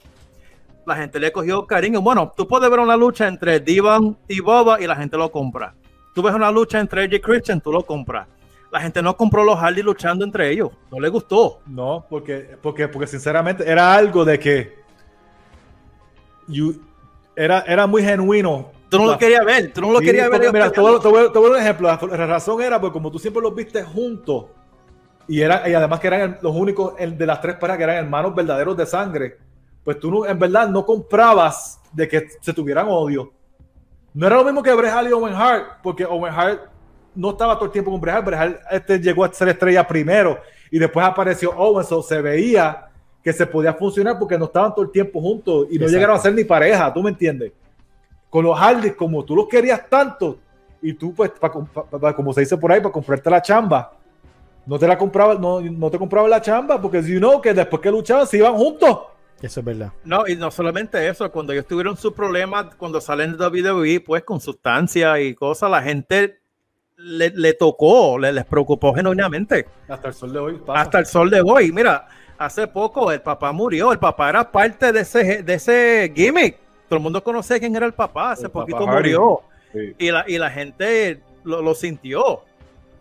la 0.85 0.95
gente 0.95 1.19
le 1.19 1.31
cogió 1.31 1.65
cariño. 1.65 2.01
Bueno, 2.01 2.31
tú 2.35 2.47
puedes 2.47 2.69
ver 2.69 2.79
una 2.79 2.97
lucha 2.97 3.27
entre 3.27 3.59
Divan 3.59 4.17
y 4.27 4.39
Boba 4.39 4.81
y 4.81 4.87
la 4.87 4.95
gente 4.95 5.17
lo 5.17 5.31
compra. 5.31 5.73
Tú 6.13 6.21
ves 6.21 6.33
una 6.33 6.51
lucha 6.51 6.79
entre 6.79 7.03
AJ 7.03 7.21
Christian, 7.21 7.61
tú 7.61 7.71
lo 7.71 7.85
compras. 7.85 8.27
La 8.71 8.79
gente 8.79 9.01
no 9.01 9.17
compró 9.17 9.43
los 9.43 9.57
Hardy 9.59 9.81
luchando 9.83 10.23
entre 10.23 10.49
ellos. 10.49 10.69
No 10.89 10.99
le 10.99 11.09
gustó. 11.09 11.59
No, 11.65 12.05
porque, 12.09 12.55
porque, 12.61 12.87
porque 12.87 13.05
sinceramente 13.07 13.69
era 13.69 13.93
algo 13.93 14.23
de 14.23 14.39
que 14.39 14.79
you- 16.47 16.81
era, 17.35 17.61
era 17.61 17.87
muy 17.87 18.03
genuino. 18.03 18.71
Tú 18.89 18.97
no 18.97 19.05
La- 19.07 19.11
lo 19.13 19.17
querías 19.19 19.45
ver. 19.45 19.73
Tú 19.73 19.81
no 19.81 19.91
lo 19.91 19.99
querías 19.99 20.29
ver. 20.29 20.51
mira, 20.51 20.71
te 20.71 20.79
voy, 20.81 20.95
a- 20.95 20.99
te 20.99 21.07
voy 21.07 21.31
te 21.31 21.39
voy 21.39 21.47
a 21.47 21.51
dar 21.51 21.59
un 21.59 21.63
ejemplo. 21.65 21.87
La, 21.87 22.17
la 22.17 22.27
razón 22.27 22.61
era 22.61 22.79
porque 22.79 22.93
como 22.93 23.11
tú 23.11 23.19
siempre 23.19 23.41
los 23.41 23.53
viste 23.55 23.83
juntos 23.83 24.45
y, 25.27 25.41
era, 25.41 25.67
y 25.69 25.73
además 25.73 25.99
que 25.99 26.07
eran 26.07 26.37
los 26.41 26.55
únicos 26.55 26.93
de 26.97 27.25
las 27.25 27.39
tres 27.41 27.55
parejas 27.55 27.77
que 27.77 27.83
eran 27.83 27.95
hermanos 27.97 28.35
verdaderos 28.35 28.75
de 28.75 28.85
sangre, 28.85 29.37
pues 29.83 29.99
tú 29.99 30.11
no- 30.11 30.25
en 30.25 30.37
verdad 30.37 30.67
no 30.69 30.85
comprabas 30.85 31.79
de 31.91 32.07
que 32.07 32.27
se 32.41 32.53
tuvieran 32.53 32.87
odio. 32.89 33.31
No 34.13 34.27
era 34.27 34.35
lo 34.37 34.43
mismo 34.43 34.61
que 34.61 34.73
Bret 34.73 34.91
Hart 34.91 35.07
y 35.09 35.13
Owen 35.13 35.33
Hart, 35.33 35.79
porque 35.81 36.05
Owen 36.05 36.33
Hart 36.33 36.61
no 37.15 37.31
estaba 37.31 37.55
todo 37.55 37.65
el 37.65 37.71
tiempo 37.71 37.91
con. 37.91 37.99
Bret 38.01 38.15
Hart 38.35 38.59
este, 38.71 38.99
llegó 38.99 39.23
a 39.25 39.33
ser 39.33 39.49
estrella 39.49 39.87
primero 39.87 40.39
y 40.69 40.79
después 40.79 41.05
apareció 41.05 41.51
Owen, 41.51 41.85
so 41.85 42.01
se 42.01 42.21
veía 42.21 42.87
que 43.23 43.33
se 43.33 43.45
podía 43.45 43.73
funcionar 43.73 44.17
porque 44.17 44.37
no 44.37 44.45
estaban 44.45 44.73
todo 44.73 44.85
el 44.85 44.91
tiempo 44.91 45.21
juntos 45.21 45.67
y 45.69 45.75
no 45.77 45.85
Exacto. 45.85 45.91
llegaron 45.93 46.15
a 46.15 46.19
ser 46.19 46.33
ni 46.33 46.43
pareja, 46.43 46.91
¿tú 46.93 47.03
me 47.03 47.09
entiendes? 47.11 47.51
Con 48.29 48.45
los 48.45 48.57
Hardys, 48.57 48.93
como 48.95 49.23
tú 49.25 49.35
los 49.35 49.47
querías 49.47 49.87
tanto 49.89 50.39
y 50.81 50.93
tú, 50.93 51.13
pues, 51.13 51.29
pa- 51.31 51.51
pa- 51.51 51.83
pa- 51.85 52.15
como 52.15 52.33
se 52.33 52.41
dice 52.41 52.57
por 52.57 52.71
ahí, 52.71 52.79
para 52.79 52.91
comprarte 52.91 53.29
la 53.29 53.41
chamba, 53.41 53.93
no 54.65 54.79
te 54.79 54.87
la 54.87 54.97
compraba, 54.97 55.35
no, 55.35 55.59
no 55.61 55.91
te 55.91 55.99
compraba 55.99 56.27
la 56.27 56.41
chamba 56.41 56.81
porque 56.81 57.01
you 57.03 57.19
know 57.19 57.39
que 57.41 57.53
después 57.53 57.81
que 57.81 57.91
luchaban 57.91 58.25
se 58.25 58.37
iban 58.37 58.55
juntos. 58.55 58.99
Eso 59.41 59.59
es 59.59 59.65
verdad. 59.65 59.91
No, 60.03 60.27
y 60.27 60.35
no 60.35 60.49
solamente 60.51 61.07
eso, 61.07 61.29
cuando 61.31 61.51
ellos 61.51 61.65
tuvieron 61.67 61.97
sus 61.97 62.13
problemas, 62.13 62.73
cuando 62.75 63.01
salen 63.01 63.35
de 63.37 63.43
WWE, 63.47 63.99
pues 63.99 64.23
con 64.23 64.39
sustancias 64.39 65.19
y 65.19 65.33
cosas, 65.35 65.69
la 65.69 65.81
gente 65.81 66.40
le, 67.03 67.29
le 67.31 67.53
tocó, 67.53 68.17
le, 68.17 68.31
les 68.31 68.45
preocupó 68.45 68.93
genuinamente. 68.93 69.67
Hasta 69.87 70.09
el 70.09 70.13
sol 70.13 70.33
de 70.33 70.39
hoy. 70.39 70.57
pasa. 70.65 70.81
Hasta 70.81 70.99
el 70.99 71.05
sol 71.05 71.29
de 71.29 71.41
hoy. 71.41 71.71
Mira, 71.71 72.07
hace 72.37 72.67
poco 72.67 73.11
el 73.11 73.21
papá 73.21 73.51
murió, 73.51 73.91
el 73.91 73.99
papá 73.99 74.29
era 74.29 74.51
parte 74.51 74.91
de 74.91 75.01
ese, 75.01 75.43
de 75.43 75.53
ese 75.53 76.11
gimmick. 76.15 76.57
Todo 76.87 76.97
el 76.97 77.03
mundo 77.03 77.23
conoce 77.23 77.59
quién 77.59 77.75
era 77.75 77.85
el 77.85 77.93
papá, 77.93 78.31
hace 78.31 78.45
El 78.45 78.51
poquito 78.51 78.85
murió. 78.85 79.41
Sí. 79.73 79.95
Y 79.97 80.11
la, 80.11 80.25
y 80.27 80.37
la 80.37 80.49
gente 80.49 81.21
lo, 81.43 81.61
lo 81.61 81.73
sintió. 81.73 82.41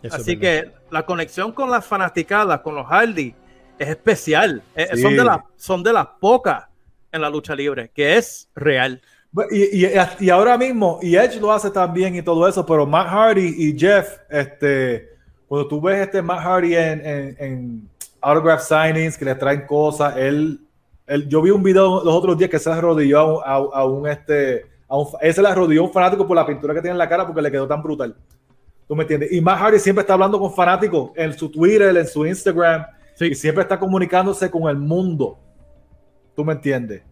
Eso 0.03 0.17
Así 0.17 0.39
que 0.39 0.71
la 0.91 1.05
conexión 1.05 1.53
con 1.53 1.71
las 1.71 1.85
fanaticadas, 1.85 2.61
con 2.61 2.75
los 2.75 2.87
Hardy, 2.87 3.35
es 3.79 3.89
especial. 3.89 4.63
Eh, 4.77 4.89
Sí. 4.95 5.03
Son, 5.03 5.17
de 5.17 5.25
las, 5.25 5.39
son 5.57 5.83
de 5.83 5.93
las 5.93 6.07
pocas 6.21 6.67
en 7.13 7.21
la 7.21 7.29
lucha 7.29 7.55
libre, 7.55 7.91
que 7.95 8.17
es 8.17 8.49
real. 8.55 9.03
Y, 9.51 9.87
y- 9.87 9.93
y 10.19 10.31
ahora 10.31 10.59
mismo, 10.59 10.99
y 11.03 11.15
Edge 11.17 11.39
lo 11.41 11.53
hace 11.53 11.71
también 11.71 12.17
y 12.17 12.23
todo 12.23 12.49
eso, 12.49 12.67
pero 12.67 12.85
Matt 12.85 13.07
Hardy 13.09 13.55
y 13.57 13.79
Jeff, 13.79 14.19
este, 14.29 15.09
cuando 15.47 15.69
tú 15.69 15.81
ves 15.81 16.01
este 16.01 16.21
Matt 16.21 16.41
Hardy 16.41 16.75
en, 16.75 17.07
en, 17.07 17.37
en 17.39 17.89
autograph 18.21 18.61
signings, 18.63 19.17
que 19.17 19.25
le 19.25 19.35
traen 19.37 19.67
cosas, 19.67 20.17
él, 20.17 20.61
él- 21.07 21.29
yo 21.29 21.41
vi 21.43 21.51
un 21.51 21.63
video 21.63 22.03
los 22.03 22.13
otros 22.15 22.37
días 22.37 22.51
que 22.51 22.59
se 22.59 22.71
arrodilló 22.71 23.19
a 23.21 23.61
un, 23.61 23.71
a, 23.73 23.79
a 23.79 23.85
un, 23.85 24.09
este, 24.09 24.67
a 24.89 24.97
un, 24.99 25.07
él 25.21 25.33
se 25.33 25.43
le 25.43 25.49
arrodilló 25.49 25.83
a 25.83 25.85
un 25.85 25.93
fanático 25.93 26.27
por 26.27 26.35
la 26.37 26.45
pintura 26.47 26.75
que 26.75 26.81
tiene 26.81 26.93
en 26.93 26.99
la 26.99 27.09
cara 27.09 27.25
porque 27.25 27.41
le 27.43 27.51
quedó 27.53 27.69
tan 27.69 27.83
brutal. 27.83 28.17
¿Tú 28.89 28.97
me 28.97 29.03
entiendes? 29.03 29.31
Y 29.31 29.41
Matt 29.41 29.61
Hardy 29.61 29.79
siempre 29.79 30.01
está 30.01 30.15
hablando 30.15 30.41
con 30.41 30.53
fanáticos 30.53 31.13
en 31.15 31.33
su 31.39 31.49
Twitter, 31.49 31.97
en 31.97 32.07
su 32.09 32.27
Instagram, 32.27 32.85
y 33.21 33.35
siempre 33.37 33.63
está 33.63 33.79
comunicándose 33.79 34.51
con 34.51 34.69
el 34.69 34.77
mundo. 34.77 35.39
¿Tú 36.35 36.45
me 36.45 36.55
entiendes? 36.55 37.03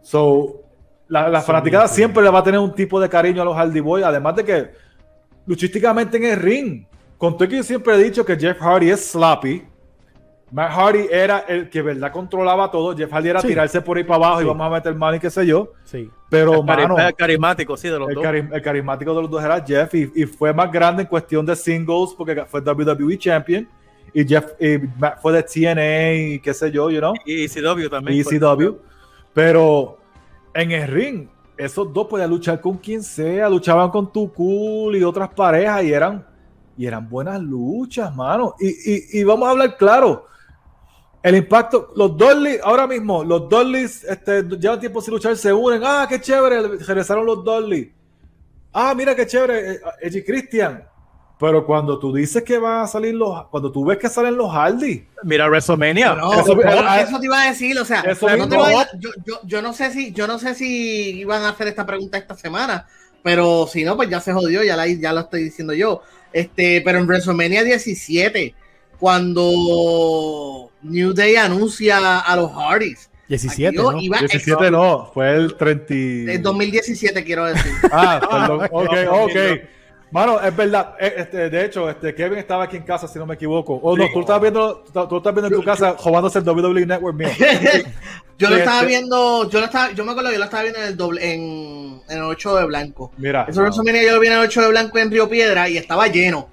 So, 0.00 0.62
la, 1.10 1.28
la 1.28 1.40
Sí, 1.40 1.46
fanaticada 1.46 1.86
sí. 1.88 1.96
siempre 1.96 2.22
le 2.22 2.30
va 2.30 2.38
a 2.38 2.42
tener 2.42 2.58
un 2.58 2.74
tipo 2.74 2.98
de 2.98 3.08
cariño 3.10 3.42
a 3.42 3.44
los 3.44 3.54
Hardy 3.54 3.80
Boys, 3.80 4.04
además 4.04 4.36
de 4.36 4.44
que 4.44 4.70
luchísticamente 5.46 6.16
en 6.16 6.24
el 6.24 6.36
ring, 6.40 6.84
con 7.18 7.36
todo 7.36 7.46
que 7.48 7.56
yo 7.56 7.62
siempre 7.62 7.94
he 7.94 7.98
dicho 8.02 8.24
que 8.24 8.36
Jeff 8.38 8.58
Hardy 8.58 8.90
es 8.90 9.10
sloppy, 9.10 9.62
Matt 10.52 10.72
Hardy 10.72 11.06
era 11.12 11.40
el 11.46 11.68
que 11.70 11.80
verdad 11.82 12.10
controlaba 12.10 12.70
todo, 12.70 12.96
Jeff 12.96 13.12
Hardy 13.12 13.28
era 13.28 13.40
Sí. 13.40 13.48
tirarse 13.48 13.80
por 13.80 13.96
ahí 13.96 14.04
para 14.04 14.16
abajo 14.16 14.38
Sí. 14.40 14.44
y 14.44 14.48
vamos 14.48 14.66
a 14.66 14.70
meter 14.70 14.94
mano 14.96 15.16
y 15.16 15.20
qué 15.20 15.30
sé 15.30 15.46
yo, 15.46 15.72
Sí. 15.84 16.10
pero 16.28 16.54
El 16.54 16.64
mano, 16.64 16.98
el 16.98 17.14
carismático, 17.14 17.76
sí, 17.76 17.88
de 17.88 17.98
los 17.98 18.08
el, 18.08 18.14
dos. 18.16 18.24
cari- 18.24 18.48
el 18.52 18.62
carismático 18.62 19.14
de 19.14 19.22
los 19.22 19.30
dos 19.30 19.44
era 19.44 19.64
Jeff 19.64 19.94
y, 19.94 20.10
y 20.14 20.26
fue 20.26 20.52
más 20.52 20.72
grande 20.72 21.02
en 21.02 21.08
cuestión 21.08 21.46
de 21.46 21.54
singles 21.54 22.14
porque 22.18 22.44
fue 22.46 22.60
WWE 22.62 23.16
Champion 23.16 23.68
y 24.12 24.26
Jeff 24.26 24.44
y 24.58 24.78
Matt 24.98 25.20
fue 25.22 25.32
de 25.34 25.42
TNA 25.44 26.14
y 26.14 26.40
qué 26.40 26.52
sé 26.52 26.70
yo, 26.72 26.90
you 26.90 26.98
know. 26.98 27.14
Y 27.24 27.44
ECW 27.44 27.88
también. 27.88 28.18
y 28.18 28.20
ECW. 28.22 28.76
Pero 29.32 29.98
en 30.54 30.70
el 30.72 30.88
ring, 30.88 31.28
esos 31.56 31.92
dos 31.92 32.06
podían 32.06 32.30
luchar 32.30 32.60
con 32.60 32.78
quien 32.78 33.02
sea, 33.02 33.48
luchaban 33.48 33.90
con 33.90 34.12
tu 34.12 34.32
cool 34.32 34.96
y 34.96 35.02
otras 35.04 35.28
parejas 35.30 35.84
y 35.84 35.92
eran, 35.92 36.26
y 36.76 36.86
eran 36.86 37.08
buenas 37.08 37.40
luchas, 37.40 38.14
mano. 38.14 38.54
Y, 38.58 38.68
y- 38.68 39.20
y 39.20 39.24
vamos 39.24 39.46
a 39.48 39.50
hablar 39.52 39.76
claro. 39.76 40.26
El 41.22 41.36
impacto, 41.36 41.92
los 41.96 42.16
Dolly, 42.16 42.56
ahora 42.62 42.86
mismo, 42.86 43.22
los 43.22 43.46
Dollys 43.48 44.04
este, 44.04 44.42
llevan 44.42 44.80
tiempo 44.80 45.02
sin 45.02 45.12
luchar, 45.12 45.36
se 45.36 45.52
unen. 45.52 45.82
Ah, 45.84 46.06
qué 46.08 46.18
chévere, 46.18 46.78
regresaron 46.78 47.26
los 47.26 47.44
Dolly. 47.44 47.92
Ah, 48.72 48.94
mira 48.96 49.14
qué 49.14 49.26
chévere, 49.26 49.72
eh, 49.72 49.80
Edge 50.00 50.24
Christian. 50.24 50.82
Pero 51.40 51.64
cuando 51.64 51.98
tú 51.98 52.12
dices 52.14 52.42
que 52.42 52.58
van 52.58 52.82
a 52.84 52.86
salir 52.86 53.14
los, 53.14 53.46
cuando 53.48 53.72
tú 53.72 53.82
ves 53.84 53.96
que 53.96 54.10
salen 54.10 54.36
los 54.36 54.52
Hardy, 54.52 55.06
Mira 55.24 55.48
WrestleMania. 55.48 56.14
No, 56.14 56.34
Eso- 56.34 56.60
eso, 56.60 56.94
eso- 57.00 57.18
te 57.18 57.24
iba 57.26 57.42
a 57.42 57.46
decir, 57.46 57.78
o 57.78 57.84
sea, 57.86 58.02
Eso 58.02 58.28
no 58.36 58.46
te 58.46 58.56
vayas- 58.58 58.90
yo, 58.98 59.08
yo, 59.24 59.40
yo 59.44 59.62
no 59.62 59.72
sé 59.72 59.90
si, 59.90 60.12
yo 60.12 60.26
no 60.26 60.38
sé 60.38 60.54
si 60.54 61.18
iban 61.20 61.42
a 61.44 61.48
hacer 61.48 61.68
esta 61.68 61.86
pregunta 61.86 62.18
esta 62.18 62.36
semana, 62.36 62.86
pero 63.22 63.66
si 63.66 63.84
no, 63.84 63.96
pues 63.96 64.10
ya 64.10 64.20
se 64.20 64.32
jodió, 64.34 64.62
ya 64.62 64.76
la, 64.76 64.86
ya 64.86 65.12
lo 65.14 65.20
estoy 65.20 65.44
diciendo 65.44 65.72
yo. 65.72 66.02
Este, 66.32 66.82
pero 66.82 66.98
en 66.98 67.06
WrestleMania 67.06 67.64
17, 67.64 68.54
cuando 68.98 70.70
New 70.82 71.12
Day 71.14 71.36
anuncia 71.36 72.18
a 72.20 72.36
los 72.36 72.52
Hardys, 72.52 73.10
17, 73.28 73.76
yo 73.76 73.92
¿no? 73.92 73.98
iba- 74.00 74.18
17 74.18 74.70
no, 74.70 75.10
fue 75.14 75.34
el 75.34 75.56
30. 75.56 75.94
y- 75.94 76.26
el 76.28 76.42
2017 76.42 77.24
quiero 77.24 77.46
decir. 77.46 77.72
Ah, 77.92 78.20
perdón. 78.30 78.68
Ok, 78.70 78.92
ok. 79.10 79.36
Mano, 80.12 80.40
es 80.40 80.54
verdad. 80.56 80.94
eh, 80.98 81.14
Este, 81.18 81.48
de 81.50 81.64
hecho, 81.64 81.88
este, 81.88 82.14
Kevin 82.14 82.38
estaba 82.38 82.64
aquí 82.64 82.76
en 82.76 82.82
casa, 82.82 83.06
si 83.06 83.18
no 83.18 83.26
me 83.26 83.34
equivoco. 83.34 83.74
O 83.74 83.96
no, 83.96 84.04
Sí. 84.06 84.10
tú 84.12 84.20
estabas 84.20 84.42
viendo, 84.42 84.84
tú, 84.92 85.06
tú 85.08 85.16
estás 85.18 85.32
viendo 85.34 85.48
en 85.48 85.54
tu 85.54 85.62
casa 85.64 85.94
jugándose 85.96 86.38
el 86.40 86.44
WWE 86.44 86.84
Network 86.86 87.16
mío. 87.16 87.28
Yo 88.38 88.48
lo 88.48 88.56
estaba 88.56 88.78
este- 88.80 88.86
viendo, 88.88 89.50
yo 89.50 89.58
lo 89.60 89.66
estaba, 89.66 89.92
yo 89.92 90.02
me 90.02 90.12
acuerdo 90.12 90.30
que 90.30 90.34
yo 90.36 90.38
lo 90.38 90.44
estaba 90.46 90.62
viendo 90.62 90.80
en 90.80 90.86
el 90.86 90.96
doble, 90.96 91.34
en, 91.34 92.00
en 92.08 92.16
el 92.16 92.22
8 92.24 92.56
de 92.56 92.64
blanco. 92.64 93.12
Mira. 93.18 93.44
Eso 93.46 93.60
WrestleMania 93.60 94.02
yo 94.02 94.12
lo 94.14 94.20
vi 94.20 94.28
en 94.28 94.32
el 94.32 94.38
8 94.38 94.62
de 94.62 94.68
blanco 94.68 94.96
en 94.98 95.10
Río 95.10 95.28
Piedra 95.28 95.68
y 95.68 95.76
estaba 95.76 96.06
lleno. 96.06 96.48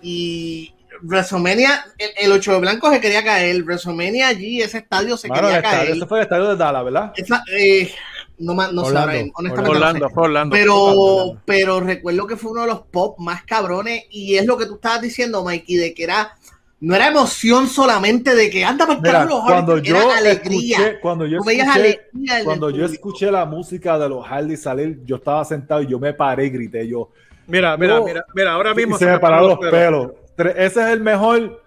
Y 0.00 0.72
WrestleMania, 1.02 1.84
el, 1.98 2.10
el 2.16 2.32
8 2.32 2.52
de 2.52 2.58
blanco 2.60 2.92
se 2.92 3.00
quería 3.00 3.24
caer. 3.24 3.60
WrestleMania 3.64 4.28
allí, 4.28 4.62
ese 4.62 4.78
estadio 4.78 5.16
se 5.16 5.26
Mano, 5.26 5.48
el 5.48 5.54
quería 5.54 5.58
estadio- 5.68 5.84
caer. 5.86 5.96
ese 5.96 6.06
fue 6.06 6.18
el 6.18 6.22
estadio 6.22 6.48
de 6.50 6.56
Dallas, 6.56 6.84
¿verdad? 6.84 7.12
Esa- 7.16 7.42
eh, 7.52 7.92
no, 8.38 8.54
no 8.54 8.62
sé, 8.84 8.88
Orlando, 8.88 8.98
ahora 9.00 9.12
mismo, 9.12 9.32
honestamente. 9.36 10.00
no 10.00 10.08
sé. 10.08 10.14
Orlando. 10.16 10.54
Pero, 10.54 10.82
Orlando. 10.82 11.42
pero 11.44 11.80
recuerdo 11.80 12.26
que 12.26 12.36
fue 12.36 12.50
uno 12.52 12.60
de 12.62 12.66
los 12.68 12.80
pop 12.82 13.18
más 13.18 13.44
cabrones 13.44 14.04
y 14.10 14.36
es 14.36 14.46
lo 14.46 14.56
que 14.58 14.66
tú 14.66 14.74
estabas 14.74 15.00
diciendo, 15.02 15.44
Mikey, 15.44 15.76
de 15.76 15.94
que 15.94 16.04
era, 16.04 16.32
no 16.80 16.94
era 16.96 17.08
emoción 17.08 17.68
solamente 17.68 18.34
de 18.34 18.50
que 18.50 18.64
anda 18.64 18.86
para 18.86 19.00
Mira, 19.00 19.24
los 19.24 19.42
cuando 19.44 19.72
Hardys, 19.74 19.88
yo 19.88 19.96
era 19.96 20.18
alegría. 20.18 20.76
escuché, 20.78 21.00
cuando 21.00 21.26
yo 21.26 21.38
escuché, 21.38 21.62
alegría 21.62 22.44
cuando 22.44 22.70
yo 22.70 22.84
escuché 22.86 23.30
la 23.30 23.44
música 23.44 23.98
de 23.98 24.08
los 24.08 24.26
Hardy 24.26 24.56
salir, 24.56 25.00
yo 25.04 25.16
estaba 25.16 25.44
sentado 25.44 25.82
y 25.82 25.86
yo 25.86 25.98
me 26.00 26.12
paré 26.12 26.46
y 26.46 26.50
grité 26.50 26.88
yo. 26.88 27.10
Mira, 27.46 27.76
mira, 27.76 27.96
No. 27.98 28.04
mira, 28.04 28.24
mira, 28.34 28.52
ahora 28.52 28.74
mismo 28.74 28.96
y 28.96 28.98
se 28.98 29.06
me 29.06 29.18
pararon 29.18 29.50
los 29.50 29.58
pelos. 29.58 30.12
Ese 30.56 30.80
es 30.80 30.86
el 30.88 31.00
mejor, 31.00 31.62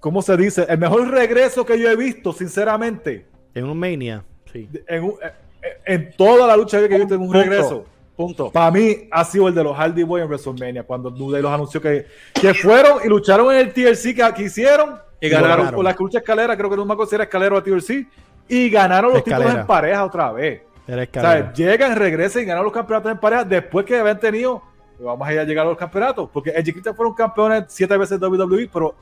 ¿cómo 0.00 0.20
se 0.22 0.36
dice? 0.36 0.66
El 0.68 0.78
mejor 0.78 1.08
regreso 1.08 1.64
que 1.64 1.78
yo 1.78 1.88
he 1.90 1.96
visto, 1.96 2.32
sinceramente. 2.32 3.26
En 3.54 3.64
un 3.64 3.78
Mania, 3.78 4.22
sí. 4.52 4.68
En, 4.86 5.04
un- 5.04 5.14
eh, 5.22 5.32
en 5.84 6.12
toda 6.16 6.46
la 6.46 6.56
lucha 6.56 6.78
que 6.86 6.94
he 6.94 6.98
visto 6.98 7.14
en 7.14 7.20
un 7.20 7.26
Punto. 7.28 7.42
regreso. 7.42 7.84
Punto. 8.16 8.50
Para 8.50 8.70
mí 8.70 9.08
ha 9.10 9.24
sido 9.24 9.46
el 9.48 9.54
de 9.54 9.62
los 9.62 9.76
Hardy 9.76 10.02
Boys 10.02 10.22
en 10.22 10.28
WrestleMania, 10.28 10.82
cuando 10.84 11.10
New 11.10 11.30
Day 11.30 11.42
los 11.42 11.52
anunció 11.52 11.80
que, 11.82 12.06
que 12.32 12.54
fueron 12.54 13.00
y 13.04 13.08
lucharon 13.08 13.52
en 13.54 13.60
el 13.60 13.72
TLC 13.74 14.14
que, 14.14 14.24
que 14.34 14.42
hicieron. 14.44 14.96
Y 15.20 15.28
ganaron. 15.28 15.70
Por 15.70 15.84
la 15.84 15.94
lucha 15.98 16.18
escalera, 16.18 16.56
creo 16.56 16.70
que 16.70 16.76
no 16.76 16.84
me 16.86 16.92
acuerdo 16.94 17.10
si 17.10 17.14
era 17.14 17.24
escalera 17.24 17.56
o 17.56 17.62
TLC. 17.62 18.06
Y 18.48 18.70
ganaron 18.70 19.10
los 19.10 19.18
Escalera. 19.18 19.44
títulos 19.44 19.60
en 19.62 19.66
pareja 19.66 20.04
otra 20.04 20.32
vez. 20.32 20.62
O 20.88 21.20
sea, 21.20 21.52
llegan, 21.52 21.96
regresan 21.96 22.42
y 22.42 22.44
ganan 22.46 22.62
los 22.64 22.72
campeonatos 22.72 23.10
en 23.12 23.18
pareja 23.18 23.44
después 23.44 23.84
que 23.84 23.98
habían 23.98 24.20
tenido. 24.20 24.62
Vamos 25.00 25.26
a 25.26 25.32
ir 25.32 25.40
a 25.40 25.44
llegar 25.44 25.66
a 25.66 25.70
los 25.70 25.78
campeonatos. 25.78 26.30
Porque 26.32 26.50
Edge 26.50 26.72
Christian 26.72 26.94
fueron 26.94 27.12
campeones 27.14 27.64
siete 27.68 27.96
veces 27.96 28.20
de 28.20 28.26
WWE, 28.26 28.70
pero 28.72 28.94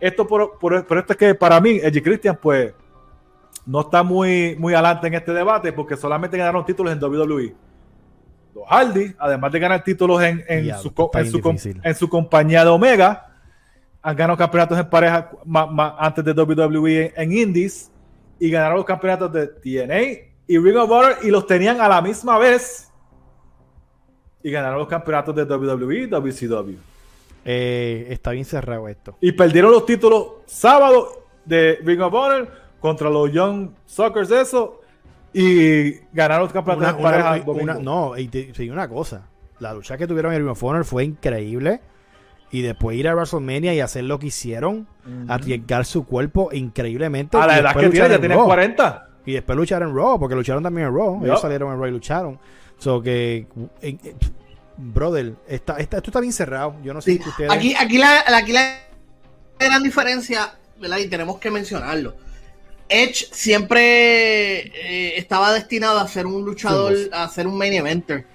esto 0.00 0.26
por, 0.26 0.58
por, 0.58 0.84
por 0.86 0.98
esto 0.98 1.12
es 1.12 1.16
que 1.18 1.34
para 1.34 1.60
mí, 1.60 1.78
Edge 1.82 2.02
Christian, 2.02 2.38
pues, 2.40 2.72
no 3.68 3.80
está 3.82 4.02
muy, 4.02 4.56
muy 4.58 4.72
adelante 4.72 5.06
en 5.08 5.14
este 5.14 5.30
debate 5.32 5.74
porque 5.74 5.94
solamente 5.94 6.38
ganaron 6.38 6.64
títulos 6.64 6.90
en 6.90 6.98
WWE. 7.04 7.54
Los 8.54 8.64
Hardy, 8.66 9.14
además 9.18 9.52
de 9.52 9.58
ganar 9.58 9.84
títulos 9.84 10.22
en, 10.22 10.42
en, 10.48 10.74
su, 10.78 10.88
en, 11.14 11.80
en 11.84 11.94
compañía 12.08 12.64
de 12.64 12.70
Omega, 12.70 13.26
han 14.00 14.16
ganado 14.16 14.38
campeonatos 14.38 14.78
en 14.78 14.88
pareja 14.88 15.30
ma- 15.44 15.66
ma- 15.66 15.96
antes 15.98 16.24
de 16.24 16.32
WWE 16.32 17.12
en, 17.14 17.32
en 17.32 17.38
Indies 17.38 17.90
y 18.40 18.50
ganaron 18.50 18.78
los 18.78 18.86
campeonatos 18.86 19.30
de 19.34 19.48
TNA 19.48 20.00
y 20.46 20.56
Ring 20.58 20.76
of 20.78 20.90
Honor 20.90 21.16
y 21.22 21.30
los 21.30 21.46
tenían 21.46 21.78
a 21.78 21.88
la 21.88 22.00
misma 22.00 22.38
vez 22.38 22.90
y 24.42 24.50
ganaron 24.50 24.78
los 24.78 24.88
campeonatos 24.88 25.34
de 25.36 25.44
WWE 25.44 25.98
y 26.04 26.06
WCW. 26.06 26.74
Eh, 27.44 28.06
está 28.08 28.30
bien 28.30 28.46
cerrado 28.46 28.88
esto. 28.88 29.18
Y 29.20 29.32
perdieron 29.32 29.72
los 29.72 29.84
títulos 29.84 30.28
sábado 30.46 31.26
de 31.44 31.78
Ring 31.84 32.00
of 32.00 32.14
Honor 32.14 32.67
contra 32.80 33.10
los 33.10 33.32
Young 33.32 33.70
Suckers, 33.86 34.30
eso, 34.30 34.80
y 35.32 35.92
ganaron 36.12 36.44
los 36.44 36.52
campeonatos 36.52 37.00
Una- 37.00 37.10
pareja. 37.10 37.36
el 37.36 37.84
no, 37.84 38.16
y 38.16 38.28
te, 38.28 38.44
te 38.44 38.62
digo 38.62 38.74
una 38.74 38.88
cosa. 38.88 39.26
La 39.60 39.72
lucha 39.74 39.96
que 39.96 40.06
tuvieron 40.06 40.32
en 40.32 40.40
Ring 40.40 40.50
of 40.50 40.62
Honor 40.62 40.84
fue 40.84 41.04
increíble. 41.04 41.80
Y 42.50 42.62
después 42.62 42.96
ir 42.96 43.06
a 43.08 43.14
WrestleMania 43.14 43.74
y 43.74 43.80
hacer 43.80 44.04
lo 44.04 44.18
que 44.18 44.28
hicieron, 44.28 44.86
arriesgar 45.28 45.84
su 45.84 46.06
cuerpo 46.06 46.48
increíblemente. 46.52 47.36
a 47.36 47.46
la 47.46 47.58
edad 47.58 47.74
que 47.74 47.90
tiene, 47.90 48.08
ya 48.08 48.14
en 48.14 48.20
tiene 48.20 48.34
Raw. 48.36 48.46
40. 48.46 49.08
Y 49.26 49.32
después 49.34 49.58
luchar 49.58 49.82
en 49.82 49.94
Raw, 49.94 50.18
porque 50.18 50.34
lucharon 50.34 50.62
también 50.62 50.86
en 50.88 50.94
Raw. 50.94 51.22
Ellos 51.24 51.40
salieron 51.42 51.70
en 51.74 51.78
Raw 51.78 51.88
y 51.88 51.90
lucharon. 51.90 52.38
So 52.78 53.02
que, 53.02 53.46
eh, 53.82 53.98
eh, 54.02 54.14
brother, 54.78 55.34
está, 55.46 55.76
está- 55.76 55.98
esto 55.98 56.08
está 56.10 56.20
bien 56.20 56.32
cerrado. 56.32 56.76
Yo 56.82 56.94
no 56.94 57.02
sé 57.02 57.12
Sí. 57.12 57.18
si 57.22 57.28
ustedes. 57.28 57.50
Aquí, 57.50 57.74
aquí, 57.74 57.98
la, 57.98 58.22
aquí 58.34 58.52
la 58.52 58.78
gran 59.58 59.82
diferencia, 59.82 60.54
¿verdad? 60.80 60.96
Y 60.98 61.08
tenemos 61.08 61.38
que 61.38 61.50
mencionarlo. 61.50 62.14
Edge 62.88 63.28
siempre 63.32 64.58
eh, 64.58 65.18
estaba 65.18 65.52
destinado 65.52 65.98
a 65.98 66.08
ser 66.08 66.26
un 66.26 66.44
luchador, 66.44 66.94
a 67.12 67.28
ser 67.28 67.46
un 67.46 67.56
main 67.56 67.72
eventer. 67.72 68.26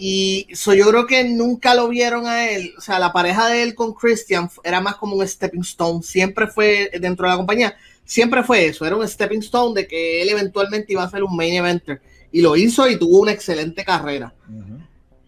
Y 0.00 0.46
so, 0.52 0.74
yo 0.74 0.88
creo 0.88 1.06
que 1.06 1.24
nunca 1.24 1.74
lo 1.74 1.88
vieron 1.88 2.26
a 2.26 2.48
él. 2.50 2.72
O 2.78 2.80
sea, 2.80 3.00
la 3.00 3.12
pareja 3.12 3.48
de 3.48 3.64
él 3.64 3.74
con 3.74 3.94
Christian 3.94 4.48
era 4.62 4.80
más 4.80 4.94
como 4.94 5.16
un 5.16 5.26
stepping 5.26 5.62
stone. 5.62 6.02
Siempre 6.04 6.46
fue 6.46 6.90
dentro 7.00 7.26
de 7.26 7.32
la 7.32 7.36
compañía. 7.36 7.76
Siempre 8.04 8.44
fue 8.44 8.66
eso. 8.66 8.86
Era 8.86 8.94
un 8.94 9.06
stepping 9.06 9.40
stone 9.40 9.74
de 9.74 9.88
que 9.88 10.22
él 10.22 10.28
eventualmente 10.28 10.92
iba 10.92 11.02
a 11.02 11.10
ser 11.10 11.24
un 11.24 11.34
main 11.34 11.54
eventer. 11.54 12.00
Y 12.30 12.42
lo 12.42 12.54
hizo 12.56 12.88
y 12.88 12.96
tuvo 12.96 13.18
una 13.18 13.32
excelente 13.32 13.84
carrera. 13.84 14.32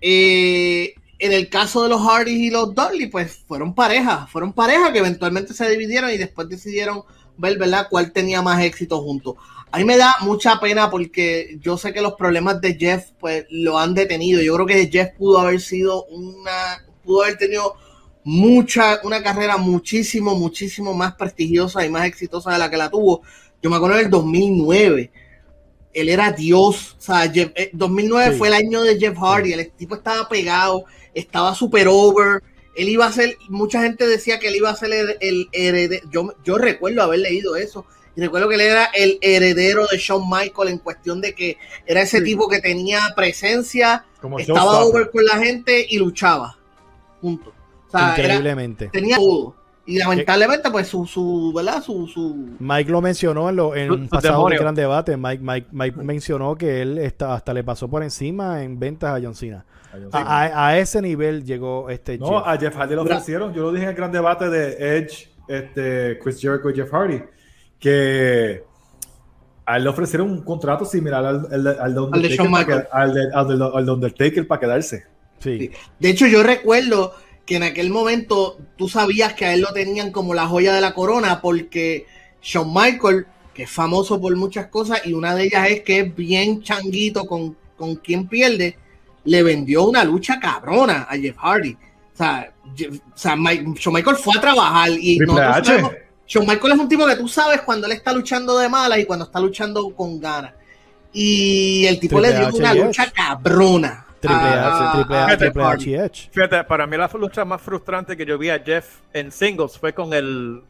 Eh, 0.01 0.95
en 1.19 1.33
el 1.33 1.49
caso 1.49 1.83
de 1.83 1.89
los 1.89 2.01
Hardys 2.01 2.39
y 2.39 2.51
los 2.51 2.75
Dudley, 2.75 3.09
pues 3.09 3.43
fueron 3.47 3.75
parejas, 3.75 4.31
fueron 4.31 4.53
parejas 4.53 4.93
que 4.93 5.01
eventualmente 5.01 5.53
se 5.53 5.69
dividieron 5.69 6.11
y 6.11 6.17
después 6.17 6.49
decidieron 6.49 7.03
ver, 7.41 7.59
¿verdad?, 7.59 7.87
cuál 7.91 8.13
tenía 8.13 8.43
más 8.43 8.63
éxito 8.63 9.01
juntos. 9.03 9.35
A 9.73 9.79
mí 9.79 9.85
me 9.85 9.97
da 9.97 10.17
mucha 10.23 10.59
pena 10.61 10.91
porque 10.91 11.57
yo 11.61 11.77
sé 11.79 11.93
que 11.93 12.01
los 12.03 12.15
problemas 12.15 12.61
de 12.61 12.75
Jeff, 12.75 13.11
pues, 13.21 13.47
lo 13.51 13.79
han 13.79 13.95
detenido. 13.95 14.41
Yo 14.43 14.55
creo 14.55 14.67
que 14.67 14.89
Jeff 14.91 15.11
pudo 15.17 15.39
haber 15.39 15.61
sido 15.61 16.05
una, 16.07 16.85
pudo 17.05 17.23
haber 17.23 17.39
tenido 17.39 17.75
mucha, 18.25 19.01
una 19.05 19.23
carrera 19.23 19.57
muchísimo, 19.57 20.35
muchísimo 20.35 20.93
más 20.93 21.15
prestigiosa 21.15 21.85
y 21.87 21.89
más 21.91 22.05
exitosa 22.07 22.53
de 22.53 22.59
la 22.59 22.69
que 22.71 22.77
la 22.77 22.91
tuvo. 22.91 23.23
Yo 23.63 23.71
me 23.71 23.77
acuerdo 23.77 23.97
del 23.97 24.11
2009 24.11 25.11
él 25.93 26.09
era 26.09 26.31
Dios. 26.31 26.95
O 26.99 27.01
sea, 27.01 27.29
Jeff- 27.31 27.53
eh, 27.57 27.71
2009 27.73 28.33
Sí. 28.33 28.39
fue 28.39 28.49
el 28.49 28.55
año 28.55 28.83
de 28.83 28.97
Jeff 28.99 29.17
Hardy. 29.19 29.53
El 29.53 29.71
tipo 29.73 29.97
estaba 29.97 30.29
pegado, 30.29 30.85
estaba 31.13 31.53
super 31.55 31.89
over. 31.89 32.43
Él 32.75 32.89
iba 32.89 33.07
a 33.07 33.13
ser, 33.13 33.37
mucha 33.49 33.83
gente 33.83 34.07
decía 34.07 34.39
que 34.39 34.49
él 34.49 34.57
iba 34.57 34.71
a 34.71 34.77
ser 34.77 34.93
el, 34.93 35.17
el 35.21 35.49
heredero. 35.53 36.09
Yo, 36.11 36.35
yo 36.45 36.59
recuerdo 36.59 37.03
haber 37.03 37.21
leído 37.21 37.57
eso. 37.57 37.85
Y 38.17 38.21
recuerdo 38.21 38.49
que 38.49 38.57
él 38.57 38.61
era 38.63 38.87
el 38.87 39.19
heredero 39.23 39.87
de 39.91 39.97
Shawn 39.99 40.29
Michael 40.29 40.69
en 40.69 40.79
cuestión 40.79 41.21
de 41.21 41.33
que 41.35 41.59
era 41.87 42.03
ese 42.03 42.21
tipo 42.21 42.49
que 42.49 42.61
tenía 42.61 43.01
presencia, 43.15 44.05
Como 44.21 44.39
estaba 44.39 44.81
over 44.85 45.11
con 45.11 45.25
la 45.25 45.39
gente 45.39 45.87
y 45.89 45.99
luchaba. 45.99 46.59
Punto. 47.21 47.51
O 47.87 47.91
sea, 47.91 48.15
era- 48.15 48.35
Increíblemente. 48.35 48.89
tenía 48.89 49.17
todo. 49.17 49.57
Y 49.87 49.99
lamentablemente, 49.99 50.71
pues 50.71 50.87
su, 50.87 51.05
su, 51.07 51.53
¿verdad? 51.55 51.83
Su, 51.83 52.07
su, 52.07 52.51
Mike 52.61 52.91
lo 52.91 53.01
mencionó 53.01 53.49
en, 53.49 53.57
lo, 53.57 53.75
en 53.75 53.89
Su- 53.89 53.95
un 53.95 54.05
su 54.05 54.09
pasado 54.11 54.35
demonio. 54.37 54.61
gran 54.61 54.75
debate. 54.75 55.17
Mike, 55.17 55.43
Mike, 55.43 55.67
Mike 55.73 55.97
mencionó 56.03 56.55
que 56.57 56.83
él 56.83 56.99
está, 56.99 57.35
hasta 57.35 57.53
le 57.55 57.65
pasó 57.65 57.89
por 57.89 58.03
encima 58.03 58.63
en 58.63 58.79
ventas 58.79 59.17
a 59.19 59.21
John 59.25 59.35
Cena. 59.35 59.65
A, 60.13 60.21
a- 60.45 60.67
a 60.69 60.79
ese 60.79 61.03
nivel 61.03 61.45
llegó 61.45 61.91
este 61.91 62.19
No, 62.19 62.27
Jeff. 62.27 62.43
a 62.47 62.57
Jeff 62.59 62.77
Hardy 62.77 62.95
lo 62.95 63.03
ofrecieron. 63.03 63.53
Yo 63.53 63.63
lo 63.63 63.73
dije 63.73 63.85
en 63.85 63.89
el 63.91 63.97
gran 63.97 64.13
debate 64.13 64.49
de 64.49 64.99
Edge, 64.99 65.29
este, 65.49 66.19
Chris 66.23 66.41
Jericho 66.41 66.71
y 66.71 66.75
Jeff 66.75 66.91
Hardy, 66.93 67.23
que 67.81 68.63
a 69.67 69.77
él 69.77 69.85
le 69.85 69.89
ofrecieron 69.91 70.31
un 70.31 70.43
contrato 70.45 70.85
similar 70.85 71.25
al, 71.25 71.49
al, 71.51 71.65
de- 71.65 71.71
al 71.81 71.95
de 71.95 72.01
Undertaker 72.01 72.49
de- 72.49 73.57
de- 73.57 73.71
al 73.75 73.87
de 73.87 73.93
Undertaker 73.93 74.47
para 74.47 74.61
quedarse. 74.61 75.05
Sí. 75.41 75.71
De 75.99 76.11
hecho, 76.11 76.27
yo 76.27 76.43
recuerdo 76.43 77.15
que 77.51 77.57
en 77.57 77.65
aquel 77.65 77.91
momento 77.91 78.59
tú 78.77 78.89
sabías 78.89 79.33
que 79.35 79.45
a 79.45 79.53
él 79.55 79.61
lo 79.63 79.73
tenían 79.73 80.13
como 80.13 80.35
la 80.35 80.47
joya 80.47 80.73
de 80.73 80.81
la 80.81 80.95
corona 80.95 81.41
porque 81.41 82.07
Shawn 82.41 82.73
Michael, 82.73 83.27
que 83.53 83.65
es 83.65 83.71
famoso 83.71 84.21
por 84.21 84.37
muchas 84.37 84.69
cosas 84.69 85.01
y 85.05 85.15
una 85.15 85.35
de 85.35 85.47
ellas 85.47 85.69
es 85.69 85.81
que 85.81 85.99
es 85.99 86.15
bien 86.15 86.63
changuito 86.63 87.27
con, 87.27 87.57
con 87.77 87.97
quien 87.97 88.29
pierde, 88.29 88.77
le 89.25 89.43
vendió 89.43 89.83
una 89.83 90.05
lucha 90.05 90.39
cabrona 90.39 91.09
a 91.11 91.17
Jeff 91.17 91.37
Hardy. 91.39 91.73
O 91.73 92.17
sea, 92.17 92.53
Jeff- 92.77 93.01
o 93.13 93.19
sea, 93.19 93.35
Mike- 93.35 93.65
Shawn 93.81 93.95
Michael 93.97 94.17
fue 94.17 94.35
a 94.39 94.41
trabajar 94.41 94.91
y 94.91 95.19
sabemos- 95.65 95.91
Shawn 96.29 96.47
Michael 96.47 96.73
es 96.75 96.79
un 96.79 96.89
tipo 96.89 97.05
que 97.09 97.17
tú 97.17 97.27
sabes 97.27 97.63
cuando 97.63 97.89
él 97.89 97.93
está 97.95 98.13
luchando 98.13 98.57
de 98.59 98.69
malas 98.69 99.01
y 99.01 99.07
cuando 99.07 99.25
está 99.25 99.41
luchando 99.41 99.91
con 99.91 100.21
ganas. 100.21 100.53
Y 101.13 101.85
el 101.87 101.99
tipo 101.99 102.21
Triple 102.21 102.31
le 102.33 102.39
dio 102.39 102.47
H 102.51 102.57
una 102.59 102.75
lucha 102.87 103.11
cabrona. 103.11 104.07
Triple 104.21 104.37
H, 104.39 104.93
Triple 104.97 105.17
a- 105.19 105.37
Triple 105.39 105.63
H 105.65 105.91
y 105.91 105.95
Edge. 105.95 106.29
Fíjate, 106.31 106.65
para 106.65 106.87
mí 106.87 106.97
la 106.97 107.11
lucha 107.15 107.45
más 107.45 107.61
frustrante 107.61 108.17
que 108.17 108.25
yo 108.27 108.37
vi 108.39 108.51
a 108.51 108.59
Jeff 108.59 108.99
en 109.13 109.31
singles 109.33 109.79
fue 109.79 109.93
con 109.93 110.13
el 110.13 110.63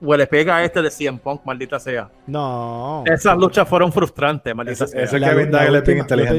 huele 0.00 0.26
pega 0.26 0.62
este 0.64 0.82
de 0.82 0.90
CM 0.90 1.18
Punk, 1.18 1.42
maldita 1.44 1.78
sea. 1.80 2.10
No. 2.26 3.04
Esas 3.06 3.36
luchas 3.38 3.66
fueron 3.68 3.90
frustrantes, 3.92 4.54
maldita 4.54 4.86
sea. 4.86 5.00
Dagger 5.02 5.14
es 5.14 5.36
bien 5.36 5.48
última- 5.48 5.64
yo, 5.64 5.82
te 5.82 5.92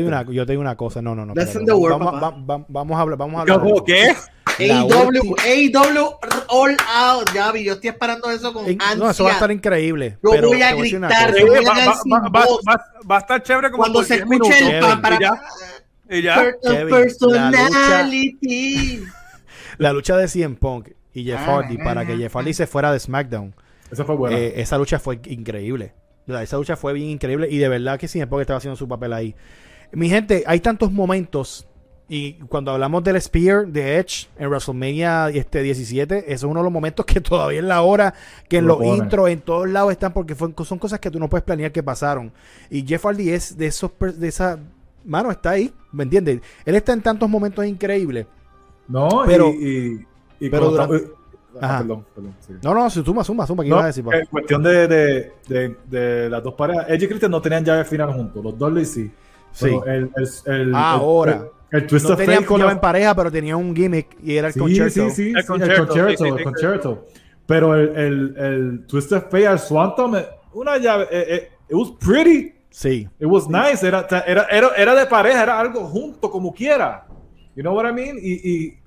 una, 0.07 0.23
yo 0.31 0.45
te 0.45 0.51
digo 0.51 0.61
una 0.61 0.75
cosa, 0.75 1.01
no, 1.01 1.15
no, 1.15 1.25
no. 1.25 1.33
That's 1.33 1.49
espérate, 1.49 1.61
in 1.61 1.65
the 1.67 1.73
word, 1.73 1.91
vamos, 1.99 2.13
va- 2.23 2.29
va- 2.57 2.65
vamos 2.67 2.97
a 2.97 3.01
hablar, 3.01 3.17
vamos 3.17 3.37
a 3.37 3.41
hablar. 3.41 3.59
¿Cómo 3.59 3.83
qué? 3.83 4.13
AEW, 4.57 5.35
AEW 5.43 6.09
All 6.47 6.77
Out, 6.95 7.31
ya 7.33 7.51
vi, 7.51 7.65
yo 7.65 7.73
estoy 7.73 7.89
esperando 7.89 8.29
eso 8.29 8.53
con 8.53 8.69
In- 8.69 8.79
ansia. 8.81 8.95
No, 8.95 9.09
eso 9.09 9.23
va 9.23 9.31
a 9.31 9.33
estar 9.33 9.51
increíble. 9.51 10.17
Yo 10.23 10.29
pero 10.31 10.47
voy 10.49 10.61
a 10.61 10.73
gritar, 10.75 11.31
voy 11.31 11.57
a 11.57 11.61
va, 11.85 12.29
va- 12.29 12.85
va- 13.09 13.15
a 13.15 13.19
estar 13.19 13.43
chévere 13.43 13.71
como 13.71 13.83
Cuando 13.83 14.03
se 14.03 14.13
10 14.15 14.19
escuche 14.21 14.39
minutos. 14.49 14.61
el 14.61 14.79
Kevin, 14.79 14.95
pa- 14.95 15.01
para, 15.01 15.19
ya. 15.19 15.41
Y 16.09 16.21
ya. 16.21 16.35
per- 16.35 16.57
Kevin, 16.61 16.89
la 16.89 16.97
personality. 16.97 19.03
La 19.77 19.91
lucha 19.91 20.15
de 20.15 20.27
CM 20.29 20.55
Punk 20.55 20.89
y 21.13 21.25
Jeff 21.25 21.39
Ah, 21.41 21.57
Hardy 21.57 21.77
para 21.77 22.05
que 22.05 22.15
Jeff 22.17 22.33
Hardy 22.35 22.53
se 22.53 22.65
fuera 22.67 22.91
de 22.93 22.99
SmackDown. 22.99 23.53
Eso 23.91 24.05
fue 24.05 24.15
bueno. 24.15 24.37
Eh, 24.37 24.53
esa 24.61 24.77
lucha 24.77 24.99
fue 24.99 25.19
increíble. 25.25 25.93
Esa 26.27 26.57
lucha 26.57 26.75
fue 26.77 26.93
bien 26.93 27.09
increíble 27.09 27.47
y 27.51 27.57
de 27.57 27.67
verdad 27.69 27.99
que 27.99 28.07
CM 28.07 28.27
Punk 28.27 28.41
estaba 28.41 28.57
haciendo 28.57 28.75
su 28.77 28.87
papel 28.87 29.11
ahí. 29.13 29.35
Mi 29.91 30.09
gente, 30.09 30.43
hay 30.47 30.59
tantos 30.61 30.91
momentos 30.91 31.67
y 32.07 32.33
cuando 32.47 32.71
hablamos 32.71 33.03
del 33.03 33.19
Spear 33.21 33.67
de 33.67 33.97
Edge 33.97 34.27
en 34.37 34.47
WrestleMania 34.49 35.29
este 35.29 35.61
17, 35.61 36.19
eso 36.19 36.25
es 36.27 36.43
uno 36.43 36.61
de 36.61 36.63
los 36.63 36.71
momentos 36.73 37.05
que 37.05 37.19
todavía 37.19 37.59
en 37.59 37.67
la 37.67 37.81
hora, 37.81 38.13
que 38.47 38.57
en 38.57 38.67
Lo 38.67 38.79
los 38.79 38.87
pone. 38.87 39.03
intros, 39.03 39.29
en 39.29 39.41
todos 39.41 39.69
lados 39.69 39.91
están 39.91 40.13
porque 40.13 40.35
fue- 40.35 40.53
son 40.65 40.79
cosas 40.79 40.99
que 40.99 41.11
tú 41.11 41.19
no 41.19 41.29
puedes 41.29 41.43
planear 41.43 41.71
que 41.71 41.83
pasaron. 41.83 42.31
Y 42.69 42.85
Jeff 42.87 43.03
Hardy 43.05 43.29
es 43.31 43.57
de 43.57 43.67
esos, 43.67 43.91
de 43.99 44.27
esa, 44.27 44.59
mano, 45.05 45.31
está 45.31 45.51
ahí, 45.51 45.71
¿me 45.91 46.03
entiendes? 46.03 46.41
Él 46.65 46.75
está 46.75 46.93
en 46.93 47.01
tantos 47.01 47.29
momentos 47.29 47.65
increíbles. 47.65 48.25
no, 48.87 49.23
pero- 49.25 49.49
y, 49.49 50.05
y, 50.39 50.45
y 50.45 50.49
pero 50.49 50.69
durante- 50.71 51.07
Ah, 51.61 51.67
Ajá. 51.67 51.77
perdón, 51.79 52.05
perdón, 52.13 52.35
sí. 52.45 52.53
No, 52.61 52.73
no, 52.73 52.89
suma, 52.89 53.23
suma, 53.23 53.47
suma, 53.47 53.63
¿qué 53.63 53.69
No, 53.69 53.75
ibas 53.77 53.83
a 53.85 53.87
decir? 53.87 54.03
en 54.11 54.25
cuestión 54.25 54.61
de, 54.61 54.87
de, 54.89 55.31
de, 55.47 55.75
de 55.85 56.29
las 56.29 56.43
dos 56.43 56.53
parejas, 56.53 56.85
Edge 56.89 57.05
y 57.05 57.07
Christian 57.07 57.31
no 57.31 57.41
tenían 57.41 57.63
llave 57.63 57.85
final 57.85 58.11
juntos, 58.11 58.43
los 58.43 58.57
dos 58.59 58.73
sí. 58.89 59.09
Sí. 59.53 59.67
Pero 59.71 59.85
El, 59.85 60.11
el, 60.17 60.53
el, 60.53 60.75
Ahora. 60.75 61.45
El, 61.71 61.79
el 61.81 61.87
Twist 61.87 62.05
No 62.07 62.11
of 62.11 62.17
tenían 62.19 62.35
Fate 62.39 62.45
con 62.47 62.57
llave 62.59 62.71
la- 62.71 62.73
en 62.75 62.81
pareja, 62.81 63.15
pero 63.15 63.31
tenían 63.31 63.55
un 63.57 63.73
gimmick 63.73 64.17
y 64.21 64.35
era 64.35 64.47
el 64.47 64.53
Sí, 64.53 64.59
concierto. 64.59 64.91
sí, 64.93 65.09
sí, 65.11 65.31
El 65.33 65.41
sí, 65.41 65.47
concierto, 65.47 65.81
el 65.81 65.87
concierto, 65.87 66.11
sí, 66.11 66.17
sí, 66.17 66.29
el 66.29 66.37
sí. 66.39 66.43
concierto. 66.43 67.05
Pero 67.45 67.75
el, 67.75 67.89
el, 67.95 68.35
el 68.37 68.85
Twist 68.85 69.11
of 69.13 69.23
Fate 69.31 69.47
al 69.47 69.59
Swanton, 69.59 70.17
eh, 70.17 70.25
una 70.55 70.77
llave, 70.77 71.03
eh, 71.09 71.25
eh, 71.29 71.49
it 71.69 71.73
was 71.75 71.91
pretty, 72.05 72.53
Sí. 72.75 73.07
it 73.21 73.25
was 73.25 73.47
nice, 73.47 73.81
era, 73.87 74.05
era, 74.27 74.47
era, 74.51 74.67
era 74.75 74.95
de 74.95 75.05
pareja, 75.05 75.43
era 75.43 75.57
algo 75.57 75.87
junto, 75.87 76.29
como 76.29 76.53
quiera. 76.53 77.07
You 77.55 77.63
know 77.63 77.73
what 77.73 77.89
I 77.89 77.93
mean? 77.93 78.17
Y, 78.21 78.33
y 78.43 78.77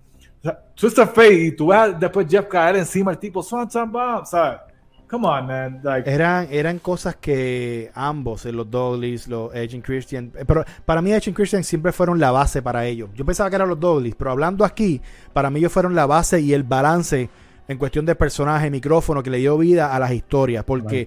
o 0.40 0.42
sea, 0.42 0.58
Twist 0.74 0.98
of 0.98 1.14
Fate, 1.14 1.32
y 1.32 1.52
tú 1.52 1.68
ves 1.68 1.78
a 1.78 1.88
después 1.88 2.26
Jeff 2.28 2.46
caer 2.48 2.76
encima 2.76 3.12
el 3.12 3.18
tipo, 3.18 3.42
Swanton 3.42 3.90
Bomb, 3.90 4.26
sea, 4.26 4.66
come 5.08 5.26
on, 5.26 5.46
man, 5.46 5.80
like, 5.82 6.10
Eran, 6.10 6.48
eran 6.50 6.78
cosas 6.80 7.16
que 7.16 7.90
ambos, 7.94 8.44
eh, 8.44 8.52
los 8.52 8.70
Dudleys, 8.70 9.26
los 9.26 9.52
y 9.54 9.80
Christian, 9.80 10.32
eh, 10.36 10.44
pero 10.46 10.66
para 10.84 11.00
mí 11.00 11.10
y 11.14 11.32
Christian 11.32 11.64
siempre 11.64 11.90
fueron 11.90 12.20
la 12.20 12.30
base 12.30 12.60
para 12.60 12.84
ellos. 12.84 13.08
Yo 13.14 13.24
pensaba 13.24 13.48
que 13.48 13.56
eran 13.56 13.70
los 13.70 13.80
Dudleys, 13.80 14.14
pero 14.14 14.32
hablando 14.32 14.66
aquí, 14.66 15.00
para 15.32 15.48
mí 15.48 15.60
ellos 15.60 15.72
fueron 15.72 15.94
la 15.94 16.04
base 16.04 16.42
y 16.42 16.52
el 16.52 16.62
balance 16.62 17.30
en 17.68 17.76
cuestión 17.76 18.06
de 18.06 18.14
personaje, 18.14 18.70
micrófono, 18.70 19.22
que 19.22 19.28
le 19.28 19.38
dio 19.38 19.58
vida 19.58 19.94
a 19.94 19.98
las 19.98 20.10
historias, 20.12 20.64
porque 20.64 21.06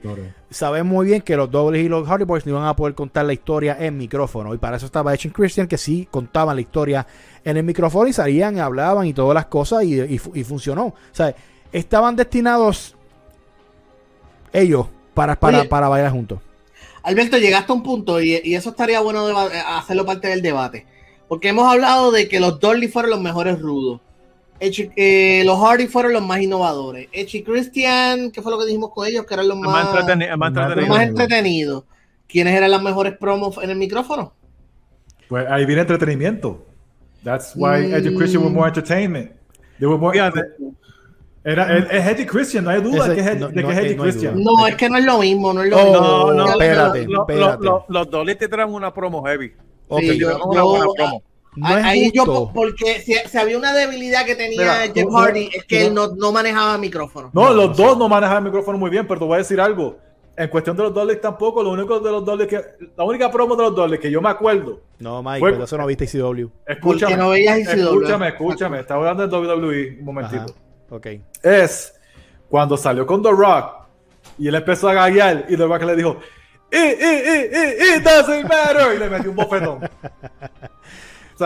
sabemos 0.52 0.94
muy 0.94 1.08
bien 1.08 1.22
que 1.24 1.36
los 1.36 1.50
Dudleys 1.50 1.86
y 1.86 1.90
los 1.90 2.08
Hardy 2.08 2.24
Boys 2.24 2.46
no 2.46 2.52
iban 2.52 2.68
a 2.68 2.76
poder 2.76 2.94
contar 2.94 3.26
la 3.26 3.34
historia 3.34 3.76
en 3.80 3.98
micrófono, 3.98 4.54
y 4.54 4.60
para 4.60 4.78
eso 4.78 4.86
estaba 4.86 5.14
Edge 5.14 5.28
y 5.28 5.32
Christian, 5.32 5.68
que 5.68 5.80
sí 5.80 6.08
contaban 6.12 6.56
la 6.56 6.62
historia 6.62 7.08
en 7.44 7.58
el 7.58 7.64
micrófono 7.64 8.08
y 8.08 8.14
salían, 8.14 8.60
hablaban 8.60 9.08
y 9.08 9.14
todas 9.14 9.34
las 9.34 9.48
cosas, 9.48 9.84
y, 9.84 10.00
y 10.02 10.18
fu- 10.20 10.32
y 10.36 10.44
funcionó. 10.44 10.86
O 10.86 10.96
sea, 11.12 11.36
estaban 11.72 12.16
destinados 12.16 12.96
ellos 14.54 14.88
para, 15.14 15.40
para, 15.40 15.62
Oye. 15.62 15.68
para 15.68 15.88
bailar 15.90 16.12
juntos. 16.12 16.40
Alberto, 17.04 17.38
llegaste 17.40 17.72
a 17.72 17.76
un 17.76 17.82
punto 17.82 18.22
y, 18.22 18.40
y 18.44 18.54
eso 18.54 18.70
estaría 18.70 19.00
bueno 19.00 19.26
hacerlo 19.68 20.06
parte 20.06 20.28
del 20.28 20.44
debate. 20.44 20.86
Porque 21.28 21.50
hemos 21.50 21.68
hablado 21.72 22.12
de 22.12 22.28
que 22.28 22.40
los 22.40 22.60
Dudley 22.60 22.88
fueron 22.90 23.12
los 23.12 23.22
mejores 23.22 23.60
rudos. 23.60 24.02
Eh, 24.64 25.42
los 25.44 25.60
Hardy 25.60 25.88
fueron 25.88 26.14
los 26.14 26.22
más 26.24 26.40
innovadores. 26.40 27.08
Edge 27.12 27.40
y 27.40 27.44
Christian, 27.44 28.30
¿qué 28.32 28.42
fue 28.42 28.52
lo 28.52 28.60
que 28.60 28.66
dijimos 28.68 28.92
con 28.94 29.08
ellos? 29.08 29.26
Que 29.26 29.34
eran 29.34 29.48
los 29.48 29.58
El 29.58 29.64
más, 29.64 29.74
más 29.96 30.06
entreteni- 30.06 30.32
el 30.32 30.38
más 30.38 30.52
Más 30.52 30.54
los 30.54 30.64
entretenido. 30.70 30.96
más 30.96 31.08
entretenidos. 31.08 31.84
¿Quiénes 32.28 32.56
eran 32.56 32.72
las 32.72 32.82
mejores 32.84 33.18
promos 33.18 33.58
en 33.62 33.70
el 33.72 33.78
micrófono? 33.78 34.34
Pues 35.28 35.48
ahí 35.50 35.66
viene 35.66 35.82
entretenimiento. 35.82 36.66
That's 37.24 37.54
why 37.56 37.88
Mm. 37.88 37.96
Edge 37.96 38.16
Christian 38.16 38.44
were 38.44 38.54
more 38.54 38.68
entertainment. 38.68 39.32
They 39.80 39.88
were 39.88 39.98
more. 40.00 40.14
Fíjate. 40.14 40.42
Era, 41.44 41.76
es, 41.76 41.86
es 41.90 42.08
Eddie 42.08 42.28
Christian, 42.28 42.64
no 42.66 42.70
hay 42.70 42.82
duda 42.82 43.06
Ese- 43.08 43.16
que 43.16 43.22
es, 43.22 43.40
no- 43.40 43.48
de 43.50 43.62
no- 43.64 43.68
que 43.68 43.74
es 43.74 43.80
Eddie 43.80 43.96
no 43.96 44.04
hay 44.04 44.10
Christian. 44.12 44.44
No, 44.44 44.68
es 44.68 44.76
que 44.76 44.90
no 44.90 44.98
es 44.98 45.06
lo 45.06 45.18
mismo, 45.20 45.54
no 45.54 45.64
es 45.64 45.70
lo 45.72 45.78
Oh, 45.78 45.84
mismo. 45.86 46.00
No, 46.00 46.34
no, 46.34 46.52
espérate. 46.52 47.04
Lo- 47.06 47.12
lo- 47.14 47.22
espérate. 47.22 47.66
lo- 47.66 47.86
los 47.90 48.10
Dolly 48.12 48.36
te 48.36 48.48
traen 48.48 48.70
una 48.72 48.94
promo 48.94 49.24
heavy. 49.26 49.54
Ok, 49.88 50.02
Sí, 50.02 50.20
yo- 50.20 50.28
Traen 50.30 50.42
una 50.46 50.62
buena 50.64 50.86
promo. 50.96 51.24
No 51.56 51.68
Ah, 51.68 51.80
es 51.80 51.86
Ahí 51.86 52.12
yo, 52.14 52.52
porque 52.54 53.02
si, 53.02 53.14
si 53.14 53.38
había 53.38 53.58
una 53.58 53.74
debilidad 53.74 54.26
que 54.26 54.36
tenía 54.36 54.60
Mira, 54.84 54.94
Jeff 54.94 55.08
Hardy, 55.14 55.50
es 55.54 55.66
que 55.66 55.82
tú- 55.82 55.88
él 55.88 55.94
no, 55.94 56.08
no 56.16 56.32
manejaba 56.32 56.78
micrófono. 56.78 57.30
No, 57.34 57.54
los 57.54 57.76
dos 57.76 57.98
no 57.98 58.08
manejan 58.08 58.38
el 58.38 58.44
micrófono 58.46 58.78
muy 58.78 58.90
bien, 58.90 59.06
pero 59.08 59.20
te 59.20 59.26
voy 59.26 59.36
a 59.36 59.38
decir 59.40 59.60
algo. 59.60 59.98
En 60.38 60.48
cuestión 60.48 60.78
de 60.78 60.84
los 60.84 60.94
Dolly 60.94 61.18
tampoco, 61.20 61.62
lo 61.62 61.72
único 61.72 62.00
de 62.00 62.10
los 62.10 62.24
Dolly 62.24 62.48
que. 62.48 62.62
La 62.96 63.04
única 63.04 63.30
promo 63.30 63.54
de 63.58 63.64
los 63.64 63.76
Dolly 63.76 64.00
que 64.00 64.10
yo 64.10 64.22
me 64.22 64.30
acuerdo. 64.30 64.80
No, 65.00 65.22
Mike, 65.22 65.40
Fue- 65.40 65.64
eso 65.64 65.78
no 65.78 65.86
viste 65.86 66.06
ICW. 66.06 66.50
Escúchame, 66.66 67.18
no 67.18 67.30
veías 67.32 67.60
ICW. 67.60 67.74
escúchame, 67.84 68.28
escúchame. 68.30 68.80
Estaba 68.80 69.10
hablando 69.10 69.28
de 69.28 69.56
WWE 69.58 69.98
un 70.00 70.06
momentito. 70.06 70.44
Ajá. 70.44 70.96
Ok. 70.96 71.08
Es 71.44 71.94
cuando 72.50 72.78
salió 72.78 73.06
con 73.06 73.22
The 73.22 73.32
Rock 73.32 73.74
y 74.38 74.48
él 74.48 74.56
empezó 74.56 74.88
a 74.88 74.94
gallar 74.94 75.46
y 75.50 75.58
The 75.58 75.66
Rock 75.66 75.84
le 75.84 75.96
dijo: 75.98 76.18
"Eh, 76.72 76.98
eh, 77.00 77.24
eh, 77.26 77.50
eh, 77.54 77.98
it 77.98 78.04
doesn't 78.04 78.44
matter. 78.48 78.96
Y 78.96 79.00
le 79.00 79.10
metió 79.10 79.30
un 79.32 79.36
bofetón. 79.36 79.80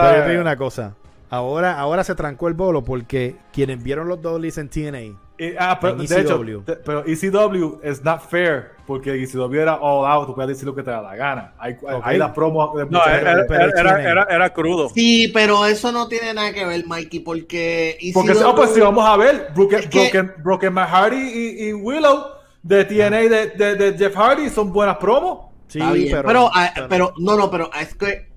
Pero 0.02 0.18
yo 0.18 0.24
te 0.24 0.30
digo 0.30 0.42
una 0.42 0.56
cosa. 0.56 0.94
Ahora, 1.28 1.78
ahora 1.78 2.04
se 2.04 2.14
trancó 2.14 2.46
el 2.48 2.54
bolo 2.54 2.84
porque 2.84 3.36
quienes 3.52 3.82
vieron 3.82 4.06
los 4.08 4.22
Dollies 4.22 4.58
en 4.58 4.68
TNA. 4.68 5.00
Y- 5.38 5.54
ah, 5.58 5.76
pero, 5.80 6.00
En 6.00 6.06
de 6.06 6.20
hecho, 6.20 6.36
ECW. 6.40 6.62
te- 6.64 6.76
pero 6.76 7.04
ECW 7.04 7.80
es 7.82 8.02
not 8.04 8.20
fair 8.22 8.70
porque 8.86 9.22
ECW 9.22 9.52
era 9.60 9.74
all 9.74 10.06
out, 10.10 10.28
tú 10.28 10.34
puedes 10.34 10.48
decir 10.50 10.64
lo 10.66 10.74
que 10.74 10.82
te 10.84 10.90
da 10.90 11.02
la 11.02 11.14
gana. 11.16 11.52
Hay, 11.58 11.74
Ok. 11.82 12.00
hay 12.04 12.16
las 12.16 12.30
promos 12.30 12.74
de 12.76 12.86
No, 12.86 13.04
era, 13.04 13.18
era, 13.32 13.44
era, 13.44 13.72
tiene- 13.96 14.10
era- 14.10 14.26
era 14.30 14.50
crudo. 14.52 14.88
Sí, 14.94 15.28
pero 15.34 15.66
eso 15.66 15.90
no 15.92 16.06
tiene 16.08 16.32
nada 16.32 16.52
que 16.52 16.64
ver, 16.64 16.86
Mikey, 16.86 17.20
porque... 17.20 17.98
porque 18.14 18.30
ECW 18.32 18.46
ah, 18.48 18.54
pues 18.54 18.70
si 18.70 18.80
vamos 18.80 19.04
a 19.04 19.16
ver, 19.16 19.48
Broken, 19.54 19.80
Es 19.80 19.86
que- 19.88 19.98
Broken, 19.98 20.32
Broken 20.42 20.72
Matt 20.72 20.88
Hardy 20.90 21.16
y, 21.18 21.68
y 21.68 21.72
Willow 21.74 22.24
de 22.62 22.84
TNA 22.84 23.18
de, 23.28 23.46
de, 23.48 23.74
de 23.74 23.98
Jeff 23.98 24.14
Hardy 24.16 24.48
son 24.48 24.72
buenas 24.72 24.96
promos. 24.96 25.46
Sí, 25.68 25.80
bien, 25.80 26.08
pero. 26.12 26.28
pero, 26.28 26.50
ah, 26.54 26.72
pero, 26.88 27.12
no, 27.18 27.36
no, 27.36 27.50
pero 27.50 27.68
es 27.78 27.94
que 27.96 28.35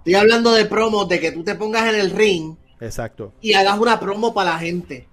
estoy 0.00 0.14
hablando 0.14 0.52
de 0.52 0.64
promos 0.66 1.08
de 1.08 1.20
que 1.20 1.32
tú 1.32 1.42
te 1.44 1.54
pongas 1.54 1.88
en 1.88 2.00
el 2.00 2.10
ring 2.10 2.56
Exacto. 2.80 3.32
y 3.40 3.54
hagas 3.54 3.78
una 3.78 3.98
promo 4.00 4.34
para 4.34 4.52
la 4.52 4.58
gente 4.58 5.08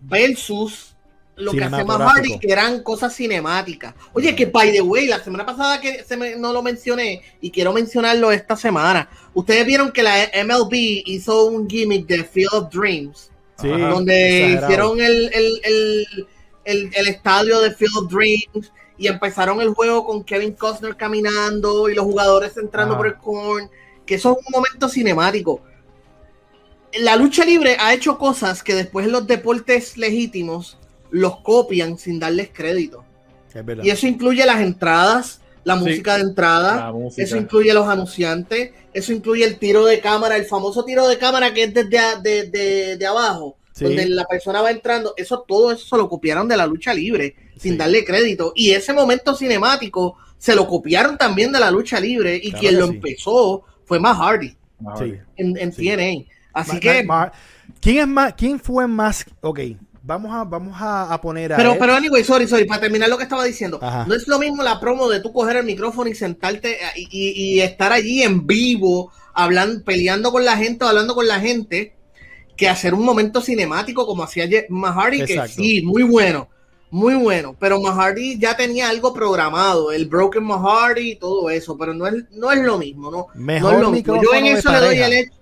versus 0.00 0.94
lo 1.36 1.52
que 1.52 1.58
hace 1.64 1.76
Cinematográfico. 1.76 2.14
Hardy 2.34 2.38
que 2.38 2.50
eran 2.52 2.82
cosas 2.82 3.14
cinemáticas. 3.14 3.94
Oye, 4.14 4.34
que 4.34 4.46
by 4.46 4.72
the 4.72 4.80
way, 4.80 5.06
la 5.06 5.22
semana 5.22 5.44
pasada 5.44 5.80
que 5.80 6.02
se 6.02 6.16
me- 6.16 6.36
no 6.36 6.52
lo 6.52 6.62
mencioné 6.62 7.20
y 7.42 7.50
quiero 7.50 7.72
mencionarlo 7.74 8.32
esta 8.32 8.56
semana. 8.56 9.08
Ustedes 9.34 9.66
vieron 9.66 9.92
que 9.92 10.02
la 10.02 10.14
MLB 10.32 11.02
hizo 11.04 11.44
un 11.46 11.68
gimmick 11.68 12.06
de 12.06 12.24
Field 12.24 12.54
of 12.54 12.70
Dreams 12.72 13.30
Sí, 13.60 13.68
donde 13.68 14.52
exagerado. 14.54 14.66
hicieron 14.66 15.00
el, 15.00 15.30
el, 15.34 15.60
el, 15.64 16.26
el- 16.64 16.90
el 16.94 17.06
estadio 17.08 17.60
de 17.60 17.70
Field 17.74 17.96
of 17.98 18.10
Dreams 18.10 18.72
y 18.98 19.06
empezaron 19.08 19.60
el 19.60 19.70
juego 19.74 20.04
con 20.06 20.24
Kevin 20.24 20.52
Costner 20.52 20.96
caminando 20.96 21.90
y 21.90 21.94
los 21.94 22.04
jugadores 22.06 22.56
entrando 22.56 22.96
por 22.96 23.06
el 23.08 23.16
corn, 23.16 23.68
que 24.06 24.14
eso 24.14 24.32
es 24.32 24.46
un 24.46 24.52
momento 24.52 24.88
cinemático. 24.88 25.60
La 27.00 27.16
lucha 27.16 27.44
libre 27.44 27.76
ha 27.78 27.92
hecho 27.92 28.16
cosas 28.18 28.62
que 28.62 28.74
después 28.74 29.06
los 29.08 29.26
deportes 29.26 29.98
legítimos 29.98 30.78
los 31.10 31.38
copian 31.40 31.98
sin 31.98 32.18
darles 32.18 32.50
crédito. 32.52 33.04
Es. 33.52 33.64
Y 33.84 33.90
eso 33.90 34.06
incluye 34.06 34.44
las 34.46 34.60
entradas, 34.60 35.40
la 35.64 35.74
Sí. 35.78 35.80
música 35.84 36.16
de 36.16 36.22
entrada, 36.22 36.92
música. 36.92 37.22
eso 37.22 37.36
incluye 37.36 37.72
los 37.74 37.88
anunciantes, 37.88 38.72
eso 38.92 39.12
incluye 39.12 39.44
el 39.44 39.58
tiro 39.58 39.84
de 39.84 40.00
cámara, 40.00 40.36
el 40.36 40.44
famoso 40.44 40.84
tiro 40.84 41.06
de 41.08 41.18
cámara 41.18 41.52
que 41.52 41.64
es 41.64 41.74
desde 41.74 41.98
a- 41.98 42.16
de, 42.16 42.44
de- 42.50 42.96
de 42.96 43.06
abajo, 43.06 43.56
Sí. 43.72 43.84
donde 43.84 44.08
la 44.08 44.24
persona 44.26 44.62
va 44.62 44.70
entrando. 44.70 45.12
Eso 45.16 45.44
todo 45.46 45.72
eso 45.72 45.86
se 45.86 45.96
lo 45.96 46.08
copiaron 46.08 46.48
de 46.48 46.56
la 46.56 46.66
lucha 46.66 46.94
libre 46.94 47.34
sin 47.58 47.72
Sí. 47.72 47.78
darle 47.78 48.04
crédito. 48.04 48.52
Y 48.54 48.70
ese 48.70 48.92
momento 48.92 49.34
cinemático 49.34 50.16
se 50.38 50.54
lo 50.54 50.66
copiaron 50.66 51.16
también 51.18 51.50
de 51.52 51.60
la 51.60 51.70
lucha 51.70 51.98
libre 52.00 52.36
y 52.36 52.50
Claro 52.50 52.58
quien 52.60 52.78
lo 52.78 52.84
empezó 52.86 53.64
fue 53.86 53.98
más 53.98 54.16
Hardy 54.18 54.48
Sí. 54.50 54.56
Hardy. 54.86 55.14
en, 55.36 55.56
en 55.56 55.72
Sí. 55.72 55.86
TNA. 55.86 56.24
Así 56.52 56.72
Ma- 56.74 56.80
que, 56.80 57.02
ma- 57.04 57.16
ma- 57.26 57.32
¿Quién 57.80 57.98
es 57.98 58.06
más? 58.08 58.34
¿Quién 58.34 58.60
fue 58.60 58.86
más? 58.86 59.24
Ok, 59.40 59.60
vamos 60.02 60.34
a, 60.34 60.44
vamos 60.44 60.76
a, 60.80 61.12
a 61.12 61.20
poner 61.20 61.52
a. 61.52 61.56
pero, 61.56 61.76
pero 61.78 61.94
anyway, 61.94 62.22
sorry, 62.24 62.46
sorry, 62.46 62.64
para 62.64 62.80
terminar 62.80 63.08
lo 63.08 63.16
que 63.16 63.24
estaba 63.24 63.44
diciendo, 63.44 63.78
Ajá. 63.82 64.04
no 64.06 64.14
es 64.14 64.26
lo 64.28 64.38
mismo 64.38 64.62
la 64.62 64.78
promo 64.80 65.08
de 65.08 65.20
tú 65.20 65.32
coger 65.32 65.56
el 65.56 65.64
micrófono 65.64 66.08
y 66.10 66.14
sentarte 66.14 66.72
eh, 66.74 66.88
y, 66.96 67.08
y- 67.10 67.54
y 67.56 67.60
estar 67.60 67.92
allí 67.92 68.22
en 68.22 68.46
vivo, 68.46 69.12
hablando, 69.34 69.84
peleando 69.84 70.30
con 70.32 70.44
la 70.44 70.56
gente 70.56 70.84
o 70.84 70.88
hablando 70.88 71.14
con 71.14 71.26
la 71.26 71.40
gente, 71.40 71.94
que 72.56 72.68
hacer 72.68 72.94
un 72.94 73.04
momento 73.04 73.42
cinemático 73.42 74.06
como 74.06 74.22
hacía 74.22 74.46
Mahardy, 74.70 75.24
que 75.26 75.46
sí, 75.48 75.82
muy 75.82 76.02
bueno, 76.04 76.48
muy 76.90 77.14
bueno, 77.16 77.54
pero 77.58 77.80
Mahardy 77.80 78.38
ya 78.38 78.56
tenía 78.56 78.88
algo 78.88 79.12
programado, 79.12 79.90
el 79.92 80.06
Broken 80.06 80.44
Mahardy 80.44 81.12
y 81.12 81.16
todo 81.16 81.50
eso, 81.50 81.76
pero 81.76 81.92
no 81.92 82.06
es, 82.06 82.14
no 82.30 82.52
es 82.52 82.62
lo 82.62 82.78
mismo, 82.78 83.10
¿no? 83.10 83.26
Mejor 83.34 83.72
no 83.72 83.76
es 83.78 83.82
lo 83.82 83.90
mismo. 83.90 84.22
Yo 84.22 84.32
en 84.34 84.46
eso 84.46 84.70
le 84.72 84.80
doy 84.80 84.98
el 84.98 85.12
Edge. 85.12 85.32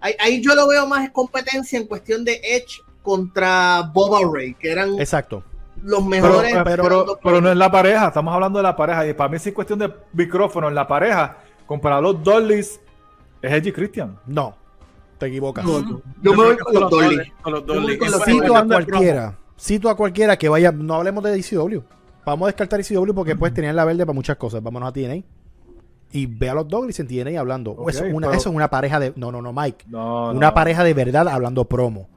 Ahí, 0.00 0.14
ahí 0.18 0.42
yo 0.42 0.54
lo 0.54 0.66
veo 0.68 0.86
más 0.86 1.10
competencia 1.10 1.78
en 1.78 1.86
cuestión 1.86 2.24
de 2.24 2.40
Edge 2.42 2.80
contra 3.02 3.82
Boba 3.92 4.20
Ray, 4.32 4.54
que 4.54 4.70
eran 4.72 4.98
Exacto. 4.98 5.42
los 5.82 6.04
mejores. 6.04 6.54
eh, 6.54 6.62
pero, 6.64 7.18
pero 7.22 7.40
no 7.40 7.50
es 7.50 7.56
la 7.56 7.70
pareja, 7.70 8.08
estamos 8.08 8.32
hablando 8.34 8.58
de 8.58 8.62
la 8.62 8.74
pareja. 8.76 9.06
Y 9.06 9.12
para 9.14 9.28
mí, 9.28 9.38
si 9.38 9.50
es 9.50 9.54
cuestión 9.54 9.78
de 9.78 9.92
micrófono 10.14 10.68
en 10.68 10.74
la 10.74 10.86
pareja, 10.88 11.36
comparado 11.66 11.98
a 12.00 12.12
los 12.12 12.22
Dollies, 12.24 12.80
es 13.42 13.52
Edgy 13.52 13.72
Christian. 13.72 14.18
No, 14.26 14.56
te 15.18 15.26
equivocas. 15.26 15.64
No, 15.64 15.80
no. 15.80 15.88
Yo 15.88 16.02
Yo 16.22 16.32
me 16.32 16.44
voy 16.44 16.56
con 16.56 16.74
los 16.74 16.90
Dolly. 16.90 17.32
Con 17.42 17.52
los 17.52 17.66
Yo 17.66 17.74
me 17.74 17.80
voy 17.80 17.82
Dolly. 17.86 17.98
con 17.98 18.10
los 18.10 18.20
Es 18.20 18.24
Cito 18.26 18.56
a 18.56 18.64
cualquiera. 18.64 19.38
Cito 19.64 19.88
a 19.88 19.96
cualquiera 19.96 20.36
que 20.36 20.46
vaya. 20.50 20.72
No 20.72 20.94
hablemos 20.94 21.24
de 21.24 21.34
DCW. 21.34 21.80
Vamos 22.26 22.46
a 22.46 22.48
descartar 22.48 22.78
DCW 22.82 23.14
porque 23.14 23.34
pues 23.34 23.54
tenían 23.54 23.74
la 23.74 23.86
verde 23.86 24.04
para 24.04 24.12
muchas 24.12 24.36
cosas. 24.36 24.62
Vámonos 24.62 24.90
a 24.90 24.92
TNA. 24.92 25.22
Y 26.12 26.26
ve 26.26 26.50
a 26.50 26.54
los 26.54 26.68
Douglas 26.68 27.00
en 27.00 27.08
TNA 27.08 27.40
hablando. 27.40 27.74
Eso, 27.88 28.04
es 28.04 28.12
una, 28.12 28.26
pero- 28.26 28.38
eso 28.38 28.50
es 28.50 28.54
una 28.54 28.68
pareja 28.68 29.00
de. 29.00 29.14
No, 29.16 29.32
no, 29.32 29.40
no, 29.40 29.54
Mike. 29.54 29.86
No, 29.88 30.32
una 30.32 30.48
no. 30.48 30.54
pareja 30.54 30.84
de 30.84 30.92
verdad 30.92 31.26
hablando 31.28 31.64
promo. 31.64 32.08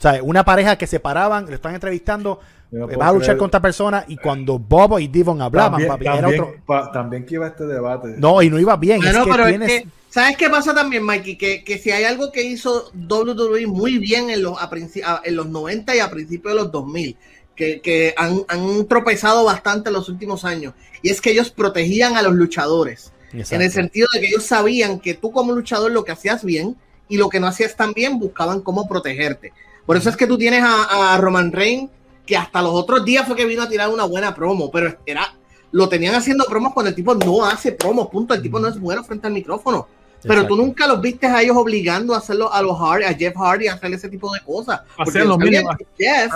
O 0.00 0.02
sea, 0.02 0.22
una 0.22 0.42
pareja 0.46 0.78
que 0.78 0.86
se 0.86 0.98
paraban, 0.98 1.44
le 1.46 1.56
están 1.56 1.74
entrevistando, 1.74 2.40
no 2.70 2.90
eh, 2.90 2.96
vas 2.96 3.10
a 3.10 3.12
luchar 3.12 3.26
creer. 3.26 3.38
contra 3.38 3.60
personas 3.60 4.06
y 4.08 4.16
cuando 4.16 4.58
Bobo 4.58 4.98
y 4.98 5.08
Devon 5.08 5.42
hablaban, 5.42 5.72
También, 5.72 5.88
papi, 5.90 6.04
era 6.06 6.20
también, 6.22 6.40
otro. 6.40 6.54
pa- 6.64 6.90
también 6.90 7.26
que 7.26 7.34
iba 7.34 7.46
este 7.48 7.66
debate. 7.66 8.14
No, 8.16 8.40
y 8.40 8.48
no 8.48 8.58
iba 8.58 8.74
bien. 8.78 8.96
Bueno, 8.98 9.18
es 9.18 9.24
que 9.26 9.30
pero 9.30 9.46
tienes. 9.46 9.70
es 9.70 9.82
que, 9.82 9.88
¿sabes 10.08 10.36
qué 10.38 10.48
pasa 10.48 10.74
también, 10.74 11.04
Mikey? 11.04 11.36
Que, 11.36 11.62
que 11.62 11.76
si 11.76 11.90
hay 11.90 12.04
algo 12.04 12.32
que 12.32 12.42
hizo 12.42 12.90
WWE 12.94 13.66
muy 13.66 13.98
bien 13.98 14.30
en 14.30 14.42
los, 14.42 14.56
a 14.58 14.70
a- 15.04 15.20
en 15.22 15.36
los 15.36 15.46
90 15.50 15.94
y 15.94 15.98
a 15.98 16.10
principios 16.10 16.54
de 16.54 16.60
los 16.62 16.72
2000, 16.72 17.18
que, 17.54 17.82
que 17.82 18.14
han, 18.16 18.40
han 18.48 18.86
tropezado 18.86 19.44
bastante 19.44 19.90
en 19.90 19.94
los 19.96 20.08
últimos 20.08 20.46
años, 20.46 20.72
y 21.02 21.10
es 21.10 21.20
que 21.20 21.32
ellos 21.32 21.50
protegían 21.50 22.16
a 22.16 22.22
los 22.22 22.32
luchadores. 22.32 23.12
Exacto. 23.34 23.54
En 23.54 23.60
el 23.62 23.70
sentido 23.70 24.08
de 24.14 24.20
que 24.20 24.28
ellos 24.28 24.44
sabían 24.44 24.98
que 24.98 25.12
tú 25.12 25.30
como 25.30 25.52
luchador 25.52 25.90
lo 25.92 26.04
que 26.04 26.12
hacías 26.12 26.42
bien 26.42 26.74
y 27.06 27.18
lo 27.18 27.28
que 27.28 27.38
no 27.38 27.48
hacías 27.48 27.76
tan 27.76 27.92
bien 27.92 28.18
buscaban 28.18 28.62
cómo 28.62 28.88
protegerte. 28.88 29.52
Por 29.90 29.96
eso 29.96 30.08
es 30.08 30.16
que 30.16 30.28
tú 30.28 30.38
tienes 30.38 30.62
a, 30.62 31.14
a 31.14 31.18
Roman 31.18 31.50
Reigns 31.50 31.90
que 32.24 32.36
hasta 32.36 32.62
los 32.62 32.72
otros 32.72 33.04
días 33.04 33.26
fue 33.26 33.34
que 33.34 33.44
vino 33.44 33.64
a 33.64 33.68
tirar 33.68 33.88
una 33.88 34.04
buena 34.04 34.32
promo, 34.32 34.70
pero 34.70 34.96
era 35.04 35.34
lo 35.72 35.88
tenían 35.88 36.14
haciendo 36.14 36.44
promos 36.44 36.72
cuando 36.72 36.90
el 36.90 36.94
tipo 36.94 37.12
no 37.12 37.44
hace 37.44 37.72
promos, 37.72 38.06
punto, 38.06 38.32
el 38.32 38.40
tipo 38.40 38.60
no 38.60 38.68
es 38.68 38.78
bueno 38.78 39.02
frente 39.02 39.26
al 39.26 39.32
micrófono. 39.32 39.88
Pero 40.22 40.34
Exacto. 40.34 40.54
tú 40.54 40.62
nunca 40.62 40.86
los 40.86 41.00
viste 41.00 41.26
a 41.26 41.42
ellos 41.42 41.56
obligando 41.56 42.14
a 42.14 42.18
hacerlo 42.18 42.52
a 42.52 42.62
los 42.62 42.78
Hardy, 42.78 43.02
a 43.04 43.14
Jeff 43.14 43.34
Hardy 43.36 43.66
a 43.66 43.74
hacer 43.74 43.92
ese 43.92 44.08
tipo 44.08 44.32
de 44.32 44.38
cosas. 44.42 44.80
Porque 44.96 45.10
Hacían 45.10 45.26
lo 45.26 45.36
mínimo. 45.36 45.70
que 45.76 45.86
Jeff 46.04 46.34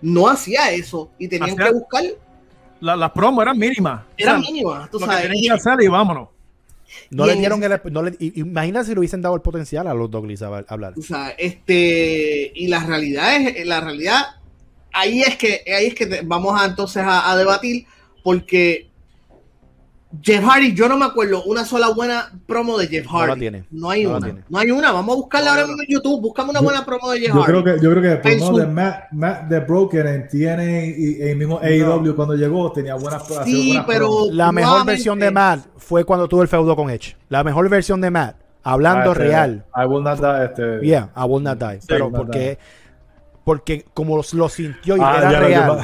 no 0.00 0.26
hacía 0.26 0.70
eso 0.72 1.10
y 1.18 1.28
tenían 1.28 1.54
que 1.56 1.72
buscar, 1.72 2.04
La- 2.80 2.96
Las 2.96 3.10
promos 3.12 3.42
eran 3.42 3.58
mínimas. 3.58 4.00
era 4.16 4.38
O 4.38 4.40
sea, 4.40 4.50
mínima, 4.50 4.88
tú 4.90 4.98
Lo 4.98 5.06
que 5.06 5.12
sabes. 5.12 5.26
tenían 5.28 5.44
Y- 5.44 5.48
que 5.48 5.52
hacer 5.54 5.82
y 5.82 5.88
vámonos. 5.88 6.28
No 7.10 7.26
y 7.26 7.30
le 7.30 7.36
dieron 7.36 7.62
el. 7.62 7.80
No 7.90 8.02
le, 8.02 8.16
imagina 8.18 8.84
si 8.84 8.92
le 8.92 8.98
hubiesen 8.98 9.22
dado 9.22 9.34
el 9.34 9.42
potencial 9.42 9.86
a 9.86 9.94
los 9.94 10.10
Douglas 10.10 10.42
a, 10.42 10.64
hablar. 10.68 10.94
O 10.96 11.02
sea, 11.02 11.30
este, 11.38 12.52
y 12.54 12.68
la 12.68 12.84
realidad 12.84 13.36
es, 13.36 13.66
la 13.66 13.80
realidad, 13.80 14.22
ahí 14.92 15.22
es 15.22 15.36
que, 15.36 15.62
ahí 15.74 15.86
es 15.86 15.94
que 15.94 16.22
vamos 16.24 16.60
a 16.60 16.66
entonces 16.66 17.02
a, 17.02 17.30
a 17.30 17.36
debatir, 17.36 17.86
porque 18.22 18.88
Jeff 20.22 20.44
Hardy, 20.44 20.74
yo 20.74 20.88
no 20.88 20.96
me 20.96 21.04
acuerdo 21.06 21.42
una 21.44 21.64
sola 21.64 21.88
buena 21.88 22.30
promo 22.46 22.78
de 22.78 22.86
Jeff 22.88 23.06
No 23.06 23.18
la 23.20 23.24
Hardy. 23.26 23.40
tiene. 23.40 23.64
No 23.70 23.90
hay 23.90 24.04
No 24.04 24.10
la 24.12 24.16
una. 24.18 24.26
tiene. 24.26 24.44
No 24.48 24.58
hay 24.58 24.70
una. 24.70 24.92
Vamos 24.92 25.12
a 25.14 25.16
buscarla 25.16 25.50
ahora 25.50 25.66
mismo 25.66 25.82
en 25.82 25.88
YouTube. 25.88 26.20
Buscame 26.20 26.50
una 26.50 26.60
Yo- 26.60 26.64
buena 26.64 26.84
promo 26.84 27.10
de 27.10 27.20
Jeff 27.20 27.28
Yo 27.34 27.42
Hardy. 27.42 27.46
creo 27.62 27.64
que, 27.64 27.82
yo 27.84 27.90
creo 27.90 28.02
que 28.02 28.12
el 28.12 28.20
promo 28.38 28.46
su- 28.52 28.56
de 28.58 28.66
Matt, 28.66 29.12
Matt 29.12 29.42
de 29.48 29.60
Broken 29.60 30.06
en 30.06 30.28
TNA 30.28 30.84
y 30.86 31.16
el 31.22 31.36
mismo 31.36 31.58
AEW 31.62 32.14
cuando 32.14 32.34
llegó 32.34 32.70
tenía 32.72 32.94
buenas 32.94 33.22
hacía 33.22 33.44
Sí, 33.44 33.68
buenas 33.68 33.84
pero 33.86 34.06
promos. 34.06 34.32
La 34.34 34.52
mejor 34.52 34.84
versión 34.86 35.18
de 35.18 35.30
Matt 35.30 35.60
fue 35.78 36.04
cuando 36.04 36.28
tuvo 36.28 36.42
el 36.42 36.48
feudo 36.48 36.76
con 36.76 36.90
Edge. 36.90 37.16
La 37.28 37.42
mejor 37.44 37.68
versión 37.68 38.00
de 38.00 38.10
Matt, 38.10 38.36
hablando 38.62 39.10
Ah, 39.10 39.12
este, 39.14 39.24
real. 39.24 39.64
I 39.76 39.86
will 39.86 40.02
not 40.04 40.18
die, 40.20 40.44
este, 40.44 40.86
Yeah, 40.86 41.10
I 41.16 41.24
will 41.28 41.42
not 41.42 41.58
die. 41.58 41.80
pero 41.86 42.10
not 42.10 42.16
porque, 42.16 42.58
porque 43.44 43.84
como 43.94 44.16
los- 44.16 44.32
lo 44.34 44.48
sintió 44.48 44.96
y 44.96 45.00
Ah, 45.02 45.16
era 45.18 45.40
real. 45.40 45.78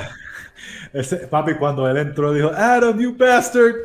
Ese, 0.92 1.16
papi, 1.28 1.54
cuando 1.54 1.88
él 1.88 1.96
entró, 1.98 2.32
dijo, 2.32 2.50
Adam, 2.50 2.98
you 2.98 3.14
bastard. 3.16 3.74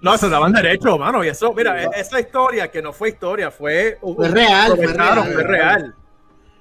No, 0.00 0.18
se 0.18 0.28
daban 0.28 0.52
derecho, 0.52 0.98
mano. 0.98 1.24
Y 1.24 1.28
eso, 1.28 1.54
mira, 1.54 1.82
e- 1.82 1.88
esa 1.96 2.20
historia 2.20 2.70
que 2.70 2.82
no 2.82 2.92
fue 2.92 3.08
historia, 3.10 3.50
fue. 3.50 3.96
Fue 4.02 4.28
real, 4.28 4.72
fue 4.76 4.86
real. 4.86 5.32
fue 5.32 5.42
real. 5.42 5.94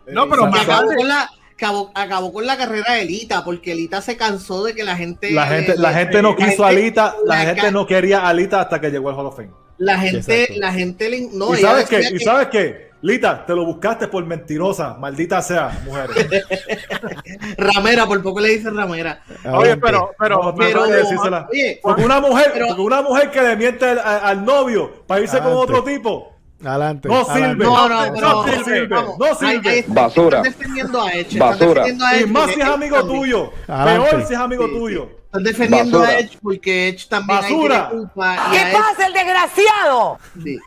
No, 0.07 0.29
pero 0.29 0.47
más 0.47 0.61
acabó 0.61 0.81
tarde- 0.87 0.95
con 0.95 1.07
la 1.09 1.29
acabó, 1.53 1.91
acabó 1.93 2.31
con 2.33 2.45
la 2.45 2.55
carrera 2.57 2.93
de 2.93 3.03
Lita 3.05 3.43
porque 3.43 3.75
Lita 3.75 4.01
se 4.01 4.15
cansó 4.15 4.63
de 4.63 4.73
que 4.73 4.83
la 4.85 4.95
gente 4.95 5.31
La 5.31 5.45
gente, 5.47 5.75
la 5.77 5.91
gente 5.93 6.21
no 6.21 6.35
quiso 6.37 6.63
a 6.63 6.69
Alita, 6.69 7.15
la 7.25 7.35
la 7.35 7.41
gente 7.53 7.71
no 7.71 7.85
quería 7.85 8.19
a 8.21 8.29
Alita 8.29 8.61
hasta 8.61 8.79
que 8.79 8.89
llegó 8.91 9.09
el 9.09 9.15
Hall 9.17 9.25
of 9.25 9.35
Fame. 9.35 9.51
la 9.77 9.99
gente 9.99 10.43
Exacto. 10.43 10.61
la 10.61 10.71
gente 10.73 11.09
le 11.09 11.27
no 11.33 11.53
¿Y 11.53 11.57
sabes 11.59 11.89
qué? 11.89 11.99
¿Y 11.99 12.17
que- 12.17 12.23
sabes 12.23 12.47
qué? 12.47 12.91
Lita, 13.03 13.45
te 13.45 13.53
lo 13.53 13.65
buscaste 13.65 14.07
por 14.07 14.25
mentirosa, 14.25 14.93
maldita 14.95 15.41
sea, 15.41 15.77
mujeres. 15.85 16.15
ramera 17.57 18.05
por 18.05 18.21
poco 18.23 18.39
le 18.39 18.49
dice 18.57 18.69
ramera 18.69 19.21
Oye, 19.43 19.47
Adelante. 19.71 19.81
pero, 19.85 20.11
pero, 20.17 20.41
No, 20.43 20.55
pero 20.55 20.79
no 20.79 20.83
hay 20.85 20.91
decírsela. 20.93 21.47
oye, 21.51 21.79
Porque 21.83 22.03
una 22.05 22.19
mujer, 22.21 22.51
pero- 22.53 22.67
porque 22.67 22.81
una 22.81 23.01
mujer 23.01 23.29
que 23.31 23.41
le 23.41 23.55
miente 23.57 23.85
al, 23.89 24.45
novio 24.45 25.03
para 25.05 25.21
irse 25.21 25.39
con 25.39 25.51
otro 25.53 25.83
tipo, 25.83 26.31
Adelante. 26.63 27.09
no 27.09 27.15
adelante. 27.29 27.49
sirve. 27.49 27.65
no 27.65 27.89
no 27.89 28.05
no 28.05 28.43
pero 28.45 28.63
sirve, 28.63 28.87
vamos, 28.87 29.19
no 29.19 29.35
sirve. 29.35 29.85
Basura. 29.89 30.37
están 30.37 30.43
defendiendo 30.53 31.01
a 31.03 31.11
Edge 31.11 31.37
Basura. 31.37 31.67
defendiendo 31.83 32.05
a 32.05 32.17
y 32.17 32.25
más 32.25 32.51
si 32.51 32.61
es 32.61 32.65
amigo 32.67 32.97
también- 32.99 33.19
tuyo, 33.19 33.51
Adelante. 33.67 34.09
peor 34.11 34.27
si 34.27 34.33
es 34.33 34.39
amigo 34.39 34.63
Sí, 34.65 34.71
sí. 34.71 34.77
tuyo. 34.79 35.09
están 35.25 35.43
defendiendo 35.43 35.99
Basura. 35.99 36.17
a 36.17 36.19
Edge 36.21 36.37
porque 36.41 36.87
Edge 36.89 37.07
también 37.09 37.37
ahí 37.43 37.53
Basura. 37.53 37.87
tiene 37.89 38.01
culpa 38.01 38.35
y 38.53 38.55
a 38.55 38.71
Edge- 38.71 39.05
el 39.07 39.13
desgraciado? 39.13 40.17
Sí. 40.41 40.59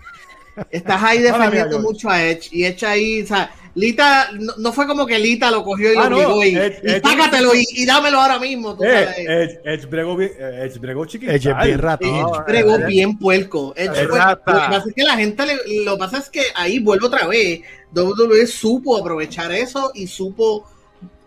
Estás 0.71 1.03
ahí 1.03 1.19
defendiendo 1.23 1.79
mucho 1.81 2.09
a 2.11 2.23
Edge 2.25 2.49
y 2.53 2.65
Edge 2.65 2.85
ahí, 2.87 3.23
o 3.23 3.27
sea, 3.27 3.51
Lita, 3.75 4.31
no, 4.33 4.55
no 4.57 4.73
fue 4.73 4.87
como 4.87 5.05
que 5.05 5.19
Lita 5.19 5.51
lo 5.51 5.63
cogió 5.63 5.93
y 5.93 5.97
lo 5.97 6.03
Ah, 6.05 6.09
no, 6.09 6.17
obligó 6.17 6.45
y, 6.45 6.55
Edge- 6.57 6.81
y 6.83 6.87
Edge- 6.89 7.01
págatelo 7.03 7.55
y, 7.55 7.65
y 7.73 7.85
dámelo 7.85 8.21
ahora 8.23 8.39
mismo. 8.39 8.75
tú 8.75 8.85
Eh, 8.85 8.89
sabes. 9.05 9.19
Edge, 9.19 9.61
Edge 9.65 9.87
bregó 9.87 10.17
bien- 10.17 10.33
eh, 10.39 10.63
Edge 10.65 10.79
bregó 10.79 11.05
chiquito. 11.05 11.31
Edge 11.33 11.51
es 11.51 11.57
bien 11.65 11.79
ratón. 11.79 12.09
Edge 12.09 12.23
No, 12.23 12.45
bregó 12.47 12.77
Edge- 12.79 12.87
bien 12.87 13.19
puerco. 13.19 13.75
Edge 13.77 13.91
Edge 14.01 14.09
fue- 14.09 14.19
rata. 14.19 14.53
lo 14.53 14.61
que 14.61 14.67
pasa 14.67 14.89
es 14.89 14.95
que 14.95 15.03
la 15.05 15.17
gente, 15.17 15.45
le- 15.47 15.85
lo 15.85 15.93
que 15.93 15.99
pasa 15.99 16.19
es 16.19 16.31
que 16.31 16.41
ahí 16.55 16.79
vuelvo 16.79 17.09
otra 17.09 17.27
vez. 17.27 17.61
WWE 17.93 18.47
supo 18.47 18.97
aprovechar 18.97 19.53
eso 19.53 19.91
y 19.95 20.07
supo 20.07 20.67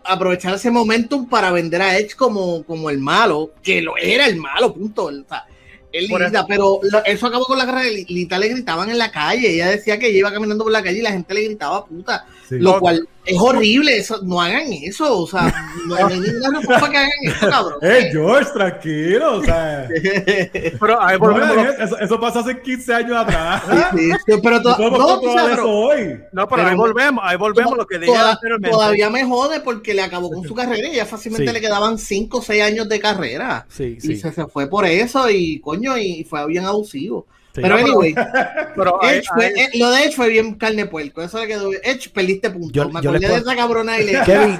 aprovechar 0.02 0.54
ese 0.54 0.70
momentum 0.72 1.28
para 1.28 1.52
vender 1.52 1.82
a 1.82 1.98
Edge 1.98 2.16
como, 2.16 2.64
como 2.64 2.90
el 2.90 2.98
malo, 2.98 3.52
que 3.62 3.80
lo 3.80 3.96
era 3.96 4.26
el 4.26 4.34
malo, 4.36 4.74
punto. 4.74 5.04
O 5.04 5.12
sea, 5.12 5.44
él 5.92 6.06
Por 6.08 6.22
Lita, 6.24 6.46
pero 6.46 6.80
lo- 6.82 7.04
eso 7.04 7.26
acabó 7.26 7.44
con 7.44 7.58
la 7.58 7.66
carrera. 7.66 7.86
de 7.86 8.04
Lita 8.08 8.38
le 8.38 8.48
gritaban 8.48 8.90
en 8.90 8.98
la 8.98 9.10
calle. 9.10 9.54
Ella 9.54 9.68
decía 9.68 9.98
que 9.98 10.08
ella 10.08 10.18
iba 10.18 10.32
caminando 10.32 10.64
por 10.64 10.72
la 10.72 10.82
calle 10.82 10.98
y 10.98 11.02
la 11.02 11.12
gente 11.12 11.34
le 11.34 11.44
gritaba 11.44 11.84
puta. 11.86 12.26
Sí. 12.48 12.56
Lo 12.58 12.78
cual 12.80 13.08
es 13.30 13.38
horrible. 13.40 13.96
Eso, 13.98 14.20
no 14.22 14.40
hagan 14.40 14.72
eso. 14.72 15.18
O 15.18 15.26
sea, 15.26 15.52
no 15.86 15.94
hay 15.94 16.04
ninguna 16.20 16.60
razón 16.68 16.90
que 16.90 16.96
hagan 16.98 17.10
eso, 17.22 17.48
cabrón. 17.48 17.78
Eh, 17.82 18.08
George, 18.12 18.50
tranquilo. 18.52 19.38
O 19.38 19.44
sea, 19.44 19.88
Pero 20.80 21.02
ahí 21.02 21.18
no, 21.18 21.26
volvemos. 21.26 21.66
eso, 21.78 21.98
eso 21.98 22.20
pasó 22.20 22.40
hace 22.40 22.60
15 22.60 22.94
años 22.94 23.16
atrás. 23.16 23.62
Sí, 23.96 24.10
sí, 24.26 24.32
pero 24.42 24.62
to- 24.62 24.76
No 24.78 24.90
no, 24.90 25.06
o 25.18 25.20
sea, 25.32 25.46
eso 25.46 25.50
pero- 25.50 25.70
hoy. 25.70 26.20
No, 26.32 26.48
pero 26.48 26.62
ahí 26.62 26.68
Pero- 26.68 26.76
volvemos, 26.78 27.24
ahí 27.26 27.36
volvemos 27.36 27.76
lo 27.76 27.86
que 27.86 27.98
dije 27.98 28.12
Toda- 28.12 28.32
anteriormente. 28.32 28.70
todavía 28.76 29.10
me 29.10 29.24
jode 29.24 29.60
porque 29.60 29.94
le 29.94 30.02
acabó 30.02 30.30
con 30.30 30.42
su 30.46 30.54
carrera 30.54 30.88
y 30.88 30.96
ya 30.96 31.06
fácilmente 31.06 31.46
Sí. 31.48 31.52
le 31.52 31.60
quedaban 31.60 31.98
5 31.98 32.38
o 32.38 32.42
6 32.42 32.62
años 32.62 32.88
de 32.88 33.00
carrera. 33.00 33.66
Sí, 33.68 33.96
Y 34.02 34.16
se, 34.16 34.32
se 34.32 34.46
fue 34.46 34.68
por 34.68 34.86
eso 34.86 35.28
y 35.30 35.60
coño, 35.60 35.96
y 35.96 36.24
fue 36.24 36.46
bien 36.46 36.64
abusivo. 36.64 37.26
Sí. 37.52 37.62
Pero 37.62 37.74
anyway, 37.76 38.14
fue- 39.34 39.48
eh, 39.48 39.70
lo 39.74 39.90
de 39.90 40.04
Edge 40.04 40.14
fue 40.14 40.28
bien 40.28 40.54
carne 40.54 40.86
puerco. 40.86 41.20
Eso 41.20 41.38
le 41.40 41.48
quedó 41.48 41.68
bien. 41.70 41.80
Edge, 41.84 42.08
perdiste 42.12 42.48
punto. 42.50 42.70
Yo- 42.72 42.88
me 42.88 43.02
yo 43.02 43.10
le 43.10 43.18
acordé 43.18 43.34
de 43.34 43.40
esa 43.40 43.56
cabrona 43.56 43.98
y 43.98 44.06
le 44.06 44.20
Kevin, 44.24 44.56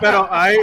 pero 0.00 0.26
ahí, 0.32 0.56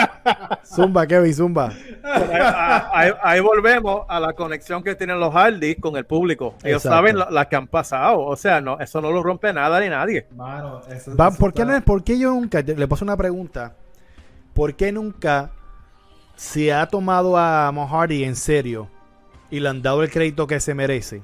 zumba, 0.64 1.06
Kevin, 1.06 1.34
zumba. 1.34 1.72
ahí, 2.02 2.90
ahí- 2.92 3.12
ahí 3.22 3.40
volvemos 3.40 4.02
a 4.08 4.18
la 4.20 4.32
conexión 4.32 4.82
que 4.82 4.94
tienen 4.94 5.20
los 5.20 5.32
Hardys 5.32 5.76
con 5.80 5.96
el 5.96 6.04
público. 6.04 6.54
Ellos 6.64 6.84
Exacto. 6.84 6.96
saben 6.96 7.16
las 7.30 7.46
que 7.46 7.56
han 7.56 7.68
pasado. 7.68 8.20
O 8.20 8.34
sea, 8.36 8.60
no, 8.60 8.78
eso 8.80 9.00
no 9.00 9.10
lo 9.12 9.22
rompe 9.22 9.52
nada 9.52 9.78
ni 9.80 9.88
nadie. 9.88 10.26
Mano, 10.34 10.80
eso- 10.90 11.16
Va, 11.16 11.28
eso 11.28 11.38
¿por, 11.38 11.52
qué 11.52 11.62
está- 11.62 11.80
¿Por 11.80 12.02
qué 12.04 12.18
yo 12.18 12.30
nunca, 12.30 12.60
le 12.60 12.88
paso 12.88 13.04
una 13.04 13.16
pregunta, 13.16 13.74
¿por 14.54 14.74
qué 14.74 14.90
nunca 14.92 15.50
se 16.34 16.72
ha 16.72 16.86
tomado 16.86 17.36
a 17.36 17.70
Matt 17.72 17.88
Hardy 17.90 18.24
en 18.24 18.34
serio 18.34 18.88
y 19.52 19.60
le 19.60 19.68
han 19.68 19.82
dado 19.82 20.02
el 20.02 20.10
crédito 20.10 20.48
que 20.48 20.58
se 20.58 20.74
merece? 20.74 21.22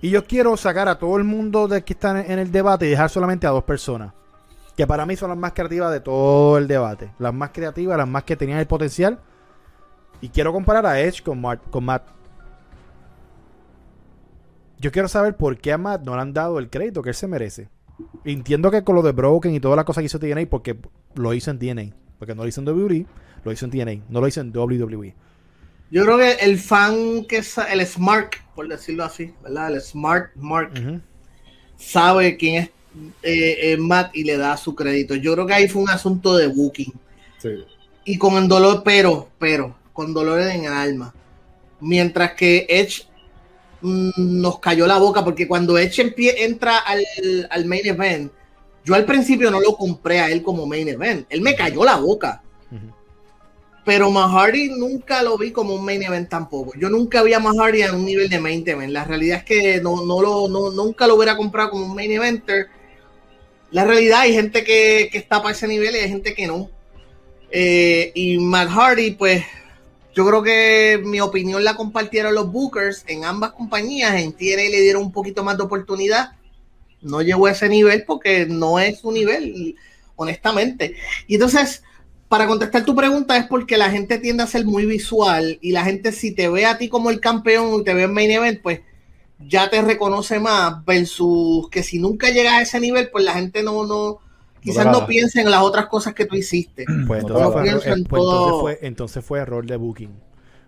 Y 0.00 0.10
yo 0.10 0.24
quiero 0.24 0.56
sacar 0.56 0.88
a 0.88 0.98
todo 0.98 1.16
el 1.16 1.24
mundo 1.24 1.66
de 1.66 1.82
que 1.82 1.92
están 1.92 2.16
en 2.16 2.38
el 2.38 2.52
debate 2.52 2.86
y 2.86 2.90
dejar 2.90 3.10
solamente 3.10 3.48
a 3.48 3.50
dos 3.50 3.64
personas, 3.64 4.12
que 4.76 4.86
para 4.86 5.04
mí 5.04 5.16
son 5.16 5.28
las 5.28 5.38
más 5.38 5.52
creativas 5.52 5.92
de 5.92 6.00
todo 6.00 6.56
el 6.56 6.68
debate, 6.68 7.10
las 7.18 7.34
más 7.34 7.50
creativas, 7.50 7.98
las 7.98 8.08
más 8.08 8.22
que 8.22 8.36
tenían 8.36 8.60
el 8.60 8.66
potencial. 8.68 9.18
Y 10.20 10.28
quiero 10.28 10.52
comparar 10.52 10.86
a 10.86 11.00
Edge 11.00 11.20
con, 11.20 11.42
con 11.70 11.84
Matt. 11.84 12.04
Yo 14.78 14.92
quiero 14.92 15.08
saber 15.08 15.36
por 15.36 15.58
qué 15.58 15.72
a 15.72 15.78
Matt 15.78 16.02
no 16.02 16.14
le 16.14 16.22
han 16.22 16.32
dado 16.32 16.60
el 16.60 16.70
crédito 16.70 17.02
que 17.02 17.10
él 17.10 17.16
se 17.16 17.26
merece. 17.26 17.68
Entiendo 18.24 18.70
que 18.70 18.84
con 18.84 18.94
lo 18.94 19.02
de 19.02 19.10
Broken 19.10 19.52
y 19.52 19.58
todas 19.58 19.76
las 19.76 19.84
cosas 19.84 20.02
que 20.02 20.06
hizo 20.06 20.20
TNA, 20.20 20.46
porque 20.48 20.78
lo 21.16 21.34
hizo 21.34 21.50
en 21.50 21.58
TNA. 21.58 21.96
Porque 22.20 22.36
no 22.36 22.42
lo 22.42 22.48
hizo 22.48 22.60
en 22.60 22.68
WWE, 22.68 23.06
lo 23.42 23.50
hizo 23.50 23.64
en 23.64 23.72
TNA. 23.72 24.04
No 24.08 24.20
lo 24.20 24.28
hizo 24.28 24.40
en 24.40 24.56
WWE. 24.56 25.16
Yo 25.92 26.04
creo 26.04 26.16
que 26.16 26.32
el 26.40 26.58
fan 26.58 27.26
que 27.26 27.36
es 27.36 27.58
el 27.58 27.86
smart, 27.86 28.36
por 28.54 28.66
decirlo 28.66 29.04
así, 29.04 29.34
¿verdad? 29.42 29.74
El 29.74 29.80
smart 29.82 30.34
Mark 30.36 30.72
sabe 31.76 32.38
quién 32.38 32.62
es 32.62 32.70
eh, 33.22 33.72
eh, 33.72 33.76
Matt 33.76 34.16
y 34.16 34.24
le 34.24 34.38
da 34.38 34.56
su 34.56 34.74
crédito. 34.74 35.14
Yo 35.16 35.34
creo 35.34 35.46
que 35.46 35.52
ahí 35.52 35.68
fue 35.68 35.82
un 35.82 35.90
asunto 35.90 36.34
de 36.34 36.46
booking. 36.46 36.94
Sí. 37.36 37.50
y 38.04 38.16
con 38.16 38.34
el 38.36 38.48
dolor, 38.48 38.82
pero, 38.82 39.28
pero, 39.38 39.76
con 39.92 40.14
dolor 40.14 40.40
en 40.40 40.64
el 40.64 40.72
alma. 40.72 41.12
Mientras 41.80 42.32
que 42.32 42.64
Edge 42.70 43.02
mm, 43.82 44.40
nos 44.40 44.60
cayó 44.60 44.86
la 44.86 44.96
boca, 44.96 45.22
porque 45.22 45.46
cuando 45.46 45.76
Edge 45.76 46.14
entra 46.38 46.78
al, 46.78 47.04
al 47.50 47.66
main 47.66 47.84
event, 47.84 48.32
yo 48.82 48.94
al 48.94 49.04
principio 49.04 49.50
no 49.50 49.60
lo 49.60 49.76
compré 49.76 50.20
a 50.20 50.30
él 50.30 50.42
como 50.42 50.64
main 50.66 50.88
event. 50.88 51.26
Él 51.28 51.42
me 51.42 51.54
cayó 51.54 51.84
la 51.84 51.96
boca. 51.96 52.42
Pero 53.84 54.10
Matt 54.10 54.30
Hardy 54.32 54.68
nunca 54.70 55.22
lo 55.24 55.36
vi 55.36 55.50
como 55.50 55.74
un 55.74 55.84
main 55.84 56.02
event 56.02 56.28
tampoco. 56.28 56.72
Yo 56.78 56.88
nunca 56.88 57.22
vi 57.22 57.32
a 57.34 57.40
Matt 57.40 57.56
Hardy 57.58 57.82
en 57.82 57.94
un 57.96 58.04
nivel 58.04 58.28
de 58.28 58.38
main 58.40 58.62
event. 58.66 58.92
La 58.92 59.04
realidad 59.04 59.38
es 59.38 59.44
que 59.44 59.80
no, 59.80 60.04
no 60.04 60.22
lo, 60.22 60.48
no- 60.48 60.70
nunca 60.70 61.06
lo 61.08 61.16
hubiera 61.16 61.36
comprado 61.36 61.70
como 61.70 61.86
un 61.86 61.94
main 61.94 62.12
eventer. 62.12 62.68
La 63.70 63.84
realidad 63.84 64.20
hay 64.20 64.34
gente 64.34 64.64
que, 64.64 65.08
que 65.10 65.18
está 65.18 65.42
para 65.42 65.52
ese 65.54 65.66
nivel 65.66 65.94
y 65.94 65.98
hay 65.98 66.08
gente 66.08 66.34
que 66.34 66.46
no. 66.46 66.70
Eh, 67.50 68.12
y 68.14 68.38
Matt 68.38 68.70
Hardy, 68.70 69.12
pues, 69.12 69.44
yo 70.14 70.26
creo 70.26 70.42
que 70.42 71.00
mi 71.04 71.20
opinión 71.20 71.64
la 71.64 71.76
compartieron 71.76 72.34
los 72.34 72.52
Bookers 72.52 73.04
en 73.08 73.24
ambas 73.24 73.52
compañías. 73.52 74.14
En 74.16 74.32
TNA 74.34 74.70
le 74.70 74.80
dieron 74.82 75.02
un 75.04 75.12
poquito 75.12 75.44
más 75.44 75.56
de 75.58 75.64
oportunidad. 75.64 76.32
No 77.02 77.22
llegó 77.22 77.46
a 77.46 77.52
ese 77.52 77.68
nivel 77.68 78.04
porque 78.06 78.46
no 78.46 78.78
es 78.80 79.00
su 79.00 79.12
nivel, 79.12 79.76
honestamente. 80.16 80.96
Y 81.26 81.34
entonces, 81.34 81.82
para 82.32 82.46
contestar 82.46 82.82
tu 82.82 82.94
pregunta, 82.96 83.36
es 83.36 83.44
porque 83.46 83.76
la 83.76 83.90
gente 83.90 84.16
tiende 84.16 84.42
a 84.42 84.46
ser 84.46 84.64
muy 84.64 84.86
visual 84.86 85.58
y 85.60 85.72
la 85.72 85.84
gente, 85.84 86.12
si 86.12 86.32
te 86.34 86.48
ve 86.48 86.64
a 86.64 86.78
ti 86.78 86.88
como 86.88 87.10
el 87.10 87.20
campeón 87.20 87.78
y 87.80 87.84
te 87.84 87.92
ve 87.92 88.04
en 88.04 88.14
main 88.14 88.30
event, 88.30 88.62
pues 88.62 88.80
ya 89.38 89.68
te 89.68 89.82
reconoce 89.82 90.40
más. 90.40 90.82
Versus 90.86 91.68
que 91.68 91.82
si 91.82 91.98
nunca 91.98 92.30
llegas 92.30 92.54
a 92.54 92.62
ese 92.62 92.80
nivel, 92.80 93.10
pues 93.10 93.22
la 93.22 93.34
gente 93.34 93.62
no, 93.62 93.84
no, 93.86 94.18
quizás 94.62 94.86
No 94.86 94.92
no 94.92 95.06
piensa 95.06 95.42
en 95.42 95.50
las 95.50 95.60
otras 95.60 95.88
cosas 95.88 96.14
que 96.14 96.24
tú 96.24 96.34
hiciste. 96.34 96.86
Pues, 97.06 97.22
No 97.24 97.28
entonces, 97.28 97.46
te 97.46 97.52
fue, 97.52 97.68
error- 97.68 97.82
en 97.86 98.00
eh, 98.00 98.06
pues 98.08 98.22
todo. 98.22 98.32
entonces 98.46 98.60
fue 98.80 98.86
entonces 98.88 99.24
fue 99.26 99.38
error 99.40 99.66
de 99.66 99.76
booking. 99.76 100.14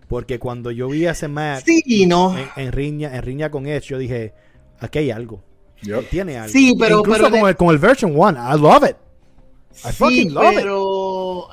Porque 0.07 0.37
cuando 0.37 0.69
yo 0.69 0.87
vi 0.89 1.07
a 1.07 1.13
ese 1.13 1.27
match 1.27 1.63
Sí 1.65 1.81
y 1.83 2.05
no. 2.05 2.37
en, 2.37 2.47
en 2.57 2.71
riña, 2.71 3.15
en 3.15 3.23
riña 3.23 3.49
con 3.49 3.65
Edge, 3.65 3.87
yo 3.87 3.97
dije, 3.97 4.33
aquí 4.79 4.99
hay 4.99 5.09
algo. 5.09 5.41
Tiene 6.11 6.37
algo. 6.37 6.53
Sí, 6.53 6.75
pero- 6.79 6.99
Incluso 6.99 7.17
pero 7.23 7.31
con, 7.31 7.41
de- 7.41 7.49
el, 7.49 7.55
con 7.55 7.69
el 7.69 7.79
version 7.79 8.11
1, 8.15 8.55
I 8.55 8.59
love 8.61 8.83
it. 8.87 8.95
I 9.83 9.89
Sí, 9.89 9.93
fucking 9.93 10.33
love 10.33 10.53
it. 10.53 10.59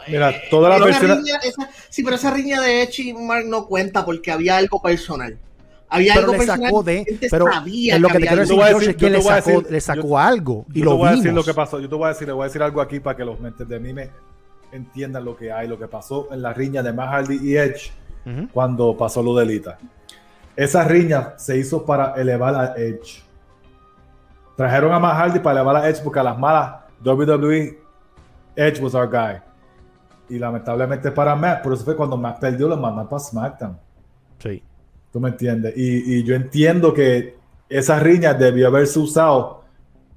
Pero. 0.07 0.09
Mira, 0.09 0.31
eh, 0.31 0.85
versiones- 0.85 1.19
riña- 1.19 1.39
esa- 1.43 1.71
sí, 1.89 2.03
pero 2.03 2.17
esa 2.17 2.31
riña 2.31 2.61
de 2.61 2.83
Edge 2.83 3.01
y 3.03 3.15
Mark 3.15 3.45
no 3.47 3.67
cuenta 3.67 4.05
porque 4.05 4.31
había 4.31 4.57
algo 4.57 4.81
personal. 4.83 5.39
Había 5.89 6.15
Pero 6.15 6.21
algo 6.27 6.33
le 6.33 6.39
personal. 6.39 6.67
sacó 6.71 6.83
la 6.83 6.93
de. 6.93 7.19
Pero 7.31 7.47
sabía 7.53 7.95
es 7.97 8.01
lo 8.01 8.09
que 8.09 8.13
te 8.13 8.17
había 8.17 8.29
quiero 8.31 8.41
decir, 8.43 8.57
Yo 8.57 8.57
te 8.57 8.63
voy 8.63 8.63
a 8.63 8.69
George, 8.71 8.87
decir- 8.87 8.91
es 8.91 8.97
que 8.97 9.03
yo 9.03 9.09
le 9.13 9.19
te 9.19 9.25
voy 9.25 9.33
a 9.33 9.37
sacó, 9.37 9.51
decir- 9.51 9.73
le 9.73 9.81
sacó 9.81 10.09
yo- 10.09 10.19
algo. 10.19 10.67
Y 10.73 10.79
yo 10.79 10.85
lo 10.87 10.91
te 10.93 10.97
voy 10.97 11.09
a 11.09 11.11
decir 11.13 11.33
lo 11.35 11.45
que 11.45 11.55
pasó. 11.55 11.81
Yo 11.81 11.89
te 11.89 11.95
voy 11.95 12.05
a 12.07 12.09
decir, 12.09 12.27
le 12.29 12.33
voy 12.33 12.43
a 12.43 12.47
decir 12.47 12.63
algo 12.63 12.81
aquí 12.81 13.01
para 13.01 13.17
que 13.17 13.25
los 13.27 13.39
mentes 13.41 13.69
de 13.69 13.79
mí 13.79 13.93
me 13.93 14.11
entiendan 14.73 15.25
lo 15.25 15.37
que 15.37 15.53
hay, 15.53 15.69
lo 15.69 15.79
que 15.79 15.87
pasó 15.89 16.29
en 16.33 16.41
la 16.41 16.55
riña 16.55 16.83
de 16.83 16.93
Matt 16.95 17.09
Hardy 17.11 17.39
y 17.43 17.57
Edge 17.57 17.93
cuando 18.55 18.97
pasó 18.97 19.23
lo 19.23 19.37
de 19.37 19.45
Lita. 19.45 19.79
Esa 20.57 20.85
riña 20.85 21.35
se 21.37 21.59
hizo 21.59 21.85
para 21.85 22.15
elevar 22.15 22.55
a 22.55 22.75
Edge. 22.77 23.23
Trajeron 24.57 24.93
a 24.93 24.99
Matt 24.99 25.17
Hardy 25.17 25.39
para 25.41 25.61
elevar 25.61 25.77
a 25.85 25.89
Edge 25.91 26.01
porque 26.03 26.21
a 26.21 26.23
las 26.23 26.39
malas 26.39 26.75
WWE 27.05 27.79
Edge 28.57 28.81
was 28.81 28.95
our 28.95 29.09
guy. 29.09 29.41
Y 30.29 30.39
lamentablemente 30.39 31.11
para 31.11 31.35
Matt, 31.37 31.63
por 31.63 31.73
eso 31.75 31.85
fue 31.85 31.97
cuando 31.97 32.17
Matt 32.17 32.41
perdió, 32.41 32.69
lo 32.69 32.77
mandan 32.77 33.09
para 33.09 33.21
SmackDown. 33.21 33.77
Sí. 34.39 34.63
¿Tú 35.13 35.21
me 35.21 35.29
entiendes? 35.29 35.75
Y, 35.77 36.15
y 36.19 36.25
yo 36.25 36.35
entiendo 36.35 36.95
que 36.95 37.37
esa 37.69 37.99
riña 37.99 38.33
debió 38.35 38.69
haberse 38.69 38.99
usado 38.99 39.63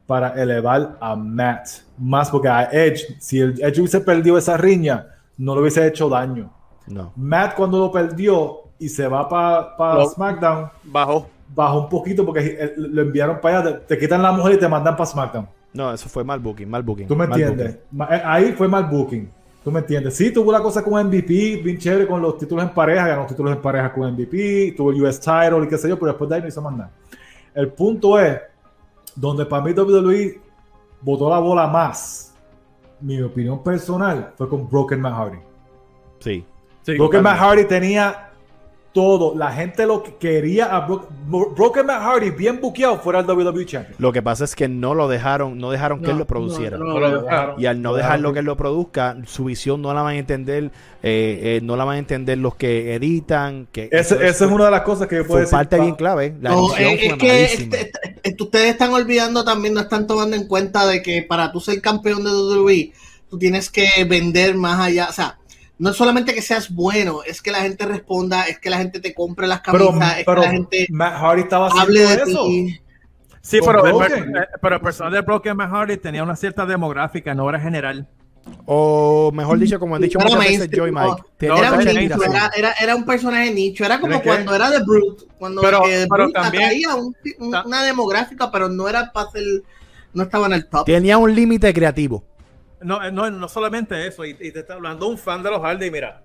para 0.08 0.30
elevar 0.42 0.98
a 1.02 1.16
Matt. 1.16 1.68
Más 1.98 2.30
porque 2.30 2.48
a 2.48 2.64
Edge, 2.72 3.18
si 3.20 3.40
el 3.42 3.60
Edge 3.62 3.80
hubiese 3.80 4.00
perdido 4.02 4.38
esa 4.38 4.56
riña, 4.58 5.08
no 5.38 5.56
le 5.56 5.62
hubiese 5.62 5.86
hecho 5.86 6.08
daño. 6.08 6.50
No. 6.88 7.12
Matt 7.16 7.56
cuando 7.56 7.80
lo 7.80 7.92
perdió, 7.92 8.62
y 8.78 8.90
se 8.90 9.08
va 9.08 9.28
para 9.28 9.96
Lo- 9.96 10.10
SmackDown, 10.10 10.70
Bajó. 10.84 11.28
bajó 11.56 11.80
un 11.84 11.90
poquito 11.90 12.26
porque 12.26 12.74
lo 12.78 13.02
enviaron 13.02 13.40
para 13.42 13.60
allá, 13.60 13.80
te, 13.80 13.96
te 13.96 13.98
quitan 13.98 14.22
la 14.22 14.32
mujer 14.34 14.56
y 14.56 14.60
te 14.60 14.68
mandan 14.68 14.96
para 14.96 15.10
SmackDown. 15.10 15.48
No, 15.74 15.92
eso 15.94 16.08
fue 16.10 16.24
mal 16.24 16.40
booking, 16.40 16.70
mal 16.70 16.84
booking. 16.84 17.08
¿Tú 17.08 17.16
me 17.16 17.26
mal 17.28 17.40
entiendes? 17.42 17.76
Eh, 17.76 18.22
Ahí 18.24 18.52
fue 18.54 18.68
mal 18.68 18.86
booking. 18.86 19.30
¿Tú 19.66 19.72
me 19.72 19.80
entiendes? 19.80 20.16
Sí, 20.16 20.32
tuvo 20.32 20.52
la 20.52 20.62
cosa 20.62 20.84
con 20.84 20.94
MVP, 21.08 21.60
bien 21.64 21.80
chévere 21.80 22.06
con 22.06 22.22
los 22.22 22.38
títulos 22.38 22.64
en 22.66 22.70
pareja, 22.72 23.08
ganó 23.08 23.26
títulos 23.26 23.56
en 23.56 23.60
pareja 23.64 23.92
con 23.92 24.14
MVP, 24.14 24.76
tuvo 24.78 24.92
el 24.92 25.02
US 25.02 25.20
title 25.20 25.64
y 25.64 25.68
qué 25.68 25.76
sé 25.76 25.90
yo, 25.90 25.98
pero 25.98 26.12
después 26.12 26.30
de 26.30 26.36
ahí 26.36 26.42
no 26.44 26.48
hizo 26.48 26.62
más 26.62 26.74
nada. 26.74 26.92
El 27.52 27.70
punto 27.70 28.20
es, 28.20 28.40
donde 29.16 29.44
para 29.48 29.64
mí 29.64 29.72
WWE 29.72 30.40
botó 31.02 31.32
la 31.32 31.40
bola 31.40 31.66
más, 31.66 32.36
mi 33.02 33.20
opinión 33.20 33.64
personal, 33.64 34.34
fue 34.38 34.48
con 34.48 34.70
Broken 34.70 35.02
Matt 35.02 35.14
Hardy. 35.16 35.40
Sí. 36.20 36.46
Sí, 36.84 36.98
Broken 37.00 37.24
Matt. 37.24 37.40
Hardy 37.40 37.66
tenía 37.66 38.34
todo. 38.96 39.36
La 39.36 39.52
gente 39.52 39.86
lo 39.86 40.02
que 40.02 40.16
quería 40.16 40.74
a 40.74 40.88
Bro- 40.88 41.10
Bro- 41.28 41.54
Broken 41.54 41.86
Matt 41.86 42.02
Hardy 42.02 42.30
bien 42.30 42.62
buqueado 42.62 42.98
fuera 42.98 43.20
el 43.20 43.26
WWE 43.30 43.66
Champion. 43.66 43.94
Lo 44.00 44.14
que 44.14 44.22
pasa 44.22 44.46
es 44.46 44.56
que 44.56 44.70
no 44.70 44.96
lo 44.96 45.10
dejaron, 45.10 45.58
no 45.58 45.70
dejaron 45.70 46.00
que 46.00 46.06
No, 46.08 46.12
él 46.14 46.18
lo 46.20 46.26
produciera. 46.26 46.78
no, 46.78 46.86
No 46.86 47.00
lo 47.02 47.22
dejaron. 47.24 47.60
Y 47.62 47.66
al 47.66 47.82
no 47.82 47.92
Lo 47.92 47.98
dejarlo 47.98 48.32
que 48.32 48.40
él 48.40 48.46
lo 48.46 48.56
produzca, 48.56 49.18
su 49.26 49.44
visión 49.44 49.82
no 49.82 49.94
la 49.94 50.02
van 50.02 50.16
a 50.16 50.18
entender, 50.18 50.72
eh, 51.04 51.40
eh, 51.44 51.60
no 51.62 51.76
la 51.76 51.84
van 51.84 51.98
a 51.98 52.00
entender 52.00 52.38
los 52.38 52.56
que 52.56 52.96
editan. 52.96 53.68
Que 53.72 53.90
Esa 53.92 54.16
es 54.26 54.40
una 54.42 54.66
de 54.66 54.72
las 54.72 54.82
cosas 54.84 55.08
que 55.10 55.18
yo 55.18 55.22
puedo 55.28 55.34
fue 55.34 55.42
decir. 55.42 55.52
parte 55.52 55.76
pa- 55.78 55.84
bien 55.84 55.96
clave. 55.96 56.34
La 56.42 56.52
es, 56.54 56.58
es 56.80 57.00
que 57.16 57.28
malísima. 57.28 57.76
este- 57.76 57.92
este- 58.24 58.44
ustedes 58.44 58.68
están 58.70 58.94
olvidando 58.94 59.44
también, 59.44 59.74
no 59.74 59.82
están 59.82 60.08
tomando 60.08 60.38
en 60.38 60.48
cuenta 60.48 60.88
de 60.88 61.02
que 61.04 61.22
para 61.22 61.52
tú 61.52 61.60
ser 61.60 61.82
campeón 61.82 62.24
de 62.24 62.30
WWE, 62.32 62.94
tú 63.30 63.38
tienes 63.38 63.70
que 63.70 63.88
vender 64.08 64.56
más 64.56 64.80
allá. 64.80 65.08
O 65.10 65.14
sea, 65.14 65.38
no 65.78 65.90
es 65.90 65.96
solamente 65.98 66.34
que 66.34 66.42
seas 66.42 66.74
bueno, 66.74 67.22
es 67.26 67.42
que 67.42 67.52
la 67.52 67.60
gente 67.62 67.86
responda, 67.86 68.44
es 68.48 68.60
que 68.60 68.70
la 68.70 68.78
gente 68.78 69.00
te 69.00 69.14
compre 69.14 69.46
las 69.48 69.62
Pero, 69.62 69.88
camisas, 69.88 70.20
es 70.20 70.26
pero 70.26 70.42
que 70.42 70.48
la 70.48 70.54
gente 70.54 70.88
Matt 70.90 71.14
Hardy 71.22 71.42
estaba 71.42 71.68
hable 71.70 72.00
de 72.02 72.14
eso. 72.16 72.46
ti. 72.46 72.82
Sí, 73.42 73.60
pero 73.64 73.86
eh, 74.02 74.48
pero 74.62 74.76
el 74.78 74.82
personaje 74.82 75.18
de 75.18 75.22
Broken 75.22 75.56
Matt 75.58 75.70
Hardy 75.72 75.98
tenía 75.98 76.24
una 76.24 76.36
cierta 76.36 76.66
demográfica, 76.66 77.34
no 77.36 77.48
era 77.50 77.60
general. 77.60 78.08
O 78.66 79.32
mejor 79.34 79.58
dicho, 79.60 79.80
como 79.80 79.96
han 79.96 80.02
dicho 80.04 80.20
Era 80.20 80.30
muchas 80.30 80.40
veces 80.48 80.70
Joy 80.72 80.92
Mike, 80.92 81.22
no, 81.48 81.58
Era 81.58 81.72
un 81.72 81.78
mucha 81.78 81.90
era 81.92 82.00
nicho, 82.02 82.14
inspiración. 82.16 82.36
era, 82.36 82.52
era, 82.56 82.72
era 82.80 82.96
un 82.96 83.04
personaje 83.06 83.52
nicho, 83.52 83.84
era 83.86 84.00
como 84.00 84.22
cuando 84.22 84.56
era 84.56 84.70
The 84.72 84.84
Brute, 84.84 85.24
cuando 85.40 85.62
Pero- 85.62 85.82
pero 85.84 86.08
Brute 86.26 86.34
también- 86.34 86.64
atraía 86.64 86.96
un- 86.96 87.16
un- 87.40 87.56
una 87.66 87.84
demográfica, 87.84 88.52
pero 88.52 88.70
no 88.70 88.88
era 88.88 89.12
para 89.12 89.28
hacer, 89.30 89.44
no 90.14 90.24
estaba 90.24 90.46
en 90.48 90.54
el 90.54 90.68
top. 90.68 90.86
Tenía 90.86 91.18
un 91.18 91.34
límite 91.34 91.74
creativo. 91.74 92.24
No, 92.86 93.04
eh, 93.04 93.12
no, 93.12 93.30
no 93.30 93.48
solamente 93.50 94.08
eso, 94.08 94.24
y, 94.24 94.32
y 94.40 94.52
te 94.52 94.60
está 94.60 94.76
hablando 94.76 95.08
un 95.08 95.18
fan 95.18 95.42
de 95.44 95.50
los 95.50 95.62
Hardy, 95.62 95.90
mira. 95.92 96.22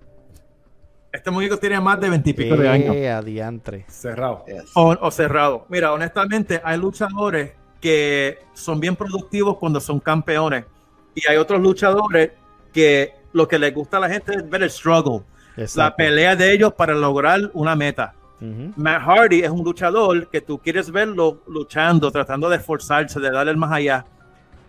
Este 1.12 1.31
muñeco 1.31 1.59
tiene 1.59 1.81
más 1.81 1.99
de 1.99 2.09
veintipico 2.09 2.57
de 2.57 2.69
años. 2.69 2.95
Eh, 2.95 3.11
adiantre. 3.11 3.85
Cerrado. 3.89 4.45
O, 4.74 4.97
o 5.01 5.11
cerrado. 5.11 5.66
Mira, 5.69 5.93
honestamente, 5.93 6.61
hay 6.62 6.78
luchadores 6.78 7.53
que 7.81 8.39
son 8.55 8.78
bien 8.78 8.95
productivos 8.95 9.57
cuando 9.57 9.81
son 9.81 9.99
campeones. 9.99 10.66
Y 11.15 11.28
hay 11.28 11.37
otros 11.37 11.61
luchadores 11.61 12.31
que 12.73 13.15
lo 13.32 13.49
que 13.49 13.59
les 13.59 13.74
gusta 13.74 13.97
a 13.97 14.01
la 14.01 14.09
gente 14.09 14.35
es 14.35 14.49
ver 14.49 14.62
el 14.62 14.70
struggle, 14.70 15.23
la 15.57 15.65
Exacto. 15.65 15.97
pelea 15.97 16.37
de 16.37 16.53
ellos 16.53 16.74
para 16.74 16.95
lograr 16.95 17.41
una 17.55 17.74
meta. 17.74 18.15
Ujú. 18.41 18.73
Matt 18.77 19.03
Hardy 19.03 19.43
es 19.43 19.51
un 19.51 19.65
luchador 19.65 20.28
que 20.28 20.41
tú 20.41 20.59
quieres 20.59 20.93
verlo 20.93 21.43
luchando, 21.49 22.12
tratando 22.12 22.49
de 22.49 22.57
esforzarse, 22.57 23.19
de 23.19 23.31
darle 23.31 23.51
el 23.51 23.57
más 23.57 23.73
allá. 23.73 24.07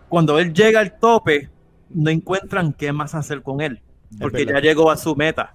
Cuando 0.08 0.38
él 0.40 0.52
llega 0.52 0.80
al 0.80 0.98
tope, 0.98 1.48
no 1.94 2.10
encuentran 2.10 2.72
qué 2.72 2.92
más 2.92 3.14
hacer 3.14 3.42
con 3.42 3.60
él, 3.60 3.80
porque 4.20 4.44
ya 4.46 4.60
llegó 4.60 4.90
a 4.90 4.96
su 4.96 5.14
meta. 5.16 5.54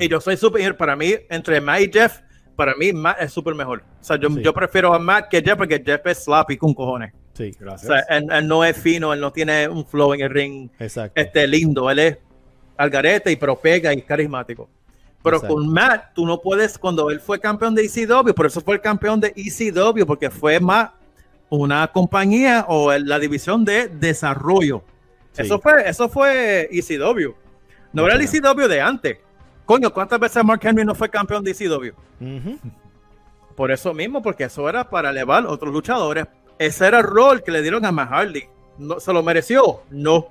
Y 0.00 0.08
yo 0.08 0.20
soy 0.20 0.36
super, 0.36 0.76
para 0.76 0.94
mí, 0.96 1.14
entre 1.30 1.60
Matt 1.60 1.80
y 1.80 1.90
Jeff, 1.92 2.20
para 2.54 2.74
mí 2.76 2.92
Matt 2.92 3.20
es 3.22 3.32
súper 3.32 3.54
mejor. 3.54 3.82
O 4.00 4.04
sea, 4.04 4.16
yo, 4.18 4.28
Sí. 4.30 4.42
yo 4.42 4.52
prefiero 4.54 4.94
a 4.94 4.98
Matt 4.98 5.28
que 5.28 5.42
Jeff 5.42 5.56
porque 5.56 5.82
Jeff 5.84 6.06
es 6.06 6.24
sloppy 6.24 6.56
con 6.56 6.72
cojones. 6.74 7.12
Sí, 7.32 7.50
O 7.56 7.64
Gracias. 7.64 7.90
sea, 8.06 8.16
él, 8.16 8.26
él 8.30 8.46
no 8.46 8.64
es 8.64 8.76
fino, 8.76 9.12
él 9.12 9.20
no 9.20 9.32
tiene 9.32 9.66
un 9.68 9.84
flow 9.84 10.14
en 10.14 10.20
el 10.20 10.30
ring 10.30 10.70
exacto. 10.78 11.20
este, 11.20 11.48
lindo, 11.48 11.90
él 11.90 11.98
es 11.98 12.18
algarete 12.76 13.32
y 13.32 13.36
pero 13.36 13.56
pega 13.58 13.92
y 13.92 14.02
carismático. 14.02 14.68
Pero 15.22 15.36
Exacto. 15.38 15.54
con 15.56 15.72
Matt, 15.72 16.12
tú 16.14 16.26
no 16.26 16.40
puedes, 16.40 16.78
cuando 16.78 17.10
él 17.10 17.18
fue 17.18 17.40
campeón 17.40 17.74
de 17.74 17.82
ECW, 17.86 18.34
por 18.34 18.46
eso 18.46 18.60
fue 18.60 18.74
el 18.74 18.80
campeón 18.82 19.18
de 19.20 19.32
ECW, 19.34 20.04
porque 20.06 20.30
fue 20.30 20.60
más 20.60 20.90
una 21.48 21.86
compañía 21.88 22.66
o 22.68 22.92
la 22.92 23.18
división 23.18 23.64
de 23.64 23.88
desarrollo. 23.88 24.84
Sí. 25.34 25.42
Eso 25.42 25.58
fue, 25.58 25.88
eso 25.88 26.08
fue 26.08 26.68
ECW. 26.70 27.34
No 27.92 28.06
era 28.06 28.14
el. 28.14 28.22
ECW 28.22 28.68
de 28.68 28.80
antes. 28.80 29.18
Coño, 29.66 29.92
¿cuántas 29.92 30.20
veces 30.20 30.44
Mark 30.44 30.60
Henry 30.62 30.84
no 30.84 30.94
fue 30.94 31.10
campeón 31.10 31.42
de 31.42 31.50
ECW? 31.50 31.92
Ujú. 32.20 32.58
Por 33.56 33.70
eso 33.70 33.92
mismo, 33.92 34.22
porque 34.22 34.44
eso 34.44 34.68
era 34.68 34.88
para 34.88 35.10
elevar 35.10 35.46
otros 35.46 35.72
luchadores. 35.72 36.26
Ese 36.58 36.86
era 36.86 36.98
el 36.98 37.04
rol 37.04 37.42
que 37.42 37.50
le 37.50 37.62
dieron 37.62 37.84
a 37.84 37.92
Matt 37.92 38.10
Hardy. 38.10 38.44
No, 38.78 39.00
¿Se 39.00 39.12
lo 39.12 39.22
mereció? 39.22 39.82
No. 39.90 40.28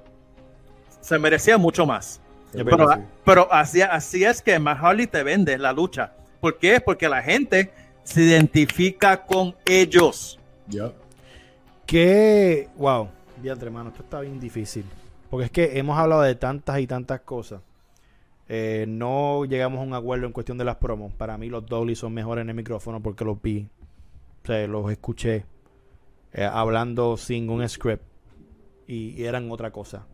Se 1.02 1.20
merecía 1.20 1.58
mucho 1.58 1.86
más. 1.86 2.22
Pero, 2.54 2.94
sí. 2.94 3.00
pero 3.26 3.52
así, 3.52 3.82
así 3.82 4.24
es 4.24 4.42
que 4.42 4.58
Matt 4.60 4.80
Hardy 4.80 5.08
te 5.08 5.24
vende 5.24 5.58
la 5.58 5.74
lucha. 5.74 6.14
¿Por 6.40 6.58
qué? 6.60 6.80
Porque 6.80 7.10
la 7.10 7.22
gente 7.22 7.74
se 8.04 8.22
identifica 8.22 9.26
con 9.26 9.56
ellos. 9.66 10.40
Ya. 10.68 10.92
Que, 11.86 12.70
wow, 12.76 13.10
diantre, 13.44 13.68
hermano, 13.68 13.90
esto 13.90 14.02
está 14.02 14.22
bien 14.22 14.40
difícil. 14.40 14.86
Porque 15.30 15.46
es 15.46 15.52
que 15.52 15.78
hemos 15.78 15.98
hablado 15.98 16.22
de 16.24 16.36
tantas 16.36 16.80
y 16.80 16.88
tantas 16.88 17.22
cosas. 17.22 17.62
Eh, 18.48 18.86
no 18.88 19.46
llegamos 19.46 19.80
a 19.80 19.84
un 19.84 19.94
acuerdo 19.94 20.26
en 20.26 20.32
cuestión 20.32 20.58
de 20.58 20.64
las 20.64 20.78
promos. 20.78 21.14
Para 21.14 21.38
mí 21.38 21.50
los 21.50 21.66
Dolly 21.66 21.96
son 21.96 22.14
mejores 22.14 22.44
en 22.44 22.50
el 22.50 22.56
micrófono 22.56 23.02
porque 23.02 23.26
los 23.26 23.42
vi. 23.42 23.68
O 24.44 24.48
sea, 24.48 24.68
los 24.68 24.92
escuché 24.92 25.46
eh, 26.34 26.44
hablando 26.44 27.18
sin 27.18 27.50
un 27.50 27.68
script. 27.68 28.04
Y, 28.88 29.24
eran 29.24 29.50
otra 29.52 29.72
cosa. 29.72 30.06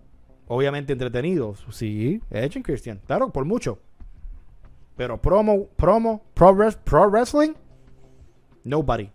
Obviamente 0.48 0.94
entretenidos. 0.94 1.66
Sí, 1.72 2.22
Edge 2.30 2.60
y 2.60 2.64
Christian. 2.64 3.00
Claro, 3.06 3.30
por 3.32 3.46
mucho. 3.46 3.80
Pero 4.96 5.22
promo, 5.22 5.68
promo, 5.76 6.22
pro, 6.34 6.56
pro 6.84 7.10
wrestling, 7.10 7.54
nobody 8.64 9.10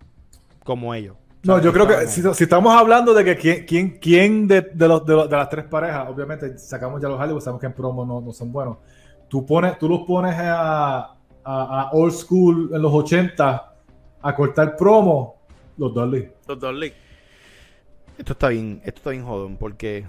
como 0.65 0.95
ellos. 0.95 1.17
No, 1.45 1.61
yo 1.61 1.73
creo 1.73 1.87
que 1.87 2.07
si, 2.07 2.23
estamos 2.43 2.75
hablando 2.75 3.13
de 3.13 3.25
que 3.25 3.37
quién, 3.37 3.67
quién, 3.67 3.99
quién 4.01 4.49
de, 4.49 4.63
de, 4.63 4.89
los, 4.89 5.05
de, 5.05 5.15
los- 5.15 5.29
de 5.29 5.37
las 5.37 5.49
tres 5.51 5.67
parejas, 5.67 6.09
obviamente 6.09 6.57
sacamos 6.59 7.01
ya 7.03 7.09
los 7.09 7.21
Hollywood, 7.21 7.41
sabemos 7.41 7.61
que 7.61 7.67
en 7.67 7.75
promo 7.75 8.05
no, 8.05 8.21
no 8.21 8.33
son 8.33 8.51
buenos. 8.51 8.79
Tú, 9.29 9.45
pones, 9.45 9.79
tú 9.79 9.89
los 9.89 10.01
pones 10.07 10.35
a, 10.39 10.99
a, 11.01 11.11
a 11.45 11.91
old 11.93 12.13
school 12.13 12.71
en 12.73 12.81
los 12.81 12.93
80 12.93 13.75
a 14.23 14.35
cortar 14.35 14.75
promo, 14.77 15.37
los 15.77 15.93
Dudley. 15.93 16.31
Los 16.49 16.59
Dudley. 16.59 16.95
Esto 18.17 18.33
está 18.33 18.49
bien, 18.49 18.81
esto 18.85 18.99
está 19.01 19.11
bien 19.11 19.25
jodón, 19.25 19.57
porque 19.57 20.07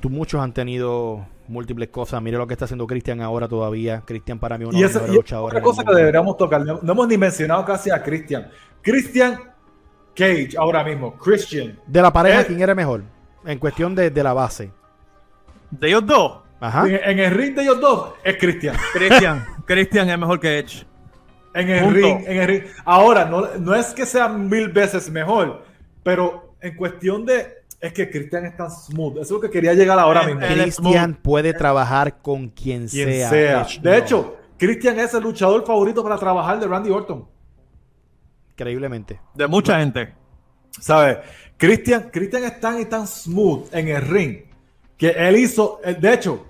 tú 0.00 0.10
muchos 0.10 0.40
han 0.40 0.52
tenido 0.52 1.26
múltiples 1.48 1.88
cosas. 1.88 2.20
Mire 2.22 2.36
lo 2.36 2.46
que 2.46 2.52
está 2.52 2.66
haciendo 2.66 2.86
Cristian 2.86 3.20
ahora 3.22 3.48
todavía. 3.48 4.02
Cristian 4.04 4.38
para 4.38 4.58
mí 4.58 4.64
uno 4.66 4.78
Y 4.78 4.82
de 4.82 4.92
los 4.92 5.08
luchadores 5.08 5.56
otra 5.56 5.62
cosa 5.62 5.82
que 5.82 5.94
deberíamos 5.94 6.36
tocar, 6.36 6.64
no, 6.64 6.78
no 6.82 6.92
hemos 6.92 7.08
ni 7.08 7.16
mencionado 7.18 7.64
casi 7.64 7.90
a 7.90 8.02
Christian. 8.02 8.48
Christian 8.82 9.40
Cage, 10.14 10.50
ahora 10.58 10.82
mismo, 10.84 11.14
Christian. 11.16 11.78
De 11.86 12.02
la 12.02 12.12
pareja, 12.12 12.40
Eh. 12.42 12.46
¿quién 12.48 12.60
era 12.60 12.74
mejor? 12.74 13.02
En 13.44 13.58
cuestión 13.58 13.94
de, 13.94 14.10
de 14.10 14.22
la 14.22 14.32
base. 14.32 14.70
De 15.70 15.88
ellos 15.88 16.04
dos, 16.06 16.40
Ajá. 16.60 16.88
En, 16.88 16.94
en 16.96 17.18
el 17.20 17.30
ring 17.32 17.54
de 17.54 17.62
ellos 17.62 17.80
dos 17.80 18.10
es 18.24 18.36
Christian. 18.36 18.74
Christian. 18.92 19.46
Christian 19.64 20.08
es 20.10 20.18
mejor 20.18 20.40
que 20.40 20.58
Edge. 20.58 20.84
En 21.54 21.68
el 21.70 21.84
Punto. 21.84 21.96
ring, 21.98 22.24
en 22.26 22.36
el 22.40 22.46
ring. 22.48 22.62
Ahora, 22.84 23.24
no, 23.24 23.46
no 23.58 23.74
es 23.74 23.86
que 23.94 24.04
sea 24.06 24.28
mil 24.28 24.68
veces 24.68 25.10
mejor, 25.10 25.62
pero 26.02 26.54
en 26.60 26.74
cuestión 26.76 27.24
de. 27.24 27.58
Es 27.80 27.92
que 27.92 28.10
Christian 28.10 28.44
es 28.46 28.56
tan 28.56 28.70
smooth. 28.72 29.12
Eso 29.18 29.22
es 29.22 29.30
lo 29.30 29.40
que 29.40 29.50
quería 29.50 29.72
llegar 29.72 29.98
ahora 30.00 30.24
mismo. 30.24 30.40
Cristian 30.40 31.14
puede 31.14 31.52
trabajar 31.54 32.18
con 32.20 32.48
quien, 32.48 32.88
Quien 32.88 33.08
sea. 33.08 33.30
sea. 33.30 33.60
Edge 33.62 33.80
De 33.80 33.90
no. 33.90 33.96
hecho, 33.96 34.36
Christian 34.58 34.98
es 34.98 35.14
el 35.14 35.22
luchador 35.22 35.64
favorito 35.64 36.02
para 36.02 36.16
trabajar 36.18 36.58
de 36.58 36.66
Randy 36.66 36.90
Orton. 36.90 37.24
Increíblemente. 38.62 39.20
De 39.34 39.46
mucha 39.46 39.78
gente. 39.78 40.12
¿Sabes? 40.80 41.18
Christian, 41.56 42.10
Christian 42.12 42.44
es 42.44 42.60
tan 42.60 42.80
y 42.80 42.84
tan 42.86 43.06
smooth 43.06 43.72
en 43.72 43.88
el 43.88 44.02
ring 44.02 44.38
que 44.96 45.10
él 45.10 45.36
hizo. 45.36 45.80
eh, 45.84 45.94
De 45.98 46.14
hecho, 46.14 46.44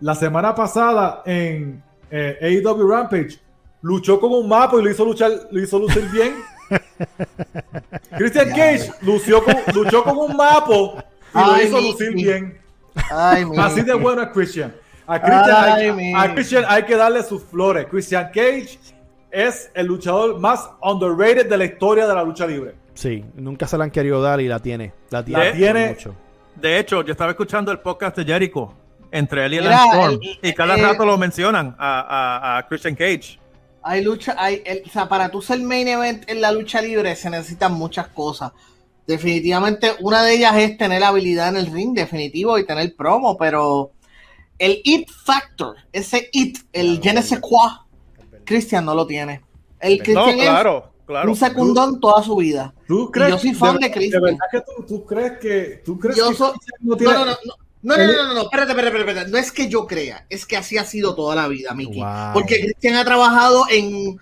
la 0.00 0.14
semana 0.14 0.54
pasada 0.54 1.22
en 1.26 1.82
eh, 2.10 2.62
AEW 2.64 2.88
Rampage 2.88 3.38
luchó 3.82 4.20
con 4.20 4.32
un 4.32 4.48
mapa 4.48 4.76
y 4.78 4.82
lo 4.82 4.90
hizo 4.90 5.04
luchar, 5.04 5.30
lo 5.50 5.60
hizo 5.60 5.78
lucir 5.78 6.08
bien. 6.10 6.34
Christian 8.16 8.50
Cage 8.50 8.90
lució 9.02 9.42
con- 9.42 9.56
luchó 9.74 10.04
con 10.04 10.16
un 10.18 10.36
mapo 10.36 10.96
y 11.34 11.38
lo 11.38 11.52
Ay, 11.52 11.66
hizo 11.66 11.80
lucir 11.80 12.14
mi- 12.14 12.22
bien. 12.24 12.58
Ay, 13.10 13.44
mi- 13.44 13.56
Así 13.58 13.82
de 13.82 13.94
bueno 13.94 14.22
es 14.22 14.28
Christian. 14.28 14.74
A 15.06 15.18
Christian, 15.20 15.56
Ay, 15.64 15.86
hay, 15.88 15.92
mi- 15.92 16.14
a 16.14 16.34
Christian 16.34 16.64
hay 16.68 16.82
que 16.84 16.94
darle 16.96 17.22
sus 17.22 17.42
flores. 17.44 17.86
Christian 17.90 18.26
Cage 18.26 18.78
es 19.30 19.70
el 19.74 19.86
luchador 19.86 20.38
más 20.40 20.68
underrated 20.82 21.48
de 21.48 21.56
la 21.56 21.64
historia 21.64 22.06
de 22.06 22.14
la 22.14 22.22
lucha 22.22 22.46
libre. 22.46 22.74
Sí, 22.94 23.24
nunca 23.34 23.66
se 23.66 23.78
la 23.78 23.84
han 23.84 23.90
querido 23.90 24.20
dar 24.22 24.40
y 24.40 24.48
la 24.48 24.58
tiene. 24.58 24.92
La 25.10 25.24
tiene. 25.24 25.44
La 25.44 25.52
tiene- 25.52 25.88
mucho. 25.88 26.14
De 26.56 26.78
hecho, 26.78 27.04
yo 27.04 27.12
estaba 27.12 27.30
escuchando 27.30 27.70
el 27.70 27.78
podcast 27.78 28.16
de 28.16 28.24
Jericho 28.24 28.74
entre 29.12 29.46
él 29.46 29.54
y 29.54 29.58
Mira, 29.60 29.70
Lance 29.70 29.88
Storm, 29.96 30.18
el- 30.42 30.50
y 30.50 30.52
cada 30.54 30.76
eh, 30.76 30.82
rato 30.82 31.06
lo 31.06 31.16
mencionan 31.16 31.76
a, 31.78 32.00
a- 32.00 32.58
a 32.58 32.66
Christian 32.68 32.94
Cage. 32.96 33.38
Hay 33.82 34.02
lucha, 34.02 34.34
hay, 34.36 34.62
el- 34.66 34.82
o 34.84 34.88
sea, 34.90 35.08
para 35.08 35.30
tú 35.30 35.40
ser 35.40 35.60
main 35.60 35.86
event 35.88 36.28
en 36.28 36.40
la 36.40 36.50
lucha 36.50 36.82
libre 36.82 37.14
se 37.14 37.30
necesitan 37.30 37.72
muchas 37.74 38.08
cosas. 38.08 38.52
Definitivamente, 39.06 39.92
una 40.00 40.22
de 40.22 40.34
ellas 40.34 40.54
es 40.56 40.76
tener 40.76 41.02
habilidad 41.02 41.48
en 41.48 41.56
el 41.56 41.72
ring, 41.72 41.94
definitivo, 41.94 42.58
y 42.58 42.66
tener 42.66 42.94
promo, 42.94 43.38
pero 43.38 43.92
el 44.58 44.80
it 44.84 45.08
factor, 45.24 45.76
ese 45.92 46.28
it, 46.32 46.58
el 46.72 47.00
je 47.00 47.14
ne 47.14 47.22
sais 47.22 47.40
quoi, 47.40 47.70
Christian 48.48 48.84
no 48.84 48.94
lo 48.94 49.06
tiene. 49.06 49.42
El 49.80 49.98
No, 49.98 50.02
Christian 50.04 50.38
claro, 50.38 50.92
es 50.98 51.06
claro. 51.06 51.30
un 51.30 51.36
secundón 51.36 52.00
toda 52.00 52.22
su 52.22 52.34
vida. 52.36 52.74
¿Tú 52.86 53.12
Y 53.14 53.18
yo 53.30 53.38
soy 53.38 53.54
fan 53.54 53.76
de 53.78 53.90
Christian. 53.90 54.22
¿De 54.22 54.30
verdad 54.32 54.46
que 54.50 54.60
tú, 54.60 54.84
tú 54.86 55.04
crees 55.04 55.38
que 55.38 55.82
tú 55.84 55.98
crees 55.98 56.16
Yo 56.16 56.30
que 56.30 56.34
soy- 56.34 56.50
Christian 56.52 56.78
no 56.82 56.90
No, 56.90 56.96
tiene 56.96 57.12
no, 57.14 57.24
no, 57.26 57.30
no. 57.32 57.54
No, 57.80 57.96
no, 57.96 58.06
no, 58.06 58.12
no, 58.24 58.34
no, 58.34 58.40
espérate, 58.42 58.72
espérate, 58.72 58.88
espérate, 58.88 59.10
espérate. 59.10 59.30
No 59.30 59.38
es 59.38 59.52
que 59.52 59.68
yo 59.68 59.86
crea, 59.86 60.26
es 60.28 60.44
que 60.46 60.56
así 60.56 60.76
ha 60.78 60.84
sido 60.84 61.14
toda 61.14 61.36
la 61.36 61.46
vida, 61.46 61.74
Mickey. 61.74 62.00
Wow. 62.00 62.32
Porque 62.34 62.58
Christian 62.60 62.96
ha 62.96 63.04
trabajado 63.04 63.66
en. 63.70 64.18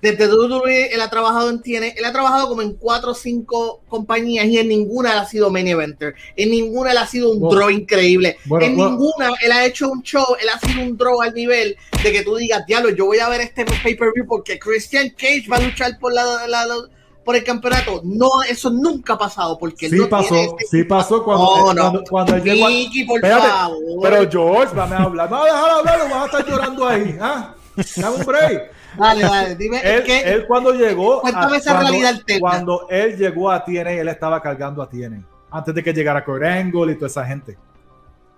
Desde 0.00 0.28
WWE, 0.32 0.94
él 0.94 1.00
ha 1.00 1.10
trabajado 1.10 1.50
en 1.50 1.60
él 1.66 2.04
ha 2.04 2.12
trabajado 2.12 2.48
como 2.48 2.62
en 2.62 2.74
cuatro 2.74 3.10
o 3.10 3.14
cinco 3.14 3.80
compañías 3.88 4.46
y 4.46 4.56
en 4.58 4.68
ninguna 4.68 5.12
él 5.12 5.18
ha 5.18 5.24
sido 5.26 5.50
main 5.50 5.66
eventer. 5.66 6.14
En 6.36 6.50
ninguna 6.50 6.92
él 6.92 6.98
ha 6.98 7.06
sido 7.06 7.32
un 7.32 7.40
Bueno, 7.40 7.56
draw 7.56 7.70
increíble. 7.70 8.36
bueno, 8.44 8.64
en 8.66 8.76
bueno. 8.76 8.90
ninguna 8.92 9.30
él 9.42 9.50
ha 9.50 9.64
hecho 9.66 9.90
un 9.90 10.02
show, 10.02 10.24
él 10.40 10.48
ha 10.50 10.58
sido 10.60 10.82
un 10.84 10.96
draw 10.96 11.20
al 11.20 11.34
nivel 11.34 11.76
de 12.02 12.12
que 12.12 12.22
tú 12.22 12.36
digas, 12.36 12.64
diablo, 12.64 12.90
yo 12.90 13.06
voy 13.06 13.18
a 13.18 13.28
ver 13.28 13.40
este 13.40 13.64
pay-per-view 13.64 14.24
porque 14.28 14.56
Christian 14.58 15.10
Cage 15.10 15.46
va 15.50 15.56
a 15.56 15.60
luchar 15.62 15.98
por 15.98 16.12
la, 16.12 16.46
la- 16.46 16.64
la- 16.66 16.76
por 17.24 17.34
el 17.36 17.42
campeonato. 17.44 18.00
No, 18.04 18.30
eso 18.48 18.70
nunca 18.70 19.14
ha 19.14 19.18
pasado 19.18 19.58
porque 19.58 19.90
Sí 19.90 19.96
no 19.96 20.08
pasó, 20.08 20.34
este- 20.34 20.64
sí 20.70 20.84
pasó 20.84 21.22
cuando, 21.24 21.44
No, 21.44 21.74
no. 21.74 21.80
cuando, 21.82 22.04
cuando 22.08 22.34
él 22.36 22.42
llegó 22.44 22.66
a- 22.66 22.70
Mickey, 22.70 23.04
por 23.04 23.16
Espérate, 23.16 23.48
favor. 23.48 23.78
Pero 24.00 24.30
George, 24.30 24.74
dame 24.76 24.94
a 24.94 24.98
hablar. 25.02 25.28
No, 25.30 25.44
déjalo 25.44 25.72
hablar, 25.80 25.98
lo 25.98 26.04
vas 26.14 26.22
a 26.22 26.24
estar 26.26 26.46
llorando 26.48 26.86
ahí. 26.86 27.16
¿ah? 27.20 27.54
Dame 27.96 28.16
un 28.16 28.24
break. 28.24 28.77
Dale, 28.96 29.22
dale, 29.22 29.54
dime 29.56 29.80
Él, 29.82 30.02
¿qué? 30.04 30.20
él 30.20 30.46
cuando 30.46 30.72
llegó. 30.72 31.20
Cuéntame 31.20 31.56
esa 31.58 31.72
cuando, 31.72 31.90
realidad 31.90 32.10
alterna. 32.10 32.40
Cuando 32.40 32.86
él 32.88 33.16
llegó 33.16 33.50
a 33.50 33.64
TNA, 33.64 33.92
él 33.92 34.08
estaba 34.08 34.40
cargando 34.40 34.82
a 34.82 34.88
TNA. 34.88 35.22
Antes 35.50 35.74
de 35.74 35.82
que 35.82 35.92
llegara 35.92 36.24
Kurt 36.24 36.44
Angle 36.44 36.92
y 36.92 36.94
toda 36.96 37.06
esa 37.06 37.24
gente. 37.24 37.56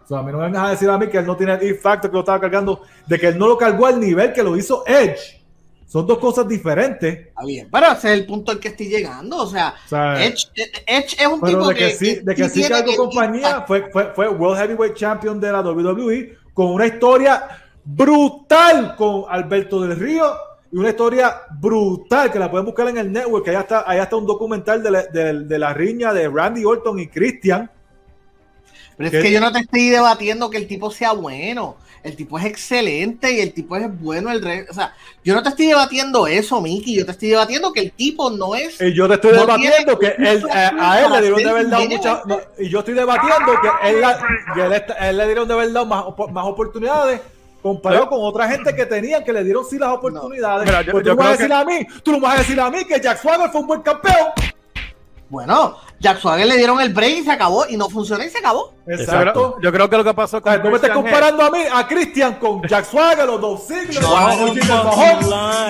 O 0.05 0.07
sea, 0.07 0.19
a 0.19 0.23
mí 0.23 0.33
no 0.33 0.39
me 0.39 0.45
vengas 0.45 0.67
a 0.67 0.71
decir 0.71 0.89
a 0.89 0.99
mí 0.99 1.09
que 1.09 1.19
él 1.19 1.27
no 1.27 1.37
tiene 1.37 1.55
el 1.55 1.63
it 1.63 1.81
factor 1.81 2.11
que 2.11 2.15
lo 2.15 2.21
estaba 2.21 2.41
cargando, 2.41 2.83
de 3.07 3.19
que 3.19 3.29
él 3.29 3.39
no 3.39 3.47
lo 3.47 3.57
cargó 3.57 3.87
al 3.87 4.01
nivel 4.01 4.33
que 4.33 4.43
lo 4.43 4.57
hizo 4.57 4.85
Edge. 4.87 5.41
Son 5.87 6.07
dos 6.07 6.19
cosas 6.19 6.47
diferentes. 6.47 7.27
Está 7.27 7.45
bien, 7.45 7.69
pero 7.71 7.87
ese 7.87 8.13
es 8.13 8.19
el 8.21 8.27
punto 8.27 8.53
al 8.53 8.61
que 8.61 8.69
estoy 8.69 8.87
llegando. 8.87 9.39
O 9.39 9.47
sea, 9.47 9.75
O 9.87 9.89
sea, 9.89 10.25
Edge, 10.25 10.47
Edge 10.87 11.17
es 11.19 11.27
un 11.27 11.41
Pero 11.41 11.53
tipo 11.59 11.69
de 11.69 11.75
que, 11.75 11.91
sí, 11.91 12.21
de 12.23 12.35
que 12.35 12.49
sí 12.49 12.63
cargó 12.69 12.95
compañía, 12.97 13.49
impact. 13.49 13.67
fue, 13.67 13.91
fue, 13.91 14.15
fue 14.15 14.29
World 14.29 14.61
Heavyweight 14.61 14.95
Champion 14.95 15.41
de 15.41 15.51
la 15.51 15.61
WWE 15.63 16.37
con 16.55 16.67
una 16.69 16.87
historia 16.87 17.60
brutal 17.85 18.95
con 18.97 19.25
Alberto 19.29 19.81
del 19.83 19.99
Río 19.99 20.33
y 20.73 20.77
una 20.77 20.91
historia 20.91 21.43
brutal 21.61 22.31
que 22.31 22.39
la 22.39 22.51
pueden 22.51 22.67
buscar 22.67 22.89
en 22.89 22.99
el 22.99 23.11
network, 23.13 23.45
que 23.45 23.51
allá 23.51 23.61
está, 23.61 23.85
allá 23.91 24.05
está 24.05 24.17
un 24.17 24.27
documental 24.27 24.83
de 24.83 24.91
la, 24.91 25.03
de- 25.03 25.45
de 25.45 25.59
la 25.59 25.75
riña 25.75 26.13
de 26.13 26.29
Randy 26.29 26.65
Orton 26.65 26.99
y 27.01 27.09
Christian. 27.09 27.71
Pero 28.97 29.09
es 29.17 29.23
que 29.23 29.33
yo 29.33 29.41
no 29.41 29.51
te 29.51 29.61
estoy 29.61 29.89
debatiendo 29.89 30.51
que 30.51 30.59
el 30.59 30.67
tipo 30.67 30.91
sea 30.91 31.13
bueno. 31.13 31.77
El 32.03 32.17
tipo 32.17 32.39
es 32.39 32.45
excelente 32.47 33.31
y 33.33 33.41
el 33.41 33.53
tipo 33.53 33.77
es 33.77 33.87
bueno. 34.01 34.31
El 34.31 34.43
re- 34.43 34.67
O 34.71 34.75
sea, 34.75 34.95
yo 35.25 35.35
no 35.35 35.43
te 35.43 35.49
estoy 35.51 35.67
debatiendo 35.67 36.27
eso, 36.27 36.61
Mickey. 36.61 36.97
Yo 36.97 37.05
te 37.05 37.13
estoy 37.13 37.29
debatiendo 37.31 37.73
que 37.73 37.81
el 37.81 37.93
tipo 37.93 38.31
no 38.31 38.55
es. 38.55 38.81
Y 38.81 38.95
yo 38.95 39.07
te 39.09 39.15
estoy 39.15 39.33
No 39.33 39.41
debatiendo 39.41 39.99
que 39.99 40.15
él, 40.19 40.47
a 40.51 41.01
él 41.01 41.13
le 41.13 41.21
dieron 41.23 41.43
de 41.43 41.53
verdad 41.53 41.79
ser 41.79 41.89
muchas. 41.89 42.27
no, 42.27 42.39
y 42.59 42.69
yo 42.69 42.79
estoy 42.79 42.95
debatiendo 42.95 43.53
que 43.61 43.89
él, 43.91 44.01
la- 44.01 44.19
que 44.55 44.61
él 44.67 44.73
está- 44.73 44.95
él 45.11 45.17
le 45.17 45.27
dieron 45.27 45.49
de 45.49 45.55
verdad 45.55 45.85
más, 45.87 46.05
más 46.33 46.47
oportunidades 46.47 47.21
comparado 47.63 48.09
con 48.09 48.19
otra 48.23 48.49
gente 48.49 48.75
que 48.75 48.87
tenían 48.87 49.23
que 49.25 49.33
le 49.33 49.45
dieron 49.45 49.65
sí 49.65 49.79
las 49.79 49.91
oportunidades. 49.91 50.65
Mira, 50.67 50.83
yo- 50.83 50.93
Pues 50.93 51.05
yo 51.05 51.13
tú, 51.13 51.19
me 51.19 51.25
vas 51.25 51.35
a 51.35 51.37
creo 51.37 51.49
decir 51.49 51.53
a 51.53 51.65
mí, 51.65 51.87
tú 52.03 52.13
no 52.13 52.19
me 52.19 52.23
vas 52.25 52.35
a 52.35 52.39
decir 52.39 52.61
a 52.61 52.71
mí 52.71 52.85
que 52.85 53.01
Jack 53.01 53.19
Swagger 53.21 53.51
fue 53.51 53.61
un 53.61 53.67
buen 53.67 53.83
campeón. 53.83 54.29
Bueno, 55.29 55.77
Jack 56.01 56.19
Swagger 56.19 56.45
le 56.45 56.57
dieron 56.57 56.81
el 56.81 56.93
break 56.93 57.19
y 57.19 57.23
se 57.23 57.31
acabó. 57.31 57.65
Y 57.69 57.77
no 57.77 57.89
funcionó 57.89 58.25
y 58.25 58.29
se 58.31 58.39
acabó. 58.39 58.75
Exacto. 58.85 59.59
Yo 59.63 59.71
creo 59.71 59.89
que 59.89 59.97
lo 59.97 60.03
que 60.03 60.13
pasó 60.13 60.39
O 60.39 60.43
con 60.43 60.53
sea, 60.53 60.61
tú 60.61 60.69
me 60.71 60.75
estás 60.75 60.91
comparando 60.91 61.45
a 61.45 61.51
mí, 61.53 61.61
a 61.73 61.87
Christian 61.87 62.35
con 62.35 62.61
Jack 62.63 62.85
Swagger, 62.85 63.27
los 63.27 63.41
dos 63.41 63.63
siglos, 63.65 64.03
No. 64.03 64.29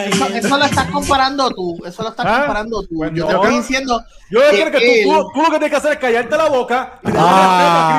Eso, 0.06 0.26
eso 0.28 0.56
lo 0.56 0.64
estás 0.64 0.90
comparando 0.90 1.50
tú. 1.50 1.76
Eso 1.84 2.02
lo 2.02 2.08
estás 2.08 2.24
¿Ah? 2.26 2.38
comparando 2.38 2.82
tú. 2.84 2.96
Pues 2.96 3.10
yo 3.12 3.24
no. 3.24 3.28
te 3.28 3.34
estoy 3.36 3.54
diciendo. 3.58 4.02
Yo 4.30 4.40
quiero 4.50 4.70
que 4.70 5.02
él- 5.02 5.06
tú, 5.06 5.12
tú, 5.12 5.28
tú 5.34 5.38
lo 5.42 5.44
que 5.46 5.50
tienes 5.58 5.70
que 5.70 5.76
hacer 5.76 5.92
es 5.92 5.98
callarte 5.98 6.36
la 6.38 6.48
boca 6.48 6.98
y 7.02 7.10
darle 7.10 7.20
Ah. 7.22 7.50
respeto 7.52 7.76
a 7.76 7.90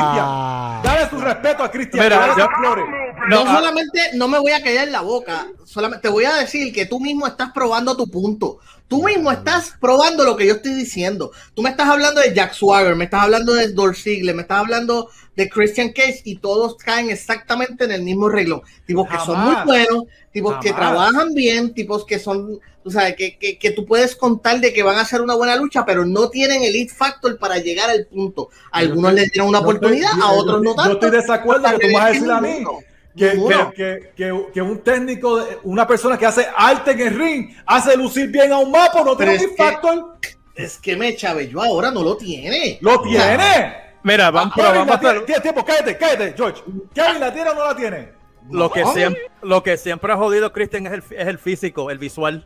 Christian. 0.81 0.81
Dale 0.83 1.09
su 1.11 1.21
respeto 1.21 1.63
a 1.63 1.69
Christian. 1.71 2.03
Mira, 2.03 2.35
yo- 2.37 2.47
flores. 2.57 2.85
No, 3.29 3.43
No, 3.43 3.49
ah. 3.49 3.55
solamente 3.55 3.99
no 4.15 4.27
me 4.27 4.39
voy 4.39 4.51
a 4.51 4.63
callar 4.63 4.87
la 4.87 5.01
boca, 5.01 5.47
solamente 5.65 6.03
te 6.03 6.09
voy 6.09 6.25
a 6.25 6.35
decir 6.35 6.73
que 6.73 6.85
tú 6.85 6.99
mismo 6.99 7.27
estás 7.27 7.51
probando 7.51 7.95
tu 7.95 8.09
punto. 8.09 8.59
Tú 8.87 9.03
mismo 9.03 9.31
estás 9.31 9.73
probando 9.79 10.25
lo 10.25 10.35
que 10.35 10.45
yo 10.45 10.55
estoy 10.55 10.73
diciendo. 10.73 11.31
Tú 11.53 11.61
me 11.61 11.69
estás 11.69 11.87
hablando 11.87 12.19
de 12.19 12.33
Jack 12.33 12.53
Swagger, 12.53 12.93
me 12.97 13.05
estás 13.05 13.23
hablando 13.23 13.53
de 13.53 13.69
Dolph 13.69 13.95
Ziggler, 13.95 14.35
me 14.35 14.41
estás 14.41 14.59
hablando 14.59 15.09
de 15.33 15.47
Christian 15.47 15.93
Cage 15.93 16.21
y 16.25 16.35
todos 16.35 16.75
caen 16.75 17.09
exactamente 17.09 17.85
en 17.85 17.91
el 17.91 18.01
mismo 18.01 18.27
renglón. 18.27 18.63
Tipos 18.85 19.07
que 19.07 19.17
son 19.19 19.39
muy 19.39 19.55
buenos, 19.65 20.03
tipos 20.33 20.57
que 20.61 20.73
trabajan 20.73 21.33
bien, 21.33 21.73
tipos 21.73 22.05
que 22.05 22.19
son, 22.19 22.59
tú 22.83 22.91
sabes, 22.91 23.15
que, 23.15 23.37
que, 23.37 23.57
que 23.57 23.71
tú 23.71 23.85
puedes 23.85 24.13
contar 24.13 24.59
de 24.59 24.73
que 24.73 24.83
van 24.83 24.97
a 24.97 25.01
hacer 25.01 25.21
una 25.21 25.35
buena 25.35 25.55
lucha, 25.55 25.85
pero 25.85 26.05
no 26.05 26.29
tienen 26.29 26.61
el 26.63 26.73
lead 26.73 26.89
factor 26.89 27.37
para 27.39 27.59
llegar 27.59 27.89
al 27.89 28.07
punto. 28.07 28.49
A 28.73 28.79
algunos 28.79 29.13
les 29.13 29.31
dieron 29.31 29.47
una 29.47 29.59
Yo 29.59 29.63
oportunidad, 29.63 30.11
a 30.21 30.31
otros 30.33 30.61
no 30.61 30.75
tanto. 30.75 30.89
Yo 30.89 30.93
estoy 30.95 31.11
de 31.11 31.17
desacuerdo 31.17 31.69
que 31.77 31.87
tú 31.87 31.93
vas 31.93 32.03
a 32.03 32.09
decir 32.09 32.29
a 32.29 32.41
mí. 32.41 32.65
Que, 33.17 33.31
que, 33.31 33.71
que, 33.75 34.09
que, 34.15 34.45
que 34.53 34.61
un 34.61 34.79
técnico, 34.79 35.37
de- 35.43 35.59
una 35.63 35.85
persona 35.87 36.17
que 36.17 36.25
hace 36.25 36.47
arte 36.55 36.91
en 36.91 36.99
el 37.01 37.17
ring, 37.19 37.55
hace 37.65 37.95
lucir 37.97 38.29
bien 38.29 38.51
a 38.51 38.57
un 38.59 38.71
mapa, 38.71 39.03
no 39.03 39.15
Pero 39.17 39.31
tiene 39.31 39.45
un 39.45 39.51
es 39.51 39.57
que- 39.57 39.63
factor. 39.63 40.17
Es 40.53 40.77
que 40.77 40.95
me 40.97 41.15
yo 41.15 41.61
ahora 41.61 41.91
no 41.91 42.03
lo 42.03 42.17
tiene. 42.17 42.77
Lo 42.81 43.01
tiene. 43.01 43.73
Mira, 44.03 44.29
vamos, 44.31 44.53
pero 44.55 44.67
Kevin 44.73 44.79
vamos 44.87 44.91
a 44.91 44.93
la 44.95 44.99
tiene. 44.99 45.13
hacer 45.15 45.25
Tiene 45.25 45.41
tiempo, 45.41 45.65
cállate, 45.65 45.97
cállate, 45.97 46.33
George. 46.35 46.61
Kevin 46.93 47.19
la 47.19 47.33
tiene 47.33 47.49
o 47.51 47.53
no 47.55 47.65
la 47.65 47.75
tiene. 47.75 48.09
lo 48.49 48.69
que 48.71 48.85
siempre, 48.85 49.21
lo 49.43 49.63
que 49.63 49.77
siempre 49.77 50.11
ha 50.11 50.17
jodido 50.17 50.51
Christian 50.51 50.87
es 50.87 50.93
el, 50.93 51.03
es 51.17 51.27
el 51.27 51.37
físico, 51.39 51.89
el 51.89 51.97
visual. 51.99 52.45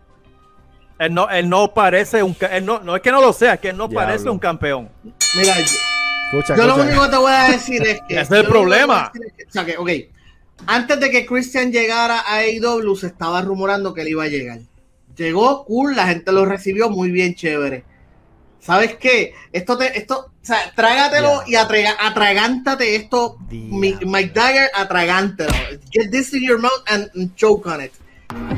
Él 0.99 1.13
no, 1.13 1.29
él 1.29 1.49
no 1.49 1.73
parece 1.73 2.23
un, 2.23 2.35
él 2.51 2.65
no, 2.65 2.79
no 2.79 2.95
es 2.95 3.01
que 3.01 3.11
no 3.11 3.19
lo 3.21 3.33
sea, 3.33 3.55
es 3.55 3.59
que 3.59 3.69
él 3.69 3.77
no 3.77 3.87
Diablo. 3.87 4.07
parece 4.07 4.29
un 4.29 4.39
campeón. 4.39 4.89
Mira, 5.35 5.55
yo, 5.57 5.63
Escucha, 6.39 6.55
yo 6.55 6.67
lo 6.67 6.75
único 6.75 7.03
que 7.03 7.09
te 7.09 7.17
voy 7.17 7.31
a 7.33 7.43
decir 7.51 7.81
es 7.85 8.01
que. 8.07 8.13
Ese 8.19 8.21
es 8.21 8.31
el 8.31 8.45
problema. 8.47 9.11
es 9.13 9.33
que- 9.33 9.43
o 9.47 9.51
sea, 9.51 9.65
que, 9.65 9.77
ok, 9.77 9.89
antes 10.67 10.99
de 10.99 11.09
que 11.11 11.25
Christian 11.25 11.71
llegara 11.71 12.19
a 12.21 12.37
AEW, 12.39 12.95
se 12.95 13.07
estaba 13.07 13.41
rumorando 13.41 13.93
que 13.93 14.01
él 14.01 14.09
iba 14.09 14.23
a 14.23 14.27
llegar. 14.27 14.59
Llegó, 15.15 15.63
cool, 15.65 15.95
la 15.95 16.07
gente 16.07 16.31
lo 16.31 16.45
recibió 16.45 16.89
muy 16.89 17.09
bien, 17.11 17.35
chévere. 17.35 17.83
¿Sabes 18.59 18.95
qué? 18.95 19.33
Esto 19.53 19.77
te, 19.77 19.97
esto, 19.97 20.31
o 20.41 20.45
sea, 20.45 20.73
trágatelo 20.75 21.43
y 21.45 21.55
atraga- 21.55 21.95
atragántate 21.99 22.95
esto, 22.95 23.37
Mike 24.05 24.31
Dagger, 24.33 24.71
atragántelo. 24.73 25.53
Get 25.91 26.09
this 26.11 26.33
in 26.33 26.43
your 26.43 26.57
mouth 26.59 26.83
and, 26.87 27.09
and 27.15 27.35
choke 27.35 27.67
on 27.69 27.81
it. 27.81 27.91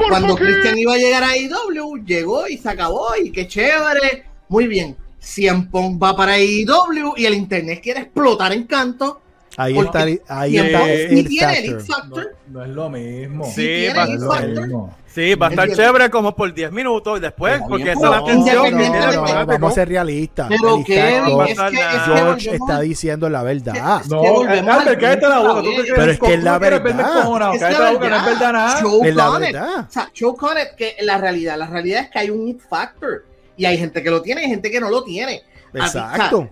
Cuando 0.08 0.36
Christian 0.38 0.78
iba 0.78 0.94
a 0.94 0.98
llegar 0.98 1.24
a 1.24 1.32
AEW, 1.32 2.06
llegó 2.06 2.48
y 2.48 2.58
se 2.58 2.70
acabó 2.70 3.08
y 3.22 3.32
qué 3.32 3.48
chévere. 3.48 4.24
Muy 4.48 4.68
bien. 4.68 4.96
Cien 5.20 5.70
Pong 5.70 6.02
va 6.02 6.16
para 6.16 6.34
AEW 6.36 7.14
y 7.18 7.26
el 7.26 7.34
internet 7.34 7.82
quiere 7.84 8.00
explotar 8.02 8.54
en 8.54 8.64
canto. 8.64 9.22
Ahí 9.60 9.74
Porque 9.74 10.14
está, 10.14 10.40
ahí 10.40 10.56
está 10.58 10.84
el, 10.92 11.18
el 11.18 11.28
tiene 11.28 11.58
el. 11.58 11.66
X 11.74 11.88
Factor. 11.88 12.36
No, 12.48 12.60
no 12.60 12.64
es 12.66 12.70
lo 12.70 12.90
mismo. 12.92 13.52
Sí, 13.54 13.88
va- 13.96 14.04
el 14.04 14.10
X 14.10 14.10
No 14.10 14.14
es 14.14 14.20
lo 14.22 14.32
Factor. 14.32 14.62
mismo. 14.68 14.98
Sí, 15.08 15.34
va 15.34 15.48
a 15.48 15.50
estar 15.50 15.72
chévere 15.74 16.10
como 16.12 16.36
por 16.36 16.54
10 16.54 16.72
minutos 16.72 17.18
y 17.18 17.22
después, 17.22 17.60
porque 17.68 17.92
esa 17.94 17.94
es 17.94 18.02
la 18.02 18.20
no, 18.20 18.28
fanático. 18.28 19.46
vamos 19.48 19.72
a 19.72 19.74
ser 19.74 19.90
realistas. 19.90 20.48
Pero 20.48 20.84
que, 20.86 21.18
es 21.18 21.24
que 21.60 21.76
George 22.06 22.56
está 22.56 22.80
diciendo 22.82 23.28
la 23.28 23.42
verdad. 23.42 24.02
Es 24.02 24.10
No, 24.10 24.22
Albert, 24.42 24.68
al 24.70 24.98
cállate 25.00 25.28
la 25.28 25.40
boca. 25.40 25.62
Pero 25.96 26.12
es 26.12 26.20
que 26.20 26.34
es 26.36 26.44
la 26.44 26.60
verdad. 26.60 27.56
Es 27.56 27.62
la 27.62 28.26
verdad 28.26 28.54
nada. 28.54 28.82
Choke 28.82 29.08
Es 29.08 29.16
la 29.16 29.32
on 29.32 29.44
it. 29.44 29.52
verdad. 29.54 29.80
O 29.90 29.92
sea, 29.92 30.10
choke 30.14 30.44
on 30.44 30.58
it, 30.60 30.76
que 30.78 30.96
la 31.02 31.18
realidad, 31.18 31.58
la 31.58 31.66
realidad 31.66 32.02
es 32.04 32.10
que 32.12 32.20
hay 32.20 32.30
un 32.30 32.48
it 32.48 32.60
factor. 32.70 33.26
Y 33.56 33.66
hay 33.66 33.78
gente 33.80 34.04
que 34.04 34.12
lo 34.12 34.22
tiene 34.22 34.44
y 34.46 34.48
gente 34.50 34.70
que 34.70 34.80
no 34.80 34.92
lo 34.92 35.04
tiene. 35.04 35.42
Exacto. 35.74 36.48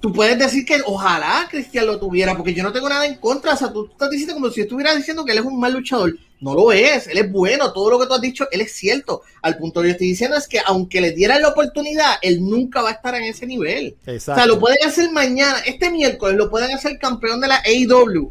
Tú 0.00 0.12
puedes 0.12 0.38
decir 0.38 0.64
que 0.64 0.80
ojalá 0.86 1.46
Cristian 1.50 1.86
lo 1.86 1.98
tuviera, 1.98 2.36
porque 2.36 2.54
yo 2.54 2.62
no 2.62 2.72
tengo 2.72 2.88
nada 2.88 3.06
en 3.06 3.16
contra. 3.16 3.54
O 3.54 3.56
sea, 3.56 3.72
tú 3.72 3.88
estás 3.90 4.10
diciendo 4.10 4.34
como 4.34 4.50
si 4.50 4.60
estuvieras 4.62 4.96
diciendo 4.96 5.24
que 5.24 5.32
él 5.32 5.38
es 5.38 5.44
un 5.44 5.58
mal 5.58 5.72
luchador. 5.72 6.14
No 6.40 6.54
lo 6.54 6.70
es, 6.70 7.08
él 7.08 7.18
es 7.18 7.32
bueno. 7.32 7.72
Todo 7.72 7.90
lo 7.90 7.98
que 7.98 8.06
tú 8.06 8.14
has 8.14 8.20
dicho, 8.20 8.46
él 8.52 8.60
es 8.60 8.72
cierto. 8.72 9.22
Al 9.42 9.56
punto 9.58 9.80
que 9.80 9.88
yo 9.88 9.92
estoy 9.92 10.06
diciendo 10.08 10.36
es 10.36 10.46
que 10.46 10.60
aunque 10.64 11.00
le 11.00 11.10
dieran 11.10 11.42
la 11.42 11.48
oportunidad, 11.48 12.14
él 12.22 12.44
nunca 12.48 12.80
va 12.80 12.90
a 12.90 12.92
estar 12.92 13.12
en 13.16 13.24
ese 13.24 13.44
nivel. 13.44 13.96
O 14.06 14.10
Exacto. 14.12 14.40
sea, 14.40 14.46
lo 14.46 14.60
pueden 14.60 14.78
hacer 14.86 15.10
mañana, 15.10 15.58
este 15.66 15.90
miércoles 15.90 16.36
lo 16.36 16.48
pueden 16.48 16.70
hacer 16.72 16.96
campeón 17.00 17.40
de 17.40 17.48
la 17.48 17.60
AEW. 17.66 18.30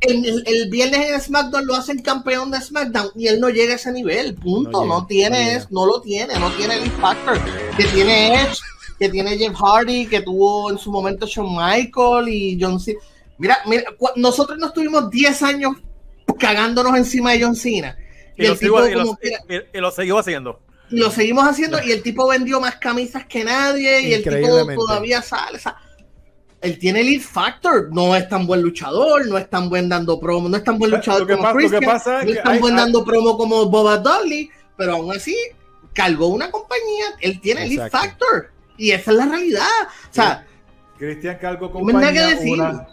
El, 0.00 0.24
el- 0.26 0.42
el 0.46 0.68
viernes 0.68 1.08
en 1.08 1.20
SmackDown 1.20 1.64
lo 1.64 1.76
hacen 1.76 2.00
campeón 2.02 2.50
de 2.50 2.60
SmackDown 2.60 3.10
y 3.16 3.28
él 3.28 3.38
no 3.40 3.48
llega 3.48 3.74
a 3.74 3.76
ese 3.76 3.92
nivel. 3.92 4.34
Punto. 4.34 4.84
No 4.84 5.06
tiene, 5.06 5.56
no 5.70 5.80
no 5.82 5.86
lo 5.86 6.00
tiene, 6.02 6.36
no 6.40 6.50
tiene 6.56 6.74
el 6.74 6.90
factor 6.90 7.38
que 7.76 7.84
tiene 7.84 8.34
Edge, 8.34 8.58
que 8.98 9.08
tiene 9.08 9.36
Jeff 9.36 9.54
Hardy, 9.56 10.06
que 10.06 10.20
tuvo 10.22 10.70
en 10.70 10.78
su 10.78 10.90
momento 10.90 11.26
Shawn 11.26 11.54
Michael 11.56 12.28
y 12.28 12.58
John 12.60 12.78
Cena. 12.80 12.98
Mira, 13.38 13.58
mira, 13.66 13.84
nosotros 14.16 14.58
nos 14.58 14.72
tuvimos 14.72 15.10
10 15.10 15.42
años 15.42 15.72
cagándonos 16.38 16.96
encima 16.96 17.32
de 17.32 17.42
John 17.42 17.56
Cena. 17.56 17.96
Y, 18.36 18.46
lo, 18.46 18.52
el 18.52 18.58
sigo, 18.58 18.76
tipo 18.82 18.88
y, 18.88 18.94
lo, 18.94 19.00
como 19.04 19.16
quiera- 19.16 19.38
y- 19.48 19.76
y 19.78 19.80
lo 19.80 19.90
sigo 19.90 20.18
haciendo. 20.18 20.60
y 20.90 20.96
lo 20.98 21.10
seguimos 21.10 21.44
haciendo 21.46 21.82
y 21.82 21.92
el 21.92 22.02
tipo 22.02 22.28
vendió 22.28 22.60
más 22.60 22.76
camisas 22.76 23.26
que 23.26 23.44
nadie 23.44 24.00
y 24.02 24.14
el 24.14 24.22
tipo 24.24 24.48
todavía 24.74 25.22
sale. 25.22 25.58
o 25.58 25.60
sea, 25.60 25.76
él 26.60 26.78
tiene 26.78 27.00
el 27.02 27.20
factor, 27.20 27.90
no 27.92 28.16
es 28.16 28.28
tan 28.28 28.46
buen 28.46 28.62
luchador, 28.62 29.26
no 29.26 29.36
es 29.36 29.50
tan 29.50 29.68
buen 29.68 29.88
dando 29.88 30.18
promo, 30.18 30.48
no 30.48 30.56
es 30.56 30.64
tan 30.64 30.78
buen 30.78 30.90
Lo 30.90 30.96
luchador 30.96 31.26
que 31.26 31.36
como 31.36 31.48
lo 31.48 31.52
que 31.52 31.58
Christian, 31.66 31.84
pasa 31.84 32.20
es 32.20 32.24
no 32.24 32.30
es 32.30 32.36
que 32.38 32.42
tan 32.42 32.52
hay- 32.54 32.58
buen 32.60 32.74
hay- 32.74 32.80
dando 32.80 33.04
promo 33.04 33.36
como 33.36 33.66
Boba 33.66 33.98
Dudley, 33.98 34.48
pero 34.76 34.94
aún 34.94 35.14
así 35.14 35.36
cargó 35.92 36.28
una 36.28 36.50
compañía, 36.50 37.04
él 37.20 37.40
tiene 37.40 37.64
el 37.64 37.90
factor 37.90 38.50
y 38.76 38.90
esa 38.90 39.10
es 39.10 39.16
la 39.16 39.26
realidad. 39.26 39.66
O 40.10 40.14
sea, 40.14 40.46
Cristian 40.98 41.38
hay 41.40 41.42
nada 41.42 41.58
que 41.58 41.70
compañía, 41.70 42.26
decir. 42.28 42.60
una. 42.60 42.86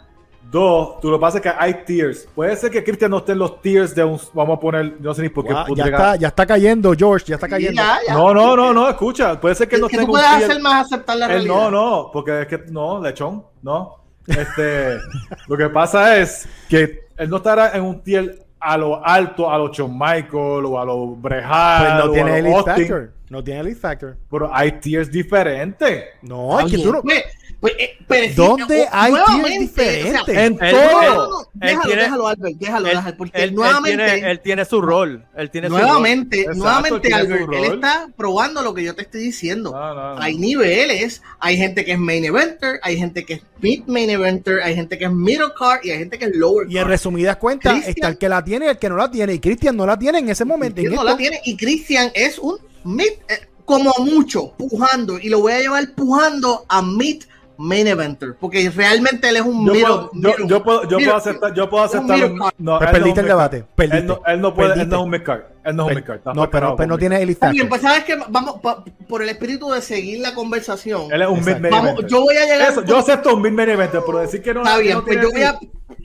Dos, 0.52 1.00
tú 1.00 1.10
lo 1.10 1.18
que 1.18 1.22
pasa 1.22 1.38
es 1.38 1.44
que 1.44 1.52
hay 1.58 1.84
tiers. 1.86 2.28
Puede 2.34 2.56
ser 2.56 2.72
que 2.72 2.84
Cristian 2.84 3.12
no 3.12 3.20
esté 3.20 3.34
en 3.34 3.40
los 3.40 3.62
tiers 3.62 3.94
de 3.94 4.04
un. 4.04 4.20
Vamos 4.34 4.58
a 4.58 4.60
poner, 4.60 5.00
no 5.00 5.14
sé 5.14 5.22
ni 5.22 5.30
por 5.30 5.46
qué. 5.46 5.54
Puto 5.68 5.76
ya, 5.76 5.86
está, 5.86 6.16
ya 6.16 6.28
está 6.30 6.46
cayendo, 6.46 6.94
George, 6.98 7.28
ya 7.28 7.36
está 7.36 7.48
cayendo. 7.48 7.82
ya, 7.82 8.00
ya. 8.08 8.14
No, 8.14 8.34
no, 8.34 8.56
no, 8.56 8.74
no, 8.74 8.90
escucha. 8.90 9.40
Puede 9.40 9.56
ser 9.56 9.70
que 9.70 9.78
no 9.78 9.88
que 9.88 9.98
esté 9.98 10.06
en 10.06 10.12
tier. 10.12 10.26
hacer 10.26 10.62
más 10.62 10.88
aceptar 10.88 11.18
la 11.18 11.26
Él 11.28 11.32
realidad. 11.32 11.56
no, 11.56 11.72
no, 11.72 12.10
porque 12.12 12.42
es 12.42 12.48
que 12.48 12.58
no, 12.70 13.02
lechón, 13.02 13.46
no. 13.62 13.98
Este, 14.28 14.98
lo 15.48 15.58
que 15.58 15.70
pasa 15.70 16.18
es 16.18 16.48
que 16.68 17.02
él 17.18 17.30
no 17.30 17.38
estará 17.38 17.72
en 17.76 17.84
un 17.84 18.02
tier 18.02 18.46
a 18.62 18.78
lo 18.78 19.06
alto, 19.06 19.52
a 19.52 19.58
los 19.58 19.76
Shawn 19.76 19.98
Michael 19.98 20.66
o 20.66 20.80
a 20.80 20.86
los 20.86 21.20
Brejal 21.20 21.86
Pues 21.86 22.06
no 22.06 22.12
tiene 22.12 22.38
el 22.38 22.64
factor. 22.64 23.14
No 23.30 23.44
tiene 23.44 23.60
el 23.62 23.76
factor. 23.76 24.18
pero 24.30 24.54
hay 24.54 24.74
tiers 24.74 25.12
diferentes. 25.12 26.06
No, 26.22 26.60
es 26.60 26.72
que 26.72 26.78
tú 26.78 26.92
no. 26.92 27.02
pues, 27.02 27.24
pues, 27.62 27.74
eh, 27.80 27.98
pero 28.08 28.34
¿Dónde 28.36 28.88
hay 28.92 29.12
nuevamente, 29.12 29.44
tiers 29.46 29.60
diferentes? 29.62 30.22
o 30.22 30.26
sea, 30.26 30.46
En 30.46 30.58
todo. 30.58 31.02
no, 31.16 31.30
no, 31.30 31.40
Él 31.42 31.48
déjalo, 31.62 31.82
tiene- 31.88 32.02
déjalo, 32.02 32.28
Albert, 32.28 32.56
déjalo, 32.58 32.88
Él, 32.88 32.96
déjalo, 32.98 33.18
porque 33.18 33.38
él- 33.38 33.44
él 33.50 33.56
nuevamente, 33.56 34.06
tiene, 34.12 34.32
él 34.32 34.40
tiene 34.42 34.66
su 34.66 34.82
rol. 34.82 35.26
Él 35.38 35.52
tiene 35.52 35.68
su 35.68 35.74
nuevamente, 35.76 36.40
Exacto, 36.40 36.60
nuevamente, 36.60 37.00
tiene 37.08 37.16
su 37.16 37.22
Albert, 37.34 37.42
él 37.54 37.66
rol. 37.66 37.76
está 37.76 38.08
probando 38.18 38.62
lo 38.64 38.74
que 38.74 38.84
yo 38.84 38.96
te 38.96 39.04
estoy 39.04 39.22
diciendo. 39.22 39.72
No, 39.72 39.94
no, 39.94 40.16
no. 40.16 40.22
Hay 40.22 40.38
niveles, 40.38 41.22
hay 41.40 41.56
gente 41.56 41.86
que 41.86 41.92
es 41.94 42.00
main 42.00 42.26
eventer, 42.26 42.80
hay 42.84 42.98
gente 42.98 43.24
que 43.26 43.34
es 43.36 43.42
mid 43.60 43.84
main 43.86 44.10
eventer, 44.10 44.62
hay 44.64 44.74
gente 44.76 44.98
que 44.98 45.06
es 45.06 45.12
middle 45.12 45.50
card 45.58 45.82
y 45.84 45.92
hay 45.92 46.00
gente 46.00 46.18
que 46.18 46.26
es 46.26 46.36
lower 46.36 46.66
Y 46.68 46.78
en 46.78 46.84
card. 46.84 46.90
resumidas 46.90 47.38
cuentas, 47.38 47.74
Cristian- 47.74 47.90
está 47.96 48.08
el 48.10 48.18
que 48.18 48.28
la 48.30 48.44
tiene 48.44 48.66
y 48.66 48.70
el 48.70 48.78
que 48.80 48.90
no 48.90 48.98
la 48.98 49.12
tiene. 49.12 49.34
Y 49.36 49.40
Cristian 49.40 49.78
no 49.78 49.86
la 49.86 49.98
tiene 50.00 50.18
en 50.18 50.30
ese 50.30 50.46
momento. 50.46 50.82
en 50.82 50.88
Cristian 50.88 50.96
no 50.96 51.02
esto. 51.02 51.12
la 51.12 51.18
tiene 51.18 51.42
y 51.46 51.56
Christian 51.56 52.12
es 52.16 52.40
un 52.40 52.58
mid, 52.84 53.06
eh, 53.30 53.48
como 53.66 53.94
mucho, 54.00 54.52
pujando 54.58 55.20
y 55.20 55.30
lo 55.30 55.40
voy 55.42 55.54
a 55.54 55.60
llevar 55.60 55.94
pujando 55.96 56.66
a 56.68 56.82
mid 56.82 57.22
main 57.62 57.88
eventer, 57.88 58.36
porque 58.40 58.70
realmente 58.70 59.30
él 59.30 59.36
es 59.38 59.42
un 59.44 59.66
Yo 59.66 59.74
middle, 59.74 59.86
puedo, 59.88 60.12
yo, 60.14 60.30
middle- 60.30 60.48
yo 60.48 60.64
puedo, 60.64 60.84
yo 60.88 60.98
middle- 60.98 61.06
puedo 61.06 61.18
aceptar, 61.18 61.54
yo 61.54 61.70
puedo 61.70 61.84
aceptar. 61.84 62.32
No, 62.32 62.50
no 62.58 62.80
perdiste 62.80 63.20
el 63.22 63.28
debate, 63.28 63.66
perdiste, 63.76 63.98
Él 64.00 64.08
no, 64.08 64.22
él 64.26 64.42
no 64.42 64.54
puede, 64.54 64.82
él 64.82 64.90
no 64.90 64.96
es 64.98 65.02
un 65.04 65.10
mid-card. 65.10 65.42
Él 65.64 65.76
no 65.76 65.84
es 65.84 65.90
un 65.90 65.96
mid-card. 66.02 66.22
No, 66.36 66.50
pero, 66.50 66.76
pero 66.76 66.88
no 66.90 66.98
tiene 66.98 67.22
el 67.22 67.30
factor. 67.36 67.52
bien, 67.54 67.70
pues 67.70 67.82
sabes 67.82 68.04
que 68.04 68.16
vamos 68.30 68.60
pa- 68.62 68.84
por 69.08 69.22
el 69.22 69.30
espíritu 69.30 69.72
de 69.72 69.82
seguir 69.82 70.20
la 70.20 70.34
conversación. 70.34 71.04
Él 71.12 71.22
es 71.22 71.28
un 71.28 71.40
mid-main 71.46 71.72
Vamos, 71.72 71.90
eventer. 71.92 72.08
yo 72.10 72.22
voy 72.22 72.36
a 72.36 72.46
llegar. 72.46 72.72
Eso, 72.72 72.84
yo 72.84 72.98
acepto 72.98 73.36
un 73.36 73.42
mid-main 73.42 73.70
eventer, 73.70 74.02
pero 74.06 74.20
decir 74.20 74.42
que 74.42 74.54
no. 74.54 74.62
Está 74.64 74.78
bien, 74.80 74.98
no 74.98 75.06
pues 75.06 75.22
yo 75.22 75.30
voy 75.32 75.44
a 75.44 75.58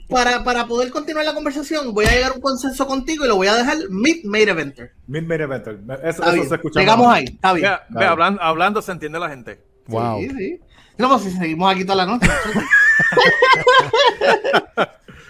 para, 0.09 0.41
para 0.43 0.65
poder 0.67 0.89
continuar 0.89 1.25
la 1.25 1.33
conversación, 1.33 1.93
voy 1.93 2.05
a 2.05 2.11
llegar 2.11 2.31
a 2.31 2.35
un 2.35 2.39
consenso 2.41 2.87
contigo 2.87 3.25
y 3.25 3.27
lo 3.27 3.35
voy 3.35 3.47
a 3.47 3.55
dejar 3.55 3.75
mid 3.89 4.23
main 4.23 4.47
eventer. 4.47 4.93
Mid-main 5.07 5.41
eventer. 5.41 5.79
Eso, 6.03 6.23
se 6.31 6.55
escucha. 6.55 6.79
Llegamos 6.79 7.07
ahí, 7.13 7.25
está 7.25 7.51
bien. 7.53 7.67
Vea, 7.67 7.85
vea, 7.89 8.11
hablando, 8.11 8.41
hablando 8.41 8.81
se 8.81 8.91
entiende 8.93 9.19
la 9.19 9.29
gente. 9.29 9.59
Wow. 9.87 10.19
Sí, 10.21 10.29
sí. 10.29 10.59
No, 10.97 11.09
pues 11.09 11.21
si 11.23 11.31
seguimos 11.31 11.71
aquí 11.71 11.83
toda 11.85 11.95
la 11.97 12.05
noche. 12.05 12.27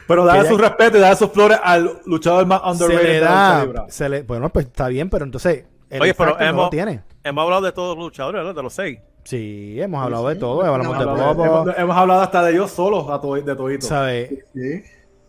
Pero 0.07 0.21
Que 0.23 0.27
dale 0.27 0.43
ya- 0.43 0.49
su 0.49 0.57
respeto 0.57 0.97
y 0.97 1.01
dale 1.01 1.15
sus 1.17 1.31
flores 1.31 1.59
al 1.61 1.99
luchador 2.05 2.45
más 2.45 2.61
Se 2.77 2.83
underrated 2.83 3.13
de 3.13 3.19
la 3.19 3.65
da. 3.73 3.85
Se 3.89 4.07
le, 4.07 4.21
bueno, 4.23 4.47
pues 4.49 4.67
está 4.67 4.87
bien, 4.87 5.09
pero 5.09 5.25
entonces. 5.25 5.65
El 5.89 6.01
Oye, 6.01 6.13
pero 6.13 6.37
no 6.37 6.45
hemos, 6.45 6.63
lo 6.65 6.69
tiene. 6.69 7.01
hemos 7.23 7.43
hablado 7.43 7.61
de 7.63 7.71
todos 7.73 7.97
los 7.97 8.05
luchadores, 8.05 8.39
¿verdad? 8.39 8.55
De 8.55 8.63
los 8.63 8.73
seis. 8.73 8.99
Sí, 9.23 9.75
hemos 9.81 10.01
hablado 10.03 10.27
de 10.29 10.35
sí, 10.35 10.39
todo. 10.39 10.61
Hablamos 10.61 10.85
hemos 10.85 10.97
de 10.97 11.03
hablado, 11.43 11.75
hemos 11.77 11.97
hablado 11.97 12.21
hasta 12.21 12.41
de 12.43 12.51
ellos 12.53 12.71
solos, 12.71 13.09
a 13.09 13.19
to- 13.19 13.35
de 13.35 13.55
todito. 13.55 13.85
¿Sabes? 13.87 14.29
Sí. 14.53 14.81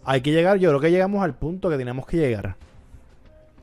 Hay 0.05 0.21
que 0.21 0.31
llegar. 0.33 0.59
Yo 0.59 0.69
creo 0.71 0.81
que 0.81 0.91
llegamos 0.93 1.23
al 1.25 1.35
punto 1.35 1.69
que 1.71 1.77
tenemos 1.77 2.07
que 2.07 2.17
llegar. 2.17 2.55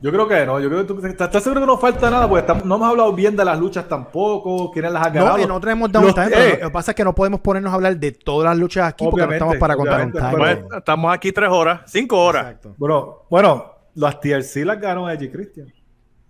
Yo 0.00 0.12
creo 0.12 0.28
que 0.28 0.44
no. 0.44 0.60
Yo 0.60 0.68
creo 0.68 0.82
que 0.86 0.92
tú 0.92 1.06
estás, 1.06 1.26
estás 1.26 1.42
seguro 1.42 1.60
que 1.62 1.66
no 1.66 1.78
falta 1.78 2.10
nada, 2.10 2.28
porque 2.28 2.40
estamos- 2.40 2.64
no 2.64 2.76
hemos 2.76 2.88
hablado 2.90 3.12
bien 3.14 3.34
de 3.34 3.44
las 3.44 3.58
luchas 3.58 3.88
tampoco, 3.88 4.70
quiénes 4.70 4.92
las 4.92 5.06
han 5.06 5.12
ganado. 5.14 5.36
No, 5.38 5.42
y 5.42 5.46
nosotros 5.46 5.72
hemos 5.72 5.90
dado 5.92 6.06
Los- 6.06 6.16
un 6.16 6.22
time, 6.22 6.36
pero 6.36 6.42
eh, 6.54 6.58
lo 6.60 6.68
que 6.68 6.72
pasa 6.72 6.90
es 6.90 6.94
que 6.94 7.04
no 7.04 7.14
podemos 7.14 7.40
ponernos 7.40 7.72
a 7.72 7.74
hablar 7.76 7.96
de 7.96 8.12
todas 8.12 8.50
las 8.50 8.58
luchas 8.58 8.88
aquí 8.88 9.04
porque 9.04 9.26
no 9.26 9.32
estamos 9.32 9.56
para 9.56 9.74
contar 9.76 10.04
un 10.06 10.12
time. 10.12 10.24
pero- 10.32 10.38
Pues, 10.68 10.78
estamos 10.78 11.14
aquí 11.14 11.32
tres 11.32 11.48
horas, 11.50 11.80
cinco 11.86 12.22
horas. 12.22 12.42
Exacto. 12.44 12.74
Bueno, 12.76 13.22
bueno, 13.30 13.72
las 13.94 14.20
TLC 14.20 14.64
las 14.64 14.78
ganó 14.80 15.08
Edgy 15.10 15.30
Christian. 15.30 15.72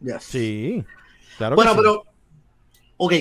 Yes. 0.00 0.22
Sí. 0.22 0.84
Claro 1.36 1.56
Bueno, 1.56 1.72
que 1.72 1.76
sí. 1.78 1.82
pero. 1.82 2.02
Ok. 2.98 3.12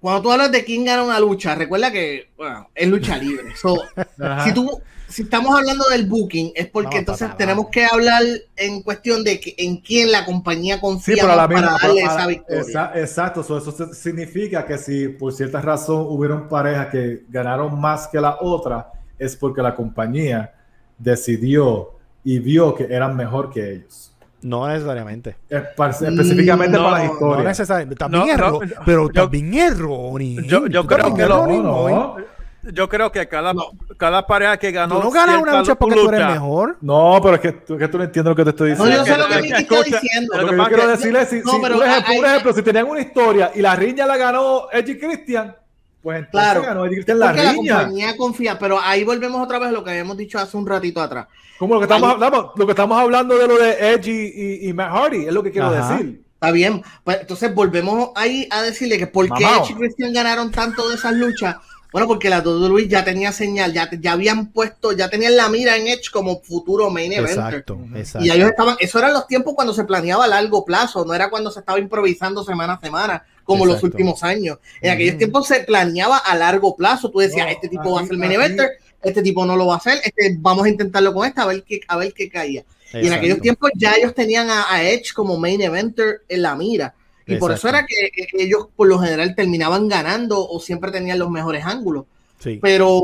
Cuando 0.00 0.20
tú 0.22 0.32
hablas 0.32 0.50
de 0.50 0.64
quién 0.64 0.84
gana 0.84 1.04
una 1.04 1.20
lucha, 1.20 1.54
recuerda 1.54 1.92
que 1.92 2.32
bueno, 2.36 2.68
es 2.74 2.88
lucha 2.88 3.16
libre. 3.18 3.54
So, 3.54 3.76
si 4.44 4.52
tú 4.52 4.80
si 5.12 5.22
estamos 5.22 5.54
hablando 5.56 5.84
del 5.90 6.06
booking 6.06 6.52
es 6.54 6.66
porque 6.68 6.86
Vamos, 6.86 6.98
entonces 7.00 7.36
tenemos 7.36 7.68
que 7.68 7.84
hablar 7.84 8.22
en 8.56 8.82
cuestión 8.82 9.22
de 9.22 9.38
que, 9.38 9.54
en 9.58 9.76
quién 9.78 10.10
la 10.10 10.24
compañía 10.24 10.74
Sí, 10.76 10.80
confía 10.80 11.16
pero 11.20 11.36
la 11.36 11.46
misma. 11.48 11.62
para 11.62 11.72
darle 11.88 12.02
pero 12.02 12.12
esa 12.16 12.26
victoria. 12.26 12.62
exa- 12.62 12.90
exacto, 12.96 13.42
so, 13.44 13.58
eso 13.58 13.70
se- 13.72 13.94
significa 13.94 14.64
que 14.66 14.78
si 14.78 15.08
por 15.08 15.32
cierta 15.32 15.60
razón 15.60 16.06
hubieron 16.08 16.48
parejas 16.48 16.88
que 16.88 17.22
ganaron 17.28 17.80
más 17.80 18.08
que 18.08 18.20
la 18.20 18.38
otra, 18.40 18.90
es 19.18 19.36
porque 19.36 19.62
la 19.62 19.74
compañía 19.74 20.52
decidió 20.98 21.90
y 22.24 22.38
vio 22.38 22.74
que 22.74 22.84
eran 22.84 23.16
mejor 23.16 23.50
que 23.50 23.72
ellos. 23.74 24.08
No 24.42 24.66
necesariamente. 24.66 25.36
Específicamente 25.48 26.76
no, 26.76 26.84
para 26.90 27.04
las 27.04 27.20
no 27.20 27.36
No 27.36 27.42
necesariamente. 27.44 27.94
También 27.96 28.36
No, 28.36 28.62
es 28.62 28.72
pero 28.84 29.06
Yo- 29.06 29.12
también 29.12 29.54
es 29.54 29.78
Ronnie. 29.78 30.44
yo- 30.48 30.64
creo 30.86 31.14
que 31.14 31.22
es 31.22 31.28
lo- 31.28 32.16
No, 32.62 32.68
no. 32.70 32.74
Yo 32.74 32.88
creo 32.88 33.10
que 33.12 33.26
cada, 33.28 33.52
No. 33.52 33.72
cada 33.96 34.26
pareja 34.26 34.56
que 34.56 34.70
ganó. 34.72 34.96
Tú 34.98 35.04
no 35.04 35.10
ganas 35.10 35.40
una 35.40 35.58
lucha 35.58 35.74
porque 35.74 35.94
tú 35.96 36.08
eres 36.08 36.20
lucha- 36.20 36.32
mejor. 36.32 36.76
No, 36.80 37.20
pero 37.22 37.34
es 37.36 37.40
que, 37.40 37.52
tú- 37.52 37.76
que 37.78 37.88
tú 37.88 37.98
no 37.98 38.04
entiendes 38.04 38.30
lo 38.30 38.36
que 38.36 38.44
te 38.44 38.50
estoy 38.50 38.70
No, 38.70 38.84
diciendo. 38.84 39.04
yo 39.06 39.12
sé 39.12 39.18
lo 39.18 39.26
que 39.28 39.48
que 39.48 39.56
está 39.62 39.82
diciendo. 39.82 40.36
Lo 40.38 40.48
que 40.48 40.56
yo 40.56 40.64
quiero 40.66 40.88
decirle 40.88 41.22
es, 41.22 41.28
si, 41.28 41.40
no, 41.40 41.52
si- 41.52 41.58
pero 41.62 41.74
por, 41.76 41.86
ejemplo, 41.86 42.10
hay- 42.12 42.16
por 42.20 42.26
ejemplo, 42.26 42.52
si 42.54 42.62
tenían 42.62 42.86
una 42.88 43.00
historia 43.00 43.50
y 43.54 43.60
la 43.62 43.74
riña 43.76 44.06
la 44.06 44.16
ganó 44.16 44.68
Edgy 44.72 44.98
Christian, 44.98 45.56
pues 46.02 46.18
entonces 46.18 46.50
Claro. 46.50 46.62
ganó 46.62 46.84
Edgy 46.86 46.94
Christian 46.94 47.18
la 47.18 47.26
Porque 47.28 47.42
la 47.44 47.52
riña. 47.52 47.74
compañía 47.76 48.16
confía, 48.16 48.58
pero 48.58 48.80
ahí 48.80 49.04
volvemos 49.04 49.40
otra 49.42 49.58
vez 49.58 49.68
a 49.68 49.72
lo 49.72 49.84
que 49.84 49.90
habíamos 49.90 50.16
dicho 50.16 50.38
hace 50.38 50.56
un 50.56 50.66
ratito 50.66 51.00
atrás. 51.00 51.26
Como 51.58 51.74
lo 51.74 51.80
que 51.80 51.84
estamos 51.84 52.10
hablando, 52.10 52.52
lo 52.56 52.66
que 52.66 52.72
estamos 52.72 52.98
hablando 52.98 53.38
de 53.38 53.46
lo 53.46 53.56
de 53.56 53.92
Edgy 53.92 54.32
y, 54.34 54.68
y 54.68 54.72
Matt 54.72 54.92
Hardy, 54.92 55.26
es 55.26 55.32
lo 55.32 55.42
que 55.42 55.50
quiero 55.52 55.68
Ajá. 55.68 55.94
decir. 55.96 56.22
Está 56.34 56.50
bien, 56.50 56.82
pues 57.04 57.20
entonces 57.20 57.54
volvemos 57.54 58.10
ahí 58.16 58.48
a 58.50 58.62
decirle 58.62 58.98
que 58.98 59.06
por 59.06 59.32
qué. 59.32 59.44
Edge 59.44 59.70
y 59.70 59.74
Christian 59.74 60.12
ganaron 60.12 60.50
tanto 60.50 60.88
de 60.88 60.96
esas 60.96 61.12
luchas. 61.14 61.54
Bueno, 61.92 62.08
porque 62.08 62.30
la 62.30 62.40
WWE 62.40 62.88
ya 62.88 63.04
tenía 63.04 63.32
señal, 63.32 63.72
ya, 63.72 63.88
ya 64.00 64.12
habían 64.12 64.46
puesto, 64.46 64.92
ya 64.92 65.10
tenían 65.10 65.36
la 65.36 65.48
mira 65.50 65.76
en 65.76 65.88
Edge 65.88 66.10
como 66.10 66.40
futuro 66.40 66.88
main 66.90 67.12
eventer. 67.12 67.38
Exacto, 67.38 67.78
exacto. 67.94 68.26
Y 68.26 68.30
ellos 68.30 68.48
estaban, 68.48 68.76
eso 68.80 68.98
eran 68.98 69.12
los 69.12 69.26
tiempos 69.26 69.54
cuando 69.54 69.74
se 69.74 69.84
planeaba 69.84 70.24
a 70.24 70.28
largo 70.28 70.64
plazo, 70.64 71.04
no 71.04 71.12
era 71.12 71.28
cuando 71.28 71.50
se 71.50 71.60
estaba 71.60 71.78
improvisando 71.78 72.44
semana 72.44 72.74
a 72.74 72.80
semana, 72.80 73.24
como 73.44 73.66
los 73.66 73.82
últimos 73.82 74.22
años. 74.22 74.58
En 74.80 74.90
aquellos 74.90 75.12
Ujú. 75.12 75.18
tiempos 75.18 75.46
se 75.46 75.60
planeaba 75.60 76.16
a 76.16 76.34
largo 76.34 76.74
plazo. 76.76 77.10
Tú 77.10 77.18
decías, 77.18 77.46
No, 77.46 77.52
este 77.52 77.68
tipo 77.68 77.92
va 77.92 78.00
a 78.00 78.06
ser 78.06 78.16
main 78.16 78.32
eventer, 78.32 78.70
este 79.02 79.22
tipo 79.22 79.44
no 79.44 79.56
lo 79.56 79.66
va 79.66 79.74
a 79.74 79.78
hacer, 79.78 80.00
este, 80.02 80.36
vamos 80.38 80.64
a 80.64 80.68
intentarlo 80.70 81.12
con 81.12 81.26
este, 81.26 81.40
a 81.40 81.46
ver 81.46 81.62
qué, 81.62 81.80
a 81.86 81.96
ver 81.96 82.14
qué 82.14 82.30
caía. 82.30 82.64
Y 82.94 83.06
en 83.06 83.12
aquellos 83.12 83.40
tiempos 83.40 83.70
ya 83.74 83.94
ellos 83.94 84.14
tenían 84.14 84.50
a, 84.50 84.72
a 84.72 84.82
Edge 84.82 85.12
como 85.14 85.38
main 85.38 85.60
eventer 85.60 86.22
en 86.28 86.42
la 86.42 86.54
mira. 86.54 86.94
Y 87.36 87.38
por 87.38 87.52
eso 87.52 87.68
era 87.68 87.86
que 87.86 88.10
ellos 88.34 88.68
por 88.76 88.88
lo 88.88 88.98
general 88.98 89.34
terminaban 89.34 89.88
ganando 89.88 90.46
o 90.48 90.60
siempre 90.60 90.90
tenían 90.90 91.18
los 91.18 91.30
mejores 91.30 91.64
ángulos. 91.64 92.04
Sí. 92.38 92.58
Pero 92.60 93.00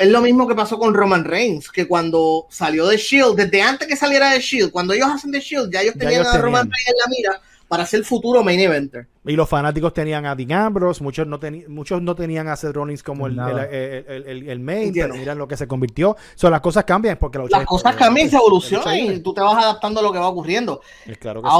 es 0.00 0.08
lo 0.10 0.20
mismo 0.20 0.46
que 0.46 0.54
pasó 0.54 0.78
con 0.78 0.92
Roman 0.92 1.24
Reigns, 1.24 1.70
que 1.70 1.88
cuando 1.88 2.46
salió 2.50 2.86
de 2.86 2.98
Shield, 2.98 3.36
desde 3.36 3.62
antes 3.62 3.88
que 3.88 3.96
saliera 3.96 4.30
de 4.32 4.40
Shield, 4.40 4.70
cuando 4.70 4.92
ellos 4.92 5.08
hacen 5.10 5.30
de 5.30 5.40
Shield, 5.40 5.72
ya 5.72 5.80
ellos 5.80 5.94
Ya 5.94 6.00
tenían 6.00 6.20
ellos 6.20 6.34
a 6.34 6.38
Roman. 6.38 6.70
Reigns 6.70 6.88
en 6.88 6.94
la 6.98 7.06
mira 7.16 7.40
para 7.68 7.86
ser 7.86 8.00
el 8.00 8.04
futuro 8.04 8.44
main 8.44 8.60
eventer. 8.60 9.06
Y 9.24 9.32
los 9.32 9.48
fanáticos 9.48 9.94
tenían 9.94 10.26
a 10.26 10.34
Dean 10.34 10.52
Ambrose, 10.52 11.02
muchos 11.02 11.26
no, 11.26 11.40
muchos 11.68 12.02
no 12.02 12.14
tenían 12.14 12.48
a 12.48 12.56
Seth 12.56 12.74
Rollins 12.74 13.02
como 13.02 13.26
el, 13.28 13.38
el, 13.38 13.58
el- 13.60 14.04
el- 14.08 14.28
el- 14.28 14.48
el 14.50 14.60
main, 14.60 14.88
Entiendo. 14.88 15.12
pero 15.12 15.20
mira 15.20 15.34
lo 15.34 15.48
que 15.48 15.56
se 15.56 15.66
convirtió. 15.66 16.14
So, 16.34 16.50
las 16.50 16.60
cosas 16.60 16.84
cambian 16.84 17.16
porque 17.18 17.38
la 17.38 17.44
lucha 17.44 17.58
Las 17.60 17.66
cosas 17.66 17.96
cambian 17.96 18.26
y 18.26 18.30
se 18.30 18.36
evolucionan 18.36 18.98
y 18.98 19.20
tú 19.20 19.32
te 19.32 19.40
vas 19.40 19.56
adaptando 19.56 20.00
a 20.00 20.02
lo 20.02 20.12
que 20.12 20.18
va 20.18 20.28
ocurriendo. 20.28 20.82
Claro 21.18 21.40
que 21.40 21.48
sí. 21.48 21.54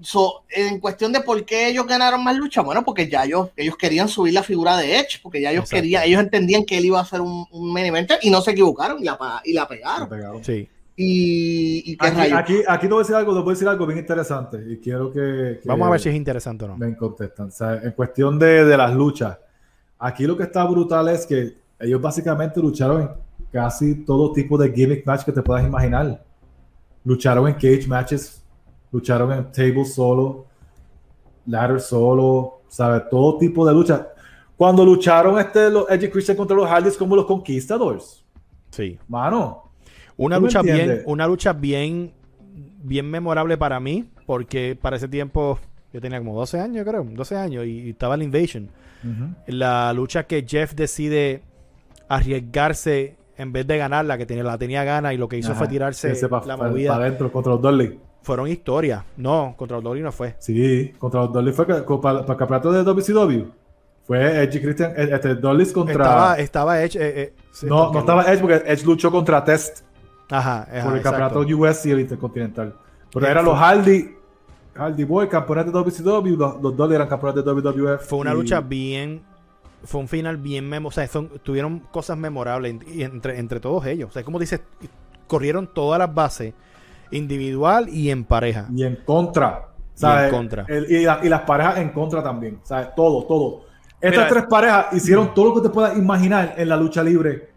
So, 0.00 0.44
en 0.50 0.78
cuestión 0.78 1.12
de 1.12 1.20
por 1.20 1.44
qué 1.44 1.68
ellos 1.68 1.86
ganaron 1.86 2.22
más 2.22 2.36
lucha, 2.36 2.60
bueno, 2.62 2.84
porque 2.84 3.08
ya 3.08 3.24
ellos, 3.24 3.50
ellos 3.56 3.76
querían 3.76 4.08
subir 4.08 4.32
la 4.32 4.44
figura 4.44 4.76
de 4.76 4.96
Edge, 4.98 5.18
porque 5.22 5.40
ya 5.40 5.50
ellos 5.50 5.64
Exacto. 5.64 5.82
querían, 5.82 6.02
ellos 6.04 6.20
entendían 6.20 6.64
que 6.64 6.78
él 6.78 6.84
iba 6.84 7.00
a 7.00 7.04
ser 7.04 7.20
un, 7.20 7.46
un 7.50 7.72
main 7.72 7.86
eventer 7.86 8.18
y 8.22 8.30
no 8.30 8.40
se 8.40 8.52
equivocaron 8.52 9.00
y 9.00 9.04
la, 9.04 9.18
y 9.44 9.52
la 9.52 9.66
pegaron. 9.66 10.08
pegaron. 10.08 10.44
Sí. 10.44 10.68
Y, 10.94 11.92
y 11.92 11.96
qué 11.96 12.06
Aquí, 12.06 12.32
aquí, 12.32 12.54
aquí 12.66 12.86
te 12.86 12.92
voy 12.92 12.98
a 13.00 13.02
decir 13.02 13.14
algo, 13.16 13.32
te 13.34 13.40
voy 13.40 13.50
a 13.50 13.54
decir 13.54 13.68
algo 13.68 13.86
bien 13.86 13.98
interesante 14.00 14.58
y 14.68 14.78
quiero 14.78 15.12
que, 15.12 15.60
que 15.62 15.68
Vamos 15.68 15.88
a 15.88 15.90
ver 15.92 16.00
si 16.00 16.08
es 16.08 16.14
interesante 16.14 16.64
o 16.64 16.68
no. 16.68 16.76
me 16.76 16.96
contestan. 16.96 17.48
O 17.48 17.50
sea, 17.52 17.74
en 17.82 17.92
cuestión 17.92 18.38
de, 18.38 18.64
de 18.64 18.76
las 18.76 18.92
luchas, 18.94 19.36
aquí 19.98 20.26
lo 20.26 20.36
que 20.36 20.44
está 20.44 20.64
brutal 20.64 21.08
es 21.08 21.26
que 21.26 21.56
ellos 21.80 22.00
básicamente 22.00 22.60
lucharon 22.60 23.02
en 23.02 23.08
casi 23.52 24.04
todo 24.04 24.32
tipo 24.32 24.58
de 24.58 24.72
gimmick 24.72 25.06
match 25.06 25.24
que 25.24 25.32
te 25.32 25.42
puedas 25.42 25.64
imaginar. 25.66 26.22
Lucharon 27.04 27.46
en 27.48 27.54
cage 27.54 27.86
matches 27.86 28.37
lucharon 28.92 29.32
en 29.32 29.52
table 29.52 29.84
solo, 29.84 30.46
ladder 31.46 31.80
solo, 31.80 32.60
¿sabes? 32.68 33.02
Todo 33.10 33.38
tipo 33.38 33.66
de 33.66 33.72
lucha. 33.74 34.08
Cuando 34.56 34.84
lucharon 34.84 35.38
este, 35.38 35.70
los 35.70 35.88
Edge 35.90 36.10
Christian 36.10 36.36
contra 36.36 36.56
los 36.56 36.68
Hardys 36.68 36.96
como 36.96 37.14
los 37.16 37.26
Conquistadors, 37.26 38.24
Sí. 38.70 38.98
mano. 39.08 39.64
Una 40.16 40.36
¿Tú 40.36 40.42
me 40.42 40.46
lucha 40.48 40.62
bien, 40.62 41.02
una 41.06 41.26
lucha 41.26 41.52
bien, 41.52 42.12
bien 42.82 43.08
memorable 43.08 43.56
para 43.56 43.78
mí, 43.78 44.10
porque 44.26 44.76
para 44.80 44.96
ese 44.96 45.06
tiempo 45.08 45.58
yo 45.92 46.00
tenía 46.00 46.18
como 46.18 46.36
12 46.36 46.58
años, 46.60 46.84
creo, 46.86 47.04
12 47.04 47.36
años, 47.36 47.64
y, 47.66 47.80
y 47.82 47.90
estaba 47.90 48.14
en 48.14 48.18
la 48.20 48.24
Invasion. 48.24 48.68
La 49.46 49.92
lucha 49.92 50.24
que 50.24 50.44
Jeff 50.46 50.74
decide 50.74 51.42
arriesgarse 52.08 53.16
en 53.36 53.52
vez 53.52 53.64
de 53.66 53.78
ganarla, 53.78 54.18
que 54.18 54.26
tenía, 54.26 54.42
la 54.42 54.58
tenía 54.58 54.82
gana 54.82 55.14
y 55.14 55.16
lo 55.16 55.28
que 55.28 55.38
hizo 55.38 55.50
Ajá, 55.52 55.58
fue 55.60 55.68
tirarse 55.68 56.10
ese 56.10 56.28
pa- 56.28 56.42
la 56.44 56.56
pa- 56.56 56.68
movida. 56.68 56.90
pa' 56.90 56.96
adentro 56.96 57.30
contra 57.30 57.52
los 57.52 57.62
Dudley. 57.62 57.98
Fueron 58.28 58.46
historias. 58.48 59.02
No, 59.16 59.54
contra 59.56 59.78
los 59.78 59.84
Dolly 59.84 60.02
no 60.02 60.12
fue. 60.12 60.36
Sí, 60.38 60.92
contra 60.98 61.20
los 61.22 61.32
Dudley 61.32 61.52
fue 61.54 61.64
para, 61.66 61.82
para 61.82 62.20
el 62.20 62.36
campeonato 62.36 62.70
de 62.72 62.84
WCW. 62.84 63.46
Fue 64.06 64.42
Edge 64.42 64.58
y 64.58 64.60
Christian, 64.60 64.92
eh, 64.96 65.08
este, 65.12 65.34
Dudley 65.34 65.72
contra. 65.72 65.92
Estaba, 66.04 66.38
estaba 66.38 66.82
Edge. 66.82 66.96
eh, 66.98 67.22
eh, 67.22 67.34
sí, 67.52 67.64
no, 67.66 67.84
porque- 67.84 67.94
no 67.94 68.00
estaba 68.00 68.22
Edge 68.30 68.40
porque 68.42 68.62
Edge 68.66 68.84
luchó 68.84 69.10
contra 69.10 69.42
Test 69.42 69.80
Ajá, 70.30 70.62
ajá, 70.70 70.82
por 70.84 70.92
el 70.92 70.98
exacto. 70.98 71.18
campeonato 71.20 71.56
US 71.58 71.86
y 71.86 71.90
el 71.90 72.00
Intercontinental. 72.00 72.74
Pero 73.12 73.26
eran 73.26 73.44
los 73.46 73.58
Hardy, 73.58 74.14
Hardy 74.74 75.04
Boy, 75.04 75.26
campeones 75.28 75.64
de 75.64 75.72
WCW, 75.72 76.36
los, 76.36 76.60
los 76.62 76.76
Dudley 76.76 76.96
eran 76.96 77.08
campeones 77.08 77.42
de 77.42 77.50
WWF. 77.50 78.06
Fue 78.06 78.18
una 78.18 78.32
y- 78.32 78.34
lucha 78.34 78.60
bien. 78.60 79.22
Fue 79.84 80.00
un 80.02 80.08
final 80.08 80.36
bien 80.36 80.68
memo. 80.68 80.88
O 80.88 80.92
sea, 80.92 81.06
son- 81.06 81.30
tuvieron 81.42 81.78
cosas 81.78 82.18
memorables 82.18 82.76
entre, 82.94 83.38
entre 83.38 83.58
todos 83.58 83.86
ellos. 83.86 84.10
O 84.10 84.12
sea, 84.12 84.22
como 84.22 84.38
dices, 84.38 84.60
corrieron 85.26 85.66
todas 85.72 85.98
las 85.98 86.14
bases, 86.14 86.52
individual 87.10 87.88
y 87.88 88.10
en 88.10 88.24
pareja. 88.24 88.66
Y 88.74 88.84
en 88.84 88.96
contra. 89.04 89.68
Y 90.00 90.04
en 90.06 90.30
contra. 90.30 90.64
El- 90.68 90.90
y, 90.90 91.04
la- 91.04 91.20
y 91.22 91.28
las 91.28 91.40
parejas 91.42 91.78
en 91.78 91.88
contra 91.90 92.22
también. 92.22 92.60
¿sabes? 92.62 92.88
Todo, 92.96 93.24
todo. 93.24 93.66
Estas 94.00 94.12
Mira. 94.24 94.28
tres 94.28 94.44
parejas 94.48 94.86
hicieron 94.92 95.34
todo 95.34 95.46
lo 95.46 95.54
que 95.60 95.68
te 95.68 95.74
puedas 95.74 95.96
imaginar 95.98 96.54
en 96.56 96.68
la 96.68 96.76
lucha 96.76 97.02
libre. 97.02 97.50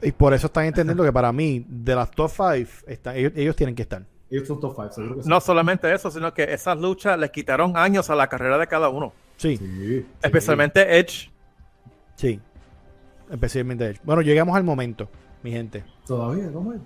Y 0.00 0.10
por 0.12 0.32
eso 0.34 0.46
están 0.46 0.64
entendiendo 0.64 1.04
que 1.04 1.12
para 1.12 1.30
mí, 1.32 1.64
de 1.68 1.94
las 1.94 2.10
top 2.10 2.30
5, 2.30 3.10
ellos, 3.14 3.32
ellos 3.36 3.54
tienen 3.56 3.74
que 3.74 3.82
estar. 3.82 4.02
Ellos 4.30 4.48
son 4.48 4.58
top 4.58 4.72
5, 4.74 4.92
seguro 4.92 5.16
que 5.16 5.22
sí. 5.24 5.28
No 5.28 5.40
solamente 5.40 5.92
eso, 5.92 6.10
sino 6.10 6.32
que 6.32 6.44
esas 6.44 6.78
luchas 6.78 7.18
les 7.18 7.30
quitaron 7.30 7.76
años 7.76 8.08
a 8.08 8.14
la 8.14 8.26
carrera 8.26 8.56
de 8.58 8.66
cada 8.66 8.88
uno. 8.88 9.12
Sí, 9.36 9.58
Sí. 9.58 10.06
Especialmente 10.22 10.98
Edge. 10.98 11.30
sí. 12.16 12.40
Especialmente 13.30 13.86
ellos. 13.90 14.00
Bueno, 14.04 14.22
llegamos 14.22 14.56
al 14.56 14.64
momento, 14.64 15.08
mi 15.42 15.52
gente. 15.52 15.84
Todavía, 16.06 16.50
¿cómo 16.52 16.72
es? 16.72 16.80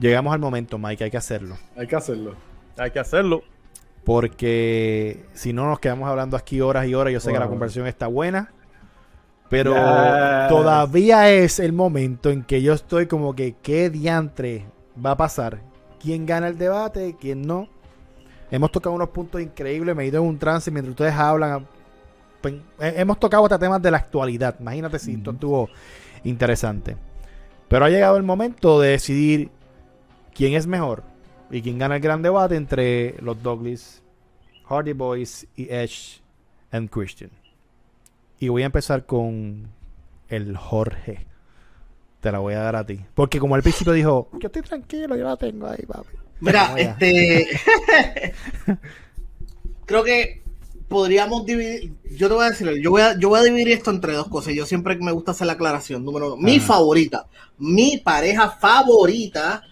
Llegamos 0.00 0.32
al 0.32 0.38
momento, 0.40 0.78
Mike, 0.78 1.04
hay 1.04 1.10
que 1.10 1.16
hacerlo. 1.16 1.56
Hay 1.76 1.86
que 1.86 1.96
hacerlo. 1.96 2.34
Hay 2.76 2.90
que 2.90 2.98
hacerlo. 3.00 3.42
Porque 4.04 5.24
si 5.34 5.52
no 5.52 5.66
nos 5.66 5.80
quedamos 5.80 6.08
hablando 6.08 6.36
aquí 6.36 6.60
horas 6.60 6.86
y 6.86 6.94
horas, 6.94 7.12
yo 7.12 7.20
sé 7.20 7.32
que 7.32 7.38
la 7.38 7.48
conversación 7.48 7.86
está 7.86 8.06
buena. 8.06 8.52
Pero 9.50 9.72
Yes. 9.74 10.48
todavía 10.48 11.30
es 11.30 11.58
el 11.58 11.72
momento 11.72 12.30
en 12.30 12.42
que 12.44 12.60
yo 12.62 12.74
estoy 12.74 13.06
como 13.06 13.34
que, 13.34 13.56
¿qué 13.62 13.90
diantre 13.90 14.66
va 15.04 15.12
a 15.12 15.16
pasar? 15.16 15.60
¿Quién 16.00 16.26
gana 16.26 16.48
el 16.48 16.58
debate? 16.58 17.16
¿Quién 17.18 17.42
no? 17.42 17.68
Hemos 18.50 18.70
tocado 18.72 18.94
unos 18.94 19.08
puntos 19.10 19.40
increíbles, 19.40 19.94
me 19.96 20.04
he 20.04 20.06
ido 20.06 20.22
en 20.22 20.28
un 20.28 20.38
trance 20.38 20.70
mientras 20.70 20.90
ustedes 20.92 21.14
hablan. 21.14 21.66
Pues, 22.40 22.54
eh, 22.80 22.94
Hemos 22.96 23.18
tocado 23.18 23.44
hasta 23.44 23.58
temas 23.58 23.80
de 23.82 23.90
la 23.90 23.98
actualidad. 23.98 24.54
Imagínate 24.60 24.98
si 24.98 25.12
esto 25.14 25.30
Ujú. 25.30 25.36
estuvo 25.36 25.68
interesante. 26.24 26.96
Pero 27.68 27.84
ha 27.84 27.90
llegado 27.90 28.16
el 28.16 28.22
momento 28.22 28.80
de 28.80 28.90
decidir 28.90 29.50
quién 30.38 30.54
es 30.54 30.68
mejor 30.68 31.02
y 31.50 31.60
quién 31.62 31.78
gana 31.78 31.96
el 31.96 32.00
gran 32.00 32.22
debate 32.22 32.54
entre 32.54 33.20
los 33.20 33.42
Douglas, 33.42 34.02
Hardy 34.68 34.92
Boys 34.92 35.48
y 35.56 35.64
Edge 35.68 36.22
and 36.70 36.88
Christian. 36.88 37.30
Y 38.38 38.48
voy 38.48 38.62
a 38.62 38.66
empezar 38.66 39.04
con 39.04 39.68
el 40.28 40.56
Jorge. 40.56 41.26
Te 42.20 42.30
la 42.30 42.38
voy 42.38 42.54
a 42.54 42.60
dar 42.60 42.76
a 42.76 42.86
ti. 42.86 43.00
Porque 43.14 43.40
como 43.40 43.56
al 43.56 43.62
principio 43.62 43.92
dijo, 43.92 44.28
yo 44.34 44.46
estoy 44.46 44.62
tranquilo, 44.62 45.16
yo 45.16 45.24
la 45.24 45.36
tengo 45.36 45.66
ahí, 45.66 45.84
papi. 45.84 46.16
Mira, 46.40 46.72
este. 46.78 47.48
creo 49.86 50.04
que 50.04 50.42
podríamos 50.86 51.44
dividir. 51.46 51.94
Yo 52.12 52.28
te 52.28 52.34
voy 52.34 52.44
a 52.44 52.50
decir, 52.50 52.70
yo 52.80 52.92
voy 52.92 53.02
a, 53.02 53.18
yo 53.18 53.28
voy 53.30 53.40
a 53.40 53.42
dividir 53.42 53.70
esto 53.70 53.90
entre 53.90 54.12
dos 54.12 54.28
cosas. 54.28 54.54
Yo 54.54 54.66
siempre 54.66 54.96
me 54.98 55.10
gusta 55.10 55.32
hacer 55.32 55.48
la 55.48 55.54
aclaración. 55.54 56.04
Número 56.04 56.34
uno, 56.34 56.36
mi 56.36 56.60
favorita, 56.60 57.26
mi 57.58 57.96
pareja 57.98 58.50
favorita 58.50 59.64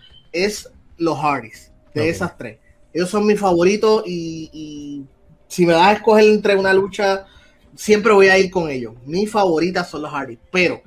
es 0.45 0.71
los 0.99 1.19
Hardys, 1.19 1.73
de 1.95 2.03
Ok. 2.03 2.07
esas 2.09 2.37
tres. 2.37 2.59
Ellos 2.93 3.11
son 3.11 3.27
mis 3.27 3.39
favoritos 3.39 4.03
y, 4.07 4.51
y 4.53 5.05
si 5.49 5.67
me 5.67 5.73
das 5.75 5.87
a 5.89 5.93
escoger 5.93 6.25
entre 6.27 6.57
una 6.57 6.73
lucha, 6.73 7.27
siempre 7.75 8.13
voy 8.13 8.29
a 8.29 8.39
ir 8.39 8.51
con 8.51 8.71
ellos. 8.71 8.95
Mis 9.05 9.31
favoritas 9.31 9.89
son 9.91 10.03
los 10.03 10.11
Hardys, 10.11 10.39
pero 10.51 10.81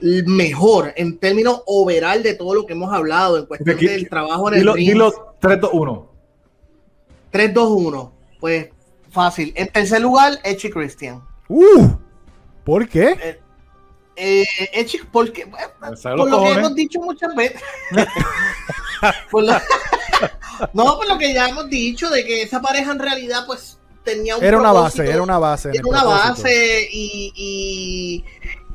el 0.00 0.26
mejor 0.26 0.92
en 0.96 1.18
términos 1.18 1.62
overall 1.66 2.22
de 2.22 2.34
todo 2.34 2.54
lo 2.54 2.66
que 2.66 2.72
hemos 2.72 2.92
hablado 2.92 3.38
en 3.38 3.46
cuestión 3.46 3.76
Aquí- 3.76 3.86
del 3.86 4.08
trabajo 4.08 4.48
en 4.48 4.54
el 4.54 4.60
Dilo, 4.60 4.74
ring. 4.74 4.88
dilo 4.88 5.34
3, 5.40 5.60
2, 5.60 5.70
1. 5.72 6.10
3, 7.30 7.54
2, 7.54 7.70
1. 7.70 8.12
Pues 8.40 8.68
fácil. 9.10 9.52
En 9.56 9.68
tercer 9.68 10.00
lugar, 10.00 10.38
y 10.44 10.70
Christian. 10.70 11.22
¡Uh! 11.48 11.88
¿Por 12.64 12.88
qué? 12.88 13.16
Eh, 13.22 13.40
Edge, 14.16 15.00
porque, 15.10 15.44
bueno, 15.46 15.68
¿Sabes 15.96 16.18
por 16.18 16.30
lo 16.30 16.42
que 16.42 16.50
hemos 16.52 16.74
dicho 16.74 17.00
muchas 17.00 17.34
veces. 17.34 17.60
Por 19.30 19.44
lo- 19.44 19.52
no, 20.74 20.96
por 20.96 21.08
lo 21.08 21.18
que 21.18 21.34
ya 21.34 21.48
hemos 21.48 21.68
dicho, 21.68 22.08
de 22.08 22.24
que 22.24 22.42
esa 22.42 22.60
pareja 22.60 22.92
en 22.92 22.98
realidad, 23.00 23.44
pues, 23.46 23.78
tenía 24.04 24.36
un 24.36 24.44
Era 24.44 24.58
una 24.58 24.70
base, 24.72 25.04
era 25.08 25.22
una 25.22 25.38
base. 25.38 25.70
Era 25.72 25.82
una 25.86 26.00
propósito. 26.02 26.28
base 26.28 26.88
y, 26.92 27.32
y, 27.34 28.24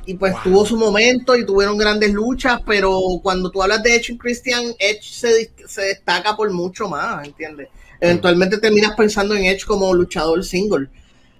y, 0.04 0.14
pues 0.14 0.32
Wow. 0.34 0.42
tuvo 0.44 0.66
su 0.66 0.76
momento 0.76 1.34
y 1.36 1.46
tuvieron 1.46 1.78
grandes 1.78 2.12
luchas, 2.12 2.60
pero 2.66 2.98
cuando 3.22 3.50
tú 3.50 3.62
hablas 3.62 3.82
de 3.82 3.96
Edge 3.96 4.12
y 4.12 4.18
Christian, 4.18 4.64
Edge 4.78 5.02
se, 5.02 5.52
se 5.66 5.82
destaca 5.82 6.36
por 6.36 6.50
mucho 6.50 6.88
más, 6.88 7.26
¿entiendes? 7.26 7.68
Eventualmente 8.00 8.58
terminas 8.58 8.94
pensando 8.96 9.34
en 9.34 9.44
Edge 9.46 9.64
como 9.66 9.92
luchador 9.94 10.44
single. 10.44 10.88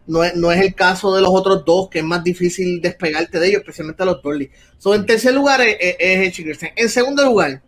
No 0.09 0.25
es, 0.25 0.35
no 0.35 0.51
es 0.51 0.61
el 0.61 0.75
caso 0.75 1.15
de 1.15 1.21
los 1.23 1.31
otros 1.33 1.65
dos, 1.65 1.89
que 1.89 2.01
es 2.01 2.05
más 2.05 2.25
difícil 2.25 2.81
despegarte 2.81 3.39
de 3.39 3.47
ellos, 3.49 3.61
especialmente 3.61 4.03
a 4.03 4.07
los 4.07 4.23
Dolly. 4.23 4.51
So, 4.79 4.95
en 4.95 5.07
tercer 5.07 5.35
lugar 5.35 5.61
es, 5.61 5.77
es- 5.81 6.39
es. 6.39 6.61
En 6.75 6.89
segundo 6.89 7.25
lugar, 7.25 7.63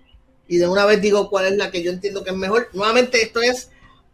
y 0.49 0.57
de 0.57 0.67
una 0.67 0.85
vez 0.87 1.01
digo 1.01 1.31
cuál 1.31 1.47
es 1.47 1.57
la 1.57 1.71
que 1.71 1.83
yo 1.83 1.93
entiendo 1.93 2.25
que 2.25 2.31
es 2.31 2.37
mejor, 2.37 2.69
nuevamente 2.73 3.23
esto 3.23 3.41
es 3.41 3.71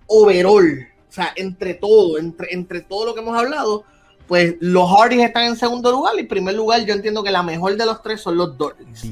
overall. 0.06 0.86
O 1.08 1.12
sea, 1.12 1.32
entre 1.36 1.74
todo, 1.74 2.18
entre, 2.18 2.52
entre 2.52 2.80
todo 2.82 3.06
lo 3.06 3.14
que 3.14 3.20
hemos 3.20 3.38
hablado, 3.38 3.84
pues 4.26 4.56
los 4.60 4.90
Hardys 4.90 5.22
están 5.22 5.44
en 5.44 5.56
segundo 5.56 5.90
lugar 5.92 6.14
y 6.16 6.20
en 6.20 6.28
primer 6.28 6.54
lugar 6.54 6.84
yo 6.84 6.92
entiendo 6.94 7.22
que 7.22 7.30
la 7.30 7.42
mejor 7.44 7.76
de 7.76 7.86
los 7.86 8.02
tres 8.02 8.20
son 8.20 8.36
los 8.36 8.58
Dolphins. 8.58 9.04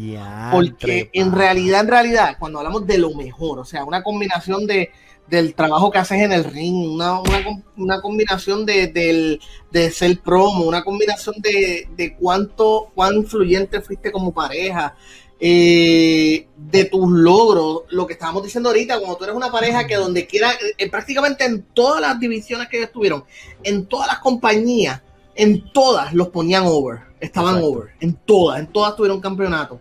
Porque 0.52 1.08
en 1.12 1.32
realidad, 1.32 1.80
en 1.80 1.88
realidad, 1.88 2.36
cuando 2.38 2.58
hablamos 2.58 2.86
de 2.86 2.98
lo 2.98 3.14
mejor, 3.14 3.60
o 3.60 3.64
sea, 3.64 3.84
una 3.84 4.02
combinación 4.02 4.66
de, 4.66 4.90
del 5.26 5.54
trabajo 5.54 5.90
que 5.90 5.98
haces 5.98 6.20
en 6.20 6.32
el 6.32 6.44
ring, 6.44 6.92
una, 6.92 7.20
una, 7.20 7.62
una 7.76 8.00
combinación 8.00 8.66
de, 8.66 8.88
del, 8.88 9.40
de 9.70 9.90
ser 9.90 10.20
promo, 10.20 10.64
una 10.64 10.84
combinación 10.84 11.36
de, 11.38 11.88
de 11.96 12.14
cuánto, 12.16 12.90
cuán 12.94 13.14
influyente 13.16 13.80
fuiste 13.80 14.12
como 14.12 14.32
pareja, 14.32 14.94
eh, 15.40 16.46
de 16.56 16.84
tus 16.84 17.10
logros, 17.10 17.82
lo 17.90 18.06
que 18.06 18.12
estábamos 18.12 18.44
diciendo 18.44 18.68
ahorita, 18.68 18.98
cuando 18.98 19.16
tú 19.16 19.24
eres 19.24 19.36
una 19.36 19.50
pareja 19.50 19.86
que 19.86 19.96
donde 19.96 20.26
quiera, 20.26 20.52
eh, 20.78 20.90
prácticamente 20.90 21.44
en 21.44 21.62
todas 21.74 22.00
las 22.00 22.18
divisiones 22.20 22.68
que 22.68 22.78
ellos 22.78 22.92
tuvieron, 22.92 23.24
en 23.62 23.86
todas 23.86 24.06
las 24.06 24.20
compañías, 24.20 25.02
en 25.34 25.70
todas 25.72 26.14
los 26.14 26.28
ponían 26.28 26.64
over, 26.66 27.00
estaban 27.20 27.56
Exacto. 27.56 27.72
over, 27.72 27.90
en 28.00 28.14
todas, 28.14 28.60
en 28.60 28.66
todas 28.68 28.94
tuvieron 28.94 29.20
campeonato. 29.20 29.80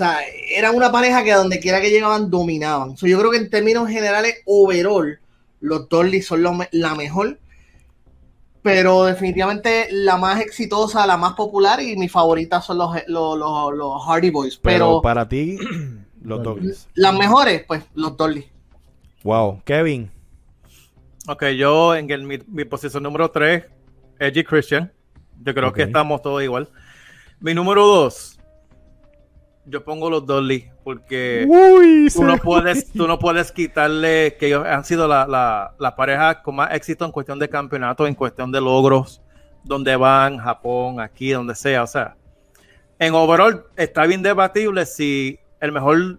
O 0.00 0.02
sea, 0.02 0.20
era 0.56 0.70
una 0.70 0.90
pareja 0.90 1.22
que 1.22 1.30
a 1.30 1.36
donde 1.36 1.60
quiera 1.60 1.78
que 1.78 1.90
llegaban 1.90 2.30
dominaban. 2.30 2.96
So, 2.96 3.06
yo 3.06 3.18
creo 3.18 3.30
que 3.30 3.36
en 3.36 3.50
términos 3.50 3.86
generales, 3.86 4.36
overall, 4.46 5.20
los 5.60 5.90
Dolly 5.90 6.22
son 6.22 6.42
lo 6.42 6.56
la 6.72 6.94
mejor, 6.94 7.38
pero 8.62 9.04
definitivamente 9.04 9.88
la 9.90 10.16
más 10.16 10.40
exitosa, 10.40 11.06
la 11.06 11.18
más 11.18 11.34
popular 11.34 11.82
y 11.82 11.98
mi 11.98 12.08
favorita 12.08 12.62
son 12.62 12.78
los, 12.78 12.96
los, 13.08 13.36
los, 13.36 13.74
los 13.74 14.02
Hardy 14.06 14.30
Boys. 14.30 14.56
Pero 14.56 14.72
Pero, 14.74 15.02
para 15.02 15.28
ti, 15.28 15.58
los 16.22 16.42
Douglas. 16.42 16.88
las 16.94 17.14
mejores, 17.14 17.64
pues 17.68 17.82
los 17.92 18.16
Dolly. 18.16 18.46
Wow. 19.22 19.60
Kevin. 19.66 20.10
Ok, 21.28 21.44
yo 21.58 21.94
en 21.94 22.10
el- 22.10 22.22
mi, 22.24 22.38
mi 22.46 22.64
posición 22.64 23.02
número 23.02 23.30
3, 23.30 23.66
Edge 24.18 24.40
y 24.40 24.44
Christian. 24.44 24.90
Yo 25.44 25.52
creo 25.52 25.74
que 25.74 25.82
estamos 25.82 26.22
todos 26.22 26.42
igual. 26.42 26.70
Mi 27.38 27.52
número 27.52 27.86
2, 27.86 28.39
yo 29.66 29.84
pongo 29.84 30.08
los 30.10 30.24
Dolly 30.26 30.68
porque 30.82 31.46
Uy, 31.48 32.08
tú 32.12 32.24
no 32.24 32.38
puedes, 32.38 32.90
tú 32.92 33.06
no 33.06 33.18
puedes 33.18 33.52
quitarle 33.52 34.36
que 34.38 34.46
ellos 34.48 34.66
han 34.66 34.84
sido 34.84 35.06
la, 35.06 35.26
la- 35.26 35.74
la 35.78 35.94
pareja 35.96 36.42
con 36.42 36.56
más 36.56 36.72
éxito 36.74 37.04
en 37.04 37.12
cuestión 37.12 37.38
de 37.38 37.48
campeonato, 37.48 38.06
en 38.06 38.14
cuestión 38.14 38.50
de 38.50 38.60
logros, 38.60 39.20
donde 39.62 39.94
van, 39.96 40.38
Japón, 40.38 41.00
aquí, 41.00 41.30
donde 41.30 41.54
sea. 41.54 41.82
O 41.82 41.86
sea, 41.86 42.16
en 42.98 43.14
overall 43.14 43.64
está 43.76 44.06
bien 44.06 44.22
debatible 44.22 44.86
si 44.86 45.38
el 45.60 45.72
mejor, 45.72 46.18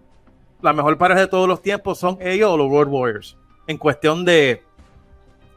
la 0.62 0.72
mejor 0.72 0.96
pareja 0.96 1.20
de 1.20 1.26
todos 1.26 1.48
los 1.48 1.60
tiempos 1.60 1.98
son 1.98 2.18
ellos 2.20 2.50
o 2.50 2.56
los 2.56 2.70
Road 2.70 2.88
Warriors. 2.88 3.36
en 3.66 3.76
cuestión 3.78 4.24
de, 4.24 4.62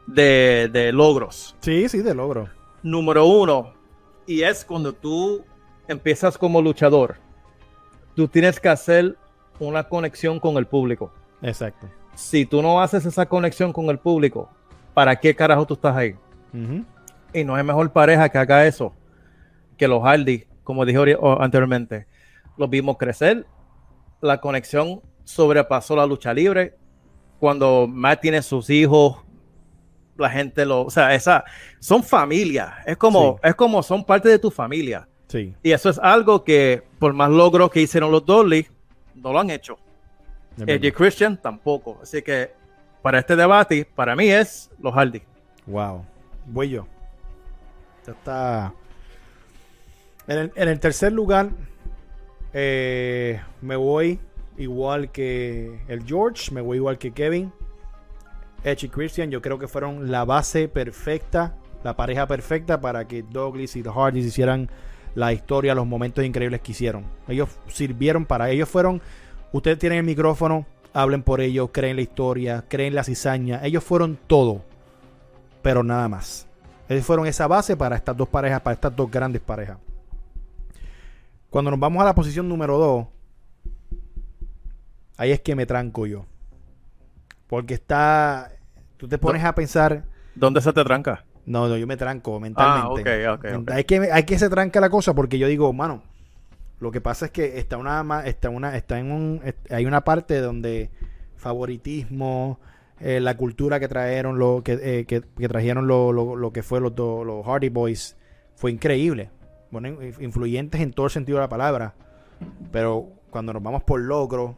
de, 0.06 0.68
de 0.72 0.92
logros. 0.92 1.56
Sí, 1.60 1.88
sí, 1.88 1.98
de 2.02 2.14
logro. 2.14 2.48
Número 2.82 3.24
uno, 3.26 3.72
y 4.26 4.42
es 4.42 4.64
cuando 4.64 4.92
tú 4.92 5.44
empiezas 5.88 6.36
como 6.38 6.60
luchador, 6.62 7.16
tú 8.16 8.26
tienes 8.26 8.58
que 8.58 8.68
hacer 8.68 9.16
una 9.60 9.84
conexión 9.84 10.40
con 10.40 10.56
el 10.56 10.66
público. 10.66 11.12
Exacto. 11.42 11.88
Si 12.14 12.46
tú 12.46 12.62
no 12.62 12.80
haces 12.80 13.04
esa 13.06 13.26
conexión 13.26 13.72
con 13.72 13.86
el 13.90 13.98
público, 13.98 14.48
¿para 14.94 15.14
qué 15.16 15.36
carajo 15.36 15.66
tú 15.66 15.74
estás 15.74 15.94
ahí? 15.94 16.16
Y 17.32 17.44
no 17.44 17.54
hay 17.54 17.62
mejor 17.62 17.92
pareja 17.92 18.28
que 18.30 18.38
haga 18.38 18.66
eso 18.66 18.92
que 19.76 19.86
los 19.86 20.02
Hardy, 20.02 20.46
como 20.64 20.86
dije 20.86 21.16
anteriormente. 21.38 22.06
Los 22.56 22.70
vimos 22.70 22.96
crecer, 22.96 23.46
la 24.22 24.40
conexión 24.40 25.02
sobrepasó 25.24 25.94
la 25.94 26.06
lucha 26.06 26.32
libre. 26.32 26.74
Cuando 27.38 27.86
Matt 27.86 28.22
tiene 28.22 28.40
sus 28.40 28.70
hijos, 28.70 29.18
la 30.16 30.30
gente 30.30 30.64
lo, 30.64 30.86
o 30.86 30.90
sea, 30.90 31.14
esa 31.14 31.44
son 31.78 32.02
familia, 32.02 32.78
es 32.86 32.96
como, 32.96 33.34
Sí. 33.34 33.40
es 33.50 33.54
como 33.54 33.82
son 33.82 34.02
parte 34.02 34.30
de 34.30 34.38
tu 34.38 34.50
familia. 34.50 35.06
Sí. 35.28 35.54
Y 35.62 35.72
eso 35.72 35.90
es 35.90 35.98
algo 35.98 36.42
que, 36.42 36.84
por 36.98 37.12
más 37.12 37.30
logros 37.30 37.70
que 37.70 37.80
hicieron 37.80 38.10
los 38.10 38.24
Dolly, 38.24 38.66
no 39.14 39.32
lo 39.32 39.40
han 39.40 39.50
hecho. 39.50 39.78
Edge 40.58 40.80
verdad. 40.80 40.96
Christian 40.96 41.36
tampoco. 41.40 41.98
Así 42.02 42.22
que 42.22 42.52
para 43.02 43.18
este 43.18 43.36
debate, 43.36 43.86
para 43.94 44.16
mí 44.16 44.28
es 44.28 44.70
los 44.80 44.94
Hardy. 44.94 45.22
Wow. 45.66 46.04
Voy 46.46 46.70
yo. 46.70 46.86
Ya 48.06 48.12
está. 48.12 48.74
En 50.26 50.38
el, 50.38 50.52
en 50.56 50.68
el 50.68 50.80
tercer 50.80 51.12
lugar, 51.12 51.50
eh, 52.52 53.40
me 53.60 53.76
voy 53.76 54.18
igual 54.56 55.12
que 55.12 55.80
el 55.88 56.04
George, 56.04 56.52
me 56.52 56.60
voy 56.60 56.78
igual 56.78 56.98
que 56.98 57.12
Kevin. 57.12 57.52
Edge 58.64 58.86
y 58.86 58.88
Christian, 58.88 59.30
yo 59.30 59.40
creo 59.40 59.58
que 59.58 59.68
fueron 59.68 60.10
la 60.10 60.24
base 60.24 60.66
perfecta, 60.66 61.54
la 61.84 61.94
pareja 61.94 62.26
perfecta 62.26 62.80
para 62.80 63.06
que 63.06 63.22
Douglas 63.22 63.76
y 63.76 63.82
The 63.82 63.90
Hardys 63.90 64.26
hicieran 64.26 64.68
la 65.16 65.32
historia, 65.32 65.74
los 65.74 65.86
momentos 65.86 66.24
increíbles 66.24 66.60
que 66.60 66.70
hicieron. 66.70 67.04
Ellos 67.26 67.48
sirvieron 67.66 68.24
para 68.24 68.50
ellos 68.50 68.68
fueron, 68.68 69.02
ustedes 69.50 69.80
tienen 69.80 69.98
el 69.98 70.04
micrófono, 70.04 70.64
hablen 70.92 71.24
por 71.24 71.40
ellos, 71.40 71.70
creen 71.72 71.96
la 71.96 72.02
historia, 72.02 72.64
creen 72.68 72.94
la 72.94 73.02
cizaña, 73.02 73.60
ellos 73.64 73.82
fueron 73.82 74.16
todo 74.28 74.62
pero 75.66 75.82
nada 75.82 76.08
más. 76.08 76.46
Ellos 76.88 77.04
fueron 77.04 77.26
esa 77.26 77.48
base 77.48 77.76
para 77.76 77.96
estas 77.96 78.16
dos 78.16 78.28
parejas, 78.28 78.60
para 78.60 78.74
estas 78.74 78.94
dos 78.94 79.10
grandes 79.10 79.42
parejas. 79.42 79.78
Cuando 81.50 81.72
nos 81.72 81.80
vamos 81.80 82.00
a 82.00 82.04
la 82.04 82.14
posición 82.14 82.48
número 82.48 82.78
2, 82.78 83.06
ahí 85.16 85.32
es 85.32 85.40
que 85.40 85.56
me 85.56 85.66
tranco 85.66 86.06
yo. 86.06 86.24
Porque 87.48 87.74
está. 87.74 88.52
Tú 88.96 89.08
te 89.08 89.18
pones 89.18 89.42
a 89.42 89.56
pensar. 89.56 90.04
¿Dónde 90.36 90.60
se 90.60 90.72
te 90.72 90.84
tranca? 90.84 91.24
No, 91.46 91.68
no, 91.68 91.76
yo 91.76 91.86
me 91.86 91.96
tranco 91.96 92.38
mentalmente. 92.40 93.10
Ah, 93.10 93.32
ok, 93.34 93.38
ok, 93.38 93.44
ok. 93.62 93.70
Hay 93.70 93.84
que, 93.84 94.10
hay 94.12 94.24
que 94.24 94.38
se 94.38 94.50
tranca 94.50 94.80
la 94.80 94.90
cosa 94.90 95.14
porque 95.14 95.38
yo 95.38 95.46
digo, 95.48 95.72
mano, 95.72 96.02
lo 96.80 96.90
que 96.90 97.00
pasa 97.00 97.26
es 97.26 97.30
que 97.32 97.58
está 97.58 97.76
una, 97.78 98.26
está 98.26 98.50
una, 98.50 98.76
está 98.76 98.98
en 98.98 99.10
un, 99.12 99.40
hay 99.70 99.86
una 99.86 100.02
parte 100.02 100.40
donde 100.40 100.90
favoritismo, 101.36 102.58
eh, 103.00 103.20
la 103.20 103.36
cultura 103.36 103.80
que 103.80 103.88
trajeron, 103.88 104.38
lo 104.38 104.62
que, 104.62 104.72
eh, 104.82 105.04
que, 105.06 105.22
que 105.22 105.48
trajeron 105.48 105.86
lo, 105.86 106.12
lo- 106.12 106.36
lo 106.36 106.52
que 106.52 106.62
fue 106.62 106.80
los, 106.80 106.94
do- 106.94 107.24
los 107.24 107.46
Hardy 107.46 107.68
Boys, 107.68 108.16
fue 108.54 108.70
increíble. 108.70 109.30
Bueno, 109.70 109.88
in- 109.88 110.14
influyentes 110.20 110.80
en 110.80 110.92
todo 110.92 111.06
el 111.06 111.12
sentido 111.12 111.38
de 111.38 111.42
la 111.44 111.48
palabra. 111.48 111.94
Pero 112.72 113.08
cuando 113.30 113.52
nos 113.52 113.62
vamos 113.62 113.82
por 113.84 114.00
logro, 114.00 114.56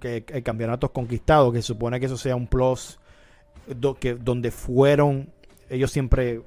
que 0.00 0.24
el 0.28 0.42
campeonato 0.42 0.92
conquistado, 0.92 1.50
que 1.52 1.58
se 1.60 1.68
supone 1.68 1.98
que 2.00 2.06
eso 2.06 2.16
sea 2.16 2.36
un 2.36 2.46
plus, 2.46 2.98
do- 3.66 3.94
que, 3.94 4.14
donde 4.14 4.50
fueron, 4.50 5.30
ellos 5.72 5.90
siempre 5.90 6.42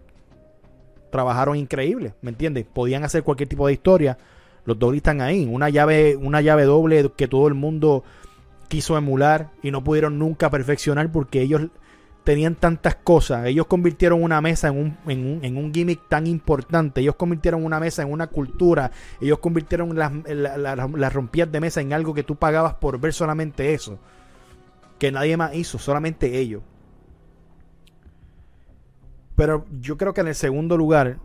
trabajaron 1.11 1.55
increíble, 1.55 2.13
¿me 2.21 2.29
entiendes? 2.31 2.65
Podían 2.71 3.03
hacer 3.03 3.23
cualquier 3.23 3.49
tipo 3.49 3.67
de 3.67 3.73
historia. 3.73 4.17
Los 4.65 4.79
dobles 4.79 4.99
están 4.99 5.21
ahí, 5.21 5.45
una 5.45 5.69
llave, 5.69 6.15
una 6.15 6.41
llave 6.41 6.63
doble 6.63 7.11
que 7.15 7.27
todo 7.27 7.47
el 7.47 7.53
mundo 7.53 8.03
quiso 8.67 8.97
emular 8.97 9.51
y 9.61 9.71
no 9.71 9.83
pudieron 9.83 10.17
nunca 10.17 10.49
perfeccionar 10.49 11.11
porque 11.11 11.41
ellos 11.41 11.67
tenían 12.23 12.55
tantas 12.55 12.95
cosas. 12.95 13.45
Ellos 13.45 13.67
convirtieron 13.67 14.23
una 14.23 14.41
mesa 14.41 14.69
en 14.69 14.77
un, 14.79 14.97
en 15.07 15.25
un, 15.37 15.45
en 15.45 15.57
un 15.57 15.71
gimmick 15.71 16.09
tan 16.09 16.25
importante. 16.25 17.01
Ellos 17.01 17.15
convirtieron 17.15 17.63
una 17.63 17.79
mesa 17.79 18.01
en 18.01 18.11
una 18.11 18.27
cultura. 18.27 18.91
Ellos 19.21 19.37
convirtieron 19.37 19.95
las, 19.95 20.11
la- 20.27 20.57
la- 20.57 20.75
las 20.75 21.13
de 21.51 21.59
mesa 21.61 21.81
en 21.81 21.93
algo 21.93 22.13
que 22.15 22.23
tú 22.23 22.35
pagabas 22.35 22.73
por 22.73 22.99
ver 22.99 23.13
solamente 23.13 23.75
eso. 23.75 23.99
Que 24.97 25.11
nadie 25.11 25.37
más 25.37 25.53
hizo, 25.53 25.77
solamente 25.77 26.39
ellos. 26.39 26.63
Pero 29.35 29.65
yo 29.79 29.97
creo 29.97 30.13
que 30.13 30.21
en 30.21 30.27
el 30.27 30.35
segundo 30.35 30.77
lugar 30.77 31.17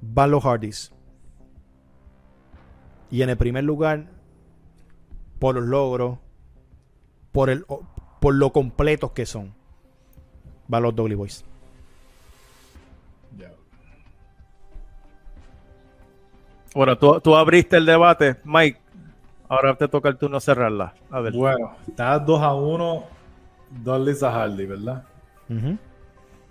van 0.00 0.30
los 0.30 0.44
Hardys. 0.44 0.92
Y 3.10 3.22
en 3.22 3.30
el 3.30 3.36
primer 3.36 3.64
lugar, 3.64 4.06
por 5.38 5.54
los 5.54 5.64
logros, 5.64 6.18
por, 7.32 7.50
el, 7.50 7.64
por 8.20 8.34
lo 8.34 8.52
completos 8.52 9.12
que 9.12 9.26
son, 9.26 9.54
van 10.66 10.82
los 10.82 10.94
Dudley 10.94 11.16
Boys. 11.16 11.44
Ya. 13.36 13.50
Bueno, 16.74 16.98
tú, 16.98 17.20
tú 17.20 17.34
abriste 17.34 17.76
el 17.76 17.86
debate, 17.86 18.36
Mike. 18.44 18.80
Ahora 19.48 19.74
te 19.76 19.88
toca 19.88 20.10
el 20.10 20.18
turno 20.18 20.40
cerrarla. 20.40 20.94
A 21.10 21.20
ver. 21.20 21.32
Bueno, 21.32 21.76
está 21.86 22.18
2 22.18 22.42
a 22.42 22.54
1 22.54 23.04
Dudley 23.82 24.14
a 24.22 24.30
Hardy, 24.30 24.66
¿verdad? 24.66 25.04
Ujú. 25.48 25.78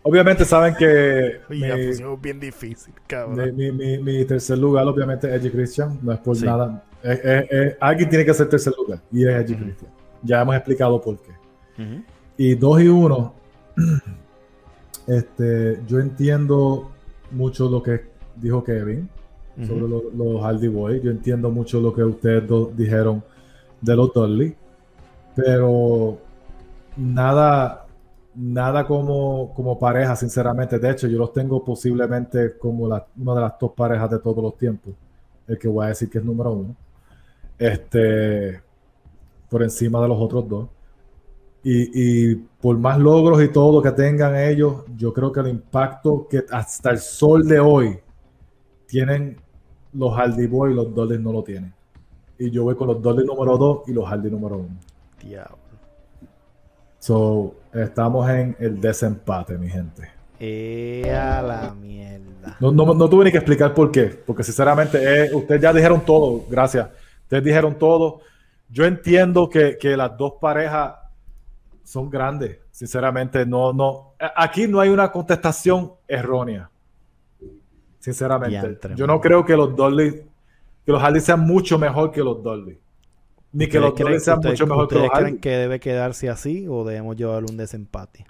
Obviamente 0.10 0.46
saben 0.46 0.74
que 0.76 1.40
la 1.50 1.76
mi, 1.76 1.88
pusimos 1.88 2.22
bien 2.22 2.40
difícil, 2.40 2.94
cabrón. 3.08 3.56
mi- 3.56 3.72
mi- 3.72 3.98
mi 3.98 4.24
tercer 4.26 4.58
lugar, 4.58 4.88
obviamente, 4.88 5.28
es 5.28 5.42
Edge 5.44 5.52
Christian. 5.52 6.00
No 6.02 6.14
es 6.14 6.20
por 6.20 6.36
Sí. 6.36 6.46
nada. 6.46 6.84
Es- 7.04 7.20
es- 7.24 7.52
es- 7.52 7.76
alguien 7.80 8.10
tiene 8.10 8.24
que 8.26 8.34
ser 8.34 8.48
tercer 8.48 8.74
lugar 8.78 9.00
y 9.12 9.28
es 9.28 9.52
Ujú. 9.52 9.60
Christian. 9.64 9.92
Ya 10.24 10.42
hemos 10.42 10.56
explicado 10.56 11.02
por 11.02 11.18
qué. 11.20 11.32
Y 12.38 12.56
2 12.56 12.82
y 12.82 12.88
1, 12.88 13.34
este, 15.08 15.80
yo 15.88 16.00
entiendo 16.00 16.92
mucho 17.32 17.70
lo 17.70 17.82
que 17.84 18.02
dijo 18.36 18.64
Kevin 18.64 19.10
sobre 19.66 19.88
los 19.88 20.42
Hardy 20.44 20.68
Boys. 20.68 21.02
Yo 21.02 21.12
entiendo 21.12 21.50
mucho 21.50 21.82
lo 21.82 21.94
que 21.94 22.04
ustedes 22.04 22.48
dos 22.48 22.76
dijeron 22.78 23.24
de 23.82 23.96
los 23.96 24.14
Dudley, 24.14 24.56
pero 25.36 26.18
nada, 26.96 27.87
nada 28.38 28.86
como, 28.86 29.54
como 29.54 29.80
pareja, 29.80 30.16
sinceramente. 30.16 30.78
De 30.80 30.92
hecho, 30.92 31.08
yo 31.08 31.18
los 31.18 31.34
tengo 31.34 31.66
posiblemente 31.66 32.58
como 32.58 32.86
una 32.86 33.36
de 33.36 33.42
las 33.42 33.58
top 33.58 33.76
parejas 33.76 34.12
de 34.12 34.20
todos 34.20 34.44
los 34.44 34.58
tiempos. 34.58 34.94
El 35.48 35.58
que 35.58 35.68
voy 35.68 35.86
a 35.86 35.90
decir 35.90 36.10
que 36.10 36.20
es 36.20 36.24
número 36.24 36.54
uno. 36.54 36.76
Este, 37.58 38.62
por 39.50 39.64
encima 39.64 40.02
de 40.02 40.08
los 40.08 40.20
otros 40.20 40.48
dos. 40.48 40.70
Y, 41.64 42.32
y 42.32 42.36
por 42.36 42.78
más 42.78 43.00
logros 43.00 43.44
y 43.44 43.50
todo 43.50 43.74
lo 43.74 43.82
que 43.82 43.92
tengan 43.92 44.36
ellos, 44.38 44.84
yo 44.96 45.12
creo 45.12 45.32
que 45.32 45.40
el 45.40 45.48
impacto 45.48 46.28
que 46.30 46.46
hasta 46.52 46.92
el 46.92 47.00
sol 47.00 47.48
de 47.48 47.60
hoy 47.60 48.00
tienen 48.86 49.38
los 49.94 50.16
Hardy 50.16 50.46
Boys 50.48 50.76
los 50.76 50.94
Dudley 50.94 51.20
no 51.20 51.34
lo 51.34 51.44
tienen. 51.44 51.74
Y 52.38 52.52
yo 52.52 52.64
voy 52.64 52.76
con 52.76 52.88
los 52.88 53.02
Dudley 53.02 53.26
número 53.26 53.58
2 53.58 53.88
y 53.88 53.94
los 53.94 54.06
Hardy 54.08 54.30
número 54.30 54.58
1. 54.58 54.68
Diablo. 55.24 55.67
So, 57.00 57.56
estamos 57.74 58.30
en 58.30 58.56
el 58.60 58.82
desempate, 58.82 59.58
mi 59.58 59.70
gente. 59.70 60.10
Eh, 60.40 61.12
a 61.12 61.42
la 61.42 61.74
mierda. 61.74 62.58
No, 62.60 62.72
no, 62.72 62.94
no 62.94 63.10
tuve 63.10 63.26
ni 63.26 63.32
que 63.32 63.38
explicar 63.38 63.74
por 63.74 63.92
qué, 63.92 64.06
porque 64.06 64.44
sinceramente 64.44 65.00
eh, 65.02 65.34
ustedes 65.34 65.62
ya 65.62 65.74
dijeron 65.74 66.02
todo, 66.02 66.46
gracias. 66.50 66.90
Ustedes 67.24 67.44
dijeron 67.44 67.78
todo. 67.78 68.22
Yo 68.70 68.86
entiendo 68.86 69.50
que, 69.50 69.78
que 69.78 69.98
las 69.98 70.18
dos 70.18 70.34
parejas 70.40 70.96
son 71.84 72.10
grandes, 72.10 72.60
sinceramente. 72.72 73.46
No, 73.46 73.74
no, 73.74 74.14
aquí 74.36 74.68
no 74.68 74.80
hay 74.80 74.90
una 74.90 75.12
contestación 75.12 75.94
errónea. 76.08 76.70
Sinceramente. 78.00 78.60
Diantre, 78.60 78.96
Yo 78.96 79.08
no 79.08 79.20
creo 79.20 79.46
que 79.46 79.56
los 79.56 79.76
Dolly, 79.76 80.22
que 80.86 80.92
los 80.92 81.02
Hardy 81.02 81.20
sean 81.20 81.42
mucho 81.42 81.78
mejor 81.80 82.12
que 82.12 82.22
los 82.22 82.44
Dolly. 82.44 82.78
Ni 83.58 83.68
que 83.68 83.80
los 83.80 83.90
¿Ustedes 83.90 84.06
creen, 84.06 84.22
sean 84.22 84.38
ustedes- 84.38 84.54
mucho 84.60 84.68
mejor 84.68 84.88
que 84.88 84.96
los 84.96 85.04
ustedes 85.06 85.20
creen 85.20 85.40
que 85.40 85.50
debe 85.50 85.80
quedarse 85.80 86.30
así 86.30 86.68
o 86.70 86.84
debemos 86.86 87.16
llevarle 87.16 87.48
un 87.50 87.58
desempate? 87.58 88.28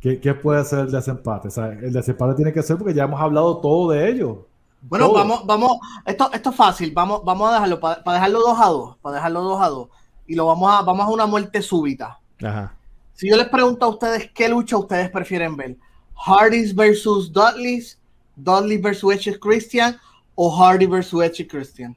¿Qué, 0.00 0.20
qué 0.20 0.32
puede 0.34 0.64
ser 0.64 0.80
el 0.80 0.92
desempate? 0.92 1.48
O 1.48 1.50
sea, 1.50 1.68
el 1.72 1.92
desempate 1.92 2.34
tiene 2.36 2.52
que 2.52 2.62
ser 2.62 2.76
porque 2.76 2.94
ya 2.94 3.02
hemos 3.04 3.20
hablado 3.20 3.58
todo 3.58 3.90
de 3.90 4.08
ello. 4.08 4.46
Bueno, 4.82 5.06
Todo. 5.06 5.14
vamos, 5.16 5.46
vamos, 5.46 5.78
esto, 6.06 6.30
esto 6.32 6.50
es 6.50 6.56
fácil, 6.56 6.92
vamos, 6.92 7.24
vamos 7.24 7.50
a 7.50 7.54
dejarlo, 7.54 7.80
para, 7.80 8.00
dejarlo 8.12 8.40
2 8.42 8.58
a 8.60 8.66
2, 8.68 8.96
para 8.98 9.14
dejarlo 9.16 9.40
2 9.42 9.60
a 9.62 9.68
2. 9.70 9.88
Y 10.28 10.34
lo 10.36 10.46
vamos 10.46 10.70
a, 10.72 10.82
vamos 10.82 11.06
a 11.06 11.10
una 11.10 11.26
muerte 11.26 11.60
súbita. 11.60 12.20
Ajá. 12.40 12.76
Si 13.14 13.28
yo 13.28 13.36
les 13.36 13.48
pregunto 13.48 13.86
a 13.86 13.88
ustedes 13.88 14.30
qué 14.32 14.48
lucha 14.48 14.76
ustedes 14.76 15.10
prefieren 15.10 15.56
ver, 15.56 15.76
Hardys 16.14 16.72
versus 16.74 17.32
Dudleys, 17.32 17.98
Dudley 18.36 18.76
versus 18.78 19.14
Edge 19.14 19.36
Christian 19.40 19.96
o 20.36 20.48
Hardy 20.50 20.86
versus 20.86 21.22
Edge 21.24 21.44
Christian. 21.48 21.96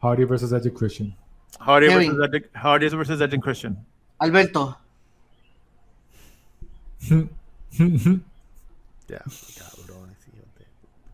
Hardy 0.00 0.24
versus 0.24 0.52
Edge 0.52 0.72
Christian. 0.74 1.14
Hardy 1.60 1.88
Kevin. 1.88 2.16
versus, 2.16 2.34
Edge, 2.34 2.50
Hardy 2.54 2.88
versus 2.88 3.20
Edge 3.20 3.40
Christian. 3.40 3.76
Alberto. 4.20 4.76
Ya, 9.08 9.22
de- 9.24 10.66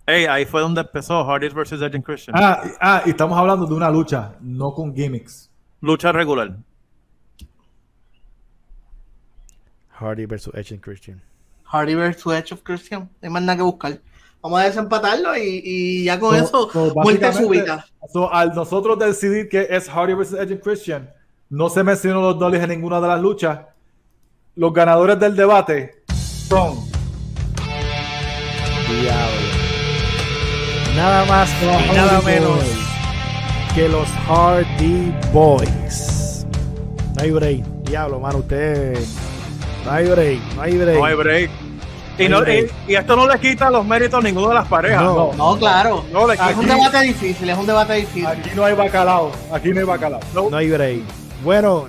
Hey, 0.07 0.27
ahí 0.27 0.45
fue 0.45 0.61
donde 0.61 0.81
empezó 0.83 1.25
Hardy 1.25 1.49
versus 1.49 1.81
Edge 1.81 2.03
Christian. 2.03 2.37
Ah, 2.39 2.61
y- 2.65 2.69
ah, 2.81 3.03
y 3.07 3.11
estamos 3.11 3.39
hablando 3.39 3.65
de 3.67 3.75
una 3.75 3.91
lucha, 3.91 4.35
no 4.41 4.75
con 4.75 4.95
gimmicks. 4.95 5.49
Lucha 5.81 6.11
regular. 6.13 6.57
Hardy 9.91 10.27
versus 10.27 10.53
Edge 10.55 10.79
Christian. 10.81 11.23
Hardy 11.65 11.95
versus 11.95 12.33
Edge 12.35 12.53
of 12.53 12.63
Christian. 12.63 13.03
No 13.03 13.09
hay 13.23 13.31
más 13.31 13.43
nada 13.43 13.57
que 13.57 13.63
buscar. 13.63 14.01
Vamos 14.45 14.61
a 14.61 14.65
desempatarlo 14.65 15.35
y, 15.39 15.63
y 15.65 16.05
ya 16.05 16.21
con 16.21 16.37
So- 16.39 16.45
eso, 16.45 16.71
so, 16.71 16.93
muerte 16.97 17.33
súbita. 17.33 17.87
so, 18.13 18.31
al 18.31 18.55
nosotros 18.55 18.99
decidir 18.99 19.49
que 19.49 19.67
es 19.71 19.89
Hardy 19.89 20.13
vs. 20.13 20.35
Edge 20.35 20.61
Christian, 20.61 21.11
no 21.49 21.71
se 21.71 21.83
mencionó 21.83 22.21
los 22.21 22.39
Dollies 22.39 22.63
en 22.63 22.69
ninguna 22.69 23.01
de 23.01 23.09
las 23.09 23.23
luchas. 23.23 23.61
Los 24.55 24.75
ganadores 24.75 25.19
del 25.19 25.35
debate 25.35 26.05
son 26.47 26.75
Diablo. 28.87 29.49
Nada 30.95 31.25
más 31.25 31.51
y 31.63 31.95
nada 31.97 32.21
menos 32.21 32.59
que 33.75 33.89
los 33.89 34.07
Hardy 34.29 35.11
Boys. 35.33 36.47
No 37.17 37.23
hay 37.23 37.31
break. 37.31 37.65
Diablo, 37.85 38.21
mano, 38.21 38.39
usted. 38.41 38.99
No 39.87 39.91
hay 39.91 40.07
break. 40.07 40.41
No 40.55 40.61
hay 40.63 40.77
break. 40.77 40.99
No 40.99 41.05
hay 41.07 41.15
break. 41.15 41.51
Y, 42.19 42.29
No 42.29 42.43
esto 42.43 43.17
no 43.17 43.27
le 43.27 43.39
quita 43.41 43.71
los 43.71 43.85
méritos 43.85 44.21
a 44.21 44.23
ninguna 44.23 44.49
de 44.49 44.55
las 44.55 44.69
parejas. 44.69 45.03
No. 45.03 45.33
No, 45.35 45.59
claro. 45.59 46.05
No 46.13 46.27
le 46.27 46.35
Es 46.35 46.57
un 46.57 46.67
debate 46.67 47.01
difícil, 47.03 47.51
es 47.51 47.59
un 47.59 47.67
debate 47.67 47.95
difícil. 47.95 48.27
aquí 48.27 48.51
no 48.55 48.65
hay 48.65 48.75
bacalao, 48.75 49.33
aquí 49.53 49.71
no 49.71 49.81
hay 49.81 49.87
bacalao. 49.87 50.21
No 50.51 50.57
hay 50.57 50.71
break. 50.71 51.03
Bueno, 51.43 51.89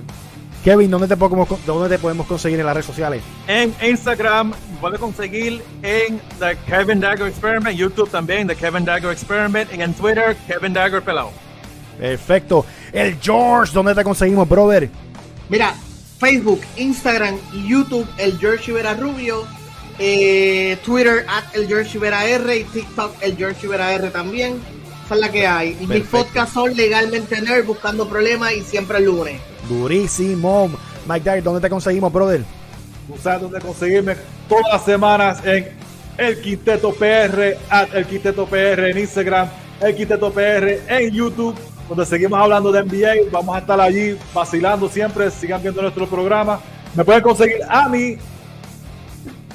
Kevin, 0.66 0.90
¿dónde 0.90 1.06
te, 1.06 1.16
podemos, 1.16 1.48
¿dónde 1.64 1.88
te 1.88 2.00
podemos 2.00 2.26
conseguir 2.26 2.58
en 2.58 2.66
las 2.66 2.74
redes 2.74 2.86
sociales? 2.86 3.22
En 3.46 3.72
Instagram 3.80 4.52
puede 4.80 4.98
conseguir 4.98 5.62
en 5.82 6.20
The 6.40 6.56
Kevin 6.66 6.98
Dagger 6.98 7.28
Experiment, 7.28 7.76
YouTube 7.76 8.10
también, 8.10 8.48
The 8.48 8.56
Kevin 8.56 8.84
Dagger 8.84 9.12
Experiment, 9.12 9.72
y 9.72 9.80
en 9.80 9.94
Twitter, 9.94 10.36
Kevin 10.48 10.72
Dagger 10.72 11.02
Pelado. 11.02 11.30
Perfecto. 12.00 12.66
El 12.92 13.16
George, 13.20 13.72
¿dónde 13.72 13.94
te 13.94 14.02
conseguimos, 14.02 14.48
brother? 14.48 14.90
Mira, 15.48 15.72
Facebook, 16.18 16.60
Instagram 16.76 17.36
y 17.52 17.68
YouTube, 17.68 18.08
el 18.18 18.36
George 18.38 18.66
Rivera 18.66 18.94
Rubio. 18.94 19.44
Eh, 19.98 20.78
Twitter, 20.84 21.24
at 21.28 21.44
el 21.54 21.66
George 21.66 21.92
Rivera 21.94 22.24
R. 22.26 22.56
Y 22.56 22.64
TikTok, 22.64 23.14
el 23.20 23.36
George 23.36 23.62
Rivera 23.62 23.92
R 23.94 24.10
también. 24.10 24.60
Esa 25.04 25.14
es 25.14 25.20
la 25.20 25.30
que 25.30 25.46
hay. 25.46 25.76
Y 25.80 25.86
mis 25.86 26.04
podcasts 26.04 26.54
son 26.54 26.74
legalmente 26.76 27.40
nerd, 27.40 27.64
buscando 27.64 28.08
problemas 28.08 28.52
y 28.54 28.62
siempre 28.62 28.98
el 28.98 29.04
lunes. 29.04 29.40
Durísimo. 29.68 30.70
Mike 31.08 31.30
Dyer, 31.30 31.42
¿dónde 31.42 31.60
te 31.60 31.70
conseguimos, 31.70 32.12
brother? 32.12 32.44
Tú 33.06 33.14
sabes 33.22 33.42
dónde 33.42 33.60
conseguirme 33.60 34.16
todas 34.48 34.64
las 34.72 34.84
semanas 34.84 35.38
en 35.44 35.68
El 36.18 36.40
Quinteto 36.40 36.92
PR, 36.92 37.56
at 37.70 37.94
El 37.94 38.04
Quinteto 38.06 38.46
PR 38.46 38.90
en 38.90 38.98
Instagram, 38.98 39.48
El 39.80 39.94
Quinteto 39.94 40.32
PR 40.32 40.80
en 40.88 41.10
YouTube, 41.12 41.54
donde 41.88 42.04
seguimos 42.04 42.40
hablando 42.40 42.72
de 42.72 42.82
NBA. 42.82 43.30
Vamos 43.30 43.54
a 43.54 43.60
estar 43.60 43.80
allí 43.80 44.18
vacilando 44.34 44.88
siempre. 44.88 45.30
Sigan 45.30 45.62
viendo 45.62 45.82
nuestro 45.82 46.08
programa. 46.08 46.58
Me 46.96 47.04
pueden 47.04 47.22
conseguir 47.22 47.58
a 47.68 47.88
mí, 47.88 48.16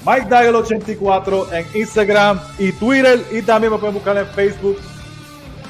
Mike 0.05 0.27
Dagger 0.29 0.55
84 0.55 1.53
en 1.53 1.65
Instagram 1.75 2.39
y 2.57 2.71
Twitter. 2.71 3.19
Y 3.31 3.41
también 3.41 3.71
me 3.71 3.79
pueden 3.79 3.95
buscar 3.95 4.17
en 4.17 4.25
Facebook, 4.27 4.77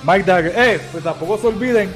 Mike 0.05 0.23
Dagger. 0.23 0.53
Eh, 0.55 0.79
pues 0.91 1.03
tampoco 1.03 1.37
se 1.37 1.47
olviden. 1.47 1.89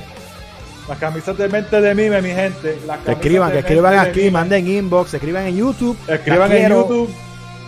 Las 0.88 1.00
camisas 1.00 1.36
de 1.38 1.50
mente 1.50 1.82
de 1.82 1.96
mime, 1.96 2.22
mi 2.22 2.30
gente. 2.30 2.78
Las 2.86 3.08
escriban, 3.08 3.52
que 3.52 3.60
escriban 3.60 3.98
aquí, 3.98 4.20
mime. 4.20 4.32
manden 4.32 4.68
inbox, 4.68 5.14
escriban 5.16 5.48
en 5.48 5.56
YouTube. 5.58 5.98
Escriban 6.08 6.52
en 6.52 6.58
quiero. 6.60 6.82
YouTube. 6.82 7.10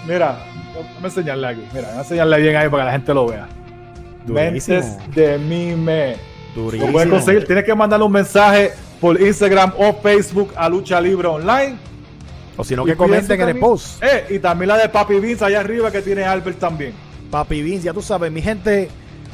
Mira, 0.06 0.38
vamos 0.76 1.04
a 1.04 1.08
enseñarle 1.08 1.48
aquí. 1.48 1.64
Mira, 1.74 1.90
a 1.96 2.00
enseñarle 2.00 2.40
bien 2.42 2.56
ahí 2.56 2.70
para 2.70 2.84
que 2.84 2.86
la 2.86 2.92
gente 2.92 3.14
lo 3.14 3.28
vea. 3.28 3.48
Durísimo. 4.26 4.78
Mentes 4.78 5.16
de 5.16 5.38
mime. 5.40 6.18
Lo 6.56 6.64
Durísimo. 6.64 6.92
pueden 6.92 7.10
conseguir. 7.10 7.46
Tienes 7.48 7.64
que 7.64 7.74
mandarle 7.74 8.06
un 8.06 8.12
mensaje 8.12 8.74
por 9.02 9.20
Instagram 9.20 9.74
o 9.78 9.94
Facebook 9.94 10.54
a 10.56 10.70
Lucha 10.70 11.02
Libre 11.02 11.28
Online. 11.28 11.76
O 12.58 12.64
si 12.64 12.76
no, 12.76 12.84
que 12.84 12.96
comenten 12.96 13.40
en 13.40 13.50
el 13.50 13.60
post. 13.60 14.02
Eh, 14.04 14.26
y 14.32 14.40
también 14.40 14.70
la 14.70 14.78
de 14.78 14.90
Papi 14.90 15.20
Vince 15.20 15.46
allá 15.46 15.60
arriba 15.60 15.92
que 15.92 16.02
tiene 16.02 16.24
Albert 16.24 16.60
también. 16.60 16.94
Papi 17.30 17.62
Vince, 17.62 17.86
ya 17.86 17.94
tú 17.94 18.02
sabes, 18.02 18.32
mi 18.32 18.42
gente, 18.42 18.90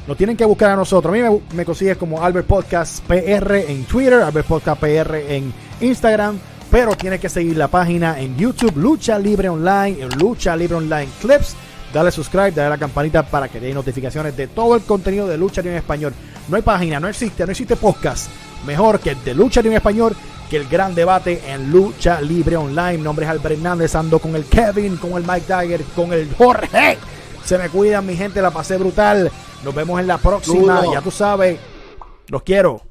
nos 0.07 0.17
tienen 0.17 0.35
que 0.35 0.43
buscar 0.43 0.71
a 0.71 0.75
nosotros. 0.75 1.13
A 1.13 1.17
mí 1.17 1.21
me, 1.23 1.41
me 1.55 1.65
consigues 1.65 1.95
como 1.95 2.21
Albert 2.21 2.47
Podcast 2.47 3.03
PR 3.05 3.55
en 3.69 3.85
Twitter, 3.85 4.21
Albert 4.21 4.47
Podcast 4.47 4.81
PR 4.81 5.15
en 5.29 5.53
Instagram, 5.79 6.37
pero 6.69 6.95
tienes 6.95 7.21
que 7.21 7.29
seguir 7.29 7.55
la 7.55 7.69
página 7.69 8.19
en 8.19 8.35
YouTube, 8.35 8.75
Lucha 8.75 9.17
Libre 9.17 9.47
Online, 9.47 10.01
en 10.01 10.09
Lucha 10.19 10.55
Libre 10.55 10.75
Online 10.75 11.07
Clips. 11.21 11.55
Dale 11.93 12.11
subscribe, 12.11 12.51
dale 12.51 12.67
a 12.67 12.69
la 12.71 12.77
campanita 12.77 13.23
para 13.23 13.47
que 13.47 13.59
te 13.59 13.67
den 13.67 13.75
notificaciones 13.75 14.35
de 14.35 14.47
todo 14.47 14.75
el 14.75 14.81
contenido 14.81 15.27
de 15.27 15.37
Lucha 15.37 15.61
Libre 15.61 15.77
en 15.77 15.81
Español. 15.83 16.13
No 16.49 16.57
hay 16.57 16.61
página, 16.63 16.99
no 16.99 17.07
existe, 17.07 17.45
no 17.45 17.51
existe 17.51 17.75
podcast 17.77 18.29
mejor 18.65 18.99
que 18.99 19.11
el 19.11 19.23
de 19.23 19.33
Lucha 19.33 19.61
Libre 19.61 19.75
en 19.75 19.77
Español, 19.77 20.15
que 20.49 20.57
el 20.57 20.67
gran 20.67 20.95
debate 20.95 21.41
en 21.47 21.71
Lucha 21.71 22.21
Libre 22.21 22.57
Online. 22.57 22.97
Mi 22.97 23.03
nombre 23.03 23.25
es 23.25 23.31
Albert 23.31 23.55
Hernández, 23.55 23.95
ando 23.95 24.19
con 24.19 24.35
el 24.35 24.45
Kevin, 24.45 24.97
con 24.97 25.13
el 25.13 25.23
Mike 25.23 25.45
Dagger, 25.47 25.83
con 25.95 26.13
el 26.13 26.33
Jorge. 26.35 26.97
Se 27.43 27.57
me 27.57 27.69
cuidan, 27.69 28.05
mi 28.05 28.15
gente, 28.15 28.41
la 28.41 28.51
pasé 28.51 28.77
brutal. 28.77 29.31
Nos 29.63 29.75
vemos 29.75 29.99
en 29.99 30.07
la 30.07 30.17
próxima. 30.17 30.83
Ya 30.91 31.01
tú 31.01 31.11
sabes, 31.11 31.59
los 32.27 32.43
quiero. 32.43 32.81